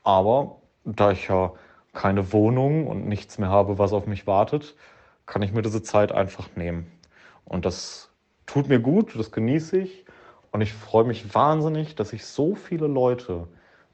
Aber 0.03 0.57
da 0.86 1.11
ich 1.11 1.28
ja 1.28 1.52
keine 1.94 2.32
Wohnung 2.32 2.88
und 2.88 3.07
nichts 3.07 3.38
mehr 3.38 3.49
habe, 3.49 3.78
was 3.78 3.94
auf 3.94 4.07
mich 4.07 4.26
wartet, 4.26 4.76
kann 5.26 5.41
ich 5.41 5.52
mir 5.52 5.61
diese 5.61 5.84
Zeit 5.84 6.11
einfach 6.11 6.48
nehmen. 6.56 6.90
Und 7.44 7.65
das 7.65 8.10
tut 8.45 8.69
mir 8.69 8.80
gut, 8.80 9.18
das 9.18 9.32
genieße 9.32 9.78
ich. 9.80 10.06
Und 10.52 10.61
ich 10.61 10.74
freue 10.74 11.03
mich 11.03 11.36
wahnsinnig, 11.36 11.95
dass 11.95 12.14
ich 12.14 12.26
so 12.26 12.56
viele 12.56 12.88
Leute 12.88 13.48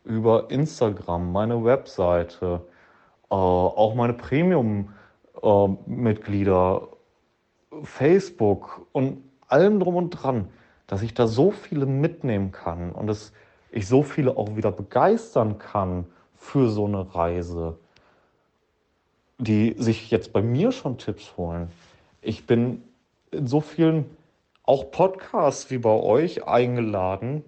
über 0.03 0.51
Instagram, 0.51 1.31
meine 1.31 1.63
Webseite, 1.63 2.61
auch 3.35 3.95
meine 3.95 4.13
Premium-Mitglieder, 4.13 6.87
äh, 7.71 7.75
Facebook 7.83 8.85
und 8.91 9.23
allem 9.47 9.79
drum 9.79 9.95
und 9.95 10.09
dran, 10.11 10.49
dass 10.87 11.01
ich 11.01 11.13
da 11.13 11.27
so 11.27 11.51
viele 11.51 11.85
mitnehmen 11.85 12.51
kann 12.51 12.91
und 12.91 13.09
es 13.09 13.31
ich 13.73 13.87
so 13.87 14.03
viele 14.03 14.37
auch 14.37 14.55
wieder 14.55 14.71
begeistern 14.71 15.57
kann 15.57 16.05
für 16.35 16.69
so 16.69 16.85
eine 16.85 17.15
Reise, 17.15 17.79
die 19.39 19.73
sich 19.79 20.11
jetzt 20.11 20.31
bei 20.31 20.43
mir 20.43 20.71
schon 20.71 20.99
Tipps 20.99 21.35
holen. 21.37 21.71
Ich 22.21 22.45
bin 22.45 22.83
in 23.31 23.47
so 23.47 23.61
vielen 23.61 24.05
auch 24.61 24.91
Podcasts 24.91 25.71
wie 25.71 25.79
bei 25.79 25.89
euch 25.89 26.47
eingeladen. 26.47 27.43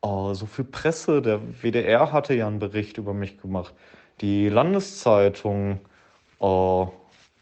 Oh, 0.00 0.32
so 0.34 0.46
viel 0.46 0.64
Presse, 0.64 1.22
der 1.22 1.40
WDR 1.60 2.12
hatte 2.12 2.34
ja 2.34 2.46
einen 2.46 2.60
Bericht 2.60 2.96
über 2.96 3.12
mich 3.12 3.38
gemacht. 3.38 3.74
Die 4.20 4.48
Landeszeitung 4.48 5.80
oh, 6.38 6.88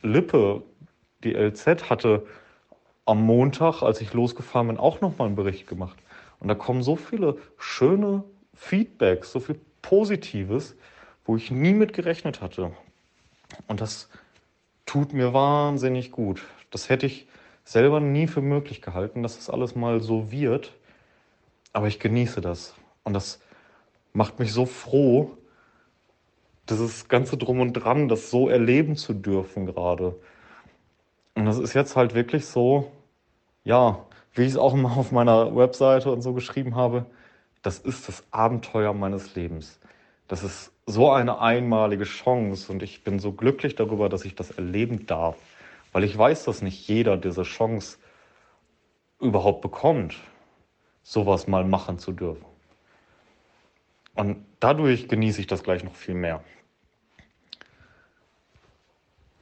Lippe, 0.03 0.63
die 1.25 1.33
LZ, 1.33 1.89
hatte 1.89 2.27
am 3.07 3.23
Montag, 3.23 3.83
als 3.83 4.01
ich 4.01 4.13
losgefahren 4.13 4.69
bin, 4.69 4.77
auch 4.77 5.01
nochmal 5.01 5.29
einen 5.29 5.37
Bericht 5.37 5.67
gemacht. 5.67 5.97
Und 6.41 6.49
da 6.49 6.55
kommen 6.55 6.83
so 6.83 6.97
viele 6.97 7.39
schöne 7.59 8.25
Feedbacks, 8.55 9.33
so 9.33 9.41
viel 9.41 9.59
Positives, 9.81 10.75
wo 11.25 11.37
ich 11.37 11.51
nie 11.51 11.73
mit 11.73 11.93
gerechnet 11.93 12.41
hatte. 12.41 12.73
Und 13.69 13.81
das 13.81 14.09
tut 14.85 15.13
mir 15.13 15.33
wahnsinnig 15.33 16.11
gut. 16.11 16.43
Das 16.71 16.89
hätte 16.89 17.07
ich 17.07 17.27
selber 17.65 18.01
nie 18.01 18.27
für 18.27 18.43
möglich 18.43 18.83
gehalten, 18.83 19.23
dass 19.23 19.37
das 19.37 19.51
alles 19.51 19.75
mal 19.75 20.01
so 20.01 20.31
wird. 20.31 20.75
Aber 21.73 21.89
ich 21.89 22.01
genieße 22.01 22.41
das. 22.41 22.75
Und 23.03 23.15
das 23.15 23.41
macht 24.13 24.39
mich 24.39 24.53
so 24.53 24.67
froh, 24.67 25.37
dieses 26.69 27.09
ganze 27.09 27.37
Drum 27.37 27.61
und 27.61 27.73
Dran, 27.73 28.09
das 28.09 28.31
so 28.31 28.49
erleben 28.49 28.97
zu 28.97 29.15
dürfen 29.15 29.67
gerade. 29.67 30.17
Und 31.35 31.45
das 31.45 31.59
ist 31.59 31.75
jetzt 31.75 31.97
halt 31.97 32.15
wirklich 32.15 32.47
so, 32.47 32.91
ja, 33.65 34.05
wie 34.35 34.43
ich 34.43 34.51
es 34.51 34.57
auch 34.57 34.75
immer 34.75 34.97
auf 34.97 35.13
meiner 35.13 35.55
Webseite 35.55 36.11
und 36.11 36.23
so 36.23 36.33
geschrieben 36.33 36.75
habe, 36.75 37.07
das 37.63 37.79
ist 37.79 38.09
das 38.09 38.25
Abenteuer 38.31 38.93
meines 38.93 39.35
Lebens. 39.35 39.81
Das 40.29 40.43
ist 40.43 40.73
so 40.87 41.11
eine 41.11 41.41
einmalige 41.41 42.05
Chance 42.05 42.73
und 42.73 42.83
ich 42.83 43.03
bin 43.03 43.19
so 43.19 43.33
glücklich 43.33 43.75
darüber, 43.75 44.09
dass 44.09 44.25
ich 44.25 44.35
das 44.35 44.53
erleben 44.53 45.07
darf, 45.07 45.37
weil 45.93 46.05
ich 46.05 46.17
weiß, 46.17 46.45
dass 46.45 46.63
nicht 46.63 46.87
jeder 46.89 47.17
diese 47.17 47.43
Chance 47.43 47.99
überhaupt 49.21 49.63
bekommt, 49.63 50.17
sowas 51.03 51.49
mal 51.49 51.65
machen 51.65 51.99
zu 51.99 52.13
dürfen. 52.13 52.45
Und 54.17 54.45
dadurch 54.61 55.09
genieße 55.09 55.41
ich 55.41 55.47
das 55.47 55.63
gleich 55.63 55.85
noch 55.85 55.95
viel 55.95 56.15
mehr. 56.15 56.43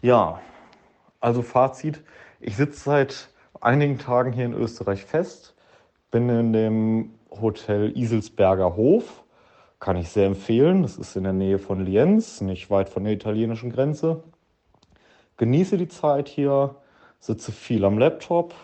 Ja, 0.03 0.41
also 1.21 1.43
Fazit, 1.43 2.03
ich 2.41 2.57
sitze 2.57 2.81
seit 2.81 3.29
einigen 3.61 3.99
Tagen 3.99 4.33
hier 4.33 4.45
in 4.45 4.53
Österreich 4.53 5.05
fest. 5.05 5.55
Bin 6.11 6.29
in 6.29 6.53
dem 6.53 7.15
Hotel 7.31 7.97
Iselsberger 7.97 8.77
Hof. 8.77 9.25
Kann 9.81 9.97
ich 9.97 10.11
sehr 10.11 10.27
empfehlen. 10.27 10.83
Das 10.83 10.97
ist 10.97 11.17
in 11.17 11.25
der 11.25 11.33
Nähe 11.33 11.59
von 11.59 11.85
Lienz, 11.85 12.41
nicht 12.41 12.69
weit 12.69 12.89
von 12.89 13.05
der 13.05 13.13
italienischen 13.13 13.73
Grenze. 13.73 14.23
Genieße 15.37 15.79
die 15.79 15.89
Zeit 15.89 16.29
hier, 16.29 16.77
sitze 17.19 17.53
viel 17.53 17.85
am 17.85 17.99
Laptop, 17.99 18.55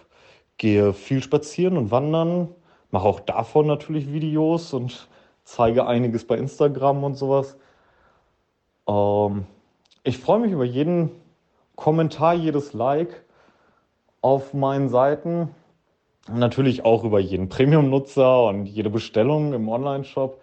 gehe 0.56 0.92
viel 0.92 1.22
spazieren 1.22 1.76
und 1.76 1.90
wandern, 1.90 2.48
mache 2.90 3.08
auch 3.08 3.20
davon 3.20 3.66
natürlich 3.66 4.12
Videos 4.12 4.72
und 4.72 5.08
zeige 5.50 5.86
einiges 5.86 6.24
bei 6.26 6.36
Instagram 6.36 7.02
und 7.02 7.14
sowas. 7.14 7.56
Ähm, 8.86 9.46
ich 10.04 10.18
freue 10.18 10.38
mich 10.38 10.52
über 10.52 10.64
jeden 10.64 11.10
Kommentar, 11.74 12.34
jedes 12.34 12.72
Like 12.72 13.24
auf 14.20 14.54
meinen 14.54 14.88
Seiten. 14.88 15.50
Natürlich 16.32 16.84
auch 16.84 17.02
über 17.02 17.18
jeden 17.18 17.48
Premium-Nutzer 17.48 18.44
und 18.44 18.66
jede 18.66 18.90
Bestellung 18.90 19.52
im 19.52 19.68
Online-Shop. 19.68 20.40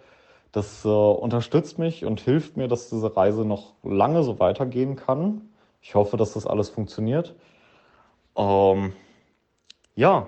Das 0.52 0.84
äh, 0.84 0.88
unterstützt 0.88 1.78
mich 1.78 2.04
und 2.04 2.20
hilft 2.20 2.58
mir, 2.58 2.68
dass 2.68 2.90
diese 2.90 3.16
Reise 3.16 3.46
noch 3.46 3.72
lange 3.82 4.22
so 4.22 4.38
weitergehen 4.38 4.96
kann. 4.96 5.40
Ich 5.80 5.94
hoffe, 5.94 6.18
dass 6.18 6.34
das 6.34 6.46
alles 6.46 6.68
funktioniert. 6.68 7.34
Ähm, 8.36 8.92
ja, 9.94 10.26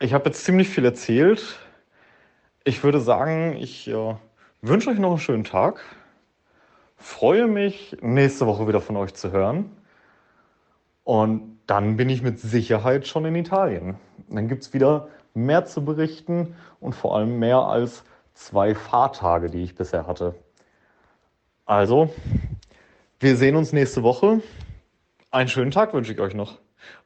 ich 0.00 0.14
habe 0.14 0.26
jetzt 0.26 0.44
ziemlich 0.44 0.68
viel 0.68 0.84
erzählt. 0.86 1.58
Ich 2.68 2.84
würde 2.84 3.00
sagen, 3.00 3.56
ich 3.56 3.88
äh, 3.88 4.14
wünsche 4.60 4.90
euch 4.90 4.98
noch 4.98 5.08
einen 5.08 5.18
schönen 5.18 5.44
Tag. 5.44 5.80
Freue 6.98 7.46
mich, 7.46 7.96
nächste 8.02 8.46
Woche 8.46 8.68
wieder 8.68 8.82
von 8.82 8.98
euch 8.98 9.14
zu 9.14 9.32
hören. 9.32 9.74
Und 11.02 11.60
dann 11.66 11.96
bin 11.96 12.10
ich 12.10 12.20
mit 12.20 12.38
Sicherheit 12.38 13.06
schon 13.06 13.24
in 13.24 13.36
Italien. 13.36 13.96
Dann 14.28 14.48
gibt 14.48 14.64
es 14.64 14.74
wieder 14.74 15.08
mehr 15.32 15.64
zu 15.64 15.82
berichten 15.82 16.56
und 16.78 16.94
vor 16.94 17.16
allem 17.16 17.38
mehr 17.38 17.56
als 17.56 18.04
zwei 18.34 18.74
Fahrtage, 18.74 19.48
die 19.48 19.62
ich 19.62 19.74
bisher 19.74 20.06
hatte. 20.06 20.34
Also, 21.64 22.12
wir 23.18 23.36
sehen 23.36 23.56
uns 23.56 23.72
nächste 23.72 24.02
Woche. 24.02 24.42
Einen 25.30 25.48
schönen 25.48 25.70
Tag 25.70 25.94
wünsche 25.94 26.12
ich 26.12 26.20
euch 26.20 26.34
noch. 26.34 26.58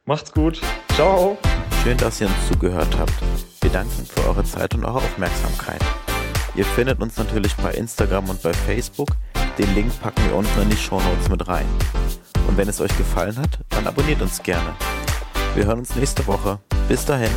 Macht's 0.03 0.33
gut. 0.33 0.59
Ciao. 0.95 1.37
Schön, 1.83 1.95
dass 1.99 2.19
ihr 2.19 2.27
uns 2.27 2.49
zugehört 2.49 2.99
habt. 2.99 3.13
Wir 3.63 3.71
danken 3.71 4.05
für 4.05 4.27
eure 4.27 4.43
Zeit 4.43 4.75
und 4.75 4.83
eure 4.83 4.97
Aufmerksamkeit. 4.97 5.79
Ihr 6.53 6.65
findet 6.65 6.99
uns 6.99 7.15
natürlich 7.15 7.55
bei 7.55 7.71
Instagram 7.71 8.29
und 8.29 8.41
bei 8.43 8.51
Facebook. 8.53 9.07
Den 9.57 9.73
Link 9.73 9.89
packen 10.01 10.21
wir 10.27 10.35
unten 10.35 10.61
in 10.63 10.69
die 10.69 10.75
Show 10.75 10.99
Notes 10.99 11.29
mit 11.29 11.47
rein. 11.47 11.65
Und 12.45 12.57
wenn 12.57 12.67
es 12.67 12.81
euch 12.81 12.95
gefallen 12.97 13.37
hat, 13.37 13.59
dann 13.69 13.87
abonniert 13.87 14.21
uns 14.21 14.43
gerne. 14.43 14.75
Wir 15.55 15.65
hören 15.65 15.79
uns 15.79 15.95
nächste 15.95 16.27
Woche. 16.27 16.59
Bis 16.89 17.05
dahin. 17.05 17.31